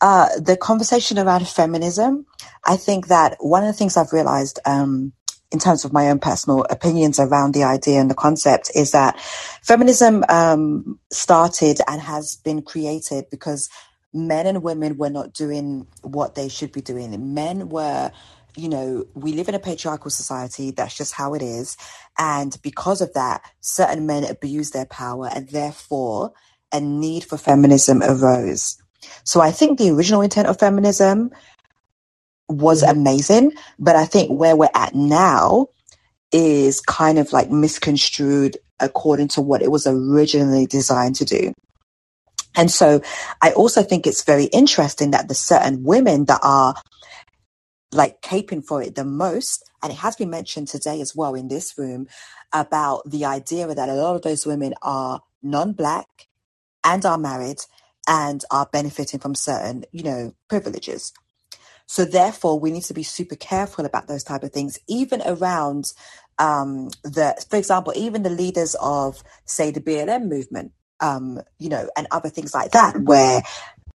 uh, 0.00 0.28
the 0.40 0.56
conversation 0.56 1.18
around 1.18 1.46
feminism, 1.46 2.26
I 2.64 2.76
think 2.76 3.08
that 3.08 3.36
one 3.38 3.62
of 3.62 3.68
the 3.68 3.72
things 3.72 3.96
I've 3.96 4.12
realized 4.12 4.58
um, 4.66 5.12
in 5.52 5.58
terms 5.58 5.84
of 5.84 5.92
my 5.92 6.10
own 6.10 6.18
personal 6.18 6.64
opinions 6.70 7.20
around 7.20 7.54
the 7.54 7.62
idea 7.64 8.00
and 8.00 8.10
the 8.10 8.14
concept 8.14 8.70
is 8.74 8.90
that 8.92 9.20
feminism 9.20 10.24
um, 10.28 10.98
started 11.12 11.78
and 11.86 12.00
has 12.00 12.36
been 12.36 12.62
created 12.62 13.26
because 13.30 13.68
men 14.12 14.46
and 14.46 14.62
women 14.62 14.96
were 14.96 15.10
not 15.10 15.32
doing 15.32 15.86
what 16.02 16.34
they 16.34 16.48
should 16.48 16.72
be 16.72 16.80
doing. 16.80 17.34
Men 17.34 17.68
were 17.68 18.10
you 18.56 18.68
know, 18.68 19.04
we 19.14 19.32
live 19.32 19.48
in 19.48 19.54
a 19.54 19.58
patriarchal 19.58 20.10
society. 20.10 20.70
That's 20.70 20.96
just 20.96 21.14
how 21.14 21.34
it 21.34 21.42
is. 21.42 21.76
And 22.18 22.56
because 22.62 23.00
of 23.00 23.12
that, 23.14 23.42
certain 23.60 24.06
men 24.06 24.24
abuse 24.24 24.70
their 24.70 24.86
power 24.86 25.28
and 25.32 25.48
therefore 25.48 26.32
a 26.72 26.80
need 26.80 27.24
for 27.24 27.36
feminism 27.36 28.02
arose. 28.02 28.76
So 29.24 29.40
I 29.40 29.50
think 29.50 29.78
the 29.78 29.90
original 29.90 30.22
intent 30.22 30.48
of 30.48 30.58
feminism 30.58 31.30
was 32.48 32.82
mm-hmm. 32.82 32.98
amazing, 32.98 33.52
but 33.78 33.96
I 33.96 34.04
think 34.04 34.30
where 34.30 34.56
we're 34.56 34.68
at 34.74 34.94
now 34.94 35.68
is 36.32 36.80
kind 36.80 37.18
of 37.18 37.32
like 37.32 37.50
misconstrued 37.50 38.56
according 38.80 39.28
to 39.28 39.40
what 39.40 39.62
it 39.62 39.70
was 39.70 39.86
originally 39.86 40.66
designed 40.66 41.16
to 41.16 41.24
do. 41.24 41.52
And 42.54 42.70
so 42.70 43.00
I 43.40 43.52
also 43.52 43.82
think 43.82 44.06
it's 44.06 44.24
very 44.24 44.44
interesting 44.44 45.12
that 45.12 45.28
the 45.28 45.34
certain 45.34 45.84
women 45.84 46.26
that 46.26 46.40
are 46.42 46.74
like 47.92 48.22
caping 48.22 48.64
for 48.64 48.82
it 48.82 48.94
the 48.94 49.04
most, 49.04 49.70
and 49.82 49.92
it 49.92 49.98
has 49.98 50.16
been 50.16 50.30
mentioned 50.30 50.68
today 50.68 51.00
as 51.00 51.14
well 51.14 51.34
in 51.34 51.48
this 51.48 51.76
room 51.76 52.08
about 52.52 53.02
the 53.08 53.24
idea 53.24 53.66
that 53.72 53.88
a 53.88 53.94
lot 53.94 54.16
of 54.16 54.22
those 54.22 54.46
women 54.46 54.74
are 54.82 55.20
non-black 55.42 56.28
and 56.84 57.04
are 57.04 57.18
married 57.18 57.58
and 58.08 58.44
are 58.50 58.68
benefiting 58.72 59.20
from 59.20 59.34
certain, 59.34 59.84
you 59.92 60.02
know, 60.02 60.34
privileges. 60.48 61.12
So 61.86 62.04
therefore, 62.04 62.58
we 62.58 62.70
need 62.70 62.84
to 62.84 62.94
be 62.94 63.02
super 63.02 63.36
careful 63.36 63.84
about 63.84 64.08
those 64.08 64.24
type 64.24 64.42
of 64.42 64.52
things, 64.52 64.78
even 64.88 65.22
around 65.26 65.92
um, 66.38 66.88
the, 67.04 67.44
for 67.50 67.56
example, 67.56 67.92
even 67.94 68.22
the 68.22 68.30
leaders 68.30 68.74
of, 68.80 69.22
say, 69.44 69.70
the 69.70 69.80
BLM 69.80 70.28
movement, 70.28 70.72
um, 71.00 71.40
you 71.58 71.68
know, 71.68 71.88
and 71.96 72.06
other 72.10 72.30
things 72.30 72.54
like 72.54 72.70
that, 72.72 72.98
where 73.02 73.42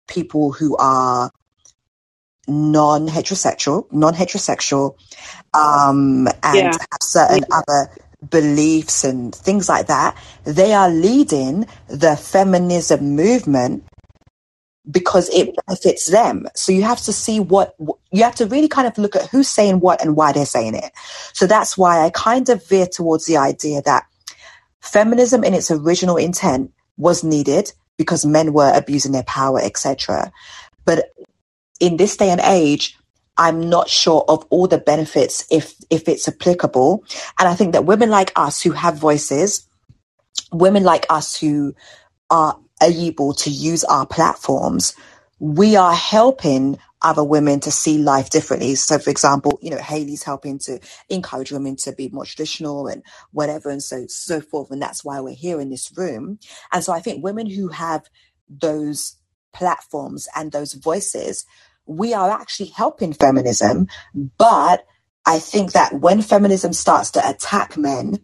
people 0.08 0.52
who 0.52 0.76
are 0.76 1.30
non-heterosexual, 2.48 3.90
non-heterosexual, 3.92 4.96
um, 5.54 6.28
and 6.42 6.56
yeah. 6.56 6.72
have 6.72 7.02
certain 7.02 7.44
yeah. 7.48 7.60
other 7.66 7.90
beliefs 8.30 9.04
and 9.04 9.34
things 9.34 9.68
like 9.68 9.86
that. 9.86 10.16
They 10.44 10.72
are 10.72 10.88
leading 10.88 11.66
the 11.88 12.16
feminism 12.16 13.16
movement 13.16 13.84
because 14.90 15.28
it 15.30 15.54
benefits 15.66 16.06
them. 16.06 16.46
So 16.54 16.72
you 16.72 16.82
have 16.82 17.00
to 17.02 17.12
see 17.12 17.40
what 17.40 17.74
you 18.12 18.22
have 18.22 18.36
to 18.36 18.46
really 18.46 18.68
kind 18.68 18.86
of 18.86 18.96
look 18.98 19.16
at 19.16 19.28
who's 19.28 19.48
saying 19.48 19.80
what 19.80 20.00
and 20.00 20.16
why 20.16 20.32
they're 20.32 20.46
saying 20.46 20.74
it. 20.74 20.92
So 21.32 21.46
that's 21.46 21.76
why 21.76 22.04
I 22.04 22.10
kind 22.10 22.48
of 22.48 22.66
veer 22.66 22.86
towards 22.86 23.26
the 23.26 23.36
idea 23.36 23.82
that 23.82 24.06
feminism 24.80 25.42
in 25.42 25.54
its 25.54 25.70
original 25.70 26.16
intent 26.16 26.72
was 26.96 27.24
needed 27.24 27.72
because 27.96 28.24
men 28.24 28.52
were 28.52 28.72
abusing 28.74 29.12
their 29.12 29.24
power, 29.24 29.60
etc. 29.60 30.32
But 30.84 31.12
in 31.80 31.96
this 31.96 32.16
day 32.16 32.30
and 32.30 32.40
age, 32.42 32.96
I'm 33.38 33.68
not 33.68 33.88
sure 33.88 34.24
of 34.28 34.46
all 34.50 34.66
the 34.66 34.78
benefits 34.78 35.46
if 35.50 35.74
if 35.90 36.08
it's 36.08 36.28
applicable. 36.28 37.04
And 37.38 37.48
I 37.48 37.54
think 37.54 37.72
that 37.72 37.84
women 37.86 38.10
like 38.10 38.32
us 38.36 38.62
who 38.62 38.72
have 38.72 38.96
voices, 38.96 39.66
women 40.52 40.84
like 40.84 41.06
us 41.10 41.38
who 41.38 41.74
are 42.30 42.58
able 42.82 43.34
to 43.34 43.50
use 43.50 43.84
our 43.84 44.06
platforms, 44.06 44.96
we 45.40 45.76
are 45.76 45.94
helping 45.94 46.78
other 47.02 47.24
women 47.24 47.60
to 47.60 47.70
see 47.70 47.98
life 47.98 48.30
differently. 48.30 48.74
So, 48.74 48.98
for 48.98 49.10
example, 49.10 49.58
you 49.62 49.70
know, 49.70 49.78
Haley's 49.78 50.24
helping 50.24 50.58
to 50.60 50.80
encourage 51.10 51.52
women 51.52 51.76
to 51.78 51.92
be 51.92 52.10
more 52.10 52.26
traditional 52.26 52.88
and 52.88 53.04
whatever, 53.32 53.70
and 53.70 53.82
so 53.82 54.06
so 54.08 54.42
forth. 54.42 54.72
And 54.72 54.82
that's 54.82 55.04
why 55.04 55.20
we're 55.20 55.36
here 55.36 55.60
in 55.60 55.70
this 55.70 55.92
room. 55.96 56.40
And 56.72 56.84
so, 56.84 56.92
I 56.92 57.00
think 57.00 57.24
women 57.24 57.48
who 57.48 57.68
have 57.68 58.08
those 58.50 59.16
platforms 59.54 60.28
and 60.36 60.52
those 60.52 60.74
voices, 60.74 61.46
we 61.86 62.14
are 62.14 62.30
actually 62.30 62.70
helping 62.70 63.12
feminism. 63.12 63.88
But 64.38 64.84
I 65.26 65.38
think 65.38 65.72
that 65.72 65.94
when 65.94 66.22
feminism 66.22 66.72
starts 66.72 67.12
to 67.12 67.28
attack 67.28 67.76
men 67.76 68.18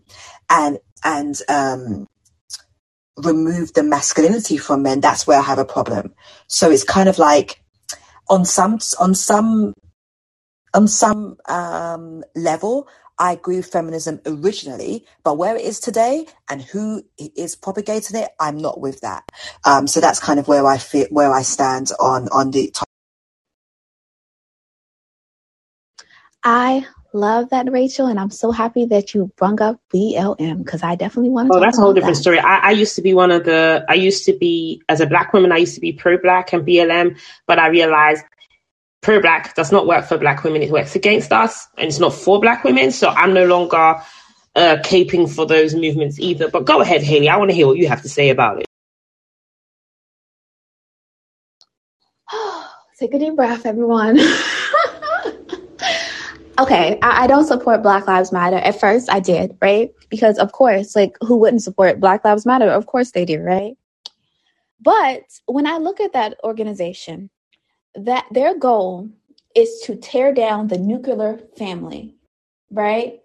and 0.51 0.79
and 1.05 1.37
um, 1.49 2.07
remove 3.17 3.73
the 3.75 3.83
masculinity 3.83 4.57
from 4.57 4.83
men, 4.83 5.01
that's 5.01 5.27
where 5.27 5.39
I 5.39 5.43
have 5.43 5.59
a 5.59 5.65
problem. 5.65 6.15
So 6.49 6.71
it's 6.71 6.85
kind 6.85 7.09
of 7.09 7.19
like 7.19 7.63
on 8.29 8.45
some 8.45 8.79
on 9.01 9.15
some 9.15 9.75
on 10.75 10.89
some 10.89 11.37
um, 11.49 12.25
level, 12.35 12.89
I 13.19 13.33
agree 13.33 13.57
with 13.57 13.67
feminism 13.67 14.21
originally, 14.27 15.07
but 15.23 15.39
where 15.39 15.55
it 15.57 15.63
is 15.63 15.81
today 15.81 16.27
and 16.49 16.63
who 16.63 17.03
is 17.19 17.55
propagating 17.57 18.19
it, 18.21 18.31
I'm 18.41 18.57
not 18.57 18.81
with 18.81 19.01
that. 19.03 19.25
Um, 19.65 19.87
so 19.87 20.01
that's 20.01 20.19
kind 20.19 20.41
of 20.41 20.49
where 20.49 20.67
I 20.67 20.79
feel 20.79 21.07
where 21.11 21.33
I 21.33 21.43
stand 21.43 21.91
on 22.01 22.29
on 22.31 22.51
the. 22.51 22.73
I 26.45 26.87
love 27.13 27.51
that, 27.51 27.71
Rachel, 27.71 28.07
and 28.07 28.19
I'm 28.19 28.31
so 28.31 28.51
happy 28.51 28.87
that 28.87 29.15
you 29.15 29.31
brought 29.37 29.61
up 29.61 29.81
BLM 29.93 30.65
because 30.65 30.83
I 30.83 30.97
definitely 30.97 31.31
want 31.31 31.53
to. 31.53 31.59
Oh, 31.59 31.61
that's 31.61 31.79
a 31.79 31.81
whole 31.81 31.93
different 31.93 32.17
that. 32.17 32.23
story. 32.23 32.39
I, 32.39 32.59
I, 32.59 32.71
used 32.73 32.97
to 32.97 33.03
be 33.03 33.15
one 33.15 33.31
of 33.31 33.45
the. 33.45 33.85
I 33.89 33.95
used 33.95 34.25
to 34.27 34.33
be 34.37 34.83
as 34.89 35.01
a 35.01 35.07
black 35.07 35.33
woman. 35.33 35.53
I 35.53 35.59
used 35.59 35.75
to 35.77 35.81
be 35.81 35.93
pro-black 35.93 36.53
and 36.53 36.67
BLM, 36.67 37.19
but 37.47 37.59
I 37.59 37.69
realized 37.69 38.25
pro-black 39.03 39.55
does 39.55 39.71
not 39.71 39.87
work 39.87 40.05
for 40.07 40.19
black 40.19 40.43
women. 40.43 40.63
It 40.63 40.71
works 40.71 40.97
against 40.97 41.33
us, 41.33 41.69
and 41.79 41.87
it's 41.89 42.01
not 42.01 42.15
for 42.15 42.41
black 42.41 42.65
women. 42.65 42.91
So 42.91 43.09
I'm 43.09 43.35
no 43.35 43.47
longer 43.47 44.03
uh, 44.57 44.77
caping 44.83 45.33
for 45.33 45.47
those 45.47 45.75
movements 45.75 46.19
either. 46.19 46.49
But 46.49 46.65
go 46.65 46.81
ahead, 46.81 47.03
Haley. 47.03 47.29
I 47.29 47.37
want 47.37 47.51
to 47.51 47.55
hear 47.55 47.67
what 47.67 47.77
you 47.77 47.89
have 47.89 48.03
to 48.03 48.09
say 48.09 48.31
about 48.31 48.61
it. 48.61 48.67
Take 52.99 53.15
a 53.15 53.19
deep 53.19 53.37
breath, 53.37 53.65
everyone. 53.67 54.19
okay, 56.63 56.99
I, 57.03 57.25
I, 57.25 57.27
don't 57.27 57.47
support 57.47 57.83
Black 57.83 58.07
Lives 58.07 58.33
Matter. 58.33 58.57
At 58.57 58.79
first, 58.79 59.11
I 59.11 59.21
did, 59.21 59.57
right? 59.61 59.91
Because 60.09 60.39
of 60.39 60.53
course, 60.53 60.95
like 60.95 61.17
who 61.21 61.37
wouldn't 61.37 61.63
support 61.63 62.01
Black 62.01 62.25
Lives 62.25 62.47
Matter? 62.47 62.69
Of 62.71 62.87
course 62.87 63.11
they 63.11 63.25
do, 63.25 63.41
right? 63.41 63.77
But 64.81 65.23
when 65.47 65.67
I 65.67 65.79
look 65.79 66.01
at 66.01 66.13
that 66.13 66.39
organization, 66.45 67.31
that 67.95 68.27
their 68.31 68.59
goal 68.59 69.09
is 69.55 69.83
to 69.85 69.97
tear 69.97 70.33
down 70.33 70.69
the 70.69 70.79
nuclear 70.79 71.41
family, 71.57 72.17
right? 72.71 73.21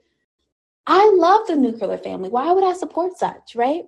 I 0.86 1.12
love 1.16 1.48
the 1.48 1.56
nuclear 1.56 1.98
family. 1.98 2.30
Why 2.30 2.52
would 2.52 2.64
I 2.64 2.74
support 2.74 3.18
such, 3.18 3.56
right? 3.56 3.84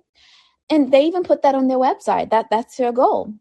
And 0.68 0.92
they 0.92 1.04
even 1.04 1.22
put 1.22 1.42
that 1.42 1.54
on 1.54 1.68
their 1.68 1.78
website. 1.78 2.30
That 2.30 2.46
that's 2.50 2.76
their 2.76 2.92
goal. 2.92 3.34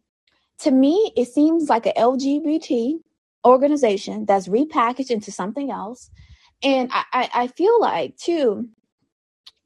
To 0.60 0.72
me, 0.72 1.14
it 1.16 1.26
seems 1.26 1.70
like 1.70 1.86
a 1.86 1.94
LGBT 1.94 3.00
organization 3.46 4.26
that's 4.26 4.48
repackaged 4.48 5.12
into 5.12 5.32
something 5.32 5.72
else. 5.72 6.10
And 6.62 6.90
I, 6.92 7.30
I, 7.34 7.48
feel 7.48 7.80
like 7.80 8.18
too, 8.18 8.68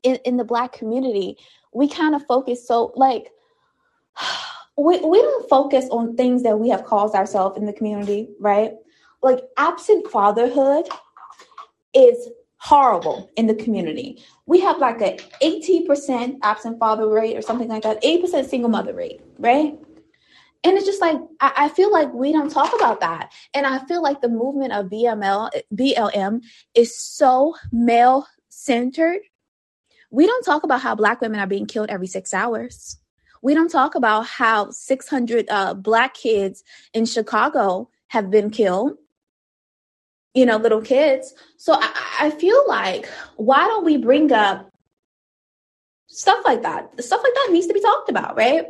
in, 0.04 0.18
in 0.26 0.38
the 0.38 0.44
black 0.44 0.74
community, 0.74 1.38
we 1.74 1.88
kind 1.88 2.14
of 2.14 2.24
focus 2.28 2.68
so 2.68 2.94
like 2.96 3.32
we, 4.78 5.00
we 5.00 5.22
don't 5.22 5.50
focus 5.50 5.88
on 5.90 6.16
things 6.16 6.44
that 6.44 6.60
we 6.60 6.70
have 6.70 6.86
caused 6.86 7.16
ourselves 7.16 7.58
in 7.58 7.66
the 7.66 7.74
community, 7.74 8.30
right? 8.40 8.74
Like 9.22 9.40
absent 9.58 10.10
fatherhood 10.12 10.88
is 11.94 12.30
horrible 12.58 13.30
in 13.36 13.48
the 13.48 13.56
community. 13.56 14.24
We 14.46 14.60
have 14.62 14.80
like 14.80 15.02
a 15.02 15.18
80% 15.42 16.38
absent 16.44 16.80
father 16.80 17.08
rate 17.08 17.36
or 17.36 17.42
something 17.42 17.68
like 17.68 17.84
that, 17.84 18.02
80% 18.04 18.48
single 18.48 18.70
mother 18.70 18.94
rate, 18.94 19.22
right? 19.38 19.78
And 20.64 20.78
it's 20.78 20.86
just 20.86 21.02
like 21.02 21.18
I, 21.42 21.54
I, 21.58 21.70
feel 21.70 21.92
like 21.92 22.14
we 22.14 22.32
don't 22.32 22.50
talk 22.50 22.74
about 22.74 23.02
that. 23.02 23.34
And 23.54 23.66
I 23.66 23.80
feel 23.86 24.02
like 24.02 24.22
the 24.22 24.30
movement 24.30 24.72
of 24.72 24.86
BML 24.86 25.52
BLM 25.74 26.42
is 26.74 26.98
so 26.98 27.56
male 27.72 28.26
centered. 28.50 29.22
We 30.10 30.26
don't 30.26 30.46
talk 30.46 30.64
about 30.64 30.82
how 30.82 30.96
black 30.96 31.20
women 31.22 31.40
are 31.40 31.48
being 31.48 31.66
killed 31.66 31.90
every 31.90 32.08
six 32.08 32.34
hours 32.34 32.98
we 33.44 33.54
don't 33.54 33.70
talk 33.70 33.94
about 33.94 34.26
how 34.26 34.72
600 34.72 35.48
uh, 35.50 35.74
black 35.74 36.16
kids 36.16 36.64
in 36.94 37.06
Chicago 37.06 37.90
have 38.08 38.32
been 38.32 38.50
killed, 38.50 38.98
you 40.34 40.46
know, 40.46 40.56
little 40.56 40.82
kids. 40.82 41.34
So 41.58 41.74
I, 41.74 41.92
I 42.22 42.30
feel 42.32 42.64
like, 42.68 43.06
why 43.36 43.68
don't 43.68 43.84
we 43.84 43.98
bring 43.98 44.32
up 44.32 44.72
stuff 46.08 46.40
like 46.46 46.62
that? 46.62 47.04
Stuff 47.04 47.22
like 47.22 47.34
that 47.34 47.50
needs 47.52 47.68
to 47.68 47.74
be 47.74 47.82
talked 47.82 48.10
about, 48.10 48.38
right? 48.38 48.66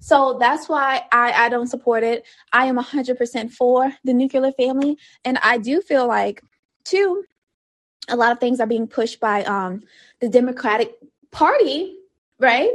So 0.00 0.36
that's 0.38 0.68
why 0.68 1.02
I, 1.12 1.32
I 1.32 1.48
don't 1.48 1.66
support 1.66 2.02
it. 2.02 2.24
I 2.52 2.66
am 2.66 2.78
100% 2.78 3.50
for 3.50 3.92
the 4.04 4.14
nuclear 4.14 4.52
family. 4.52 4.98
And 5.24 5.38
I 5.42 5.58
do 5.58 5.80
feel 5.80 6.06
like, 6.06 6.42
too, 6.84 7.24
a 8.08 8.16
lot 8.16 8.32
of 8.32 8.40
things 8.40 8.60
are 8.60 8.66
being 8.66 8.86
pushed 8.86 9.20
by 9.20 9.44
um, 9.44 9.82
the 10.20 10.28
Democratic 10.28 10.94
Party, 11.30 11.96
right? 12.38 12.70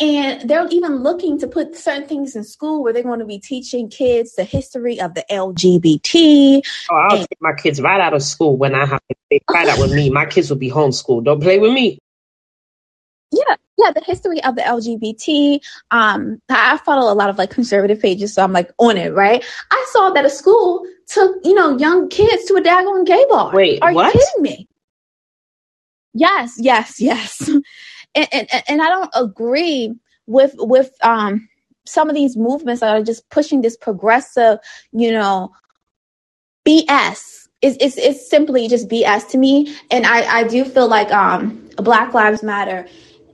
And 0.00 0.48
they're 0.48 0.66
even 0.68 0.96
looking 0.96 1.38
to 1.38 1.46
put 1.46 1.76
certain 1.76 2.08
things 2.08 2.34
in 2.34 2.44
school 2.44 2.82
where 2.82 2.92
they're 2.92 3.02
going 3.02 3.20
to 3.20 3.24
be 3.24 3.38
teaching 3.38 3.88
kids 3.88 4.34
the 4.34 4.44
history 4.44 5.00
of 5.00 5.14
the 5.14 5.24
LGBT. 5.30 6.62
Oh, 6.90 6.96
I'll 6.96 7.18
and- 7.18 7.28
take 7.28 7.40
my 7.40 7.52
kids 7.52 7.80
right 7.80 8.00
out 8.00 8.14
of 8.14 8.22
school 8.22 8.56
when 8.56 8.74
I 8.74 8.84
have 8.86 9.00
to 9.08 9.40
try 9.50 9.64
that 9.66 9.78
with 9.78 9.92
me. 9.92 10.10
My 10.10 10.26
kids 10.26 10.50
will 10.50 10.58
be 10.58 10.70
homeschooled. 10.70 11.24
Don't 11.24 11.40
play 11.40 11.58
with 11.58 11.72
me. 11.72 11.98
Yeah, 13.34 13.56
yeah, 13.82 13.92
the 13.92 14.02
history 14.04 14.42
of 14.44 14.56
the 14.56 14.62
LGBT. 14.62 15.60
Um, 15.90 16.40
I 16.48 16.78
follow 16.78 17.12
a 17.12 17.14
lot 17.14 17.30
of 17.30 17.38
like 17.38 17.50
conservative 17.50 18.00
pages, 18.00 18.34
so 18.34 18.42
I'm 18.42 18.52
like 18.52 18.70
on 18.78 18.96
it, 18.96 19.12
right? 19.12 19.44
I 19.70 19.86
saw 19.90 20.10
that 20.10 20.24
a 20.24 20.30
school 20.30 20.86
took, 21.06 21.36
you 21.44 21.54
know, 21.54 21.76
young 21.78 22.08
kids 22.08 22.44
to 22.46 22.54
a 22.54 22.60
daggone 22.60 23.06
gay 23.06 23.24
bar. 23.28 23.52
Wait, 23.52 23.82
are 23.82 23.92
what? 23.92 24.14
you 24.14 24.20
kidding 24.20 24.42
me? 24.42 24.68
Yes, 26.14 26.54
yes, 26.58 27.00
yes. 27.00 27.48
and, 28.14 28.28
and, 28.32 28.48
and 28.68 28.82
I 28.82 28.88
don't 28.88 29.10
agree 29.14 29.94
with 30.26 30.54
with 30.58 30.92
um 31.02 31.48
some 31.84 32.08
of 32.08 32.14
these 32.14 32.36
movements 32.36 32.80
that 32.80 32.94
are 32.94 33.02
just 33.02 33.28
pushing 33.30 33.60
this 33.60 33.76
progressive, 33.76 34.58
you 34.92 35.10
know, 35.10 35.52
BS. 36.64 37.48
It's, 37.60 37.76
it's, 37.80 37.96
it's 37.96 38.28
simply 38.28 38.68
just 38.68 38.88
BS 38.88 39.28
to 39.30 39.38
me. 39.38 39.74
And 39.90 40.06
I, 40.06 40.40
I 40.40 40.44
do 40.44 40.64
feel 40.64 40.88
like 40.88 41.12
um, 41.12 41.68
Black 41.76 42.12
Lives 42.14 42.42
Matter 42.42 42.86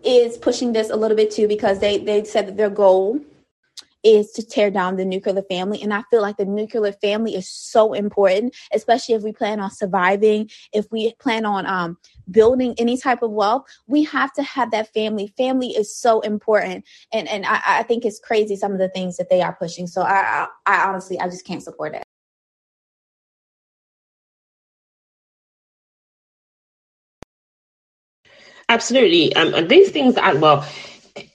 is 0.04 0.36
pushing 0.36 0.72
this 0.72 0.90
a 0.90 0.96
little 0.96 1.16
bit 1.16 1.30
too 1.30 1.48
because 1.48 1.80
they, 1.80 1.98
they 1.98 2.24
said 2.24 2.46
that 2.46 2.56
their 2.56 2.70
goal 2.70 3.20
is 4.04 4.30
to 4.32 4.46
tear 4.46 4.70
down 4.70 4.96
the 4.96 5.04
nuclear 5.04 5.42
family. 5.42 5.82
And 5.82 5.92
I 5.92 6.02
feel 6.10 6.22
like 6.22 6.36
the 6.36 6.44
nuclear 6.44 6.92
family 6.92 7.34
is 7.34 7.48
so 7.48 7.92
important, 7.92 8.56
especially 8.72 9.14
if 9.14 9.22
we 9.22 9.32
plan 9.32 9.60
on 9.60 9.70
surviving, 9.70 10.50
if 10.72 10.86
we 10.90 11.12
plan 11.14 11.44
on 11.44 11.66
um, 11.66 11.98
building 12.30 12.74
any 12.78 12.96
type 12.96 13.22
of 13.22 13.30
wealth, 13.30 13.64
we 13.86 14.04
have 14.04 14.32
to 14.34 14.42
have 14.42 14.70
that 14.70 14.92
family. 14.94 15.32
Family 15.36 15.68
is 15.68 15.94
so 15.94 16.20
important. 16.20 16.84
And 17.12 17.28
and 17.28 17.44
I, 17.46 17.60
I 17.66 17.82
think 17.82 18.04
it's 18.04 18.20
crazy 18.20 18.56
some 18.56 18.72
of 18.72 18.78
the 18.78 18.88
things 18.88 19.16
that 19.16 19.30
they 19.30 19.42
are 19.42 19.54
pushing. 19.54 19.86
So 19.86 20.02
I, 20.02 20.46
I, 20.66 20.74
I 20.74 20.88
honestly 20.88 21.18
I 21.18 21.26
just 21.28 21.44
can't 21.44 21.62
support 21.62 21.94
it. 21.94 22.04
Absolutely. 28.68 29.34
Um, 29.34 29.54
and 29.54 29.68
these 29.68 29.90
things, 29.90 30.16
well, 30.16 30.66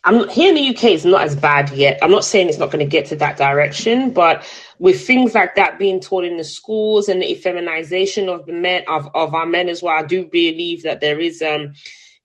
I'm 0.04 0.28
here 0.30 0.50
in 0.50 0.56
the 0.56 0.70
UK. 0.70 0.84
It's 0.86 1.06
not 1.06 1.22
as 1.24 1.36
bad 1.36 1.72
yet. 1.72 2.00
I'm 2.02 2.12
not 2.12 2.26
saying 2.26 2.50
it's 2.50 2.58
not 2.58 2.72
going 2.72 2.86
to 2.86 2.90
get 2.90 3.06
to 3.08 3.16
that 3.18 3.38
direction, 3.38 4.12
but 4.12 4.46
with 4.80 5.06
things 5.06 5.34
like 5.34 5.56
that 5.56 5.80
being 5.80 6.00
taught 6.00 6.26
in 6.26 6.38
the 6.38 6.44
schools 6.44 7.10
and 7.10 7.22
the 7.22 7.36
feminization 7.36 8.30
of 8.30 8.46
the 8.46 8.54
men 8.54 8.84
of, 8.88 9.10
of 9.16 9.34
our 9.34 9.46
men 9.46 9.70
as 9.70 9.82
well, 9.82 9.98
I 9.98 10.04
do 10.04 10.26
believe 10.26 10.84
that 10.84 11.02
there 11.02 11.20
is 11.20 11.42
um 11.42 11.74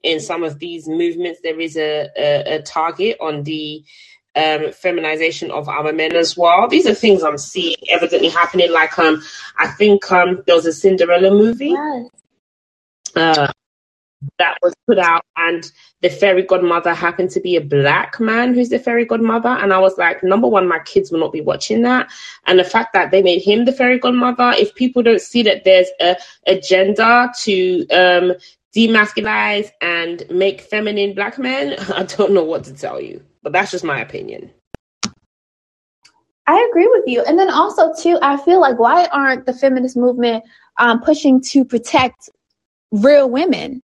in 0.02 0.20
some 0.20 0.44
of 0.44 0.58
these 0.58 0.88
movements 0.88 1.40
there 1.42 1.58
is 1.60 1.76
a 1.76 2.08
a, 2.16 2.56
a 2.56 2.62
target 2.62 3.16
on 3.20 3.42
the 3.44 3.84
um, 4.36 4.72
feminization 4.72 5.50
of 5.50 5.68
our 5.68 5.92
men 5.92 6.14
as 6.14 6.36
well. 6.36 6.68
These 6.68 6.86
are 6.86 6.94
things 6.94 7.22
I'm 7.24 7.38
seeing 7.38 7.76
evidently 7.88 8.28
happening. 8.28 8.70
Like 8.72 8.98
um, 8.98 9.22
I 9.56 9.68
think 9.68 10.10
um, 10.12 10.42
there 10.46 10.54
was 10.54 10.66
a 10.66 10.72
Cinderella 10.72 11.30
movie. 11.30 11.70
Yes. 11.70 12.08
Uh, 13.16 13.52
that 14.38 14.58
was 14.62 14.74
put 14.86 14.98
out 14.98 15.24
and 15.36 15.70
the 16.02 16.08
fairy 16.08 16.42
godmother 16.42 16.94
happened 16.94 17.30
to 17.30 17.40
be 17.40 17.56
a 17.56 17.60
black 17.60 18.18
man 18.20 18.54
who's 18.54 18.68
the 18.68 18.78
fairy 18.78 19.04
godmother 19.04 19.48
and 19.48 19.72
i 19.72 19.78
was 19.78 19.96
like 19.98 20.22
number 20.24 20.48
one 20.48 20.68
my 20.68 20.78
kids 20.80 21.10
will 21.10 21.20
not 21.20 21.32
be 21.32 21.40
watching 21.40 21.82
that 21.82 22.10
and 22.46 22.58
the 22.58 22.64
fact 22.64 22.92
that 22.92 23.10
they 23.10 23.22
made 23.22 23.40
him 23.42 23.64
the 23.64 23.72
fairy 23.72 23.98
godmother 23.98 24.52
if 24.56 24.74
people 24.74 25.02
don't 25.02 25.20
see 25.20 25.42
that 25.42 25.64
there's 25.64 25.88
a 26.00 26.16
agenda 26.46 27.32
to 27.40 27.86
um 27.90 28.32
demasculize 28.76 29.70
and 29.80 30.24
make 30.30 30.60
feminine 30.60 31.14
black 31.14 31.38
men 31.38 31.76
i 31.94 32.02
don't 32.02 32.32
know 32.32 32.44
what 32.44 32.64
to 32.64 32.74
tell 32.74 33.00
you 33.00 33.22
but 33.42 33.52
that's 33.52 33.70
just 33.70 33.84
my 33.84 34.00
opinion 34.00 34.50
I 36.46 36.66
agree 36.70 36.88
with 36.88 37.04
you. 37.06 37.22
And 37.22 37.38
then 37.38 37.50
also 37.50 37.94
too, 37.94 38.18
I 38.22 38.38
feel 38.38 38.60
like 38.60 38.78
why 38.78 39.06
aren't 39.12 39.46
the 39.46 39.52
feminist 39.52 39.96
movement 39.96 40.44
um, 40.78 41.00
pushing 41.02 41.42
to 41.42 41.64
protect 41.64 42.30
real 42.90 43.30
women? 43.30 43.82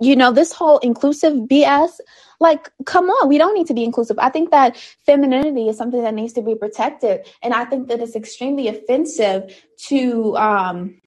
You 0.00 0.16
know, 0.16 0.32
this 0.32 0.52
whole 0.52 0.78
inclusive 0.78 1.34
BS, 1.34 2.00
like, 2.40 2.70
come 2.86 3.10
on, 3.10 3.28
we 3.28 3.36
don't 3.36 3.54
need 3.54 3.66
to 3.66 3.74
be 3.74 3.84
inclusive. 3.84 4.18
I 4.18 4.30
think 4.30 4.50
that 4.50 4.76
femininity 5.04 5.68
is 5.68 5.76
something 5.76 6.02
that 6.02 6.14
needs 6.14 6.32
to 6.34 6.42
be 6.42 6.54
protected. 6.54 7.26
And 7.42 7.52
I 7.52 7.66
think 7.66 7.88
that 7.88 8.00
it's 8.00 8.16
extremely 8.16 8.68
offensive 8.68 9.54
to 9.88 10.36
um, 10.38 11.00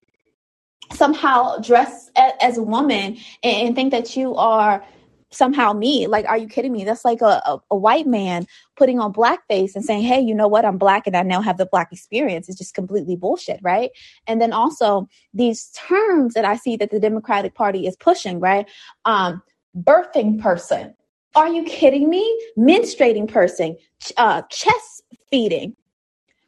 somehow 0.93 1.57
dress 1.57 2.11
a- 2.15 2.43
as 2.43 2.57
a 2.57 2.63
woman 2.63 3.17
and, 3.43 3.67
and 3.67 3.75
think 3.75 3.91
that 3.91 4.15
you 4.15 4.35
are 4.35 4.85
somehow 5.33 5.73
me. 5.73 6.07
Like, 6.07 6.25
are 6.27 6.37
you 6.37 6.47
kidding 6.47 6.71
me? 6.71 6.83
That's 6.83 7.05
like 7.05 7.21
a, 7.21 7.41
a, 7.45 7.59
a, 7.71 7.75
white 7.75 8.07
man 8.07 8.45
putting 8.75 8.99
on 8.99 9.13
blackface 9.13 9.75
and 9.75 9.83
saying, 9.83 10.03
hey, 10.03 10.19
you 10.19 10.33
know 10.33 10.47
what? 10.47 10.65
I'm 10.65 10.77
black 10.77 11.07
and 11.07 11.15
I 11.15 11.23
now 11.23 11.41
have 11.41 11.57
the 11.57 11.65
black 11.65 11.91
experience. 11.91 12.49
It's 12.49 12.57
just 12.57 12.73
completely 12.73 13.15
bullshit, 13.15 13.59
right? 13.61 13.91
And 14.27 14.41
then 14.41 14.53
also 14.53 15.07
these 15.33 15.71
terms 15.71 16.33
that 16.33 16.45
I 16.45 16.55
see 16.55 16.75
that 16.77 16.91
the 16.91 16.99
Democratic 16.99 17.55
Party 17.55 17.87
is 17.87 17.95
pushing, 17.95 18.39
right? 18.39 18.69
Um, 19.05 19.41
birthing 19.75 20.41
person. 20.41 20.93
Are 21.35 21.49
you 21.49 21.63
kidding 21.63 22.09
me? 22.09 22.23
Menstruating 22.57 23.27
person, 23.27 23.75
uh, 24.17 24.43
chest 24.49 25.03
feeding. 25.31 25.75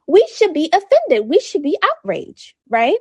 We 0.07 0.27
should 0.35 0.53
be 0.53 0.71
offended. 0.71 1.27
We 1.27 1.39
should 1.39 1.63
be 1.63 1.77
outraged, 1.81 2.53
right? 2.69 2.97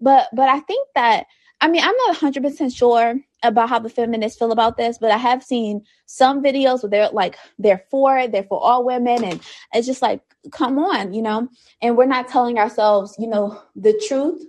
But 0.00 0.28
but 0.32 0.48
I 0.48 0.60
think 0.60 0.88
that 0.94 1.26
I 1.60 1.68
mean 1.68 1.82
I'm 1.82 1.96
not 2.06 2.16
100% 2.16 2.76
sure 2.76 3.20
about 3.42 3.68
how 3.68 3.78
the 3.78 3.88
feminists 3.88 4.38
feel 4.38 4.52
about 4.52 4.76
this, 4.76 4.98
but 4.98 5.10
I 5.10 5.16
have 5.16 5.42
seen 5.42 5.84
some 6.06 6.42
videos 6.42 6.82
where 6.82 6.90
they're 6.90 7.10
like, 7.10 7.36
they're 7.58 7.84
for 7.90 8.18
it, 8.18 8.32
they're 8.32 8.42
for 8.42 8.60
all 8.60 8.84
women. 8.84 9.24
And 9.24 9.40
it's 9.72 9.86
just 9.86 10.02
like, 10.02 10.20
come 10.50 10.78
on, 10.78 11.14
you 11.14 11.22
know, 11.22 11.48
and 11.80 11.96
we're 11.96 12.06
not 12.06 12.28
telling 12.28 12.58
ourselves, 12.58 13.14
you 13.18 13.28
know, 13.28 13.60
the 13.76 14.00
truth 14.08 14.42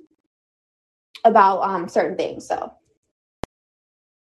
about 1.23 1.61
um, 1.61 1.87
certain 1.87 2.17
things. 2.17 2.47
So. 2.47 2.73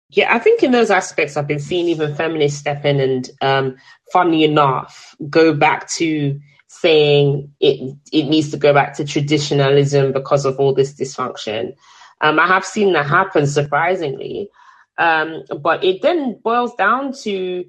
Yeah, 0.10 0.34
I 0.34 0.38
think 0.38 0.62
in 0.62 0.72
those 0.72 0.91
aspects, 0.91 1.38
I've 1.38 1.48
been 1.48 1.60
seeing 1.60 1.88
even 1.88 2.14
feminists 2.16 2.60
step 2.60 2.86
in 2.86 3.00
and, 3.00 3.30
um, 3.41 3.78
funny 4.12 4.44
enough, 4.44 5.16
go 5.30 5.56
back 5.56 5.90
to 5.91 6.40
saying 6.68 7.52
it 7.60 7.95
it 8.12 8.24
needs 8.24 8.50
to 8.50 8.58
go 8.58 8.74
back 8.74 8.95
to 8.95 9.06
traditionalism 9.06 10.12
because 10.12 10.45
of 10.45 10.60
all 10.60 10.74
this 10.74 10.94
dysfunction. 10.94 11.76
Um, 12.24 12.40
I 12.40 12.48
have 12.48 12.66
seen 12.66 12.94
that 12.94 13.06
happen 13.06 13.45
surprisingly. 13.45 14.50
Um, 14.98 15.44
but 15.62 15.84
it 15.84 16.02
then 16.02 16.40
boils 16.44 16.74
down 16.76 17.14
to 17.24 17.66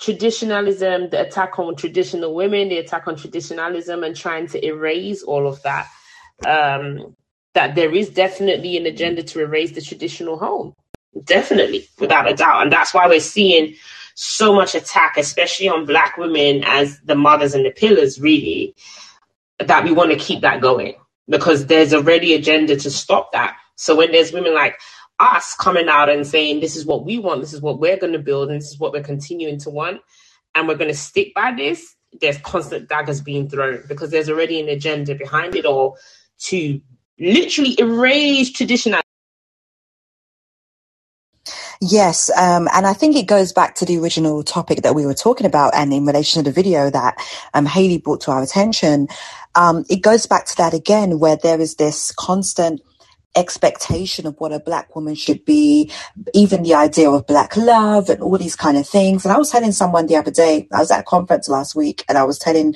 traditionalism, 0.00 1.10
the 1.10 1.26
attack 1.26 1.58
on 1.58 1.74
traditional 1.74 2.34
women, 2.34 2.68
the 2.68 2.78
attack 2.78 3.08
on 3.08 3.16
traditionalism, 3.16 4.04
and 4.04 4.14
trying 4.14 4.46
to 4.48 4.64
erase 4.64 5.22
all 5.22 5.48
of 5.48 5.62
that. 5.62 5.88
Um, 6.46 7.16
that 7.54 7.74
there 7.74 7.94
is 7.94 8.10
definitely 8.10 8.76
an 8.76 8.86
agenda 8.86 9.22
to 9.22 9.40
erase 9.40 9.72
the 9.72 9.80
traditional 9.80 10.38
home, 10.38 10.74
definitely, 11.24 11.88
without 11.98 12.30
a 12.30 12.34
doubt. 12.34 12.62
And 12.62 12.72
that's 12.72 12.94
why 12.94 13.08
we're 13.08 13.20
seeing 13.20 13.74
so 14.14 14.54
much 14.54 14.74
attack, 14.74 15.16
especially 15.16 15.68
on 15.68 15.86
Black 15.86 16.18
women 16.18 16.62
as 16.66 17.00
the 17.00 17.16
mothers 17.16 17.54
and 17.54 17.64
the 17.64 17.70
pillars, 17.70 18.20
really, 18.20 18.74
that 19.58 19.82
we 19.82 19.92
want 19.92 20.12
to 20.12 20.18
keep 20.18 20.42
that 20.42 20.60
going 20.60 20.94
because 21.28 21.66
there's 21.66 21.94
already 21.94 22.34
agenda 22.34 22.76
to 22.76 22.90
stop 22.90 23.32
that. 23.32 23.56
So 23.78 23.94
when 23.94 24.10
there's 24.10 24.32
women 24.32 24.54
like 24.54 24.78
us 25.20 25.54
coming 25.54 25.88
out 25.88 26.08
and 26.08 26.26
saying, 26.26 26.60
this 26.60 26.76
is 26.76 26.84
what 26.84 27.04
we 27.04 27.18
want, 27.18 27.40
this 27.40 27.52
is 27.52 27.62
what 27.62 27.78
we're 27.78 27.96
going 27.96 28.12
to 28.12 28.18
build, 28.18 28.50
and 28.50 28.60
this 28.60 28.70
is 28.70 28.78
what 28.78 28.92
we're 28.92 29.02
continuing 29.02 29.58
to 29.60 29.70
want, 29.70 30.00
and 30.54 30.66
we're 30.66 30.76
going 30.76 30.90
to 30.90 30.96
stick 30.96 31.32
by 31.32 31.52
this, 31.52 31.94
there's 32.20 32.38
constant 32.38 32.88
daggers 32.88 33.20
being 33.20 33.48
thrown 33.48 33.84
because 33.88 34.10
there's 34.10 34.28
already 34.28 34.60
an 34.60 34.68
agenda 34.68 35.14
behind 35.14 35.54
it 35.54 35.64
all 35.64 35.96
to 36.38 36.80
literally 37.20 37.78
erase 37.78 38.50
tradition. 38.50 38.96
Yes, 41.80 42.30
um, 42.36 42.68
and 42.74 42.84
I 42.84 42.92
think 42.92 43.14
it 43.14 43.28
goes 43.28 43.52
back 43.52 43.76
to 43.76 43.84
the 43.84 43.98
original 43.98 44.42
topic 44.42 44.82
that 44.82 44.96
we 44.96 45.06
were 45.06 45.14
talking 45.14 45.46
about, 45.46 45.74
and 45.76 45.92
in 45.92 46.04
relation 46.04 46.42
to 46.42 46.50
the 46.50 46.54
video 46.54 46.90
that 46.90 47.16
um, 47.54 47.66
Haley 47.66 47.98
brought 47.98 48.22
to 48.22 48.32
our 48.32 48.42
attention, 48.42 49.06
um, 49.54 49.84
it 49.88 50.02
goes 50.02 50.26
back 50.26 50.46
to 50.46 50.56
that 50.56 50.74
again, 50.74 51.20
where 51.20 51.36
there 51.36 51.60
is 51.60 51.76
this 51.76 52.10
constant 52.10 52.80
expectation 53.36 54.26
of 54.26 54.34
what 54.38 54.52
a 54.52 54.60
black 54.60 54.94
woman 54.94 55.14
should 55.14 55.44
be, 55.44 55.90
even 56.34 56.62
the 56.62 56.74
idea 56.74 57.10
of 57.10 57.26
black 57.26 57.56
love 57.56 58.08
and 58.08 58.22
all 58.22 58.36
these 58.38 58.56
kind 58.56 58.76
of 58.76 58.86
things. 58.86 59.24
And 59.24 59.32
I 59.32 59.38
was 59.38 59.50
telling 59.50 59.72
someone 59.72 60.06
the 60.06 60.16
other 60.16 60.30
day, 60.30 60.66
I 60.72 60.80
was 60.80 60.90
at 60.90 61.00
a 61.00 61.04
conference 61.04 61.48
last 61.48 61.74
week, 61.74 62.04
and 62.08 62.18
I 62.18 62.24
was 62.24 62.38
telling, 62.38 62.74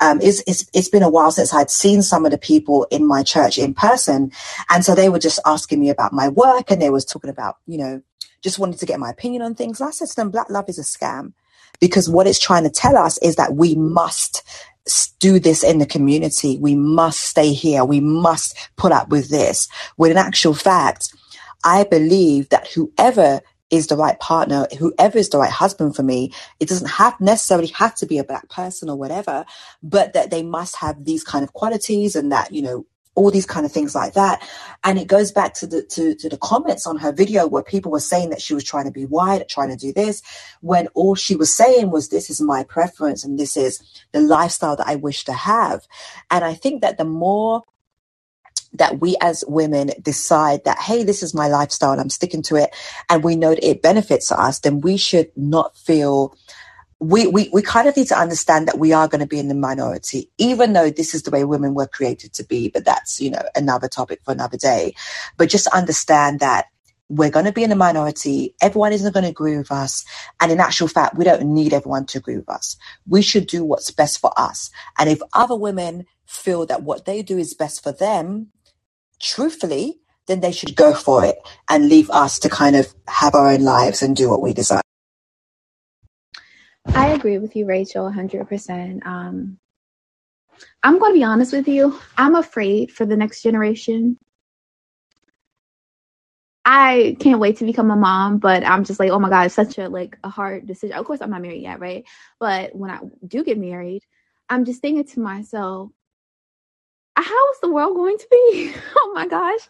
um, 0.00 0.20
it's, 0.20 0.42
it's, 0.46 0.68
it's 0.74 0.88
been 0.88 1.02
a 1.02 1.10
while 1.10 1.30
since 1.30 1.54
I'd 1.54 1.70
seen 1.70 2.02
some 2.02 2.24
of 2.24 2.30
the 2.30 2.38
people 2.38 2.86
in 2.90 3.06
my 3.06 3.22
church 3.22 3.58
in 3.58 3.74
person. 3.74 4.32
And 4.70 4.84
so 4.84 4.94
they 4.94 5.08
were 5.08 5.18
just 5.18 5.40
asking 5.46 5.80
me 5.80 5.90
about 5.90 6.12
my 6.12 6.28
work 6.28 6.70
and 6.70 6.80
they 6.80 6.90
was 6.90 7.04
talking 7.04 7.30
about, 7.30 7.56
you 7.66 7.78
know, 7.78 8.02
just 8.42 8.58
wanted 8.58 8.78
to 8.78 8.86
get 8.86 9.00
my 9.00 9.10
opinion 9.10 9.42
on 9.42 9.54
things. 9.54 9.80
And 9.80 9.88
I 9.88 9.92
said 9.92 10.08
to 10.08 10.16
them, 10.16 10.30
black 10.30 10.50
love 10.50 10.68
is 10.68 10.78
a 10.78 10.82
scam 10.82 11.32
because 11.80 12.08
what 12.08 12.26
it's 12.26 12.38
trying 12.38 12.64
to 12.64 12.70
tell 12.70 12.96
us 12.96 13.18
is 13.18 13.36
that 13.36 13.54
we 13.54 13.74
must 13.74 14.42
do 15.18 15.38
this 15.38 15.64
in 15.64 15.78
the 15.78 15.86
community. 15.86 16.58
We 16.58 16.74
must 16.74 17.20
stay 17.20 17.52
here. 17.52 17.84
We 17.84 18.00
must 18.00 18.56
put 18.76 18.92
up 18.92 19.08
with 19.08 19.28
this. 19.28 19.68
When 19.96 20.10
in 20.10 20.16
actual 20.16 20.54
fact, 20.54 21.12
I 21.64 21.84
believe 21.84 22.48
that 22.50 22.68
whoever 22.68 23.40
is 23.70 23.88
the 23.88 23.96
right 23.96 24.18
partner, 24.20 24.68
whoever 24.78 25.18
is 25.18 25.28
the 25.30 25.38
right 25.38 25.50
husband 25.50 25.96
for 25.96 26.04
me, 26.04 26.32
it 26.60 26.68
doesn't 26.68 26.88
have 26.88 27.20
necessarily 27.20 27.66
have 27.68 27.96
to 27.96 28.06
be 28.06 28.18
a 28.18 28.24
black 28.24 28.48
person 28.48 28.88
or 28.88 28.96
whatever, 28.96 29.44
but 29.82 30.12
that 30.12 30.30
they 30.30 30.42
must 30.42 30.76
have 30.76 31.04
these 31.04 31.24
kind 31.24 31.42
of 31.42 31.52
qualities 31.52 32.14
and 32.14 32.30
that, 32.30 32.52
you 32.52 32.62
know, 32.62 32.86
all 33.16 33.30
these 33.30 33.46
kind 33.46 33.66
of 33.66 33.72
things 33.72 33.94
like 33.94 34.12
that. 34.12 34.46
And 34.84 34.98
it 34.98 35.08
goes 35.08 35.32
back 35.32 35.54
to 35.54 35.66
the 35.66 35.82
to, 35.82 36.14
to 36.14 36.28
the 36.28 36.38
comments 36.38 36.86
on 36.86 36.98
her 36.98 37.12
video 37.12 37.46
where 37.46 37.62
people 37.62 37.90
were 37.90 37.98
saying 37.98 38.30
that 38.30 38.40
she 38.40 38.54
was 38.54 38.62
trying 38.62 38.84
to 38.84 38.92
be 38.92 39.06
white, 39.06 39.48
trying 39.48 39.70
to 39.70 39.76
do 39.76 39.92
this, 39.92 40.22
when 40.60 40.86
all 40.88 41.16
she 41.16 41.34
was 41.34 41.52
saying 41.52 41.90
was 41.90 42.08
this 42.08 42.30
is 42.30 42.40
my 42.40 42.62
preference 42.62 43.24
and 43.24 43.38
this 43.38 43.56
is 43.56 43.82
the 44.12 44.20
lifestyle 44.20 44.76
that 44.76 44.86
I 44.86 44.94
wish 44.94 45.24
to 45.24 45.32
have. 45.32 45.86
And 46.30 46.44
I 46.44 46.54
think 46.54 46.82
that 46.82 46.98
the 46.98 47.04
more 47.04 47.62
that 48.74 49.00
we 49.00 49.16
as 49.22 49.42
women 49.48 49.90
decide 50.02 50.64
that, 50.64 50.78
hey, 50.78 51.02
this 51.02 51.22
is 51.22 51.32
my 51.34 51.48
lifestyle 51.48 51.92
and 51.92 52.00
I'm 52.00 52.10
sticking 52.10 52.42
to 52.42 52.56
it, 52.56 52.70
and 53.08 53.24
we 53.24 53.34
know 53.34 53.50
that 53.54 53.66
it 53.66 53.82
benefits 53.82 54.30
us, 54.30 54.58
then 54.58 54.80
we 54.82 54.98
should 54.98 55.30
not 55.34 55.76
feel 55.78 56.36
we, 57.00 57.26
we, 57.26 57.50
we 57.52 57.62
kind 57.62 57.88
of 57.88 57.96
need 57.96 58.08
to 58.08 58.18
understand 58.18 58.68
that 58.68 58.78
we 58.78 58.92
are 58.92 59.08
going 59.08 59.20
to 59.20 59.26
be 59.26 59.38
in 59.38 59.48
the 59.48 59.54
minority, 59.54 60.30
even 60.38 60.72
though 60.72 60.90
this 60.90 61.14
is 61.14 61.22
the 61.24 61.30
way 61.30 61.44
women 61.44 61.74
were 61.74 61.86
created 61.86 62.32
to 62.34 62.44
be. 62.44 62.68
But 62.70 62.84
that's, 62.84 63.20
you 63.20 63.30
know, 63.30 63.42
another 63.54 63.88
topic 63.88 64.20
for 64.24 64.32
another 64.32 64.56
day. 64.56 64.94
But 65.36 65.50
just 65.50 65.66
understand 65.68 66.40
that 66.40 66.66
we're 67.08 67.30
going 67.30 67.46
to 67.46 67.52
be 67.52 67.62
in 67.62 67.70
the 67.70 67.76
minority. 67.76 68.54
Everyone 68.62 68.92
isn't 68.92 69.12
going 69.12 69.24
to 69.24 69.30
agree 69.30 69.58
with 69.58 69.70
us. 69.70 70.04
And 70.40 70.50
in 70.50 70.58
actual 70.60 70.88
fact, 70.88 71.16
we 71.16 71.24
don't 71.24 71.54
need 71.54 71.74
everyone 71.74 72.06
to 72.06 72.18
agree 72.18 72.36
with 72.36 72.48
us. 72.48 72.76
We 73.06 73.22
should 73.22 73.46
do 73.46 73.64
what's 73.64 73.90
best 73.90 74.18
for 74.18 74.32
us. 74.36 74.70
And 74.98 75.10
if 75.10 75.20
other 75.34 75.56
women 75.56 76.06
feel 76.26 76.66
that 76.66 76.82
what 76.82 77.04
they 77.04 77.22
do 77.22 77.38
is 77.38 77.54
best 77.54 77.82
for 77.82 77.92
them, 77.92 78.48
truthfully, 79.20 80.00
then 80.26 80.40
they 80.40 80.52
should 80.52 80.76
go 80.76 80.94
for 80.94 81.24
it 81.24 81.36
and 81.70 81.88
leave 81.88 82.10
us 82.10 82.38
to 82.40 82.48
kind 82.48 82.76
of 82.76 82.94
have 83.08 83.34
our 83.34 83.50
own 83.50 83.62
lives 83.62 84.02
and 84.02 84.16
do 84.16 84.30
what 84.30 84.42
we 84.42 84.52
desire. 84.54 84.82
I 86.94 87.08
agree 87.08 87.38
with 87.38 87.56
you, 87.56 87.66
Rachel, 87.66 88.10
100%. 88.10 89.06
Um, 89.06 89.58
I'm 90.82 90.98
going 90.98 91.12
to 91.12 91.18
be 91.18 91.24
honest 91.24 91.52
with 91.52 91.68
you. 91.68 91.98
I'm 92.16 92.34
afraid 92.34 92.90
for 92.90 93.04
the 93.06 93.16
next 93.16 93.42
generation. 93.42 94.18
I 96.64 97.16
can't 97.20 97.38
wait 97.38 97.58
to 97.58 97.64
become 97.64 97.90
a 97.90 97.96
mom, 97.96 98.38
but 98.38 98.64
I'm 98.64 98.84
just 98.84 98.98
like, 98.98 99.10
oh 99.10 99.20
my 99.20 99.28
god, 99.30 99.46
it's 99.46 99.54
such 99.54 99.78
a 99.78 99.88
like 99.88 100.18
a 100.24 100.28
hard 100.28 100.66
decision. 100.66 100.96
Of 100.96 101.04
course, 101.04 101.20
I'm 101.20 101.30
not 101.30 101.42
married 101.42 101.62
yet, 101.62 101.78
right? 101.78 102.04
But 102.40 102.74
when 102.74 102.90
I 102.90 102.98
do 103.26 103.44
get 103.44 103.56
married, 103.56 104.02
I'm 104.48 104.64
just 104.64 104.80
thinking 104.82 105.04
to 105.04 105.20
myself, 105.20 105.90
how 107.14 107.50
is 107.52 107.60
the 107.62 107.70
world 107.70 107.96
going 107.96 108.18
to 108.18 108.26
be? 108.30 108.74
oh 108.96 109.12
my 109.14 109.28
gosh. 109.28 109.60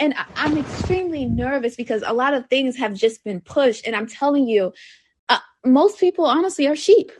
And 0.00 0.14
I'm 0.36 0.56
extremely 0.56 1.26
nervous 1.26 1.76
because 1.76 2.04
a 2.06 2.14
lot 2.14 2.34
of 2.34 2.48
things 2.48 2.76
have 2.76 2.94
just 2.94 3.24
been 3.24 3.40
pushed. 3.40 3.86
And 3.86 3.96
I'm 3.96 4.06
telling 4.06 4.48
you, 4.48 4.72
most 5.72 5.98
people 5.98 6.24
honestly 6.24 6.66
are 6.66 6.76
sheep. 6.76 7.12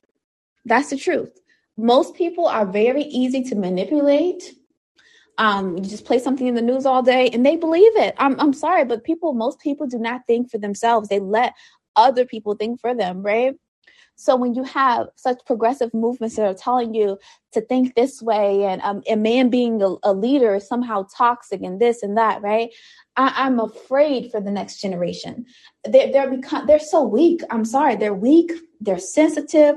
That's 0.65 0.91
the 0.91 0.97
truth. 0.97 1.39
Most 1.77 2.15
people 2.15 2.47
are 2.47 2.67
very 2.67 3.05
easy 3.05 3.43
to 3.45 3.55
manipulate. 3.55 4.55
Um, 5.39 5.77
you 5.77 5.85
just 5.85 6.05
play 6.05 6.19
something 6.19 6.49
in 6.49 6.55
the 6.55 6.63
news 6.63 6.85
all 6.85 7.03
day 7.03 7.29
and 7.33 7.47
they 7.47 7.57
believe 7.57 7.97
it. 7.97 8.15
I'm, 8.19 8.39
I'm 8.41 8.53
sorry, 8.53 8.85
but 8.85 9.05
people, 9.05 9.33
most 9.33 9.61
people 9.61 9.87
do 9.87 9.99
not 9.99 10.23
think 10.27 10.51
for 10.51 10.59
themselves. 10.59 11.09
They 11.09 11.21
let 11.21 11.55
other 11.95 12.25
people 12.25 12.55
think 12.55 12.81
for 12.81 12.95
them, 12.95 13.23
right? 13.23 13.55
So 14.21 14.35
when 14.35 14.53
you 14.53 14.65
have 14.65 15.11
such 15.15 15.39
progressive 15.47 15.95
movements 15.95 16.35
that 16.35 16.45
are 16.45 16.53
telling 16.53 16.93
you 16.93 17.21
to 17.53 17.61
think 17.61 17.95
this 17.95 18.21
way, 18.21 18.65
and 18.65 18.83
um, 18.83 19.01
a 19.09 19.15
man 19.15 19.49
being 19.49 19.81
a, 19.81 19.95
a, 20.03 20.13
leader 20.13 20.57
is 20.57 20.67
somehow 20.67 21.07
toxic, 21.17 21.63
and 21.63 21.81
this 21.81 22.03
and 22.03 22.19
that, 22.19 22.43
right? 22.43 22.71
I, 23.17 23.47
am 23.47 23.61
afraid 23.61 24.33
for 24.33 24.41
the 24.41 24.51
next 24.51 24.81
generation. 24.81 25.47
They're 25.85 26.11
they're 26.11 26.29
become 26.29 26.67
they're 26.67 26.81
so 26.81 27.05
weak. 27.05 27.43
I'm 27.51 27.65
sorry, 27.65 27.95
they're 27.95 28.13
weak. 28.13 28.51
They're 28.81 28.99
sensitive. 28.99 29.77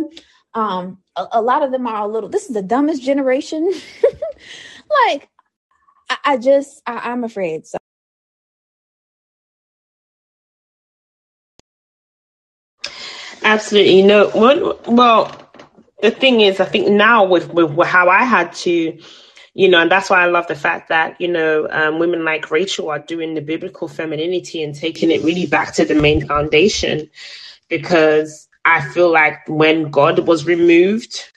Um, 0.56 0.98
a, 1.16 1.28
a 1.34 1.42
lot 1.44 1.62
of 1.62 1.72
them 1.72 1.86
are 1.86 2.02
a 2.02 2.08
little. 2.08 2.28
This 2.28 2.48
is 2.48 2.56
the 2.56 2.64
dumbest 2.64 3.04
generation. 3.04 3.72
like, 5.06 5.30
I, 6.10 6.18
I 6.26 6.38
just 6.38 6.82
I, 6.88 7.12
I'm 7.12 7.24
afraid. 7.24 7.68
So. 7.68 7.78
Absolutely. 13.44 14.04
No, 14.04 14.30
know, 14.30 14.80
well, 14.88 15.52
the 16.02 16.12
thing 16.12 16.42
is, 16.42 16.60
I 16.60 16.66
think 16.66 16.90
now 16.90 17.26
with, 17.26 17.50
with 17.54 17.88
how 17.88 18.10
I 18.10 18.24
had 18.24 18.54
to, 18.54 19.00
you 19.54 19.70
know, 19.70 19.80
and 19.82 19.92
that's 19.92 20.10
why 20.10 20.22
I 20.24 20.28
love 20.28 20.48
the 20.48 20.56
fact 20.56 20.90
that, 20.90 21.20
you 21.22 21.28
know, 21.28 21.68
um, 21.72 22.00
women 22.00 22.26
like 22.26 22.52
Rachel 22.52 22.90
are 22.90 23.00
doing 23.00 23.34
the 23.36 23.42
biblical 23.42 23.88
femininity 23.88 24.64
and 24.64 24.76
taking 24.76 25.12
it 25.12 25.24
really 25.24 25.48
back 25.48 25.74
to 25.76 25.86
the 25.86 25.96
main 25.96 26.26
foundation 26.28 27.10
because 27.70 28.48
I 28.66 28.82
feel 28.90 29.12
like 29.12 29.48
when 29.48 29.92
God 29.92 30.20
was 30.28 30.46
removed, 30.46 31.32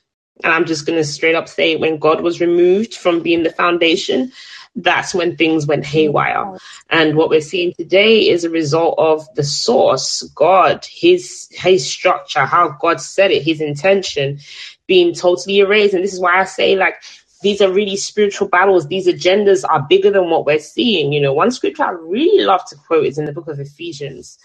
and 0.44 0.52
I'm 0.52 0.66
just 0.66 0.86
going 0.86 0.98
to 0.98 1.04
straight 1.04 1.34
up 1.34 1.48
say 1.48 1.76
when 1.76 1.98
God 1.98 2.22
was 2.22 2.40
removed 2.40 2.94
from 2.94 3.22
being 3.22 3.42
the 3.44 3.50
foundation, 3.52 4.32
that's 4.76 5.14
when 5.14 5.36
things 5.36 5.66
went 5.66 5.84
mm-hmm. 5.84 5.92
haywire. 5.92 6.58
And 6.90 7.16
what 7.16 7.30
we're 7.30 7.40
seeing 7.40 7.72
today 7.74 8.28
is 8.28 8.44
a 8.44 8.50
result 8.50 8.96
of 8.98 9.32
the 9.34 9.44
source, 9.44 10.22
God, 10.34 10.84
his 10.84 11.48
his 11.52 11.88
structure, 11.88 12.44
how 12.44 12.70
God 12.80 13.00
said 13.00 13.30
it, 13.30 13.42
his 13.42 13.60
intention 13.60 14.40
being 14.86 15.14
totally 15.14 15.58
erased. 15.58 15.94
And 15.94 16.04
this 16.04 16.14
is 16.14 16.20
why 16.20 16.40
I 16.40 16.44
say 16.44 16.76
like 16.76 16.96
these 17.42 17.60
are 17.60 17.70
really 17.70 17.96
spiritual 17.96 18.48
battles. 18.48 18.88
These 18.88 19.06
agendas 19.06 19.64
are 19.68 19.86
bigger 19.88 20.10
than 20.10 20.30
what 20.30 20.46
we're 20.46 20.58
seeing. 20.58 21.12
You 21.12 21.20
know, 21.20 21.32
one 21.32 21.50
scripture 21.50 21.84
I 21.84 21.90
really 21.90 22.44
love 22.44 22.64
to 22.68 22.76
quote 22.76 23.06
is 23.06 23.18
in 23.18 23.26
the 23.26 23.32
book 23.32 23.48
of 23.48 23.60
Ephesians 23.60 24.38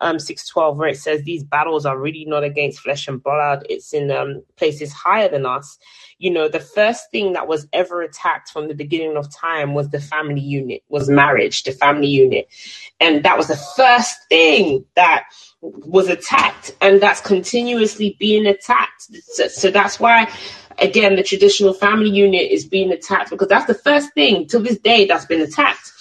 um, 0.00 0.18
612 0.18 0.76
where 0.76 0.88
it 0.88 0.98
says 0.98 1.22
these 1.22 1.42
battles 1.42 1.86
are 1.86 1.98
really 1.98 2.24
not 2.26 2.44
against 2.44 2.80
flesh 2.80 3.08
and 3.08 3.22
blood. 3.22 3.66
It's 3.68 3.92
in 3.94 4.10
um, 4.10 4.42
places 4.56 4.92
higher 4.92 5.28
than 5.28 5.46
us. 5.46 5.78
You 6.18 6.30
know 6.30 6.48
the 6.48 6.60
first 6.60 7.10
thing 7.10 7.32
that 7.34 7.48
was 7.48 7.66
ever 7.72 8.02
attacked 8.02 8.50
from 8.50 8.68
the 8.68 8.74
beginning 8.74 9.16
of 9.16 9.34
time 9.34 9.74
was 9.74 9.90
the 9.90 10.00
family 10.00 10.40
unit 10.40 10.82
was 10.88 11.08
marriage 11.08 11.62
the 11.62 11.72
family 11.72 12.08
unit. 12.08 12.48
And 13.00 13.24
that 13.24 13.36
was 13.36 13.48
the 13.48 13.62
first 13.76 14.16
thing 14.28 14.84
that 14.94 15.24
was 15.60 16.08
attacked 16.08 16.74
and 16.80 17.00
that's 17.00 17.20
continuously 17.20 18.16
being 18.18 18.46
attacked. 18.46 19.08
So, 19.24 19.48
so 19.48 19.70
that's 19.70 19.98
why 19.98 20.30
again 20.78 21.16
the 21.16 21.22
traditional 21.22 21.72
family 21.72 22.10
unit 22.10 22.50
is 22.50 22.66
being 22.66 22.92
attacked 22.92 23.30
because 23.30 23.48
that's 23.48 23.66
the 23.66 23.74
first 23.74 24.12
thing 24.14 24.46
to 24.48 24.58
this 24.58 24.78
day 24.78 25.06
that's 25.06 25.26
been 25.26 25.40
attacked 25.40 25.92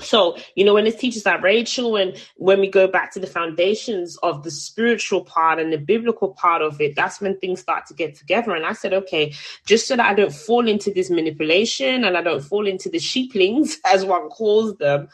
so, 0.00 0.36
you 0.54 0.64
know, 0.64 0.74
when 0.74 0.86
it 0.86 0.98
teaches 0.98 1.24
that 1.24 1.42
Rachel, 1.42 1.96
and 1.96 2.16
when 2.36 2.60
we 2.60 2.68
go 2.68 2.86
back 2.86 3.12
to 3.12 3.20
the 3.20 3.26
foundations 3.26 4.16
of 4.18 4.44
the 4.44 4.50
spiritual 4.50 5.22
part 5.24 5.58
and 5.58 5.72
the 5.72 5.78
biblical 5.78 6.28
part 6.34 6.62
of 6.62 6.80
it, 6.80 6.94
that's 6.94 7.20
when 7.20 7.38
things 7.38 7.60
start 7.60 7.86
to 7.86 7.94
get 7.94 8.14
together. 8.14 8.54
And 8.54 8.64
I 8.64 8.74
said, 8.74 8.94
okay, 8.94 9.34
just 9.66 9.88
so 9.88 9.96
that 9.96 10.06
I 10.06 10.14
don't 10.14 10.32
fall 10.32 10.68
into 10.68 10.92
this 10.92 11.10
manipulation 11.10 12.04
and 12.04 12.16
I 12.16 12.22
don't 12.22 12.44
fall 12.44 12.66
into 12.66 12.88
the 12.88 12.98
sheeplings, 12.98 13.78
as 13.92 14.04
one 14.04 14.28
calls 14.28 14.76
them, 14.76 15.08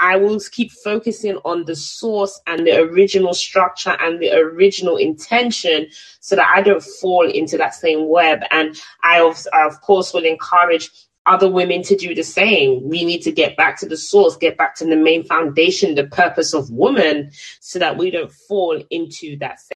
I 0.00 0.16
will 0.16 0.38
keep 0.52 0.70
focusing 0.70 1.38
on 1.44 1.64
the 1.64 1.74
source 1.74 2.40
and 2.46 2.64
the 2.64 2.78
original 2.78 3.34
structure 3.34 3.96
and 3.98 4.20
the 4.20 4.32
original 4.32 4.96
intention 4.96 5.88
so 6.20 6.36
that 6.36 6.46
I 6.54 6.62
don't 6.62 6.82
fall 6.82 7.28
into 7.28 7.58
that 7.58 7.74
same 7.74 8.08
web. 8.08 8.42
And 8.52 8.80
I, 9.02 9.20
of, 9.20 9.44
I 9.52 9.66
of 9.66 9.80
course, 9.80 10.14
will 10.14 10.24
encourage 10.24 10.90
other 11.28 11.50
women 11.50 11.82
to 11.82 11.96
do 11.96 12.14
the 12.14 12.22
same. 12.22 12.88
We 12.88 13.04
need 13.04 13.22
to 13.22 13.32
get 13.32 13.56
back 13.56 13.78
to 13.80 13.86
the 13.86 13.96
source, 13.96 14.36
get 14.36 14.56
back 14.56 14.74
to 14.76 14.84
the 14.84 14.96
main 14.96 15.24
foundation, 15.24 15.94
the 15.94 16.06
purpose 16.06 16.54
of 16.54 16.70
woman, 16.70 17.30
so 17.60 17.78
that 17.78 17.98
we 17.98 18.10
don't 18.10 18.32
fall 18.32 18.82
into 18.90 19.36
that. 19.38 19.60
Same. 19.60 19.74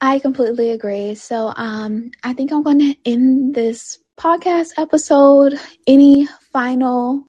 I 0.00 0.18
completely 0.20 0.70
agree. 0.70 1.14
So 1.16 1.52
um, 1.56 2.10
I 2.22 2.32
think 2.32 2.52
I'm 2.52 2.62
going 2.62 2.78
to 2.78 2.94
end 3.04 3.54
this 3.54 3.98
podcast 4.18 4.70
episode. 4.76 5.58
Any 5.86 6.28
final 6.52 7.24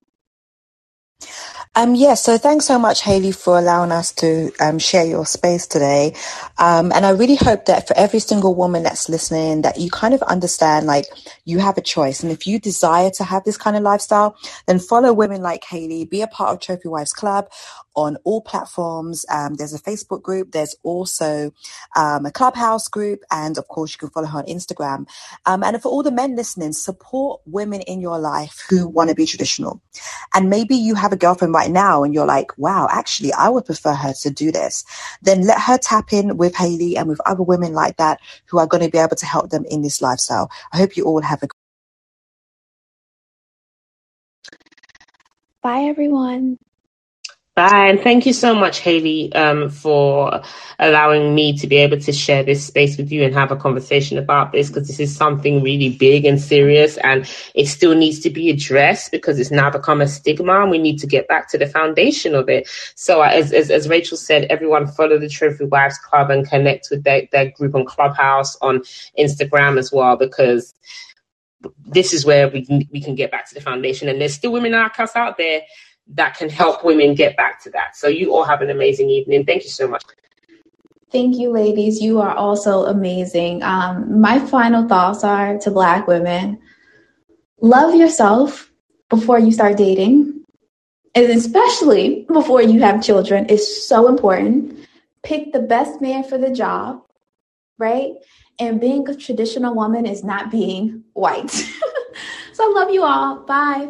um, 1.80 1.96
yeah, 1.96 2.16
so 2.16 2.38
thanks 2.38 2.66
so 2.66 2.80
much, 2.80 3.04
Haley, 3.04 3.32
for 3.34 3.58
allowing 3.60 3.92
us 3.94 4.14
to 4.16 4.52
um, 4.62 4.80
share 4.80 5.06
your 5.06 5.26
space 5.26 5.68
today. 5.68 6.16
Um, 6.60 6.92
and 6.94 7.06
I 7.06 7.12
really 7.12 7.38
hope 7.38 7.66
that 7.68 7.88
for 7.88 7.98
every 7.98 8.20
single 8.20 8.56
woman 8.56 8.84
that's 8.84 9.10
listening, 9.10 9.64
that 9.64 9.80
you 9.80 9.92
kind 9.92 10.14
of 10.14 10.22
understand 10.24 10.88
like 10.88 11.06
you 11.46 11.60
have 11.60 11.78
a 11.78 11.82
choice. 11.82 12.24
And 12.24 12.32
if 12.32 12.48
you 12.48 12.60
desire 12.60 13.12
to 13.12 13.26
have 13.26 13.46
this 13.46 13.58
kind 13.58 13.78
of 13.78 13.84
lifestyle, 13.84 14.38
then 14.68 14.80
follow 14.80 15.14
women 15.14 15.42
like 15.42 15.66
Haley, 15.66 16.06
be 16.06 16.22
a 16.22 16.28
part 16.28 16.54
of 16.54 16.62
Trophy 16.62 16.90
Wives 16.90 17.14
Club 17.14 17.50
on 17.96 18.18
all 18.26 18.42
platforms. 18.42 19.26
Um, 19.32 19.56
there's 19.56 19.74
a 19.74 19.82
Facebook 19.82 20.22
group. 20.24 20.52
There's 20.52 20.76
also 20.84 21.52
um, 21.96 22.26
a 22.26 22.32
Clubhouse 22.32 22.88
group. 22.88 23.22
And 23.32 23.58
of 23.58 23.68
course, 23.68 23.94
you 23.94 24.00
can 24.00 24.10
follow 24.10 24.28
her 24.28 24.40
on 24.40 24.46
Instagram. 24.48 25.08
Um, 25.46 25.64
and 25.64 25.82
for 25.82 25.90
all 25.90 26.04
the 26.04 26.12
men 26.12 26.36
listening, 26.36 26.74
support 26.74 27.42
women 27.46 27.82
in 27.82 28.02
your 28.02 28.20
life 28.20 28.66
who 28.70 28.88
want 28.88 29.10
to 29.10 29.16
be 29.16 29.26
traditional. 29.26 29.82
And 30.36 30.50
maybe 30.50 30.76
you 30.76 30.96
have 30.96 31.14
a 31.14 31.18
girlfriend 31.18 31.54
right 31.54 31.72
now 31.72 32.04
and 32.04 32.14
you're 32.14 32.26
like, 32.28 32.58
wow, 32.58 32.88
actually, 32.92 33.34
I 33.34 33.50
would 33.50 33.66
prefer 33.66 33.94
her 33.94 34.14
to 34.22 34.30
do 34.32 34.52
this. 34.52 34.86
Then 35.22 35.46
let 35.48 35.62
her 35.62 35.78
tap 35.78 36.14
in 36.14 36.38
with 36.38 36.56
Haley 36.56 36.98
and 36.98 37.10
with 37.10 37.22
other 37.26 37.44
women 37.44 37.74
like 37.74 37.98
that 37.98 38.20
who 38.48 38.60
are 38.60 38.68
going 38.68 38.84
to 38.84 38.92
be 38.92 39.00
able 39.00 39.18
to 39.18 39.26
help 39.26 39.50
them 39.52 39.66
in 39.70 39.82
this 39.82 40.02
lifestyle. 40.02 40.52
I 40.74 40.78
hope 40.78 40.98
you 40.98 41.06
all 41.06 41.22
have 41.22 41.44
a 41.44 41.48
Bye, 45.62 45.84
everyone. 45.90 46.58
Bye, 47.60 47.88
and 47.90 48.02
thank 48.02 48.26
you 48.26 48.34
so 48.34 48.56
much, 48.56 48.80
Haley, 48.82 49.34
um, 49.36 49.70
for 49.70 50.42
allowing 50.80 51.36
me 51.36 51.58
to 51.60 51.68
be 51.68 51.78
able 51.78 52.00
to 52.00 52.14
share 52.14 52.44
this 52.44 52.66
space 52.68 52.98
with 52.98 53.12
you 53.12 53.24
and 53.24 53.36
have 53.36 53.52
a 53.52 53.58
conversation 53.58 54.18
about 54.18 54.54
this 54.54 54.70
because 54.70 54.88
this 54.88 55.00
is 55.02 55.16
something 55.16 55.64
really 55.64 55.92
big 55.92 56.26
and 56.26 56.42
serious, 56.42 56.98
and 57.00 57.30
it 57.56 57.68
still 57.68 57.96
needs 57.96 58.22
to 58.22 58.32
be 58.32 58.50
addressed 58.50 59.12
because 59.12 59.40
it's 59.40 59.52
now 59.52 59.70
become 59.72 60.02
a 60.02 60.08
stigma, 60.10 60.64
and 60.64 60.72
we 60.72 60.80
need 60.80 61.00
to 61.00 61.08
get 61.08 61.30
back 61.30 61.50
to 61.52 61.60
the 61.60 61.68
foundation 61.68 62.36
of 62.36 62.50
it. 62.50 62.68
So, 62.96 63.22
uh, 63.24 63.28
as 63.34 63.54
as, 63.54 63.72
as 63.72 63.90
Rachel 63.90 64.18
said, 64.18 64.46
everyone 64.46 64.88
follow 64.88 65.20
the 65.20 65.30
Trophy 65.30 65.66
Wives 65.66 66.00
Club 66.00 66.32
and 66.32 66.50
connect 66.50 66.90
with 66.92 67.06
their, 67.06 67.30
their 67.34 67.52
group 67.52 67.76
on 67.76 67.86
Clubhouse 67.86 68.58
on 68.64 68.82
Instagram 69.20 69.80
as 69.80 69.94
well 69.94 70.18
because 70.18 70.74
this 71.86 72.14
is 72.14 72.26
where 72.26 72.50
we 72.50 72.66
can 72.66 72.88
we 72.92 73.02
can 73.02 73.16
get 73.16 73.32
back 73.32 73.50
to 73.50 73.56
the 73.56 73.62
foundation. 73.62 74.10
And 74.10 74.22
there's 74.22 74.36
still 74.36 74.54
women 74.54 74.74
like 74.74 75.00
us 75.00 75.16
out 75.16 75.38
there 75.38 75.62
that 76.16 76.36
can 76.36 76.50
help 76.50 76.84
women 76.84 77.16
get 77.16 77.38
back 77.38 77.62
to 77.64 77.70
that. 77.72 77.96
So 77.96 78.08
you 78.08 78.34
all 78.34 78.44
have 78.44 78.62
an 78.62 78.70
amazing 78.70 79.10
evening. 79.10 79.46
Thank 79.46 79.64
you 79.64 79.70
so 79.70 79.88
much. 79.88 80.04
Thank 81.12 81.38
you, 81.38 81.50
ladies. 81.52 82.02
You 82.02 82.20
are 82.20 82.36
also 82.36 82.86
amazing. 82.86 83.64
Um, 83.64 84.22
my 84.22 84.40
final 84.40 84.88
thoughts 84.88 85.24
are 85.24 85.58
to 85.60 85.72
Black 85.72 86.08
women 86.08 86.60
love 87.62 87.96
yourself 87.96 88.72
before 89.10 89.40
you 89.40 89.52
start 89.52 89.78
dating, 89.78 90.44
and 91.16 91.26
especially 91.28 92.26
before 92.32 92.62
you 92.62 92.80
have 92.80 93.04
children, 93.04 93.46
is 93.48 93.88
so 93.88 94.08
important. 94.08 94.88
Pick 95.24 95.52
the 95.52 95.60
best 95.60 96.02
man 96.02 96.24
for 96.24 96.38
the 96.38 96.52
job, 96.52 97.02
right? 97.78 98.14
And 98.60 98.80
being 98.80 99.08
a 99.10 99.16
traditional 99.16 99.74
woman 99.74 100.06
is 100.06 100.24
not 100.24 100.52
being 100.52 101.04
white. 101.14 101.52
so 102.54 102.64
I 102.64 102.72
love 102.74 102.92
you 102.92 103.04
all. 103.04 103.40
Bye. 103.46 103.90